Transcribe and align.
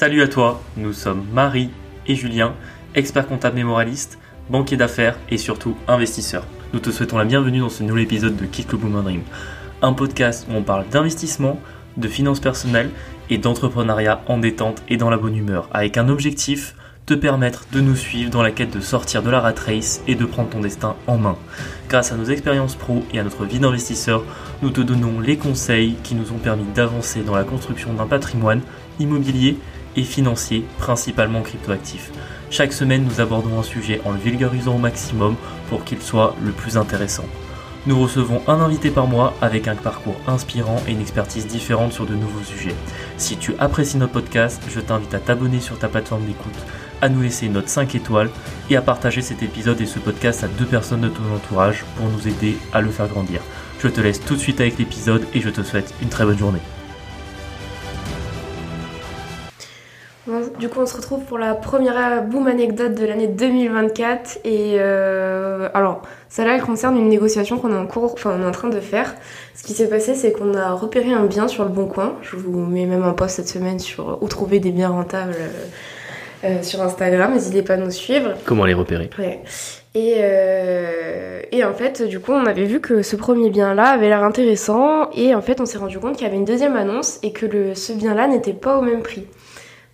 Salut 0.00 0.22
à 0.22 0.28
toi, 0.28 0.62
nous 0.78 0.94
sommes 0.94 1.26
Marie 1.30 1.68
et 2.06 2.14
Julien, 2.14 2.54
experts 2.94 3.26
comptables 3.26 3.58
et 3.58 3.64
moralistes, 3.64 4.18
banquiers 4.48 4.78
d'affaires 4.78 5.18
et 5.28 5.36
surtout 5.36 5.76
investisseurs. 5.86 6.46
Nous 6.72 6.80
te 6.80 6.88
souhaitons 6.88 7.18
la 7.18 7.26
bienvenue 7.26 7.58
dans 7.58 7.68
ce 7.68 7.82
nouvel 7.82 8.04
épisode 8.04 8.34
de 8.34 8.46
Kick 8.46 8.72
le 8.72 8.78
Boom 8.78 9.02
Dream, 9.02 9.20
un 9.82 9.92
podcast 9.92 10.46
où 10.48 10.54
on 10.54 10.62
parle 10.62 10.88
d'investissement, 10.88 11.60
de 11.98 12.08
finances 12.08 12.40
personnelles 12.40 12.88
et 13.28 13.36
d'entrepreneuriat 13.36 14.22
en 14.26 14.38
détente 14.38 14.82
et 14.88 14.96
dans 14.96 15.10
la 15.10 15.18
bonne 15.18 15.36
humeur, 15.36 15.68
avec 15.70 15.98
un 15.98 16.08
objectif 16.08 16.74
te 17.04 17.12
permettre 17.12 17.66
de 17.70 17.82
nous 17.82 17.96
suivre 17.96 18.30
dans 18.30 18.42
la 18.42 18.52
quête 18.52 18.74
de 18.74 18.80
sortir 18.80 19.22
de 19.22 19.28
la 19.28 19.40
rat 19.40 19.52
race 19.66 20.00
et 20.06 20.14
de 20.14 20.24
prendre 20.24 20.48
ton 20.48 20.60
destin 20.60 20.96
en 21.08 21.18
main. 21.18 21.36
Grâce 21.90 22.10
à 22.10 22.16
nos 22.16 22.24
expériences 22.24 22.74
pro 22.74 23.04
et 23.12 23.18
à 23.18 23.22
notre 23.22 23.44
vie 23.44 23.58
d'investisseur, 23.58 24.24
nous 24.62 24.70
te 24.70 24.80
donnons 24.80 25.20
les 25.20 25.36
conseils 25.36 25.96
qui 26.02 26.14
nous 26.14 26.32
ont 26.32 26.38
permis 26.38 26.64
d'avancer 26.74 27.20
dans 27.20 27.34
la 27.34 27.44
construction 27.44 27.92
d'un 27.92 28.06
patrimoine 28.06 28.62
immobilier 28.98 29.58
et 30.00 30.04
financier, 30.04 30.64
principalement 30.78 31.42
cryptoactif. 31.42 32.10
Chaque 32.50 32.72
semaine, 32.72 33.04
nous 33.04 33.20
abordons 33.20 33.60
un 33.60 33.62
sujet 33.62 34.00
en 34.04 34.12
le 34.12 34.18
vulgarisant 34.18 34.74
au 34.74 34.78
maximum 34.78 35.36
pour 35.68 35.84
qu'il 35.84 36.02
soit 36.02 36.34
le 36.42 36.50
plus 36.50 36.76
intéressant. 36.76 37.24
Nous 37.86 37.98
recevons 37.98 38.42
un 38.46 38.60
invité 38.60 38.90
par 38.90 39.06
mois 39.06 39.34
avec 39.40 39.66
un 39.66 39.74
parcours 39.74 40.20
inspirant 40.26 40.82
et 40.86 40.90
une 40.90 41.00
expertise 41.00 41.46
différente 41.46 41.92
sur 41.92 42.04
de 42.04 42.14
nouveaux 42.14 42.44
sujets. 42.44 42.74
Si 43.16 43.36
tu 43.36 43.54
apprécies 43.58 43.96
notre 43.96 44.12
podcast, 44.12 44.62
je 44.68 44.80
t'invite 44.80 45.14
à 45.14 45.18
t'abonner 45.18 45.60
sur 45.60 45.78
ta 45.78 45.88
plateforme 45.88 46.26
d'écoute, 46.26 46.58
à 47.00 47.08
nous 47.08 47.22
laisser 47.22 47.46
une 47.46 47.54
note 47.54 47.68
5 47.68 47.94
étoiles 47.94 48.30
et 48.68 48.76
à 48.76 48.82
partager 48.82 49.22
cet 49.22 49.42
épisode 49.42 49.80
et 49.80 49.86
ce 49.86 49.98
podcast 49.98 50.44
à 50.44 50.48
deux 50.48 50.66
personnes 50.66 51.00
de 51.00 51.08
ton 51.08 51.34
entourage 51.34 51.84
pour 51.96 52.06
nous 52.08 52.28
aider 52.28 52.58
à 52.74 52.82
le 52.82 52.90
faire 52.90 53.08
grandir. 53.08 53.40
Je 53.82 53.88
te 53.88 54.00
laisse 54.02 54.20
tout 54.20 54.34
de 54.34 54.40
suite 54.40 54.60
avec 54.60 54.76
l'épisode 54.78 55.26
et 55.32 55.40
je 55.40 55.48
te 55.48 55.62
souhaite 55.62 55.94
une 56.02 56.10
très 56.10 56.26
bonne 56.26 56.38
journée. 56.38 56.60
Du 60.58 60.68
coup, 60.68 60.80
on 60.80 60.86
se 60.86 60.96
retrouve 60.96 61.24
pour 61.24 61.38
la 61.38 61.54
première 61.54 62.22
boom 62.22 62.46
anecdote 62.46 62.94
de 62.94 63.04
l'année 63.04 63.26
2024. 63.26 64.40
Et 64.44 64.76
euh, 64.78 65.68
alors, 65.74 66.02
celle-là, 66.28 66.54
elle 66.54 66.62
concerne 66.62 66.96
une 66.96 67.08
négociation 67.08 67.58
qu'on 67.58 67.72
est 67.72 67.78
en 67.78 67.86
cours, 67.86 68.12
enfin, 68.12 68.36
on 68.38 68.42
est 68.42 68.46
en 68.46 68.52
train 68.52 68.68
de 68.68 68.80
faire. 68.80 69.14
Ce 69.54 69.62
qui 69.62 69.72
s'est 69.72 69.88
passé, 69.88 70.14
c'est 70.14 70.32
qu'on 70.32 70.54
a 70.54 70.72
repéré 70.72 71.12
un 71.12 71.24
bien 71.24 71.48
sur 71.48 71.64
le 71.64 71.70
Bon 71.70 71.86
Coin. 71.86 72.14
Je 72.22 72.36
vous 72.36 72.60
mets 72.60 72.86
même 72.86 73.02
un 73.02 73.12
post 73.12 73.36
cette 73.36 73.48
semaine 73.48 73.78
sur 73.78 74.18
où 74.22 74.28
trouver 74.28 74.60
des 74.60 74.70
biens 74.70 74.90
rentables 74.90 75.34
euh, 75.36 75.48
euh, 76.44 76.62
sur 76.62 76.80
Instagram. 76.82 77.32
N'hésitez 77.32 77.62
pas 77.62 77.74
à 77.74 77.76
nous 77.78 77.90
suivre. 77.90 78.34
Comment 78.44 78.64
les 78.64 78.74
repérer? 78.74 79.10
Ouais. 79.18 79.42
Et, 79.94 80.18
euh, 80.18 81.40
et 81.50 81.64
en 81.64 81.74
fait, 81.74 82.02
du 82.02 82.20
coup, 82.20 82.32
on 82.32 82.46
avait 82.46 82.64
vu 82.64 82.80
que 82.80 83.02
ce 83.02 83.16
premier 83.16 83.50
bien-là 83.50 83.88
avait 83.88 84.08
l'air 84.08 84.22
intéressant. 84.22 85.10
Et 85.10 85.34
en 85.34 85.42
fait, 85.42 85.60
on 85.60 85.66
s'est 85.66 85.78
rendu 85.78 85.98
compte 85.98 86.16
qu'il 86.16 86.26
y 86.26 86.30
avait 86.30 86.38
une 86.38 86.44
deuxième 86.44 86.76
annonce 86.76 87.18
et 87.22 87.32
que 87.32 87.44
le, 87.44 87.74
ce 87.74 87.92
bien-là 87.92 88.28
n'était 88.28 88.52
pas 88.52 88.78
au 88.78 88.82
même 88.82 89.02
prix. 89.02 89.26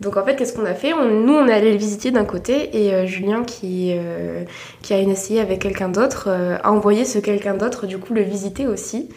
Donc 0.01 0.17
en 0.17 0.25
fait, 0.25 0.37
qu'est-ce 0.37 0.53
qu'on 0.55 0.67
a 0.67 0.75
fait? 0.75 0.93
On, 0.93 1.07
Nous, 1.07 1.33
on 1.33 1.47
est 1.49 1.53
allé 1.53 1.73
le 1.73 1.79
visiter 1.79 2.11
d'un 2.11 2.25
côté 2.25 2.85
et 2.85 2.93
euh, 2.95 3.07
Julien, 3.07 3.45
qui, 3.45 3.95
euh, 3.97 4.45
qui 4.83 4.93
a 4.93 4.99
une 4.99 5.11
essayé 5.11 5.41
avec 5.41 5.61
quelqu'un 5.61 5.89
d'autre, 5.89 6.29
euh, 6.29 6.59
a 6.63 6.71
envoyé 6.71 7.05
ce 7.05 7.19
quelqu'un 7.19 7.55
d'autre, 7.55 7.87
du 7.87 7.99
coup, 7.99 8.13
le 8.13 8.21
visiter 8.23 8.67
aussi. 8.67 9.09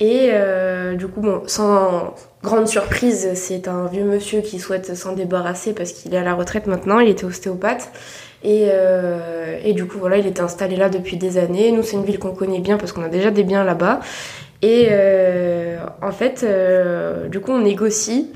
Et 0.00 0.30
euh, 0.32 0.96
du 0.96 1.06
coup, 1.06 1.20
bon, 1.20 1.42
sans 1.46 2.14
grande 2.42 2.66
surprise, 2.66 3.30
c'est 3.34 3.68
un 3.68 3.86
vieux 3.86 4.02
monsieur 4.02 4.40
qui 4.40 4.58
souhaite 4.58 4.96
s'en 4.96 5.12
débarrasser 5.12 5.72
parce 5.72 5.92
qu'il 5.92 6.12
est 6.14 6.18
à 6.18 6.24
la 6.24 6.34
retraite 6.34 6.66
maintenant, 6.66 6.98
il 6.98 7.08
était 7.08 7.24
ostéopathe. 7.24 7.92
Et, 8.42 8.68
et 9.64 9.72
du 9.72 9.86
coup, 9.86 9.96
voilà, 9.98 10.18
il 10.18 10.26
était 10.26 10.42
installé 10.42 10.76
là 10.76 10.90
depuis 10.90 11.16
des 11.16 11.38
années. 11.38 11.72
Nous, 11.72 11.82
c'est 11.82 11.96
une 11.96 12.04
ville 12.04 12.18
qu'on 12.18 12.34
connaît 12.34 12.58
bien 12.58 12.76
parce 12.76 12.92
qu'on 12.92 13.02
a 13.02 13.08
déjà 13.08 13.30
des 13.30 13.42
biens 13.42 13.64
là-bas. 13.64 14.00
Et 14.60 14.90
en 16.02 16.10
fait, 16.10 16.44
du 17.30 17.40
coup, 17.40 17.52
on 17.52 17.60
négocie 17.60 18.32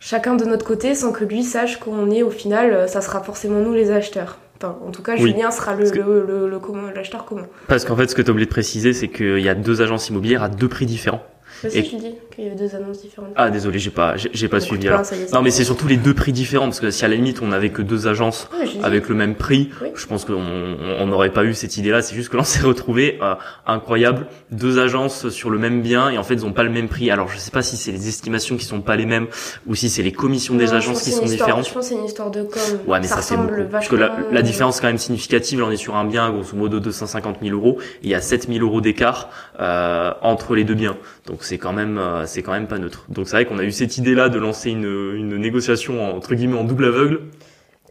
chacun 0.00 0.34
de 0.34 0.44
notre 0.44 0.64
côté 0.66 0.94
sans 0.96 1.12
que 1.12 1.24
lui 1.24 1.44
sache 1.44 1.78
qu'on 1.78 2.10
est 2.10 2.22
au 2.24 2.30
final, 2.30 2.72
euh, 2.72 2.86
ça 2.88 3.00
sera 3.00 3.22
forcément 3.22 3.60
nous 3.60 3.72
les 3.72 3.90
acheteurs. 3.92 4.38
Enfin, 4.62 4.76
en 4.86 4.90
tout 4.90 5.02
cas, 5.02 5.12
Oui. 5.14 5.30
Julien 5.30 5.50
sera 5.50 5.72
le, 5.72 5.78
Parce 5.78 5.90
que- 5.92 5.98
le, 5.98 6.26
le- 6.26 6.48
le 6.48 6.58
commun- 6.58 6.90
l'acheteur 6.94 7.24
commun. 7.24 7.46
Parce 7.68 7.84
qu'en 7.86 7.96
fait, 7.96 8.08
ce 8.10 8.14
que 8.14 8.20
tu 8.20 8.28
as 8.28 8.32
oublié 8.32 8.46
de 8.46 8.50
préciser, 8.50 8.92
c'est 8.92 9.08
qu'il 9.08 9.38
y 9.38 9.48
a 9.48 9.54
deux 9.54 9.80
agences 9.80 10.08
immobilières 10.10 10.42
à 10.42 10.48
deux 10.48 10.68
prix 10.68 10.84
différents. 10.86 11.22
Sais, 11.62 11.78
Et- 11.78 11.84
je 11.84 11.96
dis 11.96 12.14
qu'il 12.34 12.44
y 12.44 12.46
avait 12.46 12.56
deux 12.56 12.74
annonces 12.74 13.02
différentes. 13.02 13.30
Ah, 13.36 13.50
désolé, 13.50 13.78
j'ai 13.78 13.90
pas, 13.90 14.14
j'ai 14.16 14.48
pas 14.48 14.60
suivi 14.60 14.88
alors. 14.88 15.04
ça 15.04 15.14
Non, 15.34 15.42
mais 15.42 15.50
c'est 15.50 15.64
surtout 15.64 15.86
les 15.88 15.96
deux 15.98 16.14
prix 16.14 16.32
différents, 16.32 16.64
parce 16.66 16.80
que 16.80 16.90
si 16.90 17.04
à 17.04 17.08
la 17.08 17.14
limite 17.16 17.40
on 17.42 17.52
avait 17.52 17.68
que 17.70 17.82
deux 17.82 18.06
agences 18.08 18.48
avec 18.82 19.08
le 19.08 19.14
même 19.14 19.34
prix, 19.34 19.70
Oui. 19.82 19.88
je 19.94 20.06
pense 20.06 20.24
qu'on 20.24 20.40
on 20.40 21.06
n'aurait 21.06 21.30
pas 21.30 21.44
eu 21.44 21.52
cette 21.54 21.76
idée-là. 21.76 22.00
C'est 22.02 22.14
juste 22.14 22.30
que 22.30 22.36
l'on 22.36 22.44
s'est 22.44 22.64
retrouvé 22.66 23.18
euh, 23.22 23.34
incroyable, 23.66 24.26
deux 24.50 24.78
agences 24.78 25.28
sur 25.28 25.50
le 25.50 25.58
même 25.58 25.82
bien 25.82 26.08
et 26.10 26.18
en 26.18 26.22
fait 26.22 26.34
ils 26.34 26.46
ont 26.46 26.52
pas 26.52 26.62
le 26.64 26.70
même 26.70 26.88
prix. 26.88 27.10
Alors 27.10 27.28
je 27.28 27.36
sais 27.38 27.50
pas 27.50 27.62
si 27.62 27.76
c'est 27.76 27.92
les 27.92 28.08
estimations 28.08 28.56
qui 28.56 28.64
sont 28.64 28.80
pas 28.80 28.96
les 28.96 29.06
mêmes 29.06 29.26
ou 29.66 29.74
si 29.74 29.90
c'est 29.90 30.02
les 30.02 30.12
commissions 30.12 30.54
des 30.54 30.66
Non, 30.66 30.72
agences 30.74 30.98
qui 31.02 31.10
que 31.10 31.10
c'est 31.16 31.20
sont 31.20 31.26
histoire- 31.26 31.48
différentes. 31.48 31.68
Je 31.68 31.74
pense 31.74 31.82
que 31.88 31.94
c'est 31.94 32.00
une 32.00 32.04
histoire 32.06 32.30
de 32.30 32.42
com. 32.42 32.60
Ouais, 32.86 33.00
mais 33.00 33.06
ça, 33.06 33.20
c'est 33.22 33.34
ressemble 33.34 33.56
beaucoup. 33.56 33.70
Parce 33.70 33.88
que 33.88 33.96
la, 33.96 34.42
différence 34.42 34.78
est 34.78 34.80
quand 34.80 34.86
même 34.88 34.98
significative. 34.98 35.60
Là, 35.60 35.66
on 35.66 35.70
est 35.70 35.76
sur 35.76 35.96
un 35.96 36.04
bien, 36.04 36.30
grosso 36.30 36.56
modo, 36.56 36.80
de 36.80 36.90
150 36.90 37.36
000 37.42 37.54
euros. 37.54 37.78
Et 38.02 38.06
il 38.06 38.10
y 38.10 38.14
a 38.14 38.20
7 38.20 38.48
000 38.48 38.64
euros 38.64 38.80
d'écart 38.80 39.28
euh, 39.60 40.12
entre 40.22 40.54
les 40.54 40.64
deux 40.64 40.74
biens. 40.74 40.96
Donc 41.26 41.44
c'est 41.50 41.58
quand 41.58 41.72
même, 41.72 41.98
euh, 41.98 42.26
c'est 42.26 42.42
quand 42.42 42.52
même 42.52 42.68
pas 42.68 42.78
neutre. 42.78 43.06
Donc 43.08 43.26
c'est 43.26 43.34
vrai 43.34 43.44
qu'on 43.44 43.58
a 43.58 43.64
eu 43.64 43.72
cette 43.72 43.98
idée-là 43.98 44.28
de 44.28 44.38
lancer 44.38 44.70
une, 44.70 44.84
une 44.84 45.36
négociation 45.36 46.14
entre 46.14 46.36
guillemets 46.36 46.56
en 46.56 46.62
double 46.62 46.84
aveugle, 46.84 47.22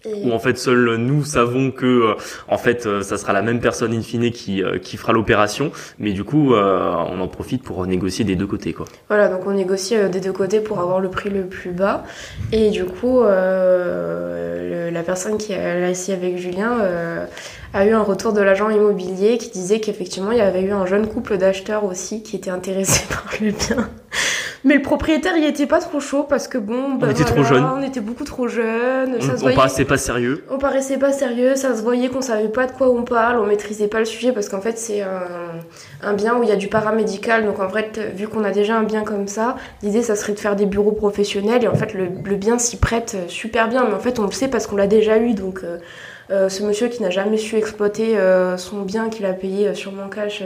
et- 0.06 0.26
où 0.28 0.32
en 0.32 0.40
fait 0.40 0.58
seuls 0.58 0.96
nous 0.98 1.24
savons 1.24 1.72
que, 1.72 1.86
euh, 1.86 2.14
en 2.48 2.58
fait, 2.58 2.86
euh, 2.86 3.02
ça 3.02 3.18
sera 3.18 3.34
la 3.34 3.42
même 3.42 3.60
personne 3.60 3.94
in 3.94 4.02
fine 4.02 4.32
qui 4.32 4.64
euh, 4.64 4.78
qui 4.80 4.98
fera 4.98 5.14
l'opération. 5.14 5.72
Mais 6.00 6.12
du 6.14 6.24
coup, 6.24 6.54
on 6.54 7.20
en 7.22 7.28
profite 7.28 7.64
pour 7.64 7.86
négocier 7.86 8.26
des 8.26 8.36
deux 8.36 8.48
côtés, 8.48 8.74
quoi. 8.74 8.86
Voilà, 9.08 9.28
donc 9.30 9.42
on 9.46 9.52
négocie 9.52 9.96
des 10.12 10.20
deux 10.20 10.32
côtés 10.34 10.60
pour 10.60 10.80
avoir 10.80 11.00
le 11.00 11.10
prix 11.10 11.30
le 11.30 11.46
plus 11.46 11.72
bas. 11.72 12.04
Et 12.52 12.70
du 12.70 12.86
coup, 12.86 13.22
euh, 13.24 14.88
le- 14.90 14.94
la 14.94 15.04
personne 15.04 15.38
qui 15.38 15.54
a 15.54 15.80
l'a 15.80 15.90
essayé 15.90 16.18
avec 16.18 16.38
Julien 16.38 16.80
euh, 16.82 17.26
a 17.74 17.86
eu 17.86 17.92
un 17.92 18.02
retour 18.02 18.34
de 18.34 18.42
l'agent 18.42 18.70
immobilier 18.70 19.38
qui 19.38 19.50
disait 19.50 19.80
qu'effectivement, 19.80 20.32
il 20.32 20.38
y 20.38 20.42
avait 20.42 20.62
eu 20.64 20.72
un 20.72 20.86
jeune 20.86 21.08
couple 21.08 21.38
d'acheteurs 21.38 21.84
aussi 21.84 22.24
qui 22.24 22.36
était 22.36 22.50
intéressé 22.52 23.04
par 23.10 23.26
le 23.42 23.52
bien. 23.52 23.90
Mais 24.66 24.76
le 24.76 24.82
propriétaire, 24.82 25.38
il 25.38 25.46
était 25.46 25.66
pas 25.68 25.80
trop 25.80 26.00
chaud 26.00 26.24
parce 26.24 26.48
que 26.48 26.58
bon, 26.58 26.96
bah, 26.96 27.12
était 27.12 27.24
trop 27.24 27.42
voilà, 27.42 27.50
jeunes. 27.50 27.66
On 27.78 27.82
était 27.82 28.00
beaucoup 28.02 28.26
trop 28.26 28.48
jeunes. 28.48 29.22
ça 29.22 29.28
On, 29.32 29.34
on 29.34 29.38
voyait. 29.38 29.56
paraissait 29.56 29.86
pas 29.86 29.98
sérieux. 29.98 30.44
On 30.50 30.58
paraissait 30.58 30.98
pas 30.98 31.14
sérieux, 31.14 31.56
ça 31.56 31.76
se 31.76 31.82
voyait 31.82 32.10
qu'on 32.10 32.22
savait 32.22 32.50
pas 32.50 32.66
de 32.68 32.72
quoi 32.74 32.90
on 32.90 33.04
parle, 33.04 33.40
on 33.40 33.46
maîtrisait 33.46 33.88
pas 33.88 34.00
le 34.00 34.06
sujet 34.06 34.32
parce 34.32 34.50
qu'en 34.50 34.62
fait 34.62 34.78
c'est 34.78 35.02
un, 35.02 35.22
un 36.04 36.14
bien 36.14 36.36
où 36.38 36.44
il 36.44 36.50
y 36.50 36.52
a 36.52 36.56
du 36.58 36.68
paramédical, 36.68 37.46
donc 37.46 37.60
en 37.60 37.70
fait 37.70 38.00
vu 38.16 38.28
qu'on 38.28 38.44
a 38.44 38.52
déjà 38.52 38.76
un 38.78 38.84
bien 38.84 39.04
comme 39.04 39.28
ça, 39.28 39.56
l'idée 39.82 40.02
ça 40.02 40.16
serait 40.16 40.34
de 40.34 40.40
faire 40.40 40.56
des 40.56 40.66
bureaux 40.66 40.92
professionnels 40.92 41.64
et 41.64 41.68
en 41.68 41.76
fait 41.76 41.94
le, 41.94 42.10
le 42.24 42.36
bien 42.36 42.58
s'y 42.60 42.78
prête 42.78 43.16
euh, 43.16 43.28
super 43.28 43.70
bien, 43.70 43.86
mais 43.88 43.94
en 43.94 44.00
fait 44.00 44.20
on 44.20 44.26
le 44.26 44.32
sait 44.32 44.48
parce 44.50 44.68
qu'on 44.68 44.76
l'a 44.76 44.88
déjà 44.88 45.18
eu, 45.18 45.34
donc 45.34 45.62
euh, 45.64 45.78
euh, 46.32 46.50
ce 46.50 46.64
monsieur 46.64 46.90
qui 46.90 47.02
n'a 47.02 47.10
jamais 47.10 47.38
su 47.38 47.56
exploiter 47.56 48.18
euh, 48.18 48.56
son 48.58 48.82
bien 48.82 49.10
qu'il 49.10 49.26
a 49.26 49.34
payé 49.34 49.74
sur 49.74 49.92
mon 49.94 50.10
cash 50.10 50.44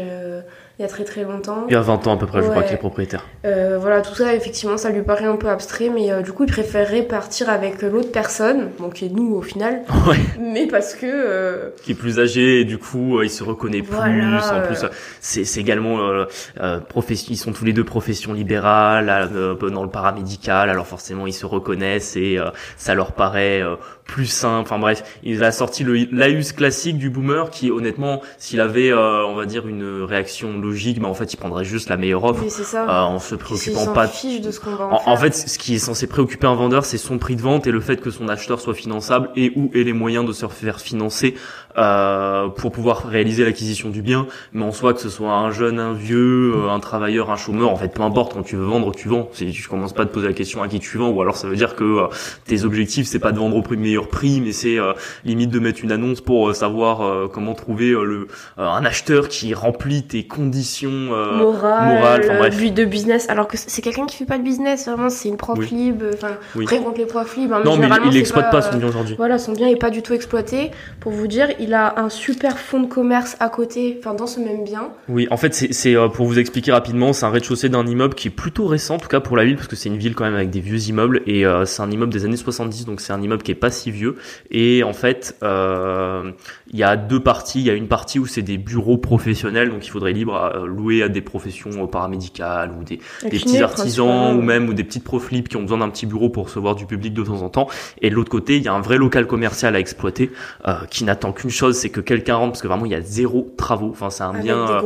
il 0.80 0.82
y 0.82 0.86
a 0.86 0.88
très 0.88 1.04
très 1.04 1.24
longtemps. 1.24 1.66
Il 1.70 1.74
y 1.74 1.76
a 1.76 1.82
20 1.82 2.08
ans 2.08 2.16
à 2.16 2.18
peu 2.18 2.26
près, 2.26 2.42
je 2.42 2.50
crois, 2.50 2.64
qu'il 2.64 2.74
est 2.74 2.78
propriétaire. 2.78 3.26
Euh, 3.46 3.78
voilà, 3.80 4.02
tout 4.02 4.16
ça, 4.16 4.34
effectivement, 4.34 4.78
ça 4.78 4.90
lui 4.90 5.04
paraît 5.04 5.26
un 5.26 5.36
peu 5.36 5.48
abstrait, 5.50 5.90
mais 5.94 6.12
euh, 6.12 6.22
du 6.22 6.32
coup, 6.32 6.46
il 6.46 6.52
préférerait 6.52 7.04
partir 7.04 7.50
avec 7.50 7.82
l'autre 7.84 8.12
personne, 8.12 8.72
bon, 8.80 8.90
qui 8.90 9.06
est 9.06 9.10
nous 9.10 9.36
au 9.36 9.42
final, 9.42 9.82
Ouais. 10.08 10.18
mais 10.40 10.66
parce 10.68 10.96
que 10.96 11.06
euh, 11.06 11.70
qui 11.84 11.92
est 11.92 11.96
plus 11.96 12.20
âgé 12.20 12.62
et 12.62 12.66
du 12.66 12.78
coup 12.80 13.20
euh, 13.20 13.26
il 13.26 13.30
se 13.30 13.44
reconnaît 13.44 13.82
plus 13.82 13.96
Voilà, 13.96 14.52
en 14.52 14.56
euh. 14.58 14.66
plus 14.66 14.84
euh, 14.84 14.88
c'est 15.22 15.46
c'est 15.46 15.60
également 15.62 16.00
euh, 16.00 16.26
euh, 16.60 16.80
profession 16.80 17.28
ils 17.32 17.38
sont 17.38 17.54
tous 17.54 17.64
les 17.66 17.72
deux 17.74 17.84
professions 17.84 18.34
libérales 18.34 19.10
euh, 19.10 19.56
dans 19.70 19.84
le 19.84 19.90
paramédical 19.90 20.70
alors 20.70 20.88
forcément 20.88 21.26
ils 21.28 21.34
se 21.34 21.46
reconnaissent 21.46 22.16
et 22.18 22.38
euh, 22.38 22.50
ça 22.78 22.96
leur 22.96 23.14
paraît 23.14 23.62
euh, 23.62 23.76
plus 24.06 24.26
simple 24.26 24.62
enfin 24.62 24.80
bref 24.80 25.04
il 25.24 25.44
a 25.44 25.52
sorti 25.52 25.84
le 25.84 25.94
l'AUS 26.12 26.52
classique 26.54 26.98
du 26.98 27.10
boomer 27.10 27.50
qui 27.50 27.72
honnêtement 27.72 28.22
s'il 28.38 28.60
avait 28.60 28.92
euh, 28.92 29.26
on 29.26 29.36
va 29.36 29.46
dire 29.46 29.68
une 29.68 30.04
réaction 30.04 30.60
logique 30.60 31.00
bah 31.00 31.08
en 31.08 31.14
fait 31.14 31.34
il 31.34 31.38
prendrait 31.38 31.64
juste 31.64 31.90
la 31.90 31.98
meilleure 31.98 32.24
offre 32.24 32.44
oui, 32.44 32.52
euh, 32.76 32.90
en 32.90 33.20
se 33.20 33.36
préoccupant 33.36 33.94
pas 33.94 34.08
fiche 34.08 34.42
de 34.42 34.52
ce 34.52 34.60
qu'on 34.60 34.76
va 34.76 34.86
en, 34.86 34.94
en, 34.94 35.00
faire. 35.00 35.08
en 35.08 35.18
fait, 35.18 35.36
ce 35.36 35.58
qui 35.58 35.76
est 35.76 35.80
censé 35.80 36.08
préoccuper 36.08 36.48
un 36.48 36.56
vendeur, 36.56 36.86
c'est 36.86 36.98
son 36.98 37.18
prix 37.18 37.36
de 37.36 37.42
vente 37.42 37.68
et 37.68 37.72
le 37.72 37.80
fait 37.80 37.98
que 37.98 38.12
son 38.12 38.28
acheteur 38.28 38.60
soit 38.60 38.74
finançable 38.74 39.30
et 39.36 39.52
ou 39.56 39.72
ait 39.74 39.84
les 39.84 39.94
moyens 39.94 40.26
de 40.26 40.34
se 40.34 40.48
faire 40.48 40.80
financer 40.80 41.36
euh, 41.78 42.48
pour 42.50 42.72
pouvoir 42.72 43.08
réaliser 43.08 43.44
l'acquisition 43.44 43.90
du 43.90 44.02
bien. 44.02 44.28
Mais 44.54 44.64
en 44.64 44.72
soi, 44.72 44.94
que 44.94 45.00
ce 45.00 45.10
soit 45.10 45.32
un 45.32 45.52
jeune, 45.52 45.80
un 45.80 45.94
vieux, 45.94 46.54
euh, 46.56 46.70
un 46.70 46.80
travailleur, 46.80 47.32
un 47.32 47.36
chômeur, 47.36 47.70
en 47.70 47.76
fait, 47.76 47.90
peu 47.90 48.02
importe. 48.04 48.34
Quand 48.34 48.44
tu 48.44 48.56
veux 48.56 48.66
vendre, 48.66 48.94
tu 48.94 49.08
vends. 49.08 49.30
C'est- 49.34 49.52
Tu 49.54 49.68
commences 49.68 49.94
pas 49.94 50.04
à 50.04 50.06
te 50.06 50.14
poser 50.14 50.28
la 50.28 50.34
question 50.34 50.64
à 50.64 50.68
qui 50.68 50.80
tu 50.80 50.98
vends, 50.98 51.10
ou 51.10 51.22
alors 51.22 51.38
ça 51.38 51.48
veut 51.48 51.56
dire 51.56 51.76
que 51.76 51.84
euh, 51.84 52.08
tes 52.46 52.64
objectifs, 52.64 53.08
c'est 53.08 53.20
pas 53.20 53.32
de 53.32 53.38
vendre 53.40 53.56
au 53.56 53.62
prix 53.62 53.78
meilleur 53.78 54.08
prix, 54.08 54.42
mais 54.42 54.52
c'est 54.52 54.80
euh, 54.80 54.94
limite 55.26 55.52
de 55.52 55.60
mettre 55.60 55.84
une 55.84 55.92
annonce 55.92 56.22
pour 56.22 56.56
savoir 56.56 57.30
comment 57.30 57.54
trouver 57.54 57.92
le 57.92 58.28
un 58.58 58.86
acheteur 58.86 59.28
qui 59.28 59.54
remplit 59.54 60.04
tes 60.04 60.26
conditions 60.26 60.90
morales, 60.90 61.96
morales 61.96 62.22
enfin, 62.30 62.50
de 62.50 62.86
business. 62.86 63.30
Alors 63.30 63.48
que 63.48 63.58
c'est 63.58 63.82
quelqu'un 63.82 64.06
qui 64.06 64.18
fait 64.18 64.26
pas 64.26 64.38
de 64.38 64.44
business, 64.44 64.88
vraiment, 64.88 65.10
c'est 65.10 65.30
une 65.30 65.38
prof 65.38 65.60
libre. 65.72 66.06
Enfin, 66.14 66.36
oui. 66.56 66.66
après 66.66 66.80
contre 66.80 66.98
les 66.98 67.06
profs 67.06 67.36
libres. 67.38 67.56
Hein, 67.56 67.62
non, 67.66 67.78
mais 67.78 67.88
il, 68.06 68.18
exploite 68.18 68.52
pas, 68.52 68.62
son 68.62 68.78
bien 68.78 68.88
aujourd'hui. 68.88 69.16
Voilà, 69.18 69.38
son 69.38 69.54
bien 69.54 69.68
est 69.68 69.76
pas 69.76 69.90
du 69.90 70.02
tout 70.02 70.14
exploité. 70.14 70.72
Pour 71.00 71.12
vous 71.12 71.28
dire, 71.28 71.50
il 71.64 71.74
a 71.74 72.00
un 72.00 72.10
super 72.10 72.60
fonds 72.60 72.82
de 72.82 72.88
commerce 72.88 73.36
à 73.40 73.50
côté, 73.50 73.98
enfin 74.00 74.14
dans 74.14 74.28
ce 74.28 74.40
même 74.40 74.64
bien. 74.64 74.90
Oui, 75.10 75.28
en 75.32 75.38
fait, 75.38 75.54
c'est 75.54 75.96
pour 76.14 76.26
vous 76.26 76.40
expliquer 76.40 76.72
rapidement, 76.72 77.14
c'est 77.14 77.26
un 77.26 77.30
rez-de-chaussée 77.30 77.70
d'un 77.70 77.86
immeuble 77.86 78.14
qui 78.14 78.28
est 78.28 78.32
plutôt 78.32 78.66
récent, 78.68 78.96
en 78.96 79.00
tout 79.00 79.08
cas 79.08 79.20
pour 79.20 79.38
la 79.38 79.46
ville, 79.46 79.56
parce 79.56 79.68
que 79.68 79.76
c'est 79.76 79.90
une 79.90 79.98
ville 79.98 80.16
quand 80.16 80.26
même 80.26 80.36
avec 80.36 80.50
des 80.50 80.60
vieux 80.60 80.90
immeubles 80.90 81.22
et 81.26 81.44
c'est 81.66 81.82
un 81.82 81.92
immeuble 81.92 82.14
des 82.14 82.26
années 82.26 82.38
70, 82.38 82.86
donc 82.86 83.02
c'est 83.02 83.14
un 83.14 83.22
immeuble 83.22 83.44
qui 83.44 83.52
est 83.52 83.56
pas 83.56 83.72
si 83.72 83.92
vieux. 83.92 84.16
Et 84.52 84.84
en 84.84 84.94
fait, 84.94 85.36
euh, 85.44 86.32
il 86.72 86.80
y 86.80 86.84
a 86.84 86.96
deux 86.96 87.20
parties. 87.20 87.60
Il 87.60 87.66
y 87.66 87.70
a 87.70 87.74
une 87.74 87.88
partie 87.88 88.20
où 88.20 88.26
c'est 88.26 88.42
des 88.42 88.58
bureaux 88.58 88.98
professionnels, 88.98 89.70
donc 89.70 89.86
il 89.86 89.90
faudrait 89.90 90.14
libre 90.14 90.36
à, 90.36 90.66
louer 90.66 91.04
à 91.04 91.10
des 91.10 91.22
professions 91.22 91.88
paramédicales 91.88 92.72
ou 92.80 92.84
des, 92.84 93.00
des 93.24 93.40
petits 93.40 93.62
artisans 93.62 94.36
ou 94.36 94.42
même 94.42 94.70
ou 94.70 94.74
des 94.74 94.84
petites 94.84 95.04
profs 95.04 95.24
qui 95.30 95.58
ont 95.58 95.62
besoin 95.62 95.78
d'un 95.80 95.90
petit 95.90 96.06
bureau 96.06 96.30
pour 96.30 96.46
recevoir 96.46 96.76
du 96.76 96.86
public 96.86 97.14
de 97.14 97.24
temps 97.24 97.42
en 97.42 97.50
temps. 97.50 97.68
Et 98.02 98.10
de 98.10 98.16
l'autre 98.16 98.30
côté, 98.30 98.58
il 98.58 98.64
y 98.64 98.68
a 98.68 98.74
un 98.74 98.82
vrai 98.82 98.98
local 98.98 99.26
commercial 99.28 99.76
à 99.76 99.80
exploiter 99.80 100.32
euh, 100.68 100.74
qui 100.90 101.04
n'attend 101.04 101.32
qu'une 101.32 101.50
chose, 101.54 101.78
c'est 101.78 101.90
que 101.90 102.02
quelqu'un 102.02 102.36
rentre 102.36 102.54
parce 102.54 102.62
que 102.62 102.68
vraiment 102.68 102.86
il 102.86 102.92
y 102.92 102.96
a 102.96 103.02
zéro 103.02 103.54
travaux. 103.58 103.90
Enfin, 103.92 104.10
c'est 104.10 104.24
un 104.24 104.34
bien, 104.34 104.70
euh, 104.70 104.82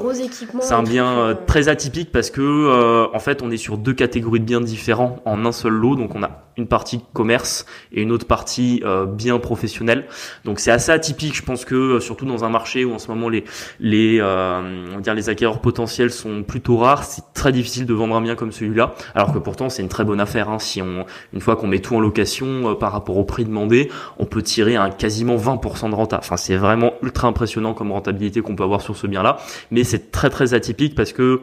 c'est 0.61 0.73
un 0.73 0.83
bien 0.83 1.17
euh, 1.17 1.35
très 1.47 1.69
atypique 1.69 2.11
parce 2.11 2.29
que 2.29 3.07
en 3.13 3.19
fait 3.19 3.41
on 3.41 3.51
est 3.51 3.57
sur 3.57 3.77
deux 3.77 3.93
catégories 3.93 4.39
de 4.39 4.45
biens 4.45 4.61
différents 4.61 5.17
en 5.25 5.45
un 5.45 5.51
seul 5.51 5.73
lot. 5.73 5.95
Donc 5.95 6.15
on 6.15 6.23
a 6.23 6.46
une 6.57 6.67
partie 6.67 7.01
commerce 7.13 7.65
et 7.91 8.01
une 8.01 8.11
autre 8.11 8.25
partie 8.25 8.81
euh, 8.83 9.05
bien 9.05 9.39
professionnelle. 9.39 10.05
Donc 10.43 10.59
c'est 10.59 10.71
assez 10.71 10.91
atypique, 10.91 11.35
je 11.35 11.43
pense 11.43 11.65
que 11.65 11.75
euh, 11.75 11.99
surtout 11.99 12.25
dans 12.25 12.43
un 12.43 12.49
marché 12.49 12.83
où 12.83 12.93
en 12.93 12.99
ce 12.99 13.07
moment 13.09 13.29
les 13.29 13.43
les 13.79 14.19
euh, 14.19 14.87
on 14.91 14.95
va 14.95 15.01
dire 15.01 15.13
les 15.13 15.29
acquéreurs 15.29 15.61
potentiels 15.61 16.11
sont 16.11 16.43
plutôt 16.43 16.77
rares, 16.77 17.03
c'est 17.03 17.23
très 17.33 17.51
difficile 17.51 17.85
de 17.85 17.93
vendre 17.93 18.15
un 18.15 18.21
bien 18.21 18.35
comme 18.35 18.51
celui-là. 18.51 18.95
Alors 19.13 19.33
que 19.33 19.39
pourtant 19.39 19.69
c'est 19.69 19.81
une 19.81 19.89
très 19.89 20.03
bonne 20.03 20.19
affaire. 20.19 20.49
Hein. 20.49 20.59
Si 20.59 20.81
on 20.81 21.05
une 21.33 21.41
fois 21.41 21.55
qu'on 21.55 21.67
met 21.67 21.79
tout 21.79 21.95
en 21.95 21.99
location 21.99 22.71
euh, 22.71 22.73
par 22.73 22.91
rapport 22.91 23.17
au 23.17 23.23
prix 23.23 23.45
demandé, 23.45 23.89
on 24.17 24.25
peut 24.25 24.41
tirer 24.41 24.75
un 24.75 24.89
quasiment 24.89 25.35
20% 25.35 25.91
de 25.91 25.95
renta. 25.95 26.17
Enfin 26.17 26.37
c'est 26.37 26.55
vraiment 26.55 26.93
ultra 27.03 27.27
impressionnant 27.27 27.73
comme 27.73 27.91
rentabilité 27.91 28.41
qu'on 28.41 28.55
peut 28.55 28.63
avoir 28.63 28.81
sur 28.81 28.97
ce 28.97 29.05
bien-là. 29.07 29.37
Mais 29.71 29.83
c'est 29.83 30.11
très 30.11 30.29
très 30.29 30.53
atypique 30.53 30.95
parce 30.95 31.13
que 31.13 31.41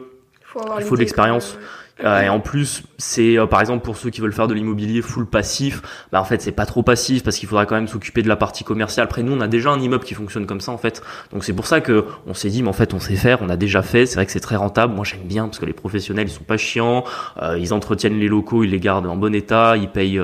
il 0.77 0.83
faut 0.83 0.95
de 0.95 1.01
l'expérience. 1.01 1.57
Et 2.03 2.27
en 2.27 2.41
plus, 2.41 2.83
c'est 2.97 3.37
euh, 3.37 3.45
par 3.45 3.61
exemple 3.61 3.85
pour 3.85 3.95
ceux 3.95 4.09
qui 4.09 4.19
veulent 4.19 4.33
faire 4.33 4.47
de 4.47 4.53
l'immobilier 4.53 5.01
full 5.01 5.25
passif, 5.25 5.81
bah 6.11 6.19
en 6.19 6.25
fait 6.25 6.41
c'est 6.41 6.51
pas 6.51 6.65
trop 6.65 6.83
passif 6.83 7.23
parce 7.23 7.37
qu'il 7.37 7.47
faudra 7.47 7.65
quand 7.65 7.75
même 7.75 7.87
s'occuper 7.87 8.21
de 8.21 8.27
la 8.27 8.35
partie 8.35 8.65
commerciale. 8.65 9.05
Après 9.05 9.23
nous, 9.23 9.31
on 9.31 9.39
a 9.39 9.47
déjà 9.47 9.69
un 9.71 9.79
immeuble 9.79 10.03
qui 10.03 10.13
fonctionne 10.13 10.45
comme 10.45 10.59
ça 10.59 10.73
en 10.73 10.77
fait, 10.77 11.01
donc 11.31 11.45
c'est 11.45 11.53
pour 11.53 11.67
ça 11.67 11.79
que 11.79 12.05
on 12.27 12.33
s'est 12.33 12.49
dit, 12.49 12.63
mais 12.63 12.69
en 12.69 12.73
fait 12.73 12.93
on 12.93 12.99
sait 12.99 13.15
faire, 13.15 13.39
on 13.41 13.49
a 13.49 13.55
déjà 13.55 13.81
fait. 13.81 14.05
C'est 14.05 14.15
vrai 14.15 14.25
que 14.25 14.33
c'est 14.33 14.41
très 14.41 14.57
rentable. 14.57 14.93
Moi 14.93 15.05
j'aime 15.05 15.23
bien 15.23 15.45
parce 15.45 15.59
que 15.59 15.65
les 15.65 15.73
professionnels 15.73 16.27
ils 16.27 16.31
sont 16.31 16.43
pas 16.43 16.57
chiants, 16.57 17.05
euh, 17.41 17.57
ils 17.57 17.73
entretiennent 17.73 18.19
les 18.19 18.27
locaux, 18.27 18.65
ils 18.65 18.71
les 18.71 18.79
gardent 18.81 19.07
en 19.07 19.15
bon 19.15 19.33
état, 19.33 19.77
ils 19.77 19.89
payent 19.89 20.19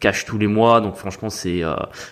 cash 0.00 0.24
tous 0.24 0.38
les 0.38 0.48
mois. 0.48 0.80
Donc 0.80 0.96
franchement 0.96 1.30
c'est 1.30 1.62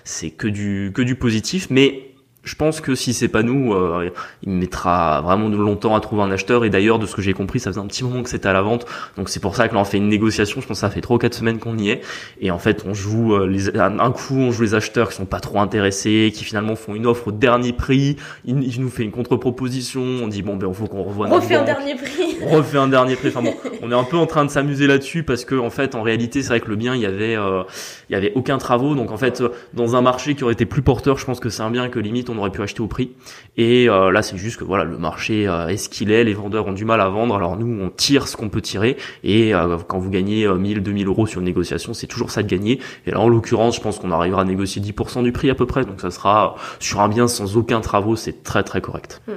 c'est 0.05 0.31
que 0.31 0.47
du 0.47 0.93
que 0.95 1.03
du 1.03 1.17
positif, 1.17 1.67
mais 1.69 2.14
je 2.45 2.55
pense 2.57 2.81
que 2.81 2.95
si 2.95 3.15
c'est 3.15 3.29
pas 3.29 3.43
nous, 3.43 3.73
euh, 3.73 4.11
il 4.43 4.51
mettra 4.51 5.23
vraiment 5.23 5.49
longtemps 5.49 5.97
à 5.97 6.01
trouver 6.01 6.23
un 6.23 6.31
acheteur. 6.31 6.65
Et 6.65 6.71
d'ailleurs, 6.71 6.99
de 6.99 7.07
ce 7.07 7.15
que 7.15 7.23
j'ai 7.23 7.33
compris, 7.33 7.59
ça 7.59 7.71
faisait 7.71 7.81
un 7.81 7.87
petit 7.87 8.05
moment 8.05 8.23
que 8.23 8.29
c'était 8.29 8.49
à 8.49 8.53
la 8.53 8.63
vente. 8.63 8.87
Donc 9.17 9.31
c'est 9.31 9.41
pour 9.41 9.57
ça 9.57 9.69
que 9.69 9.75
là, 9.75 9.81
on 9.81 9.85
fait 9.85 9.97
une 9.97 10.09
négociation. 10.09 10.61
Je 10.61 10.67
pense 10.67 10.77
que 10.77 10.81
ça 10.81 10.91
fait 10.91 11.01
trois 11.01 11.17
ou 11.17 11.19
quatre 11.19 11.35
semaines 11.35 11.59
qu'on 11.59 11.79
y 11.79 11.91
est. 11.91 12.03
Et 12.41 12.51
en 12.51 12.59
fait, 12.59 12.85
on 12.87 12.93
joue 12.93 13.35
euh, 13.35 13.47
les, 13.47 13.77
un 13.79 14.11
coup, 14.13 14.37
on 14.37 14.51
joue 14.51 14.63
les 14.63 14.75
acheteurs 14.75 15.09
qui 15.09 15.17
sont 15.17 15.25
pas 15.25 15.41
trop 15.41 15.59
intéressés, 15.59 16.33
qui 16.35 16.45
finalement 16.45 16.77
font 16.77 16.95
une 16.95 17.07
offre 17.07 17.29
au 17.29 17.33
dernier 17.33 17.73
prix. 17.73 18.17
Il, 18.45 18.81
nous 18.81 18.91
fait 18.91 19.05
une 19.05 19.13
contre-proposition. 19.13 20.03
On 20.03 20.29
dit 20.29 20.43
bon, 20.43 20.57
ben, 20.57 20.69
il 20.69 20.75
faut 20.75 20.87
qu'on 20.87 21.03
revoie. 21.03 21.29
On 21.31 21.37
refait 21.37 21.55
un 21.55 21.65
dernier 21.65 21.95
prix. 21.95 22.37
On 22.43 22.57
refait 22.57 22.79
un 22.79 22.89
dernier 22.89 23.17
prix. 23.17 23.29
Enfin 23.29 23.43
bon, 23.43 23.55
on 23.83 23.91
est 23.91 23.95
un 23.95 24.05
peu 24.05 24.19
en 24.19 24.27
train 24.27 24.45
de 24.45 24.51
s'amuser 24.51 24.87
là-dessus 24.87 25.23
parce 25.23 25.45
que 25.45 25.55
en 25.55 25.71
fait, 25.71 25.95
en 25.95 26.03
réalité, 26.03 26.43
c'est 26.43 26.49
vrai 26.49 26.61
que 26.61 26.69
le 26.69 26.77
bien, 26.77 26.95
il 26.95 27.01
y 27.01 27.07
avait, 27.07 27.37
euh, 27.37 27.63
il 28.11 28.13
y 28.13 28.17
avait 28.17 28.33
aucun 28.35 28.59
travaux. 28.59 28.95
Donc 28.95 29.11
en 29.11 29.17
fait, 29.17 29.43
dans 29.73 29.97
un 29.97 30.03
marché 30.03 30.35
qui 30.35 30.45
aurait 30.45 30.53
été 30.53 30.67
plus 30.67 30.83
porteur, 30.83 31.17
je 31.17 31.25
pense 31.25 31.41
que 31.41 31.49
c'est 31.49 31.63
un 31.63 31.71
bien 31.71 31.89
que 31.89 31.99
limite 31.99 32.29
on 32.29 32.34
aurait 32.39 32.51
pu 32.51 32.63
acheter 32.63 32.81
au 32.81 32.87
prix. 32.87 33.13
Et 33.57 33.89
euh, 33.89 34.11
là, 34.11 34.23
c'est 34.23 34.37
juste 34.37 34.59
que 34.59 34.65
voilà, 34.65 34.85
le 34.85 34.99
marché 34.99 35.47
euh, 35.47 35.69
est 35.69 35.77
ce 35.77 35.89
qu'il 35.89 36.11
est, 36.11 36.25
les 36.25 36.35
vendeurs 36.35 36.67
ont 36.67 36.73
du 36.73 36.85
mal 36.85 37.01
à 37.01 37.09
vendre. 37.09 37.35
Alors 37.35 37.57
nous, 37.57 37.83
on 37.83 37.91
tire 37.91 38.29
ce 38.29 38.37
qu'on 38.37 38.49
peut 38.49 38.61
tirer. 38.61 38.97
Et 39.23 39.55
euh, 39.55 39.79
quand 39.87 39.99
vous 39.99 40.11
gagnez 40.11 40.47
1000, 40.47 40.83
2000 40.83 41.07
euros 41.07 41.27
sur 41.27 41.41
une 41.41 41.47
négociation, 41.47 41.95
c'est 41.95 42.07
toujours 42.07 42.31
ça 42.31 42.43
de 42.43 42.49
gagner. 42.49 42.81
Et 43.07 43.11
là, 43.11 43.21
en 43.21 43.29
l'occurrence, 43.29 43.77
je 43.77 43.81
pense 43.81 43.99
qu'on 43.99 44.11
arrivera 44.11 44.43
à 44.43 44.45
négocier 44.45 44.83
10% 44.83 45.23
du 45.23 45.33
prix 45.33 45.51
à 45.51 45.55
peu 45.55 45.67
près. 45.67 45.85
Donc 45.85 46.01
ça 46.01 46.11
sera 46.11 46.57
sur 46.81 47.01
un 47.01 47.09
bien 47.09 47.29
sans 47.29 47.57
aucun 47.57 47.81
travaux, 47.81 48.17
c'est 48.17 48.43
très 48.43 48.63
très 48.63 48.81
correct. 48.81 49.23
Hmm 49.29 49.33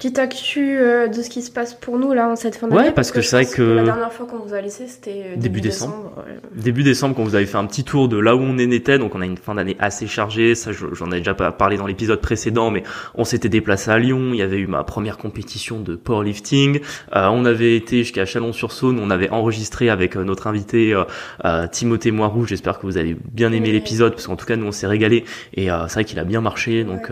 petite 0.00 0.18
actu 0.18 0.78
euh, 0.78 1.08
de 1.08 1.20
ce 1.20 1.28
qui 1.28 1.42
se 1.42 1.50
passe 1.50 1.74
pour 1.74 1.98
nous 1.98 2.14
là 2.14 2.26
en 2.26 2.34
cette 2.34 2.56
fin 2.56 2.68
d'année. 2.68 2.88
Ouais, 2.88 2.90
parce, 2.90 3.12
que, 3.12 3.20
c'est 3.20 3.36
vrai 3.36 3.44
que, 3.44 3.60
la 3.60 3.82
dernière 3.82 4.10
fois 4.10 4.24
qu'on 4.24 4.38
vous 4.38 4.54
a 4.54 4.60
laissé, 4.62 4.86
c'était 4.86 5.24
euh, 5.26 5.36
début, 5.36 5.60
décembre. 5.60 6.24
Début 6.54 6.82
décembre, 6.82 7.14
quand 7.14 7.22
vous 7.22 7.34
avez 7.34 7.44
fait 7.44 7.58
un 7.58 7.66
petit 7.66 7.84
tour 7.84 8.08
de 8.08 8.16
là 8.16 8.34
où 8.34 8.40
on 8.40 8.54
en 8.54 8.58
était, 8.58 8.98
donc 8.98 9.14
on 9.14 9.20
a 9.20 9.26
une 9.26 9.36
fin 9.36 9.54
d'année 9.56 9.76
assez 9.78 10.06
chargée. 10.06 10.54
Ça, 10.54 10.70
j'en 10.72 11.12
ai 11.12 11.18
déjà 11.18 11.34
parlé 11.34 11.76
dans 11.76 11.86
l'épisode 11.86 12.18
précédent, 12.22 12.70
mais 12.70 12.82
on 13.14 13.26
s'était 13.26 13.50
déplacé 13.50 13.90
à 13.90 13.98
Lyon. 13.98 14.30
Il 14.32 14.38
y 14.38 14.42
avait 14.42 14.56
eu 14.56 14.66
ma 14.66 14.84
première 14.84 15.18
compétition 15.18 15.80
de 15.80 15.96
powerlifting. 15.96 16.80
Euh, 17.14 17.28
on 17.30 17.44
avait 17.44 17.76
été 17.76 17.98
jusqu'à 17.98 18.24
Chalon-sur-Saône. 18.24 18.98
On 18.98 19.10
avait 19.10 19.28
enregistré 19.28 19.90
avec 19.90 20.16
euh, 20.16 20.24
notre 20.24 20.46
invité 20.46 20.98
Timothée 21.72 22.10
Moirou. 22.10 22.46
J'espère 22.46 22.78
que 22.78 22.86
vous 22.86 22.96
avez 22.96 23.14
bien 23.32 23.52
aimé 23.52 23.70
l'épisode, 23.70 24.12
parce 24.14 24.26
qu'en 24.26 24.36
tout 24.36 24.46
cas 24.46 24.56
nous 24.56 24.66
on 24.66 24.72
s'est 24.72 24.86
régalé 24.86 25.24
et 25.52 25.66
c'est 25.66 25.92
vrai 25.92 26.04
qu'il 26.04 26.18
a 26.18 26.24
bien 26.24 26.40
marché. 26.40 26.84
Donc 26.84 27.10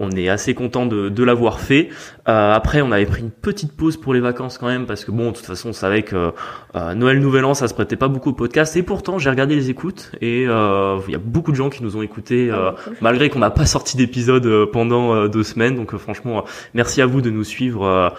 on 0.00 0.10
est 0.10 0.28
assez 0.28 0.54
content 0.54 0.86
de, 0.86 1.08
de 1.08 1.22
l'avoir 1.22 1.60
fait. 1.60 1.90
Euh, 2.30 2.52
après, 2.52 2.80
on 2.80 2.92
avait 2.92 3.06
pris 3.06 3.22
une 3.22 3.30
petite 3.30 3.72
pause 3.72 3.96
pour 3.96 4.14
les 4.14 4.20
vacances 4.20 4.56
quand 4.56 4.68
même 4.68 4.86
parce 4.86 5.04
que 5.04 5.10
bon, 5.10 5.30
de 5.30 5.36
toute 5.36 5.46
façon, 5.46 5.70
on 5.70 5.72
savait 5.72 6.02
que 6.02 6.32
euh, 6.76 6.94
Noël 6.94 7.18
Nouvel 7.18 7.44
An, 7.44 7.54
ça 7.54 7.66
se 7.66 7.74
prêtait 7.74 7.96
pas 7.96 8.06
beaucoup 8.06 8.30
au 8.30 8.34
podcast. 8.34 8.76
Et 8.76 8.84
pourtant, 8.84 9.18
j'ai 9.18 9.30
regardé 9.30 9.56
les 9.56 9.68
écoutes 9.68 10.12
et 10.20 10.44
euh, 10.46 10.98
il 11.08 11.12
y 11.12 11.16
a 11.16 11.20
beaucoup 11.20 11.50
de 11.50 11.56
gens 11.56 11.70
qui 11.70 11.82
nous 11.82 11.96
ont 11.96 12.02
écoutés 12.02 12.50
ah, 12.52 12.76
malgré 13.00 13.30
qu'on 13.30 13.40
n'a 13.40 13.50
pas 13.50 13.66
sorti 13.66 13.96
d'épisode 13.96 14.66
pendant 14.66 15.26
deux 15.26 15.42
semaines. 15.42 15.74
Donc 15.74 15.96
franchement, 15.96 16.44
merci 16.72 17.02
à 17.02 17.06
vous 17.06 17.20
de 17.20 17.30
nous 17.30 17.44
suivre 17.44 18.14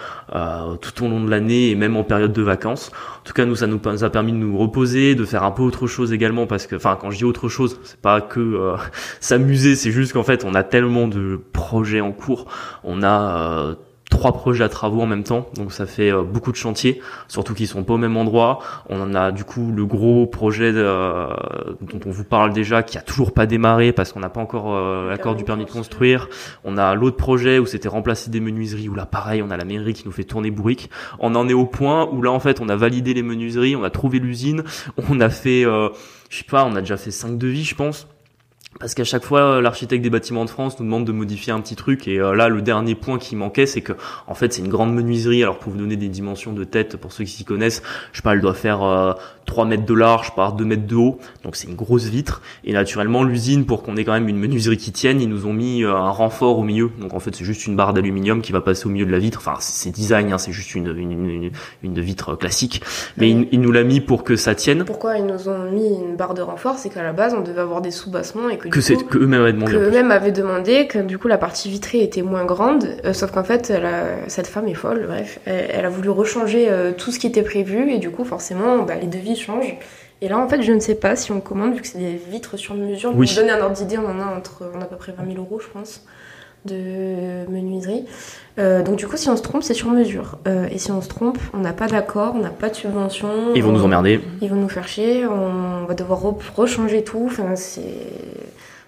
tout 0.80 1.04
au 1.04 1.08
long 1.08 1.24
de 1.24 1.30
l'année 1.30 1.70
et 1.70 1.74
même 1.74 1.96
en 1.96 2.04
période 2.04 2.32
de 2.32 2.42
vacances. 2.42 2.92
En 3.20 3.24
tout 3.24 3.32
cas, 3.32 3.46
nous, 3.46 3.56
ça 3.56 3.66
nous 3.66 3.80
a 3.86 4.10
permis 4.10 4.32
de 4.32 4.36
nous 4.36 4.58
reposer, 4.58 5.14
de 5.14 5.24
faire 5.24 5.44
un 5.44 5.52
peu 5.52 5.62
autre 5.62 5.86
chose 5.86 6.12
également 6.12 6.46
parce 6.46 6.66
que, 6.66 6.76
enfin, 6.76 6.98
quand 7.00 7.10
je 7.10 7.18
dis 7.18 7.24
autre 7.24 7.48
chose, 7.48 7.80
c'est 7.84 8.00
pas 8.00 8.20
que 8.20 8.74
s'amuser, 9.20 9.74
c'est 9.74 9.90
juste 9.90 10.12
qu'en 10.12 10.22
fait, 10.22 10.44
on 10.44 10.54
a 10.54 10.62
tellement 10.62 11.08
de 11.08 11.40
projets 11.52 12.00
en 12.00 12.12
cours, 12.12 12.46
on 12.84 13.02
a 13.02 13.76
trois 14.12 14.32
projets 14.32 14.62
à 14.62 14.68
travaux 14.68 15.00
en 15.00 15.06
même 15.06 15.24
temps, 15.24 15.48
donc 15.56 15.72
ça 15.72 15.86
fait 15.86 16.12
euh, 16.12 16.22
beaucoup 16.22 16.52
de 16.52 16.56
chantiers, 16.56 17.00
surtout 17.28 17.54
qu'ils 17.54 17.66
sont 17.66 17.82
pas 17.82 17.94
au 17.94 17.98
même 17.98 18.18
endroit. 18.18 18.58
On 18.90 19.00
en 19.00 19.14
a 19.14 19.32
du 19.32 19.42
coup 19.42 19.72
le 19.74 19.86
gros 19.86 20.26
projet 20.26 20.70
euh, 20.74 21.28
dont 21.80 21.98
on 22.04 22.10
vous 22.10 22.22
parle 22.22 22.52
déjà 22.52 22.82
qui 22.82 22.98
a 22.98 23.00
toujours 23.00 23.32
pas 23.32 23.46
démarré 23.46 23.92
parce 23.92 24.12
qu'on 24.12 24.20
n'a 24.20 24.28
pas 24.28 24.40
encore 24.40 24.74
euh, 24.74 25.08
l'accord 25.08 25.34
du 25.34 25.44
permis 25.44 25.64
de 25.64 25.70
construire. 25.70 26.28
On 26.62 26.76
a 26.76 26.94
l'autre 26.94 27.16
projet 27.16 27.58
où 27.58 27.64
c'était 27.64 27.88
remplacer 27.88 28.30
des 28.30 28.40
menuiseries 28.40 28.90
où 28.90 28.94
là 28.94 29.06
pareil 29.06 29.42
on 29.42 29.50
a 29.50 29.56
la 29.56 29.64
mairie 29.64 29.94
qui 29.94 30.04
nous 30.04 30.12
fait 30.12 30.24
tourner 30.24 30.50
bourrique. 30.50 30.90
On 31.18 31.34
en 31.34 31.48
est 31.48 31.54
au 31.54 31.64
point 31.64 32.06
où 32.12 32.20
là 32.20 32.30
en 32.30 32.40
fait 32.40 32.60
on 32.60 32.68
a 32.68 32.76
validé 32.76 33.14
les 33.14 33.22
menuiseries, 33.22 33.76
on 33.76 33.82
a 33.82 33.90
trouvé 33.90 34.18
l'usine, 34.18 34.62
on 35.08 35.20
a 35.20 35.30
fait 35.30 35.62
je 35.62 36.36
sais 36.36 36.44
pas, 36.44 36.66
on 36.66 36.76
a 36.76 36.80
déjà 36.80 36.98
fait 36.98 37.10
cinq 37.10 37.38
devis 37.38 37.64
je 37.64 37.74
pense. 37.74 38.06
Parce 38.80 38.94
qu'à 38.94 39.04
chaque 39.04 39.24
fois, 39.24 39.60
l'architecte 39.60 40.02
des 40.02 40.10
bâtiments 40.10 40.44
de 40.44 40.50
France 40.50 40.78
nous 40.80 40.86
demande 40.86 41.04
de 41.04 41.12
modifier 41.12 41.52
un 41.52 41.60
petit 41.60 41.76
truc. 41.76 42.08
Et 42.08 42.18
euh, 42.18 42.34
là, 42.34 42.48
le 42.48 42.62
dernier 42.62 42.94
point 42.94 43.18
qui 43.18 43.36
manquait, 43.36 43.66
c'est 43.66 43.82
que, 43.82 43.92
en 44.26 44.34
fait, 44.34 44.52
c'est 44.52 44.62
une 44.62 44.68
grande 44.68 44.94
menuiserie. 44.94 45.42
Alors, 45.42 45.58
pour 45.58 45.72
vous 45.72 45.78
donner 45.78 45.96
des 45.96 46.08
dimensions 46.08 46.52
de 46.52 46.64
tête, 46.64 46.96
pour 46.96 47.12
ceux 47.12 47.24
qui 47.24 47.30
s'y 47.30 47.44
connaissent, 47.44 47.82
je 48.12 48.18
sais 48.18 48.22
pas, 48.22 48.32
elle 48.32 48.40
doit 48.40 48.54
faire 48.54 48.82
euh, 48.82 49.12
3 49.46 49.66
mètres 49.66 49.84
de 49.84 49.94
large 49.94 50.34
par 50.34 50.54
2 50.54 50.64
mètres 50.64 50.86
de 50.86 50.96
haut. 50.96 51.18
Donc, 51.44 51.54
c'est 51.54 51.68
une 51.68 51.76
grosse 51.76 52.06
vitre. 52.06 52.40
Et 52.64 52.72
naturellement, 52.72 53.24
l'usine, 53.24 53.66
pour 53.66 53.82
qu'on 53.82 53.96
ait 53.96 54.04
quand 54.04 54.14
même 54.14 54.28
une 54.28 54.38
menuiserie 54.38 54.78
qui 54.78 54.90
tienne, 54.90 55.20
ils 55.20 55.28
nous 55.28 55.46
ont 55.46 55.52
mis 55.52 55.84
euh, 55.84 55.94
un 55.94 56.10
renfort 56.10 56.58
au 56.58 56.64
milieu. 56.64 56.90
Donc, 56.98 57.12
en 57.14 57.20
fait, 57.20 57.34
c'est 57.36 57.44
juste 57.44 57.66
une 57.66 57.76
barre 57.76 57.92
d'aluminium 57.92 58.40
qui 58.40 58.52
va 58.52 58.62
passer 58.62 58.86
au 58.86 58.90
milieu 58.90 59.06
de 59.06 59.12
la 59.12 59.18
vitre. 59.18 59.38
Enfin, 59.38 59.56
c'est 59.60 59.90
design, 59.90 60.32
hein, 60.32 60.38
c'est 60.38 60.52
juste 60.52 60.74
une, 60.74 60.88
une, 60.96 61.50
une, 61.82 62.00
vitre 62.00 62.36
classique. 62.36 62.82
Mais 63.18 63.30
il, 63.30 63.60
nous 63.60 63.70
l'a 63.70 63.84
mis 63.84 64.00
pour 64.00 64.24
que 64.24 64.34
ça 64.34 64.54
tienne. 64.54 64.84
Pourquoi 64.84 65.18
ils 65.18 65.26
nous 65.26 65.48
ont 65.48 65.70
mis 65.70 65.88
une 65.88 66.16
barre 66.16 66.34
de 66.34 66.42
renfort? 66.42 66.78
C'est 66.78 66.88
qu'à 66.88 67.02
la 67.02 67.12
base, 67.12 67.34
on 67.34 67.42
devait 67.42 67.60
avoir 67.60 67.82
des 67.82 67.90
sous-bassements 67.90 68.48
et 68.48 68.58
que, 68.70 68.80
c'est 68.80 68.96
que 68.96 69.18
eux-mêmes 69.18 69.42
avaient 69.42 69.52
demandé. 69.52 69.72
Que 69.72 69.76
eux-mêmes 69.76 70.10
avaient 70.10 70.32
demandé 70.32 70.86
que 70.86 70.98
du 70.98 71.18
coup 71.18 71.28
la 71.28 71.38
partie 71.38 71.70
vitrée 71.70 72.02
était 72.02 72.22
moins 72.22 72.44
grande, 72.44 72.86
euh, 73.04 73.12
sauf 73.12 73.30
qu'en 73.30 73.44
fait 73.44 73.72
cette 74.28 74.46
femme 74.46 74.68
est 74.68 74.74
folle, 74.74 75.06
bref, 75.06 75.38
elle, 75.46 75.84
a 75.84 75.88
voulu 75.88 76.10
rechanger 76.10 76.68
euh, 76.70 76.92
tout 76.92 77.10
ce 77.10 77.18
qui 77.18 77.26
était 77.26 77.42
prévu 77.42 77.90
et 77.90 77.98
du 77.98 78.10
coup 78.10 78.24
forcément 78.24 78.78
bah, 78.78 78.94
les 79.00 79.06
devis 79.06 79.36
changent. 79.36 79.76
Et 80.20 80.28
là 80.28 80.38
en 80.38 80.48
fait 80.48 80.62
je 80.62 80.72
ne 80.72 80.80
sais 80.80 80.94
pas 80.94 81.16
si 81.16 81.32
on 81.32 81.40
commande 81.40 81.74
vu 81.74 81.80
que 81.80 81.86
c'est 81.86 81.98
des 81.98 82.20
vitres 82.30 82.56
sur 82.56 82.74
mesure. 82.74 83.10
Pour 83.10 83.20
vous 83.20 83.34
donner 83.34 83.50
un 83.50 83.60
ordre 83.60 83.76
d'idée, 83.76 83.98
on 83.98 84.06
en 84.06 84.20
a 84.20 84.36
entre 84.36 84.70
on 84.74 84.80
a 84.80 84.84
à 84.84 84.86
peu 84.86 84.96
près 84.96 85.12
20 85.12 85.32
000 85.32 85.38
euros 85.38 85.60
je 85.60 85.68
pense 85.72 86.04
de 86.64 87.50
menuiserie. 87.50 88.04
Euh, 88.58 88.82
donc 88.82 88.96
du 88.96 89.06
coup, 89.06 89.16
si 89.16 89.28
on 89.28 89.36
se 89.36 89.42
trompe, 89.42 89.62
c'est 89.62 89.74
sur 89.74 89.90
mesure. 89.90 90.38
Euh, 90.46 90.66
et 90.70 90.78
si 90.78 90.90
on 90.90 91.00
se 91.00 91.08
trompe, 91.08 91.38
on 91.54 91.58
n'a 91.58 91.72
pas 91.72 91.88
d'accord, 91.88 92.34
on 92.36 92.40
n'a 92.40 92.50
pas 92.50 92.68
de 92.68 92.74
subvention. 92.74 93.28
Ils 93.54 93.62
vont 93.62 93.72
nous 93.72 93.84
emmerder. 93.84 94.20
Ils 94.40 94.50
vont 94.50 94.56
nous 94.56 94.68
faire 94.68 94.86
chier. 94.86 95.26
On 95.26 95.84
va 95.86 95.94
devoir 95.94 96.20
rechanger 96.54 97.02
tout. 97.02 97.24
Enfin, 97.26 97.56
c'est 97.56 97.82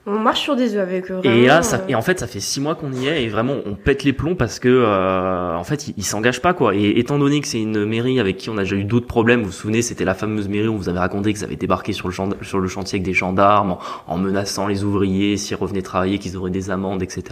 On 0.07 0.19
marche 0.19 0.41
sur 0.43 0.55
des 0.55 0.75
œufs 0.77 0.83
avec 0.83 1.11
eux. 1.11 1.21
Et 1.25 1.47
là, 1.47 1.63
ça, 1.63 1.77
euh. 1.77 1.89
et 1.89 1.95
en 1.95 2.03
fait, 2.03 2.21
ça 2.21 2.27
fait 2.27 2.41
six 2.41 2.61
mois 2.61 2.75
qu'on 2.75 2.93
y 2.93 3.07
est 3.07 3.25
et 3.25 3.29
vraiment, 3.29 3.55
on 3.65 3.75
pète 3.75 4.05
les 4.05 4.13
plombs 4.13 4.35
parce 4.35 4.59
que, 4.59 4.69
euh, 4.69 5.57
en 5.57 5.65
fait, 5.65 5.89
ils 5.89 5.95
il 5.97 6.05
s'engagent 6.05 6.43
pas 6.43 6.53
quoi. 6.53 6.75
Et 6.75 6.99
étant 6.99 7.19
donné 7.19 7.41
que 7.41 7.47
c'est 7.49 7.61
une 7.63 7.87
mairie 7.87 8.21
avec 8.21 8.37
qui 8.37 8.51
on 8.51 8.59
a 8.59 8.65
déjà 8.65 8.77
eu 8.77 8.85
d'autres 8.85 9.07
problèmes, 9.07 9.41
vous 9.41 9.47
vous 9.47 9.53
souvenez, 9.53 9.81
c'était 9.81 10.05
la 10.05 10.13
fameuse 10.13 10.49
mairie 10.49 10.69
où 10.69 10.75
on 10.75 10.77
vous 10.77 10.91
avait 10.91 10.99
raconté 10.99 11.33
qu'ils 11.33 11.43
avaient 11.45 11.57
débarqué 11.57 11.95
sur 11.95 12.09
le, 12.09 12.13
champ- 12.13 12.29
sur 12.43 12.59
le 12.61 12.69
chantier 12.69 12.97
avec 12.97 13.07
des 13.07 13.15
gendarmes, 13.15 13.73
en, 13.73 13.79
en 14.07 14.19
menaçant 14.19 14.67
les 14.67 14.85
ouvriers 14.85 15.39
s'ils 15.39 15.57
revenaient 15.57 15.81
travailler, 15.81 16.19
qu'ils 16.19 16.37
auraient 16.37 16.51
des 16.51 16.71
amendes, 16.71 17.03
etc. 17.03 17.23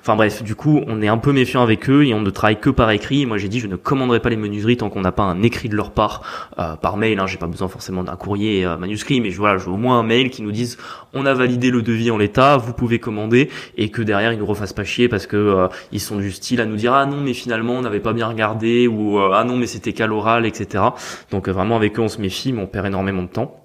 Enfin 0.00 0.14
bref, 0.16 0.42
du 0.42 0.54
coup, 0.54 0.82
on 0.86 1.00
est 1.00 1.08
un 1.08 1.16
peu 1.18 1.32
méfiant 1.32 1.62
avec 1.62 1.88
eux 1.88 2.04
et 2.04 2.12
on 2.12 2.20
ne 2.20 2.28
travaille 2.30 2.60
que 2.60 2.68
par 2.68 2.90
écrit. 2.90 3.22
Et 3.22 3.26
moi, 3.26 3.38
j'ai 3.38 3.48
dit, 3.48 3.60
je 3.60 3.66
ne 3.66 3.76
commanderai 3.76 4.20
pas 4.20 4.28
les 4.28 4.36
menuiseries 4.36 4.76
tant 4.76 4.90
qu'on 4.90 5.00
n'a 5.00 5.12
pas 5.12 5.22
un 5.22 5.40
écrit 5.42 5.70
de 5.70 5.76
leur 5.76 5.90
part 5.92 6.50
euh, 6.58 6.76
par 6.76 6.98
mail. 6.98 7.18
Hein, 7.18 7.26
j'ai 7.26 7.38
pas 7.38 7.46
besoin 7.46 7.68
forcément 7.68 8.04
d'un 8.04 8.16
courrier 8.16 8.66
euh, 8.66 8.76
manuscrit, 8.76 9.22
mais 9.22 9.30
je, 9.30 9.38
voilà, 9.38 9.56
je 9.56 9.64
veux 9.64 9.72
au 9.72 9.78
moins 9.78 9.98
un 9.98 10.02
mail 10.02 10.28
qui 10.28 10.42
nous 10.42 10.52
dise 10.52 10.76
on 11.14 11.24
a 11.24 11.32
validé 11.34 11.70
le 11.70 11.80
devis 11.82 12.09
en 12.10 12.18
l'état, 12.18 12.56
vous 12.56 12.72
pouvez 12.72 12.98
commander 12.98 13.48
et 13.76 13.90
que 13.90 14.02
derrière 14.02 14.32
ils 14.32 14.38
nous 14.38 14.46
refassent 14.46 14.72
pas 14.72 14.84
chier 14.84 15.08
parce 15.08 15.26
que 15.26 15.36
euh, 15.36 15.68
ils 15.92 16.00
sont 16.00 16.16
du 16.16 16.30
style 16.32 16.60
à 16.60 16.66
nous 16.66 16.76
dire 16.76 16.92
ah 16.92 17.06
non 17.06 17.20
mais 17.20 17.34
finalement 17.34 17.74
on 17.74 17.82
n'avait 17.82 18.00
pas 18.00 18.12
bien 18.12 18.26
regardé 18.26 18.86
ou 18.86 19.18
euh, 19.18 19.30
ah 19.34 19.44
non 19.44 19.56
mais 19.56 19.66
c'était 19.66 19.92
qu'à 19.92 20.06
l'oral 20.06 20.46
etc. 20.46 20.84
Donc 21.30 21.48
euh, 21.48 21.52
vraiment 21.52 21.76
avec 21.76 21.98
eux 21.98 22.02
on 22.02 22.08
se 22.08 22.20
méfie 22.20 22.52
mais 22.52 22.62
on 22.62 22.66
perd 22.66 22.86
énormément 22.86 23.22
de 23.22 23.28
temps. 23.28 23.56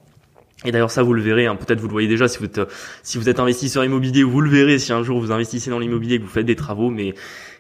Et 0.64 0.72
d'ailleurs 0.72 0.92
ça 0.92 1.04
vous 1.04 1.14
le 1.14 1.22
verrez, 1.22 1.46
hein, 1.46 1.56
peut-être 1.56 1.80
vous 1.80 1.88
le 1.88 1.92
voyez 1.92 2.08
déjà 2.08 2.28
si 2.28 2.40
vous 2.40 2.46
êtes 2.46 2.62
si 3.04 3.18
vous 3.18 3.30
êtes 3.30 3.40
investisseur 3.40 3.84
immobilier, 3.84 4.24
vous 4.24 4.42
le 4.42 4.50
verrez 4.50 4.80
si 4.80 4.94
un 4.94 5.04
jour 5.04 5.20
vous 5.20 5.32
investissez 5.32 5.70
dans 5.70 5.80
l'immobilier 5.80 6.16
et 6.16 6.20
que 6.20 6.24
vous 6.24 6.30
faites 6.30 6.46
des 6.46 6.56
travaux, 6.56 6.90
mais 6.90 7.14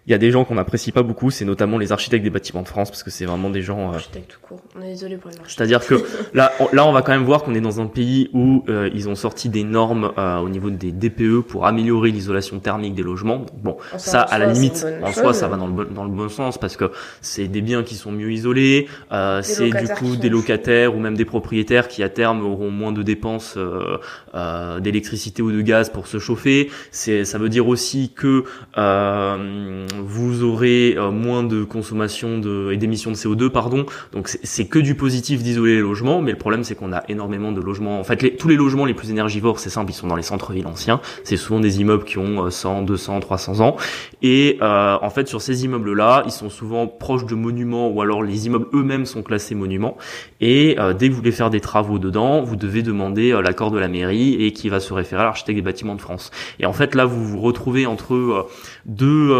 il 0.07 0.11
y 0.11 0.13
a 0.13 0.17
des 0.17 0.31
gens 0.31 0.45
qu'on 0.45 0.55
n'apprécie 0.55 0.91
pas 0.91 1.03
beaucoup, 1.03 1.31
c'est 1.31 1.45
notamment 1.45 1.77
les 1.77 1.91
architectes 1.91 2.23
des 2.23 2.29
bâtiments 2.29 2.61
de 2.61 2.67
France 2.67 2.89
parce 2.91 3.01
que 3.01 3.09
c'est 3.09 3.25
vraiment 3.25 3.49
des 3.49 3.61
gens 3.61 3.89
euh, 3.89 3.95
Architecte 3.95 4.31
tout 4.31 4.39
court. 4.39 4.61
On 4.77 4.81
est 4.81 4.89
désolé 4.89 5.17
pour 5.17 5.31
les 5.31 5.37
architectes. 5.37 5.57
c'est-à-dire 5.57 5.85
que 5.85 6.03
là, 6.33 6.51
on, 6.59 6.67
là, 6.73 6.85
on 6.85 6.91
va 6.91 7.01
quand 7.01 7.11
même 7.11 7.23
voir 7.23 7.43
qu'on 7.43 7.55
est 7.55 7.61
dans 7.61 7.81
un 7.81 7.87
pays 7.87 8.29
où 8.33 8.63
euh, 8.69 8.89
ils 8.93 9.09
ont 9.09 9.15
sorti 9.15 9.49
des 9.49 9.63
normes 9.63 10.11
euh, 10.17 10.37
au 10.37 10.49
niveau 10.49 10.69
des 10.69 10.91
DPE 10.91 11.41
pour 11.41 11.65
améliorer 11.65 12.11
l'isolation 12.11 12.59
thermique 12.59 12.93
des 12.93 13.03
logements. 13.03 13.45
Bon, 13.63 13.77
En 13.93 13.97
ça, 13.97 14.11
soi, 14.11 14.19
à 14.21 14.37
la 14.37 14.51
limite, 14.53 14.85
en 15.01 15.11
soi, 15.11 15.33
ça 15.33 15.47
va 15.47 15.57
dans 15.57 15.67
le 15.67 15.73
bon, 15.73 15.87
dans 15.91 16.03
le 16.03 16.11
bon 16.11 16.29
sens 16.29 16.57
parce 16.57 16.77
que 16.77 16.91
c'est 17.21 17.47
des 17.47 17.61
biens 17.61 17.83
qui 17.83 17.95
sont 17.95 18.11
mieux 18.11 18.31
isolés, 18.31 18.87
euh, 19.11 19.41
c'est 19.41 19.69
du 19.69 19.87
coup 19.87 20.15
des 20.15 20.29
locataires 20.29 20.95
ou 20.95 20.99
même 20.99 21.17
des 21.17 21.25
propriétaires 21.25 21.87
qui 21.87 22.03
à 22.03 22.09
terme 22.09 22.45
auront 22.45 22.71
moins 22.71 22.91
de 22.91 23.01
dépenses 23.01 23.55
euh, 23.57 23.97
euh, 24.35 24.79
d'électricité 24.79 25.41
ou 25.41 25.51
de 25.51 25.61
gaz 25.61 25.89
pour 25.89 26.07
se 26.07 26.19
chauffer. 26.19 26.69
C'est, 26.91 27.25
ça 27.25 27.37
veut 27.37 27.49
dire 27.49 27.67
aussi 27.67 28.11
que 28.13 28.43
euh, 28.77 29.85
vous 30.03 30.43
aurez 30.43 30.95
euh, 30.97 31.11
moins 31.11 31.43
de 31.43 31.63
consommation 31.63 32.37
de, 32.39 32.71
et 32.71 32.77
d'émissions 32.77 33.11
de 33.11 33.15
CO2, 33.15 33.49
pardon. 33.49 33.85
Donc 34.13 34.27
c'est, 34.27 34.65
que 34.67 34.79
du 34.79 34.95
positif 34.95 35.43
d'isoler 35.43 35.75
les 35.75 35.81
logements, 35.81 36.21
mais 36.21 36.31
le 36.31 36.37
problème 36.37 36.63
c'est 36.63 36.75
qu'on 36.75 36.91
a 36.93 37.03
énormément 37.09 37.51
de 37.51 37.61
logements. 37.61 37.99
En 37.99 38.03
fait, 38.03 38.21
les- 38.21 38.35
tous 38.35 38.47
les 38.47 38.55
logements 38.55 38.85
les 38.85 38.93
plus 38.93 39.11
énergivores, 39.11 39.59
c'est 39.59 39.69
simple, 39.69 39.91
ils 39.91 39.95
sont 39.95 40.07
dans 40.07 40.15
les 40.15 40.23
centres-villes 40.23 40.67
anciens. 40.67 41.01
C'est 41.23 41.37
souvent 41.37 41.59
des 41.59 41.81
immeubles 41.81 42.03
qui 42.03 42.17
ont 42.17 42.45
euh, 42.45 42.49
100, 42.49 42.81
200, 42.83 43.19
300 43.19 43.59
ans. 43.61 43.75
Et 44.21 44.57
euh, 44.61 44.97
en 45.01 45.09
fait, 45.09 45.27
sur 45.27 45.41
ces 45.41 45.65
immeubles-là, 45.65 46.23
ils 46.25 46.31
sont 46.31 46.49
souvent 46.49 46.87
proches 46.87 47.25
de 47.25 47.35
monuments 47.35 47.89
ou 47.89 48.01
alors 48.01 48.23
les 48.23 48.47
immeubles 48.47 48.67
eux-mêmes 48.73 49.05
sont 49.05 49.21
classés 49.23 49.55
monuments. 49.55 49.97
Et 50.41 50.75
euh, 50.79 50.93
dès 50.93 51.07
que 51.07 51.11
vous 51.13 51.19
voulez 51.19 51.31
faire 51.31 51.49
des 51.49 51.61
travaux 51.61 51.99
dedans, 51.99 52.41
vous 52.41 52.55
devez 52.55 52.81
demander 52.81 53.31
euh, 53.31 53.41
l'accord 53.41 53.71
de 53.71 53.77
la 53.79 53.87
mairie 53.87 54.33
et 54.43 54.51
qui 54.53 54.69
va 54.69 54.79
se 54.79 54.93
référer 54.93 55.21
à 55.21 55.25
l'architecte 55.25 55.55
des 55.57 55.61
bâtiments 55.61 55.95
de 55.95 56.01
France. 56.01 56.31
Et 56.59 56.65
en 56.65 56.73
fait, 56.73 56.95
là, 56.95 57.05
vous 57.05 57.23
vous 57.25 57.39
retrouvez 57.39 57.85
entre 57.85 58.13
euh, 58.15 58.43
deux, 58.85 59.31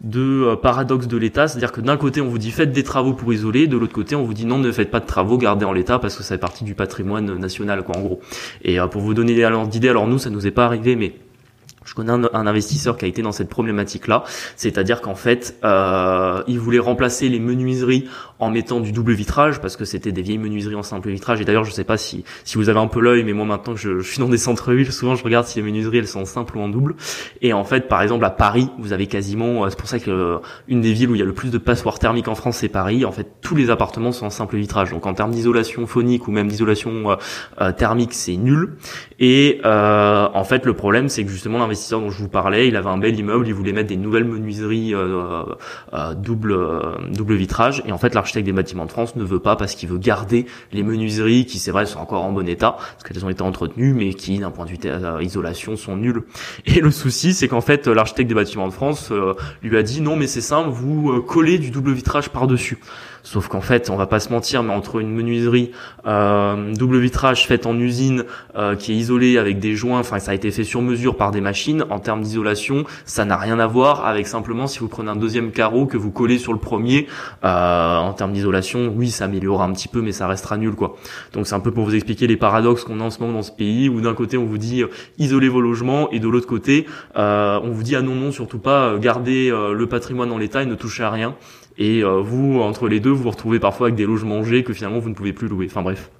deux 0.00 0.44
euh, 0.44 0.56
paradoxes 0.56 1.06
de 1.08 1.16
l'État, 1.16 1.48
c'est-à-dire 1.48 1.72
que 1.72 1.80
d'un 1.80 1.96
côté, 1.96 2.20
on 2.20 2.28
vous 2.28 2.38
dit 2.38 2.50
faites 2.50 2.72
des 2.72 2.84
travaux 2.84 3.12
pour 3.12 3.32
isoler, 3.32 3.66
de 3.66 3.76
l'autre 3.76 3.92
côté, 3.92 4.16
on 4.16 4.24
vous 4.24 4.34
dit 4.34 4.46
non, 4.46 4.58
ne 4.58 4.72
faites 4.72 4.90
pas 4.90 5.00
de 5.00 5.06
travaux, 5.06 5.38
gardez 5.38 5.64
en 5.64 5.72
l'état 5.72 5.98
parce 5.98 6.16
que 6.16 6.22
ça 6.22 6.34
fait 6.34 6.38
partie 6.38 6.64
du 6.64 6.74
patrimoine 6.74 7.38
national, 7.38 7.82
quoi, 7.82 7.96
en 7.96 8.00
gros. 8.00 8.20
Et 8.62 8.80
euh, 8.80 8.86
pour 8.86 9.02
vous 9.02 9.14
donner 9.14 9.34
d'idée, 9.68 9.88
alors 9.88 10.06
nous, 10.06 10.18
ça 10.18 10.30
nous 10.30 10.46
est 10.46 10.50
pas 10.50 10.64
arrivé, 10.64 10.96
mais 10.96 11.14
je 11.88 11.94
connais 11.94 12.12
un, 12.12 12.28
un 12.32 12.46
investisseur 12.46 12.96
qui 12.96 13.06
a 13.06 13.08
été 13.08 13.22
dans 13.22 13.32
cette 13.32 13.48
problématique-là, 13.48 14.24
c'est-à-dire 14.56 15.00
qu'en 15.00 15.14
fait, 15.14 15.56
euh, 15.64 16.42
il 16.46 16.60
voulait 16.60 16.78
remplacer 16.78 17.28
les 17.28 17.40
menuiseries 17.40 18.08
en 18.40 18.50
mettant 18.50 18.80
du 18.80 18.92
double 18.92 19.12
vitrage 19.12 19.60
parce 19.60 19.76
que 19.76 19.84
c'était 19.84 20.12
des 20.12 20.22
vieilles 20.22 20.38
menuiseries 20.38 20.76
en 20.76 20.82
simple 20.82 21.10
vitrage. 21.10 21.40
Et 21.40 21.44
d'ailleurs, 21.44 21.64
je 21.64 21.72
sais 21.72 21.84
pas 21.84 21.96
si 21.96 22.24
si 22.44 22.56
vous 22.56 22.68
avez 22.68 22.78
un 22.78 22.86
peu 22.86 23.00
l'œil, 23.00 23.24
mais 23.24 23.32
moi 23.32 23.44
maintenant 23.44 23.74
que 23.74 23.80
je, 23.80 24.00
suis 24.00 24.18
dans 24.18 24.28
des 24.28 24.38
centres-villes, 24.38 24.92
souvent 24.92 25.16
je 25.16 25.24
regarde 25.24 25.46
si 25.46 25.58
les 25.58 25.64
menuiseries 25.64 25.98
elles 25.98 26.08
sont 26.08 26.20
en 26.20 26.24
simple 26.24 26.56
ou 26.56 26.60
en 26.60 26.68
double. 26.68 26.94
Et 27.42 27.52
en 27.52 27.64
fait, 27.64 27.88
par 27.88 28.02
exemple 28.02 28.24
à 28.24 28.30
Paris, 28.30 28.70
vous 28.78 28.92
avez 28.92 29.06
quasiment, 29.06 29.64
euh, 29.64 29.70
c'est 29.70 29.78
pour 29.78 29.88
ça 29.88 29.98
que 29.98 30.10
euh, 30.10 30.38
une 30.68 30.80
des 30.80 30.92
villes 30.92 31.10
où 31.10 31.14
il 31.14 31.18
y 31.18 31.22
a 31.22 31.26
le 31.26 31.32
plus 31.32 31.50
de 31.50 31.58
passoires 31.58 31.98
thermiques 31.98 32.28
en 32.28 32.34
France, 32.34 32.58
c'est 32.58 32.68
Paris. 32.68 33.04
En 33.04 33.12
fait, 33.12 33.26
tous 33.40 33.56
les 33.56 33.70
appartements 33.70 34.12
sont 34.12 34.26
en 34.26 34.30
simple 34.30 34.56
vitrage. 34.56 34.90
Donc 34.90 35.06
en 35.06 35.14
termes 35.14 35.32
d'isolation 35.32 35.86
phonique 35.86 36.28
ou 36.28 36.32
même 36.32 36.48
d'isolation 36.48 37.16
euh, 37.60 37.72
thermique, 37.72 38.12
c'est 38.12 38.36
nul. 38.36 38.76
Et 39.18 39.60
en 39.64 40.44
fait, 40.44 40.64
le 40.64 40.74
problème, 40.74 41.08
c'est 41.08 41.24
que 41.24 41.30
justement 41.30 41.58
l'investisseur 41.58 42.00
dont 42.00 42.10
je 42.10 42.18
vous 42.18 42.28
parlais, 42.28 42.68
il 42.68 42.76
avait 42.76 42.88
un 42.88 42.98
bel 42.98 43.18
immeuble, 43.18 43.48
il 43.48 43.54
voulait 43.54 43.72
mettre 43.72 43.88
des 43.88 43.96
nouvelles 43.96 44.24
menuiseries 44.24 44.94
double 46.16 46.58
double 47.10 47.34
vitrage. 47.34 47.82
Et 47.86 47.92
en 47.92 47.98
fait, 47.98 48.14
des 48.34 48.52
bâtiments 48.52 48.86
de 48.86 48.90
France 48.90 49.16
ne 49.16 49.24
veut 49.24 49.40
pas 49.40 49.56
parce 49.56 49.74
qu'il 49.74 49.88
veut 49.88 49.98
garder 49.98 50.46
les 50.72 50.82
menuiseries 50.82 51.46
qui, 51.46 51.58
c'est 51.58 51.70
vrai, 51.70 51.86
sont 51.86 51.98
encore 51.98 52.24
en 52.24 52.32
bon 52.32 52.48
état 52.48 52.76
parce 52.78 53.04
qu'elles 53.04 53.24
ont 53.24 53.30
été 53.30 53.42
entretenues, 53.42 53.92
mais 53.92 54.14
qui, 54.14 54.38
d'un 54.38 54.50
point 54.50 54.64
de 54.64 54.70
vue 54.70 54.78
euh, 54.84 55.22
isolation, 55.22 55.76
sont 55.76 55.96
nulles. 55.96 56.22
Et 56.66 56.80
le 56.80 56.90
souci, 56.90 57.34
c'est 57.34 57.48
qu'en 57.48 57.60
fait, 57.60 57.86
l'architecte 57.86 58.28
des 58.28 58.34
bâtiments 58.34 58.68
de 58.68 58.72
France 58.72 59.08
euh, 59.10 59.34
lui 59.62 59.76
a 59.76 59.82
dit 59.82 60.00
non, 60.00 60.16
mais 60.16 60.26
c'est 60.26 60.40
simple, 60.40 60.70
vous 60.70 61.10
euh, 61.10 61.20
collez 61.20 61.58
du 61.58 61.70
double 61.70 61.92
vitrage 61.92 62.28
par 62.30 62.46
dessus. 62.46 62.78
Sauf 63.30 63.48
qu'en 63.48 63.60
fait, 63.60 63.90
on 63.90 63.96
va 63.96 64.06
pas 64.06 64.20
se 64.20 64.30
mentir, 64.32 64.62
mais 64.62 64.72
entre 64.72 65.00
une 65.00 65.10
menuiserie 65.10 65.70
euh, 66.06 66.72
double 66.72 66.98
vitrage 66.98 67.46
faite 67.46 67.66
en 67.66 67.78
usine, 67.78 68.24
euh, 68.56 68.74
qui 68.74 68.92
est 68.92 68.94
isolée 68.94 69.36
avec 69.36 69.58
des 69.58 69.74
joints, 69.74 69.98
enfin 69.98 70.18
ça 70.18 70.30
a 70.30 70.34
été 70.34 70.50
fait 70.50 70.64
sur 70.64 70.80
mesure 70.80 71.14
par 71.14 71.30
des 71.30 71.42
machines, 71.42 71.84
en 71.90 71.98
termes 71.98 72.22
d'isolation, 72.22 72.84
ça 73.04 73.26
n'a 73.26 73.36
rien 73.36 73.58
à 73.58 73.66
voir 73.66 74.06
avec 74.06 74.26
simplement 74.26 74.66
si 74.66 74.78
vous 74.78 74.88
prenez 74.88 75.10
un 75.10 75.16
deuxième 75.16 75.50
carreau 75.50 75.84
que 75.84 75.98
vous 75.98 76.10
collez 76.10 76.38
sur 76.38 76.54
le 76.54 76.58
premier, 76.58 77.06
euh, 77.44 77.98
en 77.98 78.14
termes 78.14 78.32
d'isolation, 78.32 78.94
oui, 78.96 79.10
ça 79.10 79.26
améliorera 79.26 79.66
un 79.66 79.72
petit 79.72 79.88
peu, 79.88 80.00
mais 80.00 80.12
ça 80.12 80.26
restera 80.26 80.56
nul 80.56 80.74
quoi. 80.74 80.96
Donc 81.34 81.46
c'est 81.46 81.54
un 81.54 81.60
peu 81.60 81.70
pour 81.70 81.84
vous 81.84 81.94
expliquer 81.94 82.26
les 82.26 82.38
paradoxes 82.38 82.84
qu'on 82.84 82.98
a 82.98 83.04
en 83.04 83.10
ce 83.10 83.20
moment 83.20 83.34
dans 83.34 83.42
ce 83.42 83.52
pays, 83.52 83.90
où 83.90 84.00
d'un 84.00 84.14
côté 84.14 84.38
on 84.38 84.46
vous 84.46 84.56
dit 84.56 84.84
isolez 85.18 85.50
vos 85.50 85.60
logements, 85.60 86.10
et 86.12 86.18
de 86.18 86.28
l'autre 86.28 86.46
côté 86.46 86.86
on 87.14 87.70
vous 87.70 87.82
dit 87.82 87.94
ah 87.94 88.00
non 88.00 88.14
non 88.14 88.32
surtout 88.32 88.58
pas 88.58 88.96
gardez 88.96 89.50
le 89.50 89.86
patrimoine 89.86 90.32
en 90.32 90.38
l'état 90.38 90.62
et 90.62 90.66
ne 90.66 90.76
touchez 90.76 91.02
à 91.02 91.10
rien. 91.10 91.34
Et 91.78 92.02
euh, 92.02 92.20
vous, 92.20 92.60
entre 92.60 92.88
les 92.88 93.00
deux, 93.00 93.10
vous 93.10 93.22
vous 93.22 93.30
retrouvez 93.30 93.60
parfois 93.60 93.86
avec 93.86 93.96
des 93.96 94.06
logements 94.06 94.42
G 94.42 94.64
que 94.64 94.72
finalement 94.72 94.98
vous 94.98 95.08
ne 95.08 95.14
pouvez 95.14 95.32
plus 95.32 95.48
louer. 95.48 95.66
Enfin 95.70 95.82
bref. 95.82 96.10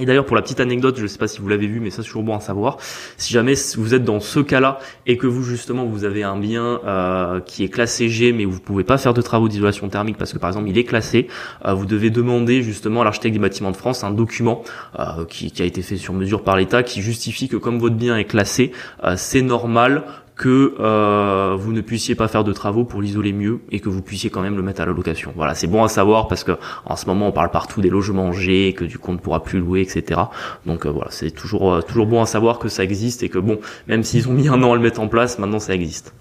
Et 0.00 0.06
d'ailleurs, 0.06 0.26
pour 0.26 0.34
la 0.34 0.42
petite 0.42 0.58
anecdote, 0.58 0.98
je 0.98 1.06
sais 1.06 1.18
pas 1.18 1.28
si 1.28 1.40
vous 1.40 1.48
l'avez 1.48 1.68
vu, 1.68 1.78
mais 1.78 1.90
ça 1.90 2.02
c'est 2.02 2.08
toujours 2.08 2.24
bon 2.24 2.36
à 2.36 2.40
savoir. 2.40 2.78
Si 3.16 3.32
jamais 3.32 3.54
vous 3.76 3.94
êtes 3.94 4.02
dans 4.02 4.18
ce 4.18 4.40
cas-là 4.40 4.80
et 5.06 5.16
que 5.16 5.28
vous 5.28 5.44
justement 5.44 5.84
vous 5.84 6.04
avez 6.04 6.24
un 6.24 6.36
bien 6.36 6.80
euh, 6.84 7.40
qui 7.40 7.62
est 7.62 7.68
classé 7.68 8.08
G, 8.08 8.32
mais 8.32 8.44
vous 8.44 8.58
pouvez 8.58 8.82
pas 8.82 8.98
faire 8.98 9.14
de 9.14 9.22
travaux 9.22 9.48
d'isolation 9.48 9.88
thermique 9.88 10.16
parce 10.16 10.32
que 10.32 10.38
par 10.38 10.50
exemple 10.50 10.68
il 10.68 10.78
est 10.78 10.84
classé, 10.84 11.28
euh, 11.64 11.74
vous 11.74 11.86
devez 11.86 12.10
demander 12.10 12.62
justement 12.62 13.02
à 13.02 13.04
l'architecte 13.04 13.34
des 13.34 13.40
bâtiments 13.40 13.70
de 13.70 13.76
France 13.76 14.02
un 14.02 14.10
document 14.10 14.64
euh, 14.98 15.24
qui, 15.26 15.52
qui 15.52 15.62
a 15.62 15.64
été 15.64 15.80
fait 15.80 15.96
sur 15.96 16.12
mesure 16.12 16.42
par 16.42 16.56
l'État 16.56 16.82
qui 16.82 17.00
justifie 17.00 17.48
que 17.48 17.56
comme 17.56 17.78
votre 17.78 17.96
bien 17.96 18.16
est 18.16 18.24
classé, 18.24 18.72
euh, 19.04 19.14
c'est 19.16 19.42
normal 19.42 20.02
que 20.36 20.74
euh, 20.80 21.56
vous 21.58 21.72
ne 21.72 21.80
puissiez 21.80 22.14
pas 22.14 22.28
faire 22.28 22.44
de 22.44 22.52
travaux 22.52 22.84
pour 22.84 23.00
l'isoler 23.00 23.32
mieux 23.32 23.60
et 23.70 23.80
que 23.80 23.88
vous 23.88 24.02
puissiez 24.02 24.30
quand 24.30 24.42
même 24.42 24.56
le 24.56 24.62
mettre 24.62 24.80
à 24.80 24.86
la 24.86 24.92
location. 24.92 25.32
Voilà, 25.36 25.54
c'est 25.54 25.66
bon 25.66 25.84
à 25.84 25.88
savoir 25.88 26.26
parce 26.26 26.42
que 26.42 26.52
en 26.84 26.96
ce 26.96 27.06
moment 27.06 27.28
on 27.28 27.32
parle 27.32 27.50
partout 27.50 27.80
des 27.80 27.90
logements 27.90 28.32
G, 28.32 28.74
que 28.76 28.84
du 28.84 28.98
coup 28.98 29.10
on 29.10 29.14
ne 29.14 29.18
pourra 29.18 29.42
plus 29.42 29.60
louer, 29.60 29.80
etc. 29.80 30.20
Donc 30.66 30.86
euh, 30.86 30.90
voilà, 30.90 31.10
c'est 31.10 31.30
toujours 31.30 31.72
euh, 31.72 31.80
toujours 31.82 32.06
bon 32.06 32.20
à 32.20 32.26
savoir 32.26 32.58
que 32.58 32.68
ça 32.68 32.82
existe 32.82 33.22
et 33.22 33.28
que 33.28 33.38
bon, 33.38 33.60
même 33.86 34.02
s'ils 34.02 34.28
ont 34.28 34.32
mis 34.32 34.48
un 34.48 34.62
an 34.62 34.72
à 34.72 34.74
le 34.74 34.82
mettre 34.82 35.00
en 35.00 35.08
place, 35.08 35.38
maintenant 35.38 35.60
ça 35.60 35.74
existe. 35.74 36.12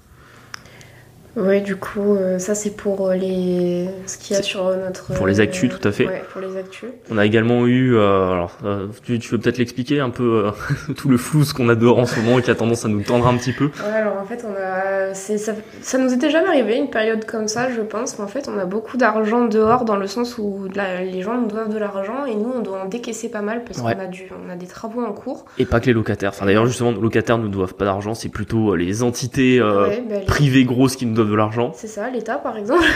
Ouais, 1.36 1.62
du 1.62 1.76
coup, 1.76 2.16
euh, 2.16 2.38
ça 2.38 2.54
c'est 2.54 2.76
pour 2.76 3.08
euh, 3.10 3.16
les 3.16 3.88
ce 4.06 4.18
qu'il 4.20 4.36
y 4.36 4.40
a 4.40 4.44
sur 4.44 4.66
notre. 4.66 5.14
Pour 5.16 5.26
les 5.26 5.40
actus, 5.40 5.70
tout 5.70 5.88
à 5.88 5.92
fait. 5.92 6.06
Ouais, 6.06 6.22
pour 6.32 6.42
les 6.42 6.56
actus. 6.58 6.90
On 7.10 7.18
a 7.18 7.26
également 7.26 7.66
eu, 7.66 7.96
euh, 7.96 8.32
alors 8.32 8.58
euh, 8.66 8.88
tu, 9.04 9.18
tu 9.18 9.30
veux 9.32 9.40
peut-être 9.40 9.58
l'expliquer 9.58 10.00
un 10.00 10.12
peu 10.12 10.46
euh, 10.48 10.94
tout 10.96 11.10
le 11.10 11.18
flou 11.18 11.44
ce 11.44 11.54
qu'on 11.56 11.70
a 11.70 11.76
dehors 11.76 11.98
en 11.98 12.06
ce 12.06 12.20
moment 12.20 12.38
et 12.38 12.44
qui 12.44 12.52
a 12.52 12.56
tendance 12.56 12.86
à 12.86 12.88
nous 12.88 13.02
tendre 13.02 13.26
un 13.28 13.36
petit 13.36 13.52
peu? 13.54 13.66
Ouais, 13.66 13.94
alors 13.96 14.18
en 14.22 14.26
fait, 14.26 14.46
on 14.48 14.54
a. 14.54 15.14
c'est- 15.16 15.38
Ça, 15.40 15.54
ça 15.82 15.98
nous 15.98 16.14
était 16.14 16.30
jamais 16.30 16.48
arrivé 16.50 16.78
une 16.78 16.90
période 16.92 17.26
comme 17.26 17.48
ça, 17.48 17.70
je 17.76 17.82
pense, 17.82 18.18
mais 18.20 18.26
en 18.26 18.28
fait, 18.28 18.48
on 18.54 18.60
a 18.60 18.66
beaucoup 18.66 18.98
d'argent 18.98 19.46
dehors 19.46 19.86
dans 19.86 19.96
le 19.98 20.06
sens 20.08 20.38
où 20.38 20.66
les 20.76 21.22
gens 21.24 21.40
nous 21.42 21.48
doivent 21.48 21.74
de 21.74 21.80
l'argent 21.80 22.26
et 22.26 22.36
nous, 22.36 22.52
on 22.56 22.62
doit 22.62 22.82
en 22.84 22.86
décaisser 22.88 23.30
pas 23.30 23.42
mal 23.42 23.64
parce 23.64 23.80
Ouais. 23.80 23.96
qu'on 23.96 24.02
a, 24.02 24.06
du, 24.08 24.30
on 24.48 24.52
a 24.52 24.56
des 24.56 24.68
travaux 24.68 25.02
en 25.04 25.14
cours. 25.14 25.46
Et 25.58 25.66
pas 25.66 25.80
que 25.80 25.88
les 25.88 25.94
locataires. 25.94 26.30
Enfin 26.30 26.46
d'ailleurs 26.46 26.68
justement, 26.68 26.92
nos 26.92 27.02
locataires 27.02 27.38
ne 27.40 27.44
nous 27.44 27.50
doivent 27.50 27.74
pas 27.74 27.86
d'argent, 27.86 28.14
c'est 28.14 28.30
plutôt 28.30 28.74
euh, 28.74 28.76
les 28.78 29.02
entités 29.02 29.60
euh, 29.60 29.88
Ouais, 29.88 30.04
bah, 30.08 30.16
privées 30.28 30.64
grosses 30.64 30.96
qui 30.96 31.06
nous 31.08 31.14
doivent 31.16 31.23
de 31.26 31.36
l'argent. 31.36 31.72
C'est 31.76 31.88
ça, 31.88 32.10
l'État 32.10 32.36
par 32.36 32.58
exemple. 32.58 32.84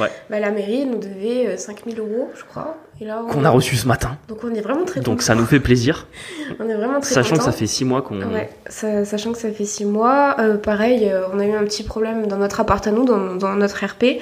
Ouais. 0.00 0.08
bah, 0.30 0.40
la 0.40 0.50
mairie 0.50 0.86
nous 0.86 0.96
devait 0.96 1.48
euh, 1.48 1.56
5000 1.58 1.98
euros, 1.98 2.30
je 2.34 2.44
crois. 2.44 2.78
Et 2.98 3.04
là, 3.04 3.22
on... 3.22 3.30
Qu'on 3.30 3.44
a 3.44 3.50
reçu 3.50 3.76
ce 3.76 3.86
matin. 3.86 4.16
Donc 4.28 4.38
on 4.42 4.54
est 4.54 4.62
vraiment 4.62 4.86
très 4.86 5.00
Donc 5.00 5.20
ça 5.20 5.34
nous 5.34 5.44
fait 5.44 5.60
plaisir. 5.60 6.06
On 6.60 6.66
est 6.66 6.74
vraiment 6.74 7.00
très 7.00 7.12
Sachant 7.12 7.36
que 7.36 7.42
ça 7.42 7.52
fait 7.52 7.66
six 7.66 7.84
mois 7.84 8.00
qu'on... 8.00 8.22
Ouais, 8.22 8.48
ça- 8.68 9.04
sachant 9.04 9.32
que 9.32 9.38
ça 9.38 9.50
fait 9.50 9.66
six 9.66 9.84
mois. 9.84 10.36
Euh, 10.38 10.56
pareil, 10.56 11.10
euh, 11.10 11.24
on 11.30 11.38
a 11.38 11.44
eu 11.44 11.52
un 11.52 11.64
petit 11.64 11.82
problème 11.82 12.26
dans 12.26 12.38
notre 12.38 12.60
appart 12.60 12.86
à 12.86 12.90
nous, 12.90 13.04
dans, 13.04 13.34
dans 13.34 13.54
notre 13.54 13.84
RP. 13.84 14.20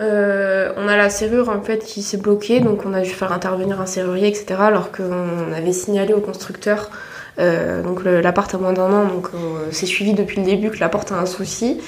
Euh, 0.00 0.72
on 0.78 0.88
a 0.88 0.96
la 0.96 1.10
serrure 1.10 1.50
en 1.50 1.60
fait 1.60 1.84
qui 1.84 2.00
s'est 2.02 2.16
bloquée, 2.16 2.60
donc 2.60 2.86
on 2.86 2.94
a 2.94 3.02
dû 3.02 3.10
faire 3.10 3.32
intervenir 3.32 3.82
un 3.82 3.86
serrurier, 3.86 4.28
etc. 4.28 4.54
Alors 4.60 4.92
qu'on 4.92 5.52
avait 5.54 5.72
signalé 5.72 6.14
au 6.14 6.20
constructeur 6.20 6.90
donc 7.38 8.04
l'appart 8.04 8.54
a 8.54 8.58
moins 8.58 8.74
d'un 8.74 8.92
an, 8.92 9.06
donc 9.06 9.28
c'est 9.70 9.86
suivi 9.86 10.12
depuis 10.12 10.38
le 10.40 10.44
début 10.46 10.70
que 10.70 10.78
l'appart 10.78 11.10
a 11.12 11.16
un 11.18 11.26
souci. 11.26 11.80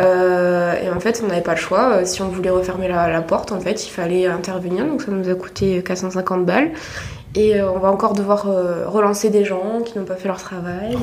Et 0.00 0.90
en 0.90 1.00
fait, 1.00 1.22
on 1.24 1.28
n'avait 1.28 1.40
pas 1.40 1.54
le 1.54 1.60
choix. 1.60 2.04
Si 2.04 2.22
on 2.22 2.28
voulait 2.28 2.50
refermer 2.50 2.88
la, 2.88 3.20
porte, 3.22 3.52
en 3.52 3.60
fait, 3.60 3.86
il 3.86 3.90
fallait 3.90 4.26
intervenir. 4.26 4.86
Donc 4.86 5.02
ça 5.02 5.10
nous 5.10 5.28
a 5.28 5.34
coûté 5.34 5.82
450 5.82 6.44
balles. 6.44 6.70
Et 7.36 7.62
on 7.62 7.78
va 7.78 7.92
encore 7.92 8.14
devoir 8.14 8.46
relancer 8.90 9.30
des 9.30 9.44
gens 9.44 9.82
qui 9.84 9.96
n'ont 9.98 10.04
pas 10.04 10.16
fait 10.16 10.28
leur 10.28 10.38
travail. 10.38 10.96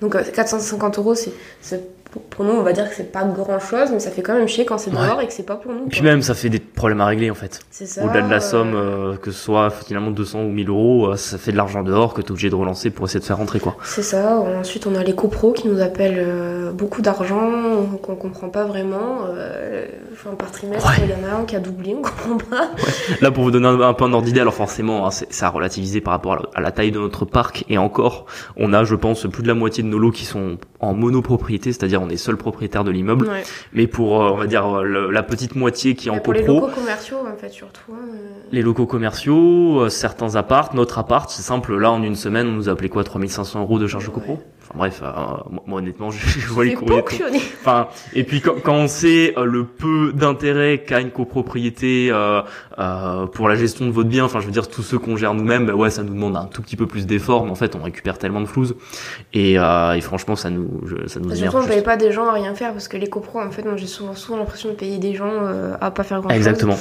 donc 0.00 0.16
450 0.32 0.98
euros, 0.98 1.14
c'est 1.14 1.97
pour 2.30 2.44
nous, 2.44 2.52
on 2.52 2.62
va 2.62 2.72
dire 2.72 2.88
que 2.88 2.94
c'est 2.94 3.12
pas 3.12 3.24
grand 3.24 3.60
chose, 3.60 3.90
mais 3.92 4.00
ça 4.00 4.10
fait 4.10 4.22
quand 4.22 4.34
même 4.34 4.48
chier 4.48 4.64
quand 4.64 4.78
c'est 4.78 4.90
dehors 4.90 5.20
et 5.20 5.26
que 5.26 5.32
c'est 5.32 5.44
pas 5.44 5.56
pour 5.56 5.72
nous. 5.72 5.88
Puis 5.88 6.02
même, 6.02 6.22
ça 6.22 6.34
fait 6.34 6.48
des 6.48 6.58
problèmes 6.58 7.00
à 7.00 7.06
régler 7.06 7.30
en 7.30 7.34
fait. 7.34 7.60
C'est 7.70 7.86
ça. 7.86 8.04
Au-delà 8.04 8.22
de 8.22 8.30
la 8.30 8.40
somme, 8.40 8.74
euh, 8.74 9.16
que 9.16 9.30
ce 9.30 9.38
soit 9.38 9.70
finalement 9.70 10.10
200 10.10 10.44
ou 10.44 10.48
1000 10.48 10.68
euros, 10.68 11.08
euh, 11.08 11.16
ça 11.16 11.36
fait 11.36 11.52
de 11.52 11.56
l'argent 11.56 11.82
dehors 11.82 12.14
que 12.14 12.22
tu 12.22 12.28
es 12.28 12.30
obligé 12.30 12.50
de 12.50 12.54
relancer 12.54 12.90
pour 12.90 13.06
essayer 13.06 13.20
de 13.20 13.24
faire 13.24 13.36
rentrer 13.36 13.60
quoi. 13.60 13.76
C'est 13.84 14.02
ça. 14.02 14.38
Ensuite, 14.38 14.86
on 14.86 14.94
a 14.94 15.04
les 15.04 15.14
copros 15.14 15.52
qui 15.52 15.68
nous 15.68 15.80
appellent 15.80 16.18
euh, 16.18 16.72
beaucoup 16.72 17.02
d'argent, 17.02 17.50
qu'on 18.02 18.16
comprend 18.16 18.48
pas 18.48 18.64
vraiment. 18.64 19.24
enfin, 20.12 20.34
par 20.36 20.50
trimestre, 20.50 20.90
il 21.02 21.10
y 21.10 21.14
en 21.14 21.28
a 21.28 21.40
un 21.40 21.44
qui 21.44 21.56
a 21.56 21.60
doublé, 21.60 21.94
on 21.96 22.02
comprend 22.02 22.38
pas. 22.38 22.70
Là, 23.20 23.30
pour 23.30 23.44
vous 23.44 23.50
donner 23.50 23.68
un, 23.68 23.92
peu 23.92 24.04
un 24.04 24.22
d'idée, 24.22 24.40
alors 24.40 24.54
forcément, 24.54 25.06
hein, 25.06 25.10
c'est 25.10 25.32
ça 25.32 25.46
a 25.46 25.50
relativisé 25.50 26.00
par 26.00 26.12
rapport 26.12 26.48
à 26.54 26.60
la, 26.60 26.72
taille 26.72 26.90
de 26.90 26.98
notre 26.98 27.24
parc 27.24 27.64
et 27.68 27.78
encore, 27.78 28.26
on 28.56 28.72
a, 28.72 28.84
je 28.84 28.94
pense, 28.94 29.26
plus 29.26 29.42
de 29.42 29.48
la 29.48 29.54
moitié 29.54 29.82
de 29.82 29.88
nos 29.88 29.98
lots 29.98 30.10
qui 30.10 30.24
sont 30.24 30.58
en 30.80 30.94
monopropriété, 30.94 31.72
c'est-à-dire 31.72 31.97
on 32.00 32.08
est 32.08 32.16
seul 32.16 32.36
propriétaire 32.36 32.84
de 32.84 32.90
l'immeuble. 32.90 33.30
Mais 33.72 33.86
pour, 33.86 34.22
euh, 34.22 34.30
on 34.30 34.36
va 34.36 34.46
dire, 34.46 34.66
euh, 34.66 35.10
la 35.10 35.22
petite 35.22 35.54
moitié 35.54 35.94
qui 35.94 36.08
est 36.08 36.10
en 36.10 36.16
copro. 36.18 36.32
Les 36.32 36.42
locaux 36.42 36.68
commerciaux, 36.68 37.18
en 37.26 37.36
fait, 37.36 37.50
surtout. 37.50 37.92
Hein, 37.92 38.08
euh. 38.12 38.28
Les 38.52 38.62
locaux 38.62 38.86
commerciaux, 38.86 39.88
certains 39.88 40.36
apparts, 40.36 40.74
notre 40.74 40.98
appart, 40.98 41.30
c'est 41.30 41.42
simple. 41.42 41.76
Là, 41.76 41.90
en 41.90 42.02
une 42.02 42.16
semaine, 42.16 42.48
on 42.48 42.52
nous 42.52 42.68
a 42.68 42.72
appelé 42.72 42.88
quoi 42.88 43.04
3500 43.04 43.60
euros 43.60 43.78
de 43.78 43.86
charge 43.86 44.06
de 44.06 44.10
copro? 44.10 44.38
Enfin 44.68 44.78
bref, 44.78 45.02
moi 45.66 45.78
honnêtement, 45.78 46.10
je, 46.12 46.18
je 46.40 46.46
vois 46.48 46.64
les 46.64 46.74
courriers. 46.74 47.04
Enfin, 47.60 47.88
et 48.14 48.24
puis 48.24 48.40
quand, 48.40 48.60
quand 48.62 48.74
on 48.74 48.88
sait 48.88 49.34
le 49.36 49.64
peu 49.64 50.12
d'intérêt 50.12 50.78
qu'a 50.86 51.00
une 51.00 51.10
copropriété 51.10 52.08
euh, 52.10 52.42
euh, 52.78 53.26
pour 53.26 53.48
la 53.48 53.54
gestion 53.54 53.86
de 53.86 53.90
votre 53.90 54.08
bien, 54.08 54.24
enfin 54.24 54.40
je 54.40 54.46
veux 54.46 54.52
dire 54.52 54.68
tous 54.68 54.82
ceux 54.82 54.98
qu'on 54.98 55.16
gère 55.16 55.34
nous-mêmes, 55.34 55.66
bah 55.66 55.74
ouais, 55.74 55.90
ça 55.90 56.02
nous 56.02 56.14
demande 56.14 56.36
un 56.36 56.46
tout 56.46 56.62
petit 56.62 56.76
peu 56.76 56.86
plus 56.86 57.06
d'efforts, 57.06 57.44
mais 57.44 57.50
en 57.50 57.54
fait 57.54 57.74
on 57.76 57.82
récupère 57.82 58.18
tellement 58.18 58.40
de 58.40 58.46
flouze 58.46 58.74
et, 59.32 59.58
euh, 59.58 59.92
et 59.92 60.00
franchement 60.00 60.36
ça 60.36 60.50
nous, 60.50 60.82
ça 61.06 61.20
nous. 61.20 61.34
Surtout 61.34 61.58
on 61.58 61.66
paye 61.66 61.82
pas 61.82 61.96
des 61.96 62.12
gens 62.12 62.26
à 62.26 62.32
rien 62.32 62.54
faire 62.54 62.72
parce 62.72 62.88
que 62.88 62.96
les 62.96 63.08
copros, 63.08 63.40
en 63.40 63.50
fait, 63.50 63.64
moi 63.64 63.76
j'ai 63.76 63.86
souvent 63.86 64.14
souvent 64.14 64.38
l'impression 64.38 64.68
de 64.70 64.74
payer 64.74 64.98
des 64.98 65.14
gens 65.14 65.30
euh, 65.32 65.74
à 65.80 65.90
pas 65.90 66.02
faire 66.02 66.20
grand 66.20 66.30
chose. 66.30 66.36
Exactement. 66.36 66.76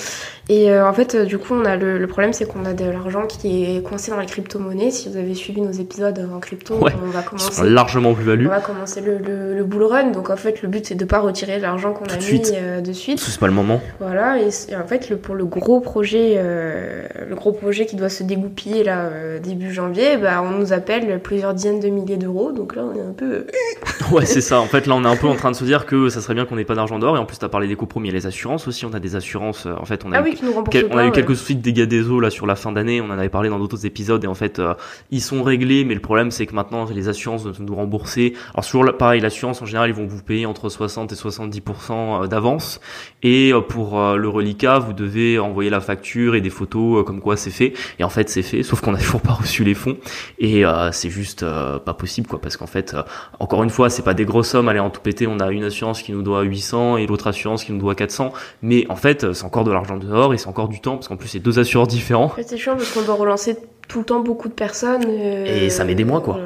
Et 0.49 0.71
euh, 0.71 0.87
en 0.87 0.93
fait, 0.93 1.15
euh, 1.15 1.25
du 1.25 1.37
coup, 1.37 1.53
on 1.53 1.65
a 1.65 1.75
le, 1.75 1.97
le 1.97 2.07
problème, 2.07 2.33
c'est 2.33 2.45
qu'on 2.45 2.65
a 2.65 2.73
de 2.73 2.85
l'argent 2.85 3.25
qui 3.27 3.63
est 3.65 3.83
coincé 3.83 4.11
dans 4.11 4.19
les 4.19 4.25
crypto-monnaies. 4.25 4.91
Si 4.91 5.09
vous 5.09 5.17
avez 5.17 5.33
suivi 5.33 5.61
nos 5.61 5.71
épisodes 5.71 6.29
en 6.33 6.39
crypto, 6.39 6.75
on 6.81 7.09
va 7.09 7.21
commencer. 7.21 7.63
Largement 7.77 8.13
plus-value. 8.13 8.47
On 8.47 8.49
va 8.49 8.59
commencer 8.59 9.01
le, 9.01 9.17
le, 9.17 9.55
le, 9.55 9.63
bull 9.63 9.83
run. 9.83 10.11
Donc 10.11 10.29
en 10.29 10.35
fait, 10.35 10.61
le 10.61 10.67
but 10.67 10.85
c'est 10.85 10.95
de 10.95 11.05
pas 11.05 11.19
retirer 11.19 11.59
l'argent 11.59 11.93
qu'on 11.93 12.05
a 12.05 12.15
mis 12.15 12.21
suite. 12.21 12.53
de 12.83 12.93
suite. 12.93 13.19
C'est 13.19 13.39
pas 13.39 13.47
le 13.47 13.53
moment. 13.53 13.81
Voilà. 13.99 14.39
Et, 14.39 14.49
et 14.69 14.75
en 14.75 14.87
fait, 14.87 15.09
le, 15.09 15.17
pour 15.17 15.35
le 15.35 15.45
gros 15.45 15.79
projet, 15.79 16.35
le 16.37 17.35
gros 17.35 17.51
projet 17.51 17.85
qui 17.85 17.95
doit 17.95 18.09
se 18.09 18.23
dégoupiller 18.23 18.83
là 18.83 19.09
début 19.39 19.71
janvier, 19.71 20.17
bah, 20.17 20.41
on 20.43 20.57
nous 20.57 20.73
appelle 20.73 21.19
plusieurs 21.21 21.53
dizaines 21.53 21.79
de 21.79 21.87
milliers 21.89 22.17
d'euros. 22.17 22.51
Donc 22.51 22.75
là, 22.75 22.83
on 22.83 22.97
est 22.97 23.01
un 23.01 23.13
peu. 23.13 23.45
ouais, 24.11 24.25
c'est 24.25 24.41
ça. 24.41 24.59
En 24.59 24.65
fait, 24.65 24.87
là, 24.87 24.95
on 24.95 25.03
est 25.03 25.07
un 25.07 25.15
peu 25.15 25.27
en 25.27 25.35
train 25.41 25.51
de 25.51 25.55
se 25.55 25.63
dire 25.63 25.85
que 25.85 26.09
ça 26.09 26.21
serait 26.21 26.33
bien 26.33 26.45
qu'on 26.45 26.55
n'ait 26.55 26.65
pas 26.65 26.75
d'argent 26.75 26.99
d'or. 26.99 27.15
Et 27.15 27.19
en 27.19 27.25
plus, 27.25 27.37
tu 27.37 27.45
as 27.45 27.49
parlé 27.49 27.67
des 27.67 27.75
compromis 27.75 28.09
et 28.09 28.11
les 28.11 28.25
assurances 28.25 28.67
aussi. 28.67 28.85
On 28.85 28.93
a 28.93 28.99
des 28.99 29.15
assurances. 29.15 29.65
En 29.65 29.85
fait, 29.85 30.03
on 30.05 30.11
a, 30.11 30.19
ah 30.19 30.21
oui, 30.23 30.37
nous 30.41 30.51
on 30.53 30.97
a 30.97 31.05
eu 31.05 31.11
quelques 31.11 31.35
soucis 31.35 31.55
de 31.55 31.61
dégâts 31.61 31.85
des 31.85 32.09
eaux 32.09 32.19
là 32.19 32.29
sur 32.29 32.45
la 32.45 32.55
fin 32.55 32.71
d'année. 32.71 33.01
On 33.01 33.05
en 33.05 33.17
avait 33.17 33.29
parlé 33.29 33.49
dans 33.49 33.59
d'autres 33.59 33.85
épisodes. 33.85 34.23
Et 34.23 34.27
en 34.27 34.35
fait, 34.35 34.59
euh, 34.59 34.73
ils 35.11 35.21
sont 35.21 35.43
réglés. 35.43 35.85
Mais 35.85 35.93
le 35.93 36.01
problème, 36.01 36.31
c'est 36.31 36.45
que 36.45 36.55
maintenant, 36.55 36.85
les 36.85 37.09
assurances 37.09 37.43
doivent 37.43 37.61
nous 37.67 37.75
rembourser. 37.75 38.33
Alors, 38.53 38.65
toujours 38.65 38.97
pareil, 38.97 39.21
l'assurance, 39.21 39.61
en 39.61 39.65
général, 39.65 39.89
ils 39.89 39.95
vont 39.95 40.07
vous 40.07 40.23
payer 40.23 40.45
entre 40.45 40.69
60 40.69 41.11
et 41.11 41.15
70% 41.15 42.23
euh, 42.23 42.27
d'avance. 42.27 42.79
Et 43.23 43.53
euh, 43.53 43.61
pour 43.61 43.99
le 44.15 44.29
reliquat, 44.29 44.79
vous 44.79 44.93
devez 44.93 45.39
envoyer 45.39 45.69
la 45.69 45.81
facture 45.81 46.35
et 46.35 46.41
des 46.41 46.49
photos 46.49 47.05
comme 47.05 47.21
quoi 47.21 47.37
c'est 47.37 47.51
fait. 47.51 47.73
Et 47.99 48.03
en 48.03 48.09
fait, 48.09 48.29
c'est 48.29 48.41
fait. 48.41 48.63
Sauf 48.63 48.81
qu'on 48.81 48.91
n'a 48.91 48.99
toujours 49.07 49.21
pas 49.21 49.33
reçu 49.33 49.63
les 49.63 49.73
fonds. 49.73 49.97
Et 50.39 50.63
c'est 50.91 51.09
juste 51.09 51.45
pas 51.45 51.93
possible, 51.93 52.27
quoi. 52.27 52.39
Parce 52.39 52.57
qu'en 52.57 52.67
fait, 52.67 52.95
encore 53.39 53.63
une 53.63 53.69
fois, 53.69 53.89
c'est 53.89 54.03
pas 54.03 54.13
des 54.13 54.25
grosses 54.25 54.49
sommes. 54.49 54.69
Allez, 54.69 54.79
en 54.79 54.89
tout 54.89 55.01
péter, 55.01 55.27
on 55.27 55.39
a 55.39 55.51
une 55.51 55.63
assurance 55.63 56.01
qui 56.01 56.11
nous 56.11 56.21
doit 56.21 56.41
800 56.41 56.97
et 56.97 57.07
l'autre 57.07 57.27
assurance 57.27 57.63
qui 57.63 57.71
nous 57.71 57.79
doit 57.79 57.95
400. 57.95 58.31
Mais 58.61 58.85
en 58.89 58.95
fait, 58.95 59.33
c'est 59.33 59.45
encore 59.45 59.63
de 59.63 59.71
l'argent 59.71 59.97
dehors 59.97 60.33
et 60.33 60.37
c'est 60.37 60.47
encore 60.47 60.67
du 60.67 60.79
temps 60.79 60.95
parce 60.95 61.07
qu'en 61.07 61.17
plus 61.17 61.27
c'est 61.27 61.39
deux 61.39 61.59
assureurs 61.59 61.87
différents. 61.87 62.31
C'est 62.45 62.57
chiant 62.57 62.75
parce 62.75 62.91
qu'on 62.91 63.03
doit 63.03 63.15
relancer 63.15 63.57
tout 63.87 63.99
le 63.99 64.05
temps 64.05 64.19
beaucoup 64.19 64.49
de 64.49 64.53
personnes. 64.53 65.05
Euh, 65.07 65.65
et 65.65 65.69
ça 65.69 65.83
met 65.83 65.95
des 65.95 66.05
mois 66.05 66.21
quoi. 66.21 66.39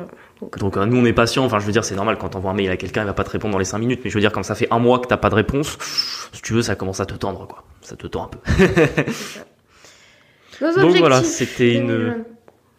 Donc, 0.57 0.77
euh, 0.77 0.86
nous 0.86 0.98
on 0.98 1.05
est 1.05 1.13
patient, 1.13 1.45
enfin 1.45 1.60
je 1.60 1.65
veux 1.65 1.71
dire 1.71 1.86
c'est 1.86 1.95
normal 1.95 2.17
quand 2.19 2.36
on 2.36 2.39
voit 2.39 2.51
un 2.51 2.55
mail 2.55 2.71
à 2.71 2.77
quelqu'un 2.77 3.01
il 3.01 3.05
va 3.05 3.13
pas 3.13 3.24
te 3.24 3.29
répondre 3.29 3.51
dans 3.51 3.60
les 3.60 3.65
5 3.65 3.77
minutes 3.77 4.01
mais 4.03 4.10
je 4.10 4.15
veux 4.15 4.21
dire 4.21 4.32
quand 4.32 4.43
ça 4.43 4.56
fait 4.56 4.67
un 4.71 4.80
mois 4.80 4.99
que 4.99 5.08
t'as 5.08 5.17
pas 5.17 5.30
de 5.30 5.36
réponse, 5.36 5.77
si 6.34 6.41
tu 6.41 6.54
veux 6.54 6.62
ça 6.62 6.75
commence 6.75 6.99
à 6.99 7.06
te 7.06 7.13
tendre 7.13 7.47
quoi, 7.47 7.63
ça 7.82 7.95
te 7.95 8.08
tend 8.08 8.23
un 8.23 8.27
peu. 8.27 8.39
Donc 10.82 10.97
voilà 10.97 11.23
c'était 11.23 11.75
une... 11.75 12.23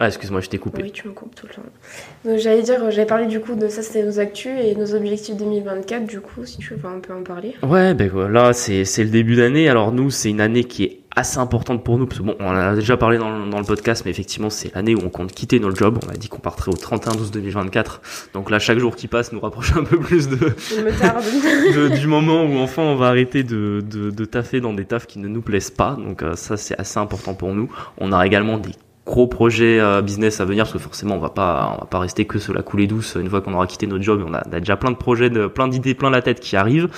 Ah, 0.03 0.09
excuse-moi, 0.09 0.41
je 0.41 0.49
t'ai 0.49 0.59
coupé. 0.59 0.83
Oui, 0.83 0.91
tu 0.91 1.07
me 1.07 1.13
coupes 1.13 1.33
tout 1.33 1.47
le 1.47 1.55
temps. 1.55 2.37
J'allais 2.37 2.63
dire, 2.63 2.91
j'avais 2.91 3.07
parlé 3.07 3.27
du 3.27 3.39
coup 3.39 3.55
de 3.55 3.69
ça, 3.69 3.83
c'était 3.83 4.03
nos 4.03 4.19
actus 4.19 4.51
et 4.61 4.75
nos 4.75 4.97
objectifs 4.97 5.37
2024, 5.37 6.07
du 6.07 6.21
coup, 6.21 6.45
si 6.45 6.59
tu 6.59 6.75
veux 6.75 6.89
un 6.89 6.99
peu 6.99 7.15
en 7.15 7.23
parler. 7.23 7.55
Ouais, 7.63 7.95
ben 7.95 8.11
voilà, 8.11 8.53
c'est 8.53 8.83
le 8.83 9.11
début 9.11 9.37
d'année. 9.37 9.69
Alors 9.69 9.93
nous, 9.93 10.11
c'est 10.11 10.29
une 10.29 10.41
année 10.41 10.65
qui 10.65 10.83
est 10.83 11.02
assez 11.15 11.39
importante 11.39 11.85
pour 11.85 11.99
nous, 11.99 12.07
parce 12.07 12.19
que 12.19 12.25
bon, 12.25 12.37
on 12.41 12.47
en 12.47 12.55
a 12.55 12.75
déjà 12.75 12.97
parlé 12.97 13.19
dans, 13.19 13.47
dans 13.47 13.59
le 13.59 13.65
podcast, 13.65 14.03
mais 14.05 14.11
effectivement, 14.11 14.51
c'est 14.51 14.75
l'année 14.75 14.95
où 14.95 15.01
on 15.05 15.09
compte 15.09 15.33
quitter 15.33 15.61
notre 15.61 15.77
job. 15.77 15.99
On 16.07 16.11
a 16.11 16.15
dit 16.15 16.29
qu'on 16.29 16.39
partirait 16.39 16.71
au 16.71 16.75
31-12-2024. 16.75 18.31
Donc 18.35 18.51
là, 18.51 18.59
chaque 18.59 18.79
jour 18.79 18.97
qui 18.97 19.09
passe 19.09 19.33
nous 19.33 19.41
rapproche 19.41 19.77
un 19.77 19.85
peu 19.85 19.99
plus 19.99 20.29
de, 20.29 20.37
de 20.37 21.99
du 21.99 22.07
moment 22.07 22.45
où 22.45 22.59
enfin 22.59 22.83
on 22.83 22.97
va 22.97 23.09
arrêter 23.09 23.43
de, 23.43 23.83
de, 23.85 24.11
de 24.11 24.25
taffer 24.25 24.61
dans 24.61 24.73
des 24.73 24.85
tafs 24.85 25.07
qui 25.07 25.19
ne 25.19 25.29
nous 25.29 25.43
plaisent 25.43 25.71
pas. 25.71 25.97
Donc 25.97 26.23
euh, 26.23 26.35
ça, 26.35 26.57
c'est 26.57 26.79
assez 26.79 26.99
important 26.99 27.35
pour 27.35 27.55
nous. 27.55 27.71
On 27.99 28.13
a 28.13 28.27
également 28.27 28.59
des 28.59 28.73
gros 29.05 29.27
projet 29.27 29.81
euh, 29.81 30.01
business 30.01 30.41
à 30.41 30.45
venir 30.45 30.65
parce 30.65 30.75
que 30.75 30.79
forcément 30.79 31.17
on 31.17 31.19
va 31.19 31.31
pas 31.31 31.73
on 31.75 31.81
va 31.81 31.87
pas 31.87 31.99
rester 31.99 32.25
que 32.25 32.39
sur 32.39 32.55
la 32.55 32.63
coulée 32.63 32.87
douce 32.87 33.17
une 33.21 33.29
fois 33.29 33.41
qu'on 33.41 33.53
aura 33.53 33.67
quitté 33.67 33.89
notre 33.89 34.05
job 34.05 34.25
on 34.25 34.33
a, 34.33 34.43
déjà 34.61 34.77
plein 34.77 34.93
de 34.93 34.97
projets 34.97 35.29
de, 35.29 35.49
plein 35.49 35.67
d'idées 35.67 35.95
plein 35.95 36.09
la 36.09 36.23
tête 36.23 36.39
qui 36.39 36.57
arrivent 36.57 36.89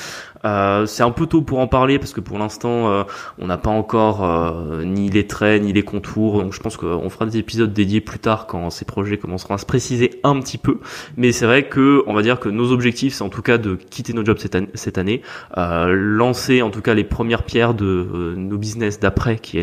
euh, 0.45 0.85
c'est 0.87 1.03
un 1.03 1.11
peu 1.11 1.27
tôt 1.27 1.43
pour 1.43 1.59
en 1.59 1.67
parler 1.67 1.99
parce 1.99 2.13
que 2.13 2.21
pour 2.21 2.39
l'instant 2.39 2.91
euh, 2.91 3.05
on 3.39 3.47
n'a 3.47 3.57
pas 3.57 3.71
encore 3.71 4.25
euh, 4.25 4.85
ni 4.85 5.09
les 5.09 5.27
traits 5.27 5.63
ni 5.63 5.73
les 5.73 5.83
contours. 5.83 6.43
Donc 6.43 6.53
je 6.53 6.61
pense 6.61 6.77
qu'on 6.77 7.09
fera 7.09 7.27
des 7.27 7.39
épisodes 7.39 7.73
dédiés 7.73 8.01
plus 8.01 8.19
tard 8.19 8.47
quand 8.47 8.71
ces 8.71 8.85
projets 8.85 9.17
commenceront 9.17 9.55
à 9.55 9.59
se 9.59 9.67
préciser 9.67 10.21
un 10.23 10.39
petit 10.41 10.59
peu. 10.59 10.81
Mais 11.17 11.33
c'est 11.33 11.47
vrai 11.47 11.69
que 11.69 12.03
on 12.07 12.13
va 12.13 12.23
dire 12.23 12.41
que 12.41 12.49
nos 12.49 12.73
objectifs 12.73 13.15
c'est 13.15 13.25
en 13.25 13.29
tout 13.29 13.43
cas 13.43 13.59
de 13.59 13.75
quitter 13.75 14.13
notre 14.13 14.27
job 14.27 14.39
cette 14.39 14.55
année, 14.55 14.69
cette 14.75 14.99
année 14.99 15.23
lancer 15.57 16.63
en 16.63 16.71
tout 16.71 16.83
cas 16.83 16.95
les 16.95 17.05
premières 17.05 17.45
pierres 17.45 17.75
de 17.75 18.35
nos 18.37 18.59
business 18.59 19.01
d'après 19.01 19.39
qui 19.39 19.63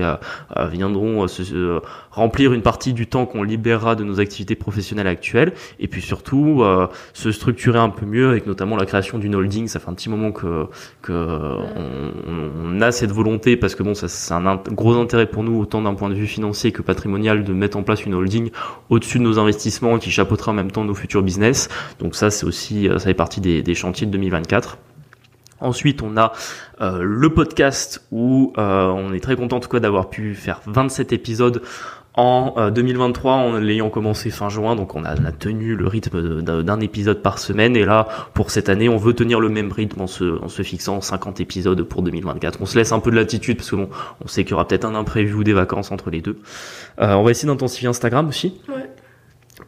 viendront 0.72 1.28
se 1.28 1.80
remplir 2.12 2.54
une 2.54 2.62
partie 2.62 2.94
du 2.94 3.08
temps 3.08 3.26
qu'on 3.26 3.44
libérera 3.44 3.96
de 3.96 4.04
nos 4.04 4.20
activités 4.20 4.56
professionnelles 4.56 5.08
actuelles. 5.08 5.54
Et 5.80 5.88
puis 5.88 6.02
surtout 6.02 6.64
se 7.14 7.32
structurer 7.32 7.80
un 7.80 7.90
peu 7.90 8.06
mieux 8.06 8.30
avec 8.30 8.48
notamment 8.48 8.78
la 8.78 8.86
création 8.86 9.18
d'une 9.18 9.36
holding. 9.36 9.68
Ça 9.68 9.80
fait 9.80 9.90
un 9.90 9.94
petit 9.94 10.10
moment 10.10 10.32
que 10.32 10.68
que 11.02 11.14
on, 11.14 12.82
a 12.82 12.92
cette 12.92 13.12
volonté 13.12 13.58
parce 13.58 13.76
que 13.76 13.84
bon, 13.84 13.94
ça 13.94 14.08
c'est 14.08 14.34
un 14.34 14.62
gros 14.72 14.96
intérêt 14.96 15.28
pour 15.28 15.44
nous 15.44 15.60
autant 15.60 15.82
d'un 15.82 15.94
point 15.94 16.10
de 16.10 16.16
vue 16.16 16.28
financier 16.28 16.72
que 16.72 16.82
patrimonial 16.82 17.44
de 17.44 17.54
mettre 17.54 17.78
en 17.78 17.84
place 17.84 18.06
une 18.06 18.16
holding 18.16 18.50
au-dessus 18.90 19.20
de 19.20 19.24
nos 19.24 19.38
investissements 19.38 20.00
qui 20.00 20.10
chapeautera 20.10 20.52
en 20.52 20.56
même 20.56 20.72
temps 20.72 20.84
nos 20.84 20.96
futurs 20.96 21.22
business. 21.22 21.70
Donc 22.00 22.16
ça 22.16 22.32
c'est 22.32 22.46
aussi 22.46 22.88
ça 22.92 23.00
fait 23.00 23.14
partie 23.14 23.42
des, 23.42 23.62
des 23.62 23.76
chantiers 23.76 24.08
de 24.08 24.12
2024. 24.12 24.78
Ensuite, 25.62 26.02
on 26.02 26.18
a 26.18 26.34
euh, 26.82 27.04
le 27.04 27.30
podcast 27.30 28.04
où 28.12 28.52
euh, 28.58 28.88
on 28.88 29.14
est 29.14 29.20
très 29.20 29.36
content 29.36 29.58
en 29.58 29.60
tout 29.60 29.70
cas 29.70 29.80
d'avoir 29.80 30.10
pu 30.10 30.34
faire 30.34 30.60
27 30.66 31.14
épisodes 31.14 31.62
en 32.16 32.70
2023, 32.72 33.32
euh, 33.32 33.36
en 33.36 33.58
l'ayant 33.58 33.90
commencé 33.90 34.32
fin 34.32 34.50
juin, 34.50 34.76
donc 34.76 34.96
on 34.96 35.06
a, 35.06 35.16
tenu 35.32 35.76
le 35.76 35.88
rythme 35.88 36.42
d'un 36.42 36.80
épisode 36.82 37.22
par 37.22 37.40
semaine. 37.40 37.78
Et 37.78 37.86
là, 37.86 38.08
pour 38.34 38.52
cette 38.52 38.68
année, 38.68 38.90
on 38.90 38.98
veut 38.98 39.14
tenir 39.14 39.40
le 39.40 39.50
même 39.50 39.72
rythme 39.72 40.02
en 40.02 40.08
se, 40.08 40.44
en 40.44 40.50
se 40.50 40.62
fixant 40.62 41.00
50 41.00 41.40
épisodes 41.40 41.82
pour 41.84 42.02
2024. 42.02 42.60
On 42.62 42.66
se 42.66 42.78
laisse 42.78 42.92
un 42.92 43.00
peu 43.00 43.12
de 43.12 43.16
latitude 43.16 43.58
parce 43.58 43.72
que 43.72 43.78
bon, 43.78 43.90
on 44.24 44.28
sait 44.28 44.44
qu'il 44.44 44.52
y 44.52 44.54
aura 44.56 44.68
peut-être 44.68 44.86
un 44.86 44.96
imprévu 44.96 45.36
ou 45.36 45.44
des 45.44 45.54
vacances 45.54 45.92
entre 45.92 46.10
les 46.10 46.22
deux. 46.22 46.38
Euh, 47.00 47.14
on 47.14 47.24
va 47.24 47.32
essayer 47.32 47.48
d'intensifier 47.48 47.88
Instagram 47.88 48.28
aussi. 48.28 48.60
Ouais. 48.68 48.90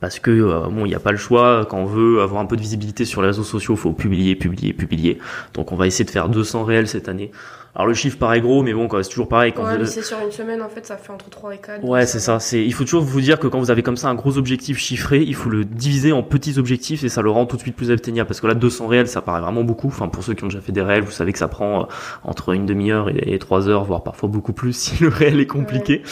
Parce 0.02 0.20
que 0.20 0.32
euh, 0.32 0.68
bon, 0.70 0.86
il 0.86 0.90
n'y 0.90 0.96
a 0.96 1.00
pas 1.00 1.12
le 1.12 1.18
choix. 1.18 1.66
Quand 1.70 1.78
on 1.78 1.86
veut 1.86 2.22
avoir 2.22 2.42
un 2.42 2.46
peu 2.46 2.58
de 2.58 2.62
visibilité 2.62 3.06
sur 3.06 3.22
les 3.22 3.28
réseaux 3.28 3.44
sociaux, 3.44 3.76
il 3.76 3.80
faut 3.80 3.94
publier, 3.94 4.36
publier, 4.36 4.74
publier. 4.74 5.20
Donc 5.54 5.72
on 5.72 5.78
va 5.78 5.88
essayer 5.88 6.04
de 6.04 6.10
faire 6.10 6.28
200 6.28 6.66
réels 6.66 6.90
cette 6.90 7.08
année. 7.08 7.32
Alors 7.76 7.88
le 7.88 7.96
chiffre 7.96 8.20
paraît 8.20 8.40
gros, 8.40 8.62
mais 8.62 8.72
bon, 8.72 8.88
c'est 9.02 9.10
toujours 9.10 9.28
pareil. 9.28 9.52
Quand 9.52 9.64
ouais, 9.64 9.84
c'est 9.88 10.04
sur 10.04 10.20
une 10.20 10.32
semaine, 10.32 10.62
en 10.62 10.70
fait, 10.70 10.86
ça 10.86 10.96
fait 10.96 11.12
entre 11.12 11.30
3 11.32 11.56
et 11.56 11.58
4. 11.58 11.84
Ouais, 11.84 12.06
c'est 12.06 12.20
ça. 12.20 12.40
C'est, 12.40 12.64
il 12.64 12.72
faut 12.72 12.84
toujours 12.84 13.02
vous 13.02 13.20
dire 13.20 13.40
que 13.40 13.48
quand 13.48 13.58
vous 13.58 13.72
avez 13.72 13.82
comme 13.82 13.98
ça 13.98 14.10
un 14.10 14.14
gros 14.14 14.38
objectif 14.38 14.78
chiffré, 14.78 15.24
il 15.24 15.34
faut 15.34 15.50
le 15.50 15.66
diviser 15.66 16.12
en 16.12 16.22
petits 16.22 16.60
objectifs 16.60 17.04
et 17.04 17.10
ça 17.10 17.24
le 17.24 17.32
rend 17.32 17.48
tout 17.48 17.56
de 17.56 17.62
suite 17.62 17.76
plus 17.76 17.90
atteignable. 17.90 18.28
Parce 18.28 18.42
que 18.42 18.46
là, 18.48 18.54
200 18.54 18.88
réels, 18.88 19.08
ça 19.08 19.22
paraît 19.22 19.42
vraiment 19.42 19.64
beaucoup. 19.64 19.88
Enfin, 19.88 20.08
pour 20.08 20.24
ceux 20.24 20.36
qui 20.36 20.44
ont 20.44 20.48
déjà 20.48 20.62
fait 20.62 20.72
des 20.72 20.84
réels, 20.84 21.04
vous 21.04 21.12
savez 21.12 21.34
que 21.34 21.40
ça 21.40 21.48
prend 21.48 21.82
euh, 21.82 21.86
entre 22.24 22.54
une 22.54 22.68
demi-heure 22.68 23.10
et, 23.10 23.40
trois 23.40 23.68
heures, 23.68 23.86
voire 23.86 24.04
parfois 24.04 24.30
beaucoup 24.30 24.54
plus 24.54 24.74
si 24.78 25.02
le 25.02 25.10
réel 25.10 25.40
est 25.40 25.48
compliqué. 25.48 26.04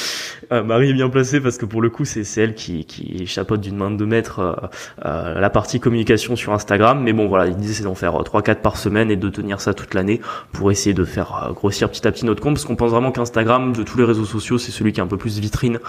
Euh, 0.52 0.64
Marie 0.64 0.90
est 0.90 0.94
bien 0.94 1.10
placée 1.10 1.40
parce 1.42 1.60
que 1.60 1.66
pour 1.68 1.84
le 1.84 1.92
coup, 1.92 2.06
c'est, 2.06 2.24
c'est 2.24 2.42
elle 2.42 2.56
qui, 2.56 2.86
qui 2.86 3.28
chapeaute 3.28 3.62
d'une 3.62 3.82
de 3.98 4.06
mettre 4.06 4.70
la 5.04 5.50
partie 5.50 5.80
communication 5.80 6.36
sur 6.36 6.54
Instagram. 6.54 7.02
Mais 7.04 7.14
bon, 7.14 7.28
voilà, 7.28 7.46
l'idée 7.46 7.74
c'est 7.74 7.84
d'en 7.84 7.96
faire 7.96 8.14
3-4 8.14 8.56
par 8.56 8.78
semaine 8.78 9.12
et 9.12 9.16
de 9.16 9.30
tenir 9.30 9.62
ça 9.62 9.74
toute 9.74 9.94
l'année 9.94 10.22
pour 10.52 10.72
essayer 10.72 10.94
de 10.94 11.04
faire 11.04 11.51
grossir 11.54 11.90
petit 11.90 12.08
à 12.08 12.12
petit 12.12 12.26
notre 12.26 12.42
compte, 12.42 12.56
parce 12.56 12.66
qu'on 12.66 12.76
pense 12.76 12.92
vraiment 12.92 13.12
qu'Instagram, 13.12 13.74
de 13.74 13.84
tous 13.84 13.98
les 13.98 14.04
réseaux 14.04 14.26
sociaux, 14.26 14.58
c'est 14.58 14.72
celui 14.72 14.94
qui 14.94 15.00
est 15.00 15.04
un 15.04 15.08
peu 15.08 15.18
plus 15.18 15.40
vitrine. 15.40 15.80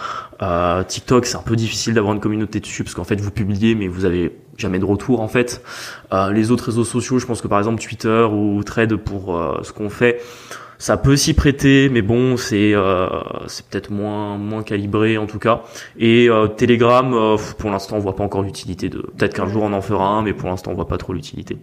TikTok, 0.89 1.27
c'est 1.27 1.37
un 1.37 1.43
peu 1.43 1.57
difficile 1.57 1.95
d'avoir 1.95 2.15
une 2.15 2.21
communauté 2.21 2.61
dessus, 2.61 2.85
parce 2.85 2.95
qu'en 2.95 3.05
fait, 3.05 3.21
vous 3.21 3.31
publiez, 3.31 3.75
mais 3.75 3.89
vous 3.89 4.05
avez 4.05 4.37
jamais 4.59 4.79
de 4.79 4.85
retour 4.85 5.21
en 5.21 5.29
fait. 5.29 5.63
les 6.31 6.51
autres 6.51 6.67
réseaux 6.67 6.85
sociaux, 6.85 7.19
je 7.19 7.27
pense 7.27 7.41
que 7.41 7.49
par 7.49 7.59
exemple 7.59 7.83
Twitter 7.83 8.27
ou 8.31 8.63
Trade 8.63 8.97
pour 8.97 9.39
ce 9.63 9.73
qu'on 9.73 9.89
fait, 9.89 10.21
ça 10.83 10.97
peut 10.97 11.15
s'y 11.15 11.33
prêter, 11.33 11.89
mais 11.91 12.03
bon, 12.03 12.37
c'est 12.37 12.75
euh, 12.75 13.07
c'est 13.47 13.65
peut-être 13.69 13.91
moins 13.91 14.37
moins 14.37 14.65
calibré 14.65 15.17
en 15.17 15.27
tout 15.27 15.39
cas. 15.39 15.63
Et 15.97 16.29
euh, 16.29 16.49
Telegram, 16.49 17.15
euh, 17.15 17.37
pour 17.57 17.71
l'instant, 17.71 17.99
on 17.99 18.01
voit 18.01 18.17
pas 18.17 18.25
encore 18.25 18.43
l'utilité 18.43 18.89
de. 18.89 18.99
Peut-être 18.99 19.33
qu'un 19.35 19.47
jour 19.47 19.63
on 19.63 19.73
en 19.75 19.81
fera 19.81 20.09
un, 20.09 20.23
mais 20.23 20.33
pour 20.33 20.49
l'instant, 20.49 20.73
on 20.73 20.75
voit 20.75 20.89
pas 20.89 20.99
trop 20.99 21.13
l'utilité. 21.13 21.57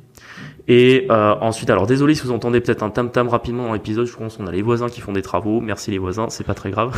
Et 0.69 1.08
euh, 1.10 1.36
ensuite, 1.41 1.71
alors 1.71 1.88
désolé 1.88 2.13
si 2.13 2.21
vous 2.21 2.32
entendez 2.32 2.62
peut-être 2.62 2.84
un 2.84 2.91
tam 2.91 3.10
tam 3.10 3.27
rapidement 3.27 3.65
dans 3.65 3.73
l'épisode. 3.73 4.05
Je 4.05 4.15
pense 4.15 4.38
qu'on 4.38 4.47
a 4.47 4.51
les 4.51 4.62
voisins 4.62 4.88
qui 4.88 5.01
font 5.01 5.12
des 5.12 5.23
travaux. 5.23 5.60
Merci 5.60 5.89
les 5.91 5.97
voisins, 5.97 6.29
c'est 6.29 6.45
pas 6.45 6.53
très 6.53 6.69
grave. 6.69 6.95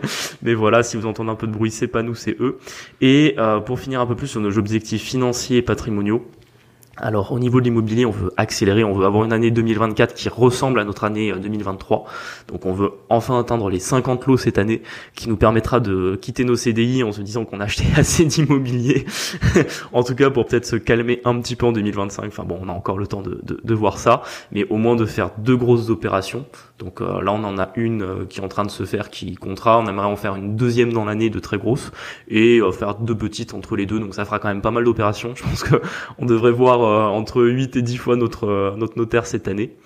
mais 0.42 0.54
voilà, 0.54 0.82
si 0.82 0.96
vous 0.96 1.06
entendez 1.06 1.30
un 1.30 1.36
peu 1.36 1.46
de 1.46 1.52
bruit, 1.52 1.70
c'est 1.70 1.86
pas 1.86 2.02
nous, 2.02 2.16
c'est 2.16 2.36
eux. 2.40 2.58
Et 3.00 3.36
pour 3.64 3.78
finir 3.78 4.00
un 4.00 4.06
peu 4.06 4.16
plus 4.16 4.26
sur 4.26 4.40
nos 4.40 4.58
objectifs 4.58 5.02
financiers 5.02 5.58
et 5.58 5.62
patrimoniaux. 5.62 6.26
Alors 6.98 7.32
au 7.32 7.38
niveau 7.38 7.60
de 7.60 7.64
l'immobilier, 7.64 8.04
on 8.04 8.10
veut 8.10 8.32
accélérer, 8.36 8.84
on 8.84 8.92
veut 8.92 9.06
avoir 9.06 9.24
une 9.24 9.32
année 9.32 9.50
2024 9.50 10.14
qui 10.14 10.28
ressemble 10.28 10.78
à 10.78 10.84
notre 10.84 11.04
année 11.04 11.32
2023. 11.32 12.04
Euh, 12.04 12.52
Donc 12.52 12.66
on 12.66 12.72
veut 12.72 12.92
enfin 13.08 13.38
atteindre 13.38 13.70
les 13.70 13.78
50 13.78 14.26
lots 14.26 14.36
cette 14.36 14.58
année, 14.58 14.82
qui 15.14 15.30
nous 15.30 15.36
permettra 15.36 15.80
de 15.80 16.18
quitter 16.20 16.44
nos 16.44 16.54
CDI 16.54 17.02
en 17.02 17.12
se 17.12 17.22
disant 17.22 17.46
qu'on 17.46 17.60
a 17.60 17.64
acheté 17.64 17.84
assez 17.96 18.26
d'immobilier. 18.26 19.06
en 19.92 20.02
tout 20.02 20.14
cas 20.14 20.28
pour 20.28 20.44
peut-être 20.44 20.66
se 20.66 20.76
calmer 20.76 21.22
un 21.24 21.40
petit 21.40 21.56
peu 21.56 21.64
en 21.64 21.72
2025. 21.72 22.26
Enfin 22.26 22.44
bon, 22.44 22.58
on 22.62 22.68
a 22.68 22.72
encore 22.72 22.98
le 22.98 23.06
temps 23.06 23.22
de, 23.22 23.40
de, 23.42 23.74
voir 23.74 23.98
ça, 23.98 24.22
mais 24.50 24.66
au 24.68 24.76
moins 24.76 24.94
de 24.94 25.06
faire 25.06 25.30
deux 25.38 25.56
grosses 25.56 25.88
opérations. 25.88 26.44
Donc 26.82 27.00
euh, 27.00 27.22
là 27.22 27.32
on 27.32 27.44
en 27.44 27.58
a 27.58 27.70
une 27.76 28.02
euh, 28.02 28.24
qui 28.28 28.40
est 28.40 28.44
en 28.44 28.48
train 28.48 28.64
de 28.64 28.70
se 28.70 28.84
faire, 28.84 29.10
qui 29.10 29.34
comptera. 29.36 29.78
On 29.78 29.86
aimerait 29.86 30.06
en 30.06 30.16
faire 30.16 30.36
une 30.36 30.56
deuxième 30.56 30.92
dans 30.92 31.04
l'année 31.04 31.30
de 31.30 31.38
très 31.38 31.58
grosse 31.58 31.92
et 32.28 32.60
faire 32.72 32.96
deux 32.96 33.16
petites 33.16 33.54
entre 33.54 33.76
les 33.76 33.86
deux. 33.86 34.00
Donc 34.00 34.14
ça 34.14 34.24
fera 34.24 34.38
quand 34.38 34.48
même 34.48 34.62
pas 34.62 34.70
mal 34.70 34.84
d'opérations. 34.84 35.34
Je 35.34 35.42
pense 35.42 35.62
que 35.62 35.80
on 36.18 36.26
devrait 36.26 36.52
voir 36.52 36.82
euh, 36.82 37.16
entre 37.16 37.42
8 37.42 37.76
et 37.76 37.82
10 37.82 37.96
fois 37.96 38.16
notre, 38.16 38.48
euh, 38.48 38.74
notre 38.76 38.98
notaire 38.98 39.26
cette 39.26 39.48
année. 39.48 39.76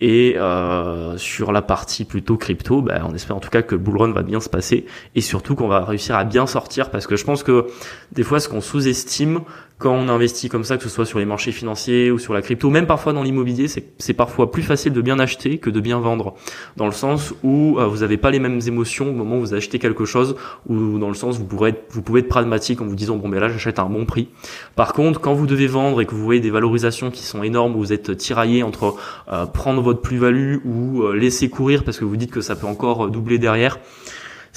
Et 0.00 0.34
euh, 0.36 1.16
sur 1.16 1.50
la 1.50 1.60
partie 1.60 2.04
plutôt 2.04 2.36
crypto, 2.36 2.82
bah, 2.82 3.00
on 3.04 3.14
espère 3.14 3.36
en 3.36 3.40
tout 3.40 3.50
cas 3.50 3.62
que 3.62 3.74
le 3.74 3.80
bull 3.80 4.12
va 4.12 4.22
bien 4.22 4.38
se 4.38 4.48
passer 4.48 4.86
et 5.16 5.20
surtout 5.20 5.56
qu'on 5.56 5.66
va 5.66 5.84
réussir 5.84 6.14
à 6.14 6.22
bien 6.22 6.46
sortir 6.46 6.90
parce 6.90 7.08
que 7.08 7.16
je 7.16 7.24
pense 7.24 7.42
que 7.42 7.66
des 8.12 8.22
fois 8.22 8.38
ce 8.38 8.48
qu'on 8.48 8.60
sous-estime 8.60 9.40
quand 9.78 9.92
on 9.92 10.08
investit 10.08 10.48
comme 10.48 10.64
ça, 10.64 10.76
que 10.76 10.82
ce 10.82 10.88
soit 10.88 11.06
sur 11.06 11.20
les 11.20 11.24
marchés 11.24 11.52
financiers 11.52 12.10
ou 12.10 12.18
sur 12.18 12.34
la 12.34 12.42
crypto, 12.42 12.68
même 12.68 12.86
parfois 12.86 13.12
dans 13.12 13.22
l'immobilier, 13.22 13.68
c'est 13.68 14.12
parfois 14.12 14.50
plus 14.50 14.62
facile 14.62 14.92
de 14.92 15.00
bien 15.00 15.18
acheter 15.20 15.58
que 15.58 15.70
de 15.70 15.80
bien 15.80 16.00
vendre. 16.00 16.34
Dans 16.76 16.86
le 16.86 16.92
sens 16.92 17.32
où 17.44 17.78
euh, 17.78 17.86
vous 17.86 17.98
n'avez 17.98 18.16
pas 18.16 18.32
les 18.32 18.40
mêmes 18.40 18.60
émotions 18.66 19.10
au 19.10 19.12
moment 19.12 19.36
où 19.36 19.40
vous 19.40 19.54
achetez 19.54 19.78
quelque 19.78 20.04
chose, 20.04 20.34
ou 20.68 20.98
dans 20.98 21.08
le 21.08 21.14
sens 21.14 21.36
où 21.36 21.40
vous, 21.40 21.46
pourrez 21.46 21.70
être, 21.70 22.02
pouvez 22.02 22.20
être 22.20 22.28
pragmatique 22.28 22.80
en 22.80 22.86
vous 22.86 22.96
disant 22.96 23.16
bon 23.16 23.28
ben 23.28 23.38
là 23.38 23.48
j'achète 23.48 23.78
à 23.78 23.82
un 23.82 23.88
bon 23.88 24.04
prix. 24.04 24.28
Par 24.74 24.92
contre, 24.92 25.20
quand 25.20 25.34
vous 25.34 25.46
devez 25.46 25.68
vendre 25.68 26.00
et 26.00 26.06
que 26.06 26.14
vous 26.14 26.24
voyez 26.24 26.40
des 26.40 26.50
valorisations 26.50 27.12
qui 27.12 27.22
sont 27.22 27.44
énormes, 27.44 27.74
vous 27.74 27.92
êtes 27.92 28.16
tiraillé 28.16 28.64
entre 28.64 28.96
euh, 29.32 29.46
prendre 29.46 29.80
votre 29.80 30.00
plus-value 30.00 30.56
ou 30.64 31.02
euh, 31.02 31.12
laisser 31.14 31.48
courir 31.48 31.84
parce 31.84 31.98
que 31.98 32.04
vous 32.04 32.16
dites 32.16 32.32
que 32.32 32.40
ça 32.40 32.56
peut 32.56 32.66
encore 32.66 33.10
doubler 33.10 33.38
derrière, 33.38 33.78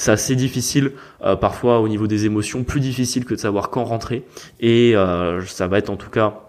c'est 0.02 0.12
assez 0.12 0.36
difficile 0.36 0.94
euh, 1.24 1.36
parfois 1.36 1.80
au 1.80 1.88
niveau 1.88 2.08
des 2.08 2.26
émotions, 2.26 2.64
plus 2.64 2.80
difficile 2.80 3.24
que 3.24 3.36
de 3.36 3.40
savoir 3.40 3.70
quand 3.70 3.84
rentrer. 3.84 4.24
Et 4.60 4.96
euh, 4.96 5.46
ça 5.46 5.68
va 5.68 5.78
être 5.78 5.92
en 5.92 5.96
tout 5.96 6.10
cas 6.10 6.40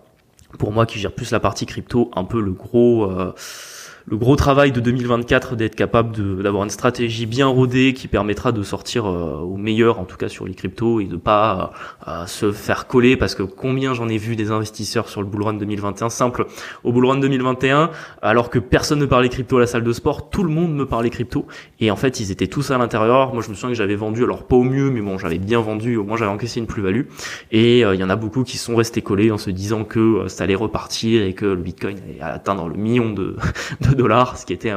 pour 0.59 0.73
moi 0.73 0.87
qui 0.87 0.99
gère 0.99 1.12
plus 1.12 1.31
la 1.33 1.41
partie 1.41 1.67
crypto 1.67 2.11
un 2.17 2.25
peu 2.25 2.41
le 2.41 2.53
gros 2.53 3.05
euh, 3.05 3.35
le 4.07 4.17
gros 4.17 4.37
travail 4.37 4.73
de 4.73 4.81
2024 4.81 5.57
d'être 5.57 5.77
capable 5.77 6.43
d'avoir 6.43 6.65
une 6.65 6.71
stratégie 6.71 7.27
bien 7.27 7.47
rodée 7.47 7.93
qui 7.95 8.09
permettra 8.09 8.53
de 8.53 8.62
sortir 8.62 9.07
euh, 9.07 9.38
au 9.38 9.57
meilleur 9.57 10.01
en 10.01 10.05
tout 10.05 10.17
cas 10.17 10.29
sur 10.29 10.47
les 10.47 10.55
cryptos 10.55 11.01
et 11.01 11.05
de 11.05 11.17
pas 11.17 11.73
euh, 12.09 12.27
se 12.27 12.53
faire 12.53 12.87
coller 12.87 13.17
parce 13.17 13.35
que 13.35 13.43
combien 13.43 13.95
j'en 13.95 14.09
ai 14.09 14.19
vu 14.19 14.35
des 14.35 14.51
investisseurs 14.51 15.09
sur 15.09 15.23
le 15.23 15.29
bull 15.29 15.43
run 15.43 15.55
2021 15.55 16.09
simple 16.09 16.47
au 16.83 16.93
bull 16.93 17.07
run 17.07 17.19
2021 17.19 17.91
alors 18.23 18.51
que 18.51 18.59
personne 18.59 18.99
ne 18.99 19.07
parlait 19.07 19.29
crypto 19.29 19.59
à 19.59 19.61
la 19.61 19.67
salle 19.67 19.85
de 19.85 19.93
sport 19.93 20.31
tout 20.31 20.43
le 20.43 20.51
monde 20.51 20.75
me 20.75 20.87
parlait 20.87 21.11
crypto 21.11 21.47
et 21.81 21.91
en 21.91 21.97
fait 21.97 22.19
ils 22.21 22.31
étaient 22.31 22.47
tous 22.47 22.71
à 22.71 22.79
l'intérieur. 22.79 23.33
Moi 23.33 23.43
je 23.43 23.51
me 23.51 23.55
souviens 23.55 23.71
que 23.71 23.77
j'avais 23.77 23.97
vendu 23.97 24.25
alors 24.25 24.45
pas 24.45 24.57
au 24.57 24.65
mieux 24.65 24.91
mais 24.91 25.01
bon 25.01 25.19
j'avais 25.19 25.38
bien 25.38 25.61
vendu 25.61 25.97
au 25.97 26.05
moins 26.05 26.17
j'avais 26.17 26.31
encaissé 26.31 26.59
une 26.59 26.67
plus-value 26.67 27.03
et 27.53 27.85
euh, 27.85 27.95
il 27.95 28.01
y 28.01 28.05
en 28.05 28.11
a 28.11 28.17
beaucoup 28.17 28.43
qui 28.43 28.59
sont 28.59 28.75
restés 28.75 29.03
collés 29.03 29.31
en 29.31 29.38
se 29.38 29.51
disant 29.51 29.85
que 29.85 30.25
ça 30.27 30.45
allait 30.45 30.55
repartir 30.55 31.23
et 31.23 31.35
que 31.35 31.47
le 31.47 31.62
bitcoin 31.62 31.99
allait 31.99 32.21
atteindre 32.21 32.69
le 32.69 32.75
million 32.75 33.11
de 33.11 33.37
dollars, 33.95 34.39
ce 34.39 34.47
qui 34.47 34.53
était 34.53 34.73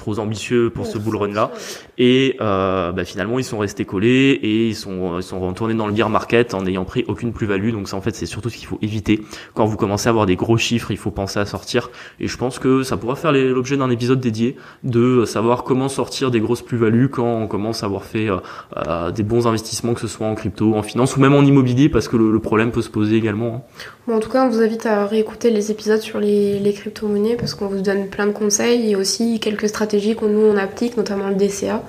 trop 0.00 0.18
ambitieux 0.18 0.70
pour 0.70 0.86
ce 0.86 0.98
bull 0.98 1.16
run 1.16 1.32
là. 1.32 1.52
Et 1.98 2.36
euh, 2.40 2.90
bah, 2.92 3.04
finalement, 3.04 3.38
ils 3.38 3.44
sont 3.44 3.58
restés 3.58 3.84
collés 3.84 4.38
et 4.42 4.68
ils 4.68 4.74
sont, 4.74 5.18
ils 5.18 5.22
sont 5.22 5.38
retournés 5.38 5.74
dans 5.74 5.86
le 5.86 5.92
bear 5.92 6.08
market 6.08 6.54
en 6.54 6.62
n'ayant 6.62 6.84
pris 6.84 7.04
aucune 7.06 7.32
plus-value. 7.32 7.70
Donc 7.72 7.88
ça, 7.88 7.96
en 7.96 8.00
fait, 8.00 8.14
c'est 8.16 8.26
surtout 8.26 8.50
ce 8.50 8.56
qu'il 8.56 8.66
faut 8.66 8.78
éviter. 8.82 9.22
Quand 9.54 9.66
vous 9.66 9.76
commencez 9.76 10.08
à 10.08 10.10
avoir 10.10 10.26
des 10.26 10.36
gros 10.36 10.56
chiffres, 10.56 10.90
il 10.90 10.96
faut 10.96 11.10
penser 11.10 11.38
à 11.38 11.44
sortir. 11.44 11.90
Et 12.18 12.26
je 12.26 12.36
pense 12.36 12.58
que 12.58 12.82
ça 12.82 12.96
pourra 12.96 13.14
faire 13.14 13.32
l'objet 13.32 13.76
d'un 13.76 13.90
épisode 13.90 14.20
dédié 14.20 14.56
de 14.82 15.24
savoir 15.26 15.62
comment 15.62 15.88
sortir 15.88 16.30
des 16.30 16.40
grosses 16.40 16.62
plus-values 16.62 17.10
quand 17.10 17.42
on 17.42 17.46
commence 17.46 17.82
à 17.82 17.86
avoir 17.86 18.04
fait 18.04 18.30
euh, 18.30 18.38
euh, 18.76 19.10
des 19.10 19.22
bons 19.22 19.46
investissements, 19.46 19.92
que 19.94 20.00
ce 20.00 20.08
soit 20.08 20.26
en 20.26 20.34
crypto, 20.34 20.74
en 20.74 20.82
finance 20.82 21.16
ou 21.16 21.20
même 21.20 21.34
en 21.34 21.42
immobilier, 21.42 21.88
parce 21.88 22.08
que 22.08 22.16
le, 22.16 22.40
problème 22.40 22.72
peut 22.72 22.80
se 22.80 22.88
poser 22.88 23.16
également. 23.16 23.56
Hein. 23.56 23.62
Bon, 24.06 24.16
en 24.16 24.20
tout 24.20 24.30
cas, 24.30 24.46
on 24.46 24.48
vous 24.48 24.62
invite 24.62 24.86
à 24.86 25.06
réécouter 25.06 25.50
les 25.50 25.70
épisodes 25.70 26.00
sur 26.00 26.18
les, 26.18 26.58
les 26.58 26.72
crypto-monnaies 26.72 27.36
parce 27.36 27.54
qu'on 27.54 27.66
vous 27.66 27.82
donne 27.82 28.08
plein 28.08 28.26
de 28.26 28.32
conseils 28.32 28.90
et 28.90 28.96
aussi 28.96 29.38
quelques 29.40 29.68
stratégies 29.68 29.89
qu'on 30.14 30.28
nous 30.28 30.40
on 30.40 30.56
applique, 30.56 30.96
notamment 30.96 31.28
le 31.28 31.34
DCA. 31.34 31.82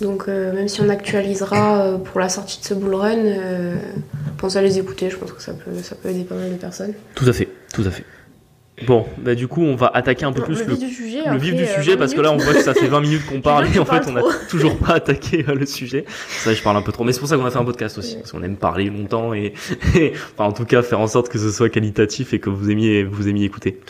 Donc 0.00 0.24
euh, 0.28 0.52
même 0.52 0.68
si 0.68 0.80
on 0.82 0.88
actualisera 0.88 1.80
euh, 1.80 1.98
pour 1.98 2.20
la 2.20 2.28
sortie 2.28 2.60
de 2.60 2.64
ce 2.64 2.74
bull 2.74 2.94
run, 2.94 3.16
euh, 3.16 3.76
pensez 4.36 4.58
à 4.58 4.62
les 4.62 4.78
écouter, 4.78 5.08
je 5.08 5.16
pense 5.16 5.32
que 5.32 5.42
ça 5.42 5.52
peut, 5.52 5.82
ça 5.82 5.94
peut 5.94 6.10
aider 6.10 6.24
pas 6.24 6.34
mal 6.34 6.50
de 6.50 6.56
personnes. 6.56 6.92
Tout 7.14 7.26
à 7.26 7.32
fait, 7.32 7.48
tout 7.72 7.82
à 7.82 7.90
fait. 7.90 8.04
Bon, 8.86 9.06
bah 9.16 9.34
du 9.34 9.48
coup, 9.48 9.62
on 9.62 9.74
va 9.74 9.90
attaquer 9.94 10.26
un 10.26 10.32
peu 10.32 10.42
plus 10.42 10.62
le, 10.66 10.74
vif 10.74 10.78
du 10.78 10.94
sujet, 10.94 11.22
le 11.30 11.38
vif 11.38 11.54
du 11.54 11.66
sujet 11.66 11.96
parce 11.96 12.12
que 12.12 12.20
là, 12.20 12.30
on 12.30 12.36
voit 12.36 12.52
que 12.52 12.62
ça 12.62 12.74
fait 12.74 12.88
20 12.88 13.00
minutes 13.00 13.24
qu'on 13.24 13.40
parle 13.40 13.74
et 13.74 13.78
en 13.78 13.86
fait, 13.86 14.02
on 14.06 14.12
n'a 14.12 14.20
toujours 14.50 14.76
pas 14.76 14.94
attaqué 14.94 15.42
le 15.42 15.64
sujet. 15.64 16.04
Ça, 16.28 16.52
je 16.52 16.62
parle 16.62 16.76
un 16.76 16.82
peu 16.82 16.92
trop, 16.92 17.02
mais 17.02 17.12
c'est 17.12 17.20
pour 17.20 17.28
ça 17.28 17.38
qu'on 17.38 17.46
a 17.46 17.50
fait 17.50 17.58
un 17.58 17.64
podcast 17.64 17.96
aussi, 17.96 18.16
parce 18.16 18.32
qu'on 18.32 18.42
aime 18.42 18.56
parler 18.56 18.90
longtemps 18.90 19.32
et, 19.34 19.54
enfin, 19.94 20.44
en 20.44 20.52
tout 20.52 20.66
cas, 20.66 20.82
faire 20.82 21.00
en 21.00 21.06
sorte 21.06 21.30
que 21.30 21.38
ce 21.38 21.50
soit 21.50 21.70
qualitatif 21.70 22.34
et 22.34 22.38
que 22.38 22.50
vous 22.50 22.70
aimiez, 22.70 23.02
vous 23.02 23.28
aimiez 23.28 23.46
écouter. 23.46 23.80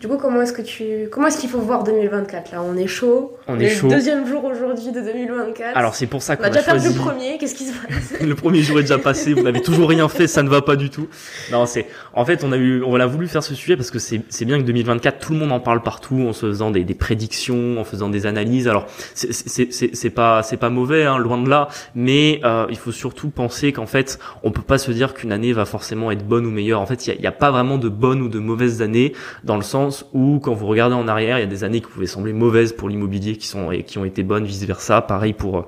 Du 0.00 0.06
coup, 0.06 0.16
comment 0.16 0.42
est-ce 0.42 0.52
que 0.52 0.62
tu, 0.62 1.08
comment 1.10 1.26
est-ce 1.26 1.40
qu'il 1.40 1.50
faut 1.50 1.58
voir 1.58 1.82
2024 1.82 2.52
là? 2.52 2.62
On 2.62 2.76
est 2.76 2.86
chaud. 2.86 3.36
On, 3.48 3.58
est, 3.58 3.68
chaud. 3.68 3.88
Le 3.88 3.96
deuxième 3.96 4.28
jour 4.28 4.44
aujourd'hui 4.44 4.92
de 4.92 5.00
2024. 5.00 5.76
Alors 5.76 5.96
c'est 5.96 6.06
pour 6.06 6.22
ça 6.22 6.36
qu'on 6.36 6.44
a, 6.44 6.46
a, 6.46 6.50
déjà 6.50 6.62
perdu 6.62 6.88
le 6.88 6.94
premier. 6.94 7.36
Qu'est-ce 7.38 7.56
qui 7.56 7.64
se 7.64 7.72
passe? 7.72 8.20
Le 8.20 8.34
premier 8.36 8.62
jour 8.62 8.78
est 8.78 8.82
déjà 8.82 8.98
passé. 8.98 9.32
Vous 9.32 9.42
n'avez 9.42 9.60
toujours 9.60 9.88
rien 9.88 10.08
fait. 10.08 10.28
Ça 10.28 10.44
ne 10.44 10.48
va 10.48 10.62
pas 10.62 10.76
du 10.76 10.90
tout. 10.90 11.08
Non, 11.50 11.66
c'est. 11.66 11.86
En 12.14 12.24
fait, 12.24 12.44
on 12.44 12.52
a 12.52 12.56
eu, 12.56 12.82
on 12.84 12.94
a 12.94 13.06
voulu 13.06 13.26
faire 13.26 13.42
ce 13.42 13.56
sujet 13.56 13.76
parce 13.76 13.90
que 13.90 13.98
c'est, 13.98 14.20
c'est 14.28 14.44
bien 14.44 14.58
que 14.58 14.64
2024, 14.64 15.18
tout 15.18 15.32
le 15.32 15.38
monde 15.40 15.50
en 15.50 15.58
parle 15.58 15.82
partout, 15.82 16.26
en 16.28 16.32
se 16.32 16.46
faisant 16.46 16.70
des, 16.70 16.84
des 16.84 16.94
prédictions, 16.94 17.80
en 17.80 17.84
faisant 17.84 18.08
des 18.08 18.26
analyses. 18.26 18.68
Alors 18.68 18.86
c'est, 19.14 19.32
c'est, 19.32 19.72
c'est, 19.72 19.96
c'est 19.96 20.10
pas, 20.10 20.44
c'est 20.44 20.58
pas 20.58 20.70
mauvais, 20.70 21.06
hein, 21.06 21.18
loin 21.18 21.42
de 21.42 21.48
là. 21.48 21.68
Mais 21.96 22.40
euh, 22.44 22.66
il 22.70 22.78
faut 22.78 22.92
surtout 22.92 23.30
penser 23.30 23.72
qu'en 23.72 23.86
fait, 23.86 24.20
on 24.44 24.52
peut 24.52 24.62
pas 24.62 24.78
se 24.78 24.92
dire 24.92 25.14
qu'une 25.14 25.32
année 25.32 25.52
va 25.52 25.64
forcément 25.64 26.12
être 26.12 26.24
bonne 26.24 26.46
ou 26.46 26.50
meilleure. 26.50 26.80
En 26.80 26.86
fait, 26.86 27.08
il 27.08 27.20
y 27.20 27.26
a, 27.26 27.30
a, 27.30 27.32
pas 27.32 27.50
vraiment 27.50 27.78
de 27.78 27.88
bonnes 27.88 28.22
ou 28.22 28.28
de 28.28 28.38
mauvaises 28.38 28.80
années 28.80 29.12
dans 29.42 29.56
le 29.56 29.62
sens 29.62 29.87
où 30.12 30.38
quand 30.40 30.54
vous 30.54 30.66
regardez 30.66 30.94
en 30.94 31.08
arrière, 31.08 31.38
il 31.38 31.42
y 31.42 31.44
a 31.44 31.46
des 31.46 31.64
années 31.64 31.80
qui 31.80 31.88
pouvaient 31.88 32.06
sembler 32.06 32.32
mauvaises 32.32 32.72
pour 32.72 32.88
l'immobilier 32.88 33.36
qui 33.36 33.46
sont 33.46 33.70
et 33.70 33.82
qui 33.82 33.98
ont 33.98 34.04
été 34.04 34.22
bonnes 34.22 34.44
vice 34.44 34.64
versa. 34.64 35.00
Pareil 35.02 35.32
pour 35.32 35.58
euh, 35.58 35.62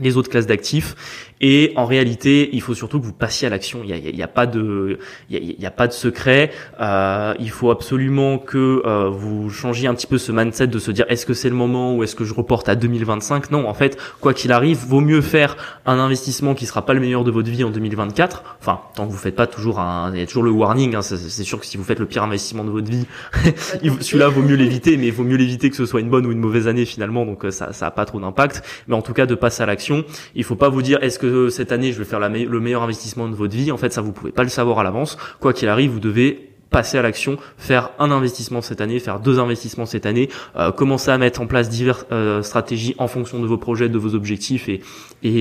les 0.00 0.16
autres 0.16 0.30
classes 0.30 0.46
d'actifs 0.46 1.31
et 1.42 1.72
en 1.76 1.86
réalité, 1.86 2.50
il 2.52 2.60
faut 2.60 2.74
surtout 2.74 3.00
que 3.00 3.04
vous 3.04 3.12
passiez 3.12 3.46
à 3.46 3.50
l'action. 3.50 3.80
Il 3.82 3.88
n'y 3.88 3.92
a, 3.92 4.10
y 4.10 4.22
a, 4.22 4.28
pas 4.28 4.46
de, 4.46 4.98
il 5.28 5.60
y 5.60 5.66
a, 5.66 5.70
pas 5.70 5.88
de 5.88 5.92
secret. 5.92 6.50
Euh, 6.80 7.34
il 7.40 7.50
faut 7.50 7.70
absolument 7.70 8.38
que 8.38 8.82
euh, 8.86 9.08
vous 9.10 9.50
changiez 9.50 9.88
un 9.88 9.94
petit 9.94 10.06
peu 10.06 10.18
ce 10.18 10.30
mindset 10.30 10.68
de 10.68 10.78
se 10.78 10.90
dire 10.90 11.04
est-ce 11.08 11.26
que 11.26 11.34
c'est 11.34 11.48
le 11.48 11.56
moment 11.56 11.96
ou 11.96 12.04
est-ce 12.04 12.14
que 12.14 12.24
je 12.24 12.32
reporte 12.34 12.68
à 12.68 12.76
2025 12.76 13.50
Non, 13.50 13.68
en 13.68 13.74
fait, 13.74 13.98
quoi 14.20 14.34
qu'il 14.34 14.52
arrive, 14.52 14.78
vaut 14.86 15.00
mieux 15.00 15.20
faire 15.20 15.56
un 15.84 15.98
investissement 15.98 16.54
qui 16.54 16.66
sera 16.66 16.86
pas 16.86 16.94
le 16.94 17.00
meilleur 17.00 17.24
de 17.24 17.30
votre 17.30 17.50
vie 17.50 17.64
en 17.64 17.70
2024. 17.70 18.56
Enfin, 18.60 18.80
tant 18.94 19.06
que 19.06 19.12
vous 19.12 19.18
faites 19.18 19.34
pas 19.34 19.48
toujours 19.48 19.80
un, 19.80 20.12
il 20.14 20.20
y 20.20 20.22
a 20.22 20.26
toujours 20.26 20.44
le 20.44 20.50
warning. 20.50 20.94
Hein, 20.94 21.02
c'est 21.02 21.44
sûr 21.44 21.58
que 21.58 21.66
si 21.66 21.76
vous 21.76 21.84
faites 21.84 21.98
le 21.98 22.06
pire 22.06 22.22
investissement 22.22 22.64
de 22.64 22.70
votre 22.70 22.90
vie, 22.90 23.06
celui-là 24.00 24.28
vaut 24.28 24.42
mieux 24.42 24.56
l'éviter, 24.56 24.96
mais 24.96 25.06
il 25.06 25.12
vaut 25.12 25.24
mieux 25.24 25.36
l'éviter 25.36 25.70
que 25.70 25.76
ce 25.76 25.86
soit 25.86 26.00
une 26.00 26.10
bonne 26.10 26.26
ou 26.26 26.30
une 26.30 26.38
mauvaise 26.38 26.68
année 26.68 26.84
finalement. 26.84 27.26
Donc 27.26 27.44
euh, 27.44 27.50
ça, 27.50 27.72
ça 27.72 27.88
a 27.88 27.90
pas 27.90 28.04
trop 28.04 28.20
d'impact. 28.20 28.62
Mais 28.86 28.94
en 28.94 29.02
tout 29.02 29.12
cas, 29.12 29.26
de 29.26 29.34
passer 29.34 29.62
à 29.62 29.66
l'action. 29.66 30.04
Il 30.34 30.44
faut 30.44 30.56
pas 30.56 30.68
vous 30.68 30.82
dire 30.82 31.02
est-ce 31.02 31.18
que 31.18 31.26
cette 31.50 31.72
année 31.72 31.92
je 31.92 31.98
vais 31.98 32.04
faire 32.04 32.20
le 32.20 32.60
meilleur 32.60 32.82
investissement 32.82 33.28
de 33.28 33.34
votre 33.34 33.56
vie. 33.56 33.72
En 33.72 33.76
fait, 33.76 33.92
ça 33.92 34.00
vous 34.00 34.12
pouvez 34.12 34.32
pas 34.32 34.42
le 34.42 34.48
savoir 34.48 34.78
à 34.78 34.84
l'avance. 34.84 35.16
Quoi 35.40 35.52
qu'il 35.52 35.68
arrive, 35.68 35.90
vous 35.90 36.00
devez 36.00 36.52
passer 36.72 36.98
à 36.98 37.02
l'action, 37.02 37.36
faire 37.56 37.90
un 38.00 38.10
investissement 38.10 38.62
cette 38.62 38.80
année, 38.80 38.98
faire 38.98 39.20
deux 39.20 39.38
investissements 39.38 39.86
cette 39.86 40.06
année, 40.06 40.28
euh, 40.56 40.72
commencer 40.72 41.10
à 41.10 41.18
mettre 41.18 41.40
en 41.40 41.46
place 41.46 41.68
diverses 41.68 42.06
euh, 42.10 42.42
stratégies 42.42 42.96
en 42.98 43.06
fonction 43.06 43.38
de 43.38 43.46
vos 43.46 43.58
projets, 43.58 43.88
de 43.88 43.98
vos 43.98 44.16
objectifs 44.16 44.68
et, 44.68 44.80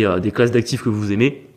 euh, 0.05 0.19
des 0.19 0.31
classes 0.31 0.51
d'actifs 0.51 0.83
que 0.83 0.89
vous 0.89 1.11
aimez 1.11 1.47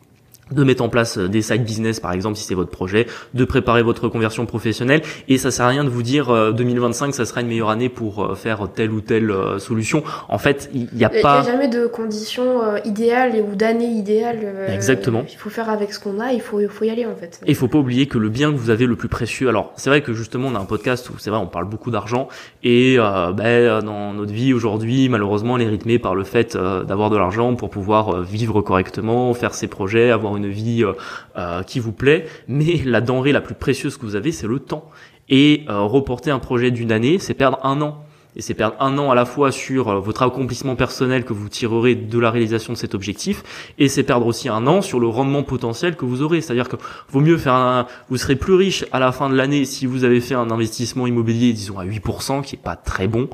de 0.51 0.63
mettre 0.63 0.83
en 0.83 0.89
place 0.89 1.17
euh, 1.17 1.27
des 1.27 1.41
side 1.41 1.63
business 1.63 1.99
par 1.99 2.11
exemple 2.11 2.37
si 2.37 2.43
c'est 2.43 2.55
votre 2.55 2.69
projet, 2.69 3.07
de 3.33 3.45
préparer 3.45 3.81
votre 3.81 4.07
conversion 4.09 4.45
professionnelle 4.45 5.01
et 5.27 5.37
ça 5.37 5.51
sert 5.51 5.65
à 5.65 5.69
rien 5.69 5.83
de 5.83 5.89
vous 5.89 6.03
dire 6.03 6.53
2025 6.53 7.07
euh, 7.07 7.11
ça 7.11 7.25
sera 7.25 7.41
une 7.41 7.47
meilleure 7.47 7.69
année 7.69 7.89
pour 7.89 8.23
euh, 8.23 8.35
faire 8.35 8.67
telle 8.73 8.91
ou 8.91 9.01
telle 9.01 9.33
solution. 9.59 10.03
En 10.29 10.37
fait, 10.37 10.69
il 10.73 10.87
n'y 10.93 11.03
a 11.03 11.09
pas 11.09 11.39
Il 11.39 11.43
n'y 11.43 11.49
a 11.49 11.51
jamais 11.51 11.67
de 11.67 11.87
conditions 11.87 12.61
idéales 12.83 13.35
ou 13.51 13.55
d'année 13.55 13.85
idéale. 13.85 14.67
Exactement. 14.69 15.25
Il 15.29 15.37
faut 15.37 15.49
faire 15.49 15.69
avec 15.69 15.93
ce 15.93 15.99
qu'on 15.99 16.19
a, 16.19 16.31
il 16.31 16.41
faut 16.41 16.59
il 16.59 16.69
faut 16.69 16.85
y 16.85 16.89
aller 16.89 17.05
en 17.05 17.15
fait. 17.15 17.39
Et 17.45 17.51
il 17.51 17.55
faut 17.55 17.67
pas 17.67 17.79
oublier 17.79 18.07
que 18.07 18.17
le 18.17 18.29
bien 18.29 18.51
que 18.51 18.57
vous 18.57 18.69
avez 18.69 18.85
le 18.85 18.95
plus 18.95 19.09
précieux. 19.09 19.49
Alors, 19.49 19.73
c'est 19.75 19.89
vrai 19.89 20.01
que 20.01 20.13
justement 20.13 20.49
on 20.49 20.55
a 20.55 20.59
un 20.59 20.65
podcast 20.65 21.09
où 21.09 21.17
c'est 21.17 21.29
vrai 21.29 21.39
on 21.39 21.47
parle 21.47 21.65
beaucoup 21.65 21.91
d'argent 21.91 22.27
et 22.63 22.97
ben, 22.97 23.81
dans 23.81 24.13
notre 24.13 24.33
vie 24.33 24.53
aujourd'hui, 24.53 25.09
malheureusement, 25.09 25.57
elle 25.57 25.63
est 25.63 25.69
rythmée 25.69 25.99
par 25.99 26.15
le 26.15 26.23
fait 26.23 26.55
d'avoir 26.55 27.09
de 27.09 27.17
l'argent 27.17 27.55
pour 27.55 27.69
pouvoir 27.69 28.21
vivre 28.21 28.61
correctement, 28.61 29.33
faire 29.33 29.53
ses 29.53 29.67
projets, 29.67 30.11
avoir 30.11 30.34
une 30.37 30.49
vie 30.49 30.83
euh, 30.83 30.93
euh, 31.37 31.63
qui 31.63 31.79
vous 31.79 31.91
plaît, 31.91 32.25
mais 32.47 32.81
la 32.85 33.01
denrée 33.01 33.31
la 33.31 33.41
plus 33.41 33.55
précieuse 33.55 33.97
que 33.97 34.05
vous 34.05 34.15
avez, 34.15 34.31
c'est 34.31 34.47
le 34.47 34.59
temps. 34.59 34.89
Et 35.29 35.63
euh, 35.69 35.81
reporter 35.81 36.31
un 36.31 36.39
projet 36.39 36.71
d'une 36.71 36.91
année, 36.91 37.17
c'est 37.19 37.33
perdre 37.33 37.59
un 37.63 37.81
an 37.81 38.04
et 38.35 38.41
c'est 38.41 38.53
perdre 38.53 38.75
un 38.79 38.97
an 38.97 39.11
à 39.11 39.15
la 39.15 39.25
fois 39.25 39.51
sur 39.51 39.89
euh, 39.89 39.99
votre 39.99 40.23
accomplissement 40.23 40.75
personnel 40.75 41.23
que 41.23 41.33
vous 41.33 41.49
tirerez 41.49 41.95
de 41.95 42.19
la 42.19 42.31
réalisation 42.31 42.73
de 42.73 42.77
cet 42.77 42.95
objectif, 42.95 43.43
et 43.79 43.87
c'est 43.87 44.03
perdre 44.03 44.27
aussi 44.27 44.49
un 44.49 44.67
an 44.67 44.81
sur 44.81 44.99
le 44.99 45.07
rendement 45.07 45.43
potentiel 45.43 45.95
que 45.95 46.05
vous 46.05 46.21
aurez. 46.21 46.41
C'est-à-dire 46.41 46.69
que 46.69 46.75
vaut 47.09 47.21
mieux 47.21 47.37
faire 47.37 47.53
un, 47.53 47.87
vous 48.09 48.17
serez 48.17 48.35
plus 48.35 48.53
riche 48.53 48.85
à 48.91 48.99
la 48.99 49.11
fin 49.11 49.29
de 49.29 49.35
l'année 49.35 49.65
si 49.65 49.85
vous 49.85 50.03
avez 50.03 50.21
fait 50.21 50.35
un 50.35 50.51
investissement 50.51 51.07
immobilier, 51.07 51.53
disons 51.53 51.79
à 51.79 51.85
8%, 51.85 52.43
qui 52.43 52.55
est 52.55 52.61
pas 52.61 52.75
très 52.75 53.07
bon. 53.07 53.29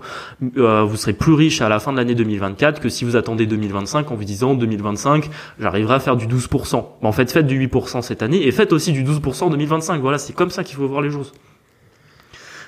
Euh, 0.57 0.83
vous 0.83 0.97
serez 0.97 1.13
plus 1.13 1.33
riche 1.33 1.61
à 1.61 1.69
la 1.69 1.79
fin 1.79 1.91
de 1.91 1.97
l'année 1.97 2.15
2024 2.15 2.79
que 2.79 2.89
si 2.89 3.05
vous 3.05 3.15
attendez 3.15 3.45
2025 3.45 4.11
en 4.11 4.15
vous 4.15 4.23
disant 4.23 4.53
2025, 4.53 5.29
j'arriverai 5.59 5.95
à 5.95 5.99
faire 5.99 6.15
du 6.15 6.27
12%. 6.27 6.83
en 7.01 7.11
fait, 7.11 7.31
faites 7.31 7.47
du 7.47 7.67
8% 7.67 8.01
cette 8.01 8.21
année 8.21 8.45
et 8.45 8.51
faites 8.51 8.73
aussi 8.73 8.91
du 8.91 9.03
12% 9.03 9.45
en 9.45 9.49
2025. 9.49 10.01
Voilà, 10.01 10.17
c'est 10.17 10.33
comme 10.33 10.49
ça 10.49 10.63
qu'il 10.63 10.75
faut 10.75 10.87
voir 10.87 11.01
les 11.01 11.11
choses. 11.11 11.31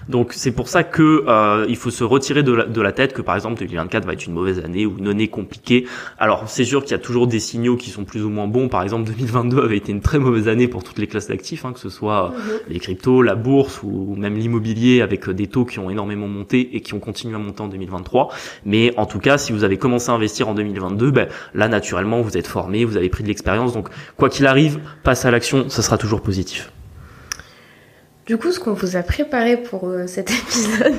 Donc 0.10 0.34
c'est 0.34 0.52
pour 0.52 0.68
ça 0.68 0.84
que 0.84 1.24
euh, 1.28 1.66
il 1.70 1.76
faut 1.76 1.92
se 1.92 2.04
retirer 2.04 2.44
de 2.44 2.54
la, 2.54 2.66
de 2.66 2.82
la, 2.82 2.92
tête 2.92 3.14
que 3.14 3.22
par 3.22 3.36
exemple 3.36 3.60
2024 3.60 4.06
va 4.06 4.14
être 4.14 4.26
une 4.26 4.34
mauvaise 4.34 4.60
année 4.60 4.86
ou 4.86 4.98
une 4.98 5.08
année 5.08 5.28
compliquée. 5.28 5.86
Alors 6.18 6.44
c'est 6.48 6.66
sûr 6.66 6.84
qu'il 6.84 6.92
y 6.92 6.96
a 6.96 7.00
toujours 7.00 7.28
des 7.28 7.40
signaux 7.40 7.78
qui 7.78 7.90
sont 7.90 8.04
plus 8.04 8.24
ou 8.24 8.30
moins 8.30 8.48
bons. 8.48 8.68
Par 8.68 8.84
exemple 8.84 9.10
2022 9.10 9.64
avait 9.64 9.78
été 9.78 9.92
une 9.92 10.02
très 10.02 10.20
mauvaise 10.20 10.48
année 10.48 10.68
pour 10.68 10.84
toutes 10.84 11.00
les 11.00 11.08
classes 11.08 11.28
d'actifs, 11.28 11.66
hein, 11.66 11.74
que 11.74 11.80
ce 11.80 11.90
soit 11.90 12.30
mhm. 12.30 12.60
les 12.70 12.80
cryptos, 12.80 13.22
la 13.22 13.36
bourse 13.36 13.82
ou 13.84 14.16
même 14.18 14.36
l'immobilier 14.36 15.02
avec 15.02 15.30
des 15.30 15.48
taux 15.48 15.66
qui 15.66 15.80
ont 15.80 15.90
énormément 15.90 16.28
monté 16.28 16.76
et 16.76 16.82
qui 16.82 16.94
ont 16.94 17.00
continué 17.00 17.36
à 17.36 17.40
monter 17.40 17.62
en 17.62 17.68
2023. 17.68 18.30
Mais 18.66 18.94
en 18.98 19.06
tout 19.06 19.20
cas, 19.20 19.38
si 19.38 19.52
vous 19.52 19.64
avez 19.64 19.78
commencé 19.78 20.12
à 20.12 20.14
investir 20.14 20.50
en 20.50 20.54
2022, 20.54 21.12
ben, 21.12 21.28
là 21.54 21.68
naturellement 21.68 22.22
vous 22.22 22.38
êtes 22.38 22.48
formé, 22.48 22.86
vous 22.86 22.98
avez 22.98 23.10
pris 23.10 23.24
de 23.24 23.28
l'expérience. 23.28 23.74
Donc 23.74 23.90
quoi 24.18 24.30
qu'il 24.30 24.46
arrive, 24.46 24.80
passe 25.04 25.26
à 25.26 25.32
l'action, 25.32 25.70
ça 25.70 25.82
sera 25.82 25.98
toujours 25.98 26.22
positif. 26.22 26.72
Du 28.26 28.38
coup, 28.38 28.52
ce 28.52 28.60
qu'on 28.60 28.74
vous 28.74 28.96
a 28.96 29.04
préparé 29.04 29.58
pour 29.58 29.90
euh, 29.90 30.08
cet 30.08 30.32
épisode, 30.32 30.96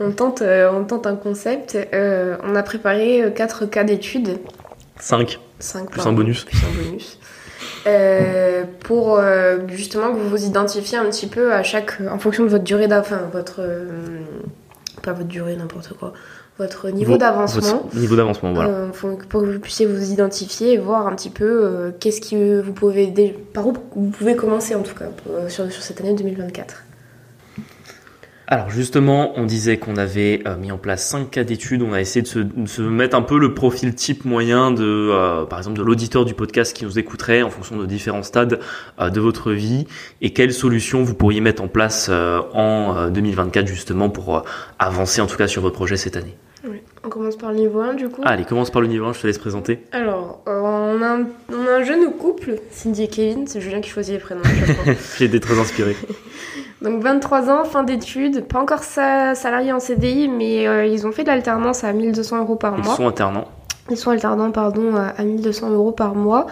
on, 0.00 0.12
tente, 0.12 0.42
euh, 0.42 0.70
on 0.72 0.84
tente 0.84 1.06
un 1.06 1.16
concept. 1.16 1.76
Euh, 1.92 2.36
on 2.42 2.54
a 2.54 2.62
préparé 2.62 3.32
4 3.34 3.66
cas 3.66 3.84
d'études. 3.84 4.38
5. 4.98 5.38
5 5.58 5.90
plus 5.90 6.06
un 6.06 6.12
bonus. 6.12 6.44
Plus 6.44 6.58
un 6.58 6.82
bonus. 6.82 7.18
pour 8.80 9.20
justement 9.68 10.12
que 10.12 10.18
vous 10.18 10.28
vous 10.28 10.44
identifiez 10.44 10.98
un 10.98 11.04
petit 11.06 11.26
peu 11.26 11.52
à 11.52 11.62
chaque, 11.62 12.00
en 12.10 12.18
fonction 12.18 12.44
de 12.44 12.48
votre 12.48 12.64
durée 12.64 12.88
d'avancement, 12.88 13.28
votre, 13.32 13.62
pas 15.02 15.12
votre 15.12 15.28
durée, 15.28 15.56
n'importe 15.56 15.92
quoi, 15.98 16.12
votre 16.58 16.90
niveau 16.90 17.16
d'avancement. 17.16 17.88
Niveau 17.94 18.16
d'avancement, 18.16 18.52
voilà. 18.52 18.70
Euh, 18.70 18.88
pour 19.28 19.42
que 19.42 19.46
vous 19.46 19.60
puissiez 19.60 19.86
vous 19.86 20.12
identifier 20.12 20.72
et 20.72 20.78
voir 20.78 21.06
un 21.06 21.14
petit 21.14 21.30
peu 21.30 21.44
euh, 21.44 21.90
qu'est-ce 21.98 22.20
que 22.20 22.60
vous 22.60 22.72
pouvez, 22.72 23.12
par 23.52 23.66
où 23.68 23.74
vous 23.94 24.10
pouvez 24.10 24.34
commencer 24.34 24.74
en 24.74 24.82
tout 24.82 24.94
cas 24.94 25.06
euh, 25.30 25.48
sur, 25.48 25.70
sur 25.70 25.82
cette 25.82 26.00
année 26.00 26.14
2024. 26.14 26.84
Alors 28.50 28.70
justement, 28.70 29.32
on 29.36 29.44
disait 29.44 29.76
qu'on 29.76 29.98
avait 29.98 30.40
euh, 30.46 30.56
mis 30.56 30.72
en 30.72 30.78
place 30.78 31.06
cinq 31.06 31.32
cas 31.32 31.44
d'études. 31.44 31.82
On 31.82 31.92
a 31.92 32.00
essayé 32.00 32.22
de 32.22 32.66
se, 32.66 32.80
mettre 32.80 33.14
un 33.14 33.20
peu 33.20 33.38
le 33.38 33.52
profil 33.52 33.94
type 33.94 34.24
moyen 34.24 34.70
de, 34.70 34.82
euh, 34.82 35.44
par 35.44 35.58
exemple, 35.58 35.76
de 35.76 35.82
l'auditeur 35.82 36.24
du 36.24 36.32
podcast 36.32 36.74
qui 36.74 36.86
nous 36.86 36.98
écouterait 36.98 37.42
en 37.42 37.50
fonction 37.50 37.76
de 37.76 37.84
différents 37.84 38.22
stades 38.22 38.58
euh, 39.00 39.10
de 39.10 39.20
votre 39.20 39.52
vie 39.52 39.86
et 40.22 40.32
quelles 40.32 40.54
solutions 40.54 41.02
vous 41.02 41.12
pourriez 41.12 41.42
mettre 41.42 41.62
en 41.62 41.68
place 41.68 42.08
en 42.08 43.10
2024 43.10 43.66
justement 43.66 44.08
pour 44.08 44.42
avancer 44.78 45.20
en 45.20 45.26
tout 45.26 45.36
cas 45.36 45.46
sur 45.46 45.60
votre 45.60 45.74
projet 45.74 45.98
cette 45.98 46.16
année. 46.16 46.34
On 47.04 47.08
commence 47.08 47.36
par 47.36 47.52
le 47.52 47.58
niveau 47.58 47.80
1 47.80 47.94
du 47.94 48.08
coup. 48.08 48.22
Allez, 48.24 48.44
commence 48.44 48.70
par 48.70 48.82
le 48.82 48.88
niveau 48.88 49.06
1, 49.06 49.12
je 49.12 49.20
te 49.20 49.26
laisse 49.26 49.38
présenter. 49.38 49.84
Alors, 49.92 50.40
on, 50.46 51.02
a 51.02 51.06
un, 51.06 51.26
on, 51.52 51.66
a 51.66 51.78
un, 51.78 51.82
jeune 51.82 52.12
couple, 52.12 52.56
Cindy 52.70 53.04
et 53.04 53.08
Kevin, 53.08 53.46
c'est 53.46 53.60
Julien 53.60 53.80
qui 53.80 53.90
choisit 53.90 54.14
les 54.14 54.20
prénoms. 54.20 54.42
J'ai 55.16 55.26
été 55.26 55.40
très 55.40 55.58
inspiré. 55.58 55.96
Donc 56.82 57.02
23 57.02 57.50
ans, 57.50 57.64
fin 57.64 57.82
d'études, 57.82 58.44
pas 58.44 58.60
encore 58.60 58.84
salarié 58.84 59.72
en 59.72 59.80
CDI, 59.80 60.28
mais 60.28 60.68
euh, 60.68 60.86
ils 60.86 61.06
ont 61.06 61.12
fait 61.12 61.22
de 61.22 61.28
l'alternance 61.28 61.82
à 61.82 61.92
1200 61.92 62.38
euros 62.38 62.56
par 62.56 62.72
mois. 62.78 62.92
Ils 62.92 62.96
sont 62.96 63.06
alternants. 63.06 63.48
Ils 63.90 63.96
sont 63.96 64.10
alternants, 64.10 64.50
pardon, 64.50 64.94
à 64.94 65.22
1200 65.22 65.70
euros 65.70 65.92
par 65.92 66.14
mois. 66.14 66.46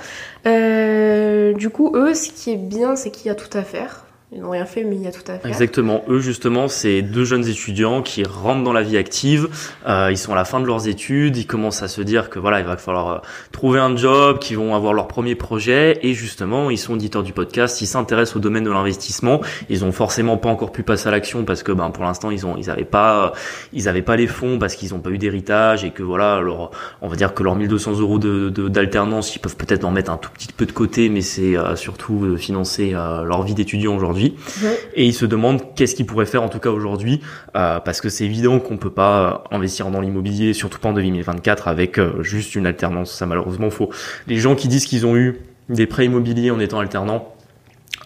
Euh, 0.47 1.53
du 1.53 1.69
coup, 1.71 1.93
eux, 1.95 2.15
ce 2.15 2.31
qui 2.31 2.53
est 2.53 2.57
bien, 2.57 2.97
c'est 2.97 3.11
qu'il 3.11 3.27
y 3.27 3.31
a 3.31 3.35
tout 3.35 3.57
à 3.57 3.63
faire. 3.63 4.06
Ils 4.33 4.41
n'ont 4.41 4.51
rien 4.51 4.67
fait, 4.67 4.83
mais 4.83 4.97
il 4.97 5.03
y 5.03 5.07
a 5.07 5.13
tout 5.13 5.23
à 5.29 5.39
faire. 5.39 5.47
Exactement. 5.47 6.03
Eux, 6.09 6.19
justement, 6.19 6.67
c'est 6.67 7.01
deux 7.01 7.25
jeunes 7.25 7.47
étudiants 7.47 8.03
qui 8.03 8.25
rentrent 8.25 8.65
dans 8.65 8.73
la 8.73 8.83
vie 8.83 8.97
active. 8.97 9.49
Euh, 9.87 10.09
ils 10.11 10.19
sont 10.19 10.33
à 10.33 10.35
la 10.35 10.45
fin 10.45 10.59
de 10.59 10.67
leurs 10.67 10.89
études. 10.89 11.37
Ils 11.37 11.47
commencent 11.47 11.85
à 11.85 11.87
se 11.87 12.01
dire 12.01 12.29
que 12.29 12.41
voilà, 12.41 12.59
il 12.59 12.67
va 12.67 12.77
falloir 12.77 13.09
euh, 13.09 13.19
trouver 13.53 13.79
un 13.79 13.95
job, 13.97 14.41
qu'ils 14.41 14.57
vont 14.57 14.75
avoir 14.75 14.95
leur 14.95 15.07
premier 15.07 15.37
projet. 15.37 16.01
Et 16.03 16.13
justement, 16.13 16.71
ils 16.71 16.79
sont 16.79 16.95
auditeurs 16.95 17.23
du 17.23 17.33
podcast. 17.33 17.81
Ils 17.83 17.87
s'intéressent 17.87 18.35
au 18.35 18.41
domaine 18.41 18.65
de 18.65 18.71
l'investissement. 18.71 19.43
Ils 19.69 19.85
ont 19.85 19.93
forcément 19.93 20.37
pas 20.39 20.49
encore 20.49 20.73
pu 20.73 20.83
passer 20.83 21.07
à 21.07 21.13
l'action 21.13 21.45
parce 21.45 21.63
que, 21.63 21.71
ben, 21.71 21.91
pour 21.91 22.03
l'instant, 22.03 22.33
ils 22.33 22.45
ont, 22.47 22.57
ils 22.57 22.69
avaient 22.69 22.85
pas, 22.85 23.33
ils 23.73 23.89
avaient 23.89 24.03
pas 24.03 24.17
les 24.17 24.27
fonds 24.27 24.59
parce 24.59 24.75
qu'ils 24.75 24.93
ont 24.93 24.99
pas 24.99 25.11
eu 25.11 25.19
d'héritage 25.19 25.85
et 25.85 25.93
que 25.93 26.03
voilà, 26.03 26.35
alors, 26.35 26.73
on 27.01 27.07
va 27.07 27.15
dire 27.15 27.33
que 27.33 27.45
leurs 27.45 27.55
1200 27.55 28.01
euros 28.01 28.19
de, 28.19 28.51
d'alternance, 28.51 29.37
ils 29.37 29.39
peuvent 29.39 29.57
peut-être 29.57 29.85
en 29.85 29.93
mettre 29.93 30.11
un 30.11 30.17
tout 30.17 30.31
petit 30.35 30.53
peu 30.53 30.67
de 30.67 30.73
côté, 30.73 31.11
mais 31.11 31.21
c'est 31.21 31.57
euh, 31.57 31.77
surtout 31.77 32.37
financer 32.37 32.91
leur 32.91 33.45
vie 33.45 33.55
d'étudiant 33.55 33.95
aujourd'hui 33.95 34.16
et 34.19 35.05
ils 35.05 35.15
se 35.15 35.27
demandent 35.27 35.75
qu'est-ce 35.75 35.95
qu'ils 35.95 36.07
pourraient 36.07 36.27
faire 36.27 36.43
en 36.43 36.49
tout 36.49 36.59
cas 36.59 36.71
aujourd'hui, 36.71 37.21
euh, 37.57 37.81
parce 37.81 38.01
que 38.01 38.09
c'est 38.09 38.25
évident 38.25 38.59
qu'on 38.59 38.77
peut 38.77 38.91
pas 38.91 39.43
euh, 39.53 39.57
investir 39.57 39.91
dans 39.91 40.01
l'immobilier, 40.01 40.53
surtout 40.53 40.79
pas 40.79 40.89
en 40.89 40.93
2024 40.93 41.69
avec 41.69 41.99
euh, 41.99 42.23
juste 42.23 42.55
une 42.55 42.67
alternance. 42.67 43.13
Ça 43.13 43.27
malheureusement 43.27 43.71
faut. 43.71 43.91
Les 44.27 44.39
gens 44.39 44.55
qui 44.55 44.69
disent 44.69 44.87
qu'ils 44.87 45.07
ont 45.07 45.17
eu 45.17 45.41
des 45.69 45.87
prêts 45.87 46.07
immobiliers 46.07 46.51
en 46.51 46.61
étant 46.61 46.79
alternants, 46.79 47.36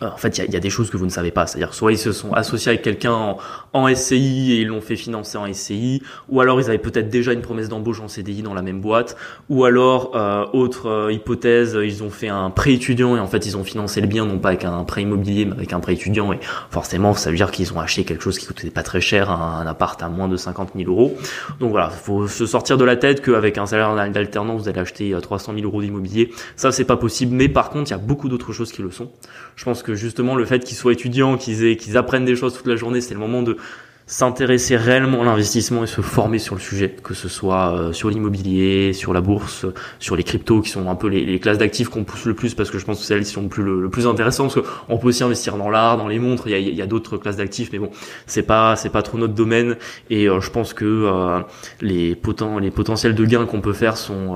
en 0.01 0.17
fait, 0.17 0.39
il 0.39 0.51
y, 0.53 0.57
a 0.57 0.61
des 0.61 0.71
choses 0.71 0.91
que 0.91 0.97
vous 0.97 1.05
ne 1.05 1.11
savez 1.11 1.31
pas. 1.31 1.47
C'est-à-dire, 1.47 1.75
soit 1.75 1.93
ils 1.93 1.99
se 1.99 2.13
sont 2.13 2.33
associés 2.33 2.71
avec 2.71 2.83
quelqu'un 2.83 3.37
en, 3.73 3.95
SCI 3.95 4.53
et 4.53 4.61
ils 4.61 4.69
l'ont 4.69 4.81
fait 4.81 4.97
financer 4.97 5.37
en 5.37 5.53
SCI, 5.53 6.03
ou 6.29 6.41
alors 6.41 6.61
ils 6.61 6.69
avaient 6.69 6.79
peut-être 6.79 7.11
déjà 7.11 7.33
une 7.33 7.43
promesse 7.43 7.69
d'embauche 7.69 8.01
en 8.01 8.09
CDI 8.09 8.43
dans 8.43 8.55
la 8.55 8.63
même 8.63 8.81
boîte, 8.81 9.17
ou 9.49 9.65
alors, 9.65 10.13
euh, 10.15 10.47
autre 10.53 10.89
euh, 10.89 11.13
hypothèse, 11.13 11.77
ils 11.83 12.03
ont 12.03 12.11
fait 12.11 12.29
un 12.29 12.51
prêt 12.51 12.73
étudiant 12.73 13.17
et 13.17 13.21
en 13.21 13.27
fait 13.27 13.47
ils 13.47 13.57
ont 13.57 13.65
financé 13.65 14.01
le 14.01 14.07
bien, 14.07 14.25
non 14.27 14.39
pas 14.39 14.49
avec 14.49 14.65
un 14.65 14.85
prêt 14.85 15.03
immobilier, 15.03 15.45
mais 15.45 15.53
avec 15.53 15.73
un 15.73 15.81
prêt 15.81 15.95
étudiant. 15.95 16.33
Et 16.33 16.39
forcément, 16.71 17.15
ça 17.15 17.31
veut 17.31 17.37
dire 17.37 17.51
qu'ils 17.51 17.73
ont 17.73 17.81
acheté 17.81 18.05
quelque 18.05 18.23
chose 18.23 18.39
qui 18.39 18.47
coûtait 18.47 18.71
pas 18.71 18.83
très 18.83 19.01
cher, 19.01 19.31
un, 19.31 19.67
appart 19.67 20.03
à 20.03 20.09
moins 20.09 20.29
de 20.29 20.37
50 20.37 20.71
000 20.77 20.91
euros. 20.91 21.17
Donc 21.59 21.71
voilà, 21.71 21.91
faut 21.91 22.27
se 22.27 22.47
sortir 22.47 22.79
de 22.79 22.85
la 22.85 22.97
tête 22.97 23.23
qu'avec 23.23 23.59
un 23.59 23.67
salaire 23.67 23.95
d'alternant, 24.11 24.57
vous 24.57 24.69
allez 24.69 24.81
acheter 24.81 25.15
300 25.21 25.53
euh, 25.53 25.55
000 25.57 25.67
euros 25.67 25.83
d'immobilier. 25.83 26.31
Ça, 26.57 26.73
c'est 26.73 26.85
pas 26.85 26.97
possible. 26.97 27.35
Mais 27.35 27.49
par 27.49 27.71
contre, 27.71 27.91
il 27.91 27.93
y 27.93 27.95
a 27.95 27.99
beaucoup 27.99 28.29
d'autres 28.29 28.53
choses 28.53 28.73
qui 28.73 28.83
le 28.83 28.91
sont. 28.91 29.11
Je 29.57 29.65
pense 29.65 29.83
que 29.83 29.90
justement 29.95 30.35
le 30.35 30.45
fait 30.45 30.65
qu'ils 30.65 30.77
soient 30.77 30.93
étudiants, 30.93 31.37
qu'ils 31.37 31.77
qu'ils 31.77 31.97
apprennent 31.97 32.25
des 32.25 32.37
choses 32.37 32.55
toute 32.55 32.67
la 32.67 32.77
journée, 32.77 33.01
c'est 33.01 33.15
le 33.15 33.21
moment 33.21 33.43
de 33.43 33.57
s'intéresser 34.11 34.77
réellement 34.77 35.23
à 35.23 35.25
l'investissement 35.25 35.85
et 35.85 35.87
se 35.87 36.01
former 36.01 36.41
sur 36.41 36.57
le 36.57 36.61
sujet, 36.61 36.97
que 37.05 37.15
ce 37.15 37.29
soit 37.29 37.77
euh, 37.77 37.93
sur 37.93 38.11
l'immobilier, 38.11 38.93
sur 38.93 39.13
la 39.13 39.21
bourse, 39.21 39.67
sur 40.01 40.17
les 40.17 40.25
cryptos 40.25 40.63
qui 40.63 40.69
sont 40.69 40.91
un 40.91 40.97
peu 40.97 41.07
les, 41.07 41.39
classes 41.39 41.59
d'actifs 41.59 41.89
qu'on 41.89 42.03
pousse 42.03 42.25
le 42.25 42.35
plus 42.35 42.55
parce 42.57 42.71
que 42.71 42.81
je 42.81 42.85
pense 42.85 42.99
que 42.99 43.05
c'est 43.05 43.15
elles 43.15 43.23
qui 43.23 43.31
sont 43.31 43.43
le 43.43 43.49
plus, 43.49 43.63
le, 43.63 43.89
plus 43.89 44.09
intéressantes 44.09 44.53
parce 44.53 44.67
qu'on 44.67 44.99
peut 44.99 45.07
aussi 45.07 45.23
investir 45.23 45.57
dans 45.57 45.71
l'art, 45.71 45.97
dans 45.97 46.09
les 46.09 46.19
montres, 46.19 46.49
il 46.49 46.51
y 46.51 46.55
a, 46.55 46.59
y 46.59 46.83
a 46.83 46.87
d'autres 46.87 47.19
classes 47.19 47.37
d'actifs 47.37 47.71
mais 47.73 47.79
bon, 47.79 47.89
c'est 48.27 48.43
pas 48.43 48.75
c'est 48.75 48.89
pas 48.89 49.03
trop 49.03 49.17
notre 49.17 49.35
domaine. 49.35 49.77
Et 50.11 50.29
euh, 50.29 50.41
je 50.41 50.51
pense 50.51 50.75
que 50.75 50.85
euh, 50.85 51.39
les 51.81 52.17
poten 52.17 52.59
les 52.59 52.73
potentiels 52.73 53.15
de 53.15 53.25
gains 53.25 53.47
qu'on 53.47 53.61
peut 53.61 53.73
faire 53.73 53.97
sont 53.97 54.35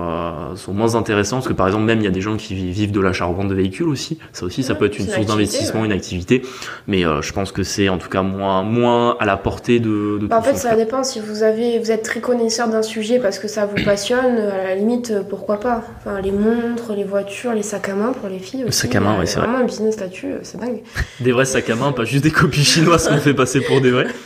sont 0.55 0.73
moins 0.73 0.95
intéressants 0.95 1.39
parce 1.39 1.49
que 1.49 1.53
par 1.53 1.67
exemple 1.67 1.85
même 1.85 1.99
il 1.99 2.05
y 2.05 2.09
a 2.09 2.13
des 2.13 2.21
gens 2.21 2.37
qui 2.37 2.55
vivent 2.55 2.93
de 2.93 3.01
l'achat-revente 3.01 3.49
de 3.49 3.55
véhicules 3.57 3.89
aussi, 3.89 4.21
ça 4.33 4.47
aussi 4.47 4.63
ça 4.63 4.77
peut 4.77 4.85
être 4.85 5.01
une 5.01 5.09
source 5.09 5.27
d'investissement, 5.27 5.85
une 5.85 5.91
activité. 5.91 6.43
Mais 6.87 7.03
je 7.03 7.33
pense 7.33 7.51
que 7.51 7.65
c'est 7.65 7.89
en 7.89 7.99
tout 7.99 8.09
cas 8.09 8.23
moins 8.23 8.63
moins 8.63 9.17
à 9.19 9.25
la 9.25 9.37
portée 9.37 9.64
de, 9.67 10.19
bah, 10.23 10.39
En 10.39 10.43
fait, 10.43 10.57
ça 10.57 10.77
dépend. 10.77 11.03
Si 11.05 11.21
vous, 11.21 11.43
avez, 11.43 11.79
vous 11.79 11.91
êtes 11.91 12.03
très 12.03 12.21
connaisseur 12.21 12.69
d'un 12.69 12.83
sujet 12.83 13.19
parce 13.19 13.39
que 13.39 13.49
ça 13.49 13.67
vous 13.67 13.83
passionne, 13.85 14.39
à 14.39 14.65
la 14.65 14.75
limite, 14.75 15.13
pourquoi 15.29 15.61
pas 15.61 15.83
enfin, 15.99 16.21
Les 16.21 16.33
montres, 16.33 16.93
les 16.95 17.05
voitures, 17.05 17.53
les 17.53 17.63
sacs 17.63 17.89
à 17.89 17.95
main 17.95 18.13
pour 18.13 18.29
les 18.29 18.39
filles. 18.39 18.65
Aussi, 18.65 18.87
le 18.87 18.93
sac 18.93 18.95
à 18.97 19.01
main, 19.01 19.17
oui, 19.19 19.27
c'est 19.27 19.39
vraiment 19.39 19.59
un 19.59 19.65
business 19.65 19.99
là-dessus, 20.01 20.35
c'est 20.43 20.61
dingue. 20.61 20.83
Des 21.21 21.33
vrais 21.33 21.45
sacs 21.45 21.69
à 21.71 21.77
main, 21.77 21.93
pas 21.93 22.05
juste 22.05 22.25
des 22.25 22.31
copies 22.31 22.65
chinoises 22.65 23.09
qu'on 23.09 23.17
fait 23.17 23.35
passer 23.35 23.61
pour 23.61 23.81
des 23.81 23.91
vrais. 23.91 24.07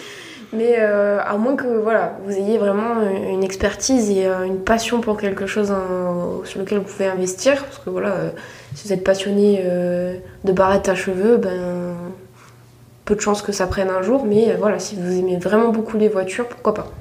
Mais 0.52 0.76
euh, 0.78 1.18
à 1.22 1.36
moins 1.36 1.56
que 1.56 1.66
voilà, 1.66 2.16
vous 2.24 2.34
ayez 2.34 2.56
vraiment 2.56 3.02
une 3.30 3.44
expertise 3.44 4.10
et 4.10 4.26
euh, 4.26 4.44
une 4.44 4.60
passion 4.60 5.00
pour 5.00 5.18
quelque 5.18 5.46
chose 5.46 5.72
sur 6.44 6.60
lequel 6.60 6.78
vous 6.78 6.84
pouvez 6.84 7.06
investir, 7.06 7.62
parce 7.64 7.78
que 7.78 7.90
voilà, 7.90 8.12
euh, 8.12 8.30
si 8.74 8.86
vous 8.86 8.94
êtes 8.94 9.04
passionné 9.04 9.62
de 10.44 10.52
barrettes 10.52 10.88
à 10.88 10.94
cheveux, 10.94 11.36
ben 11.36 11.87
peu 13.08 13.16
de 13.16 13.20
chances 13.20 13.40
que 13.40 13.52
ça 13.52 13.66
prenne 13.66 13.88
un 13.88 14.02
jour, 14.02 14.26
mais 14.26 14.54
voilà, 14.58 14.78
si 14.78 14.94
vous 14.94 15.18
aimez 15.18 15.38
vraiment 15.38 15.70
beaucoup 15.70 15.96
les 15.96 16.08
voitures, 16.08 16.46
pourquoi 16.46 16.74
pas. 16.74 16.92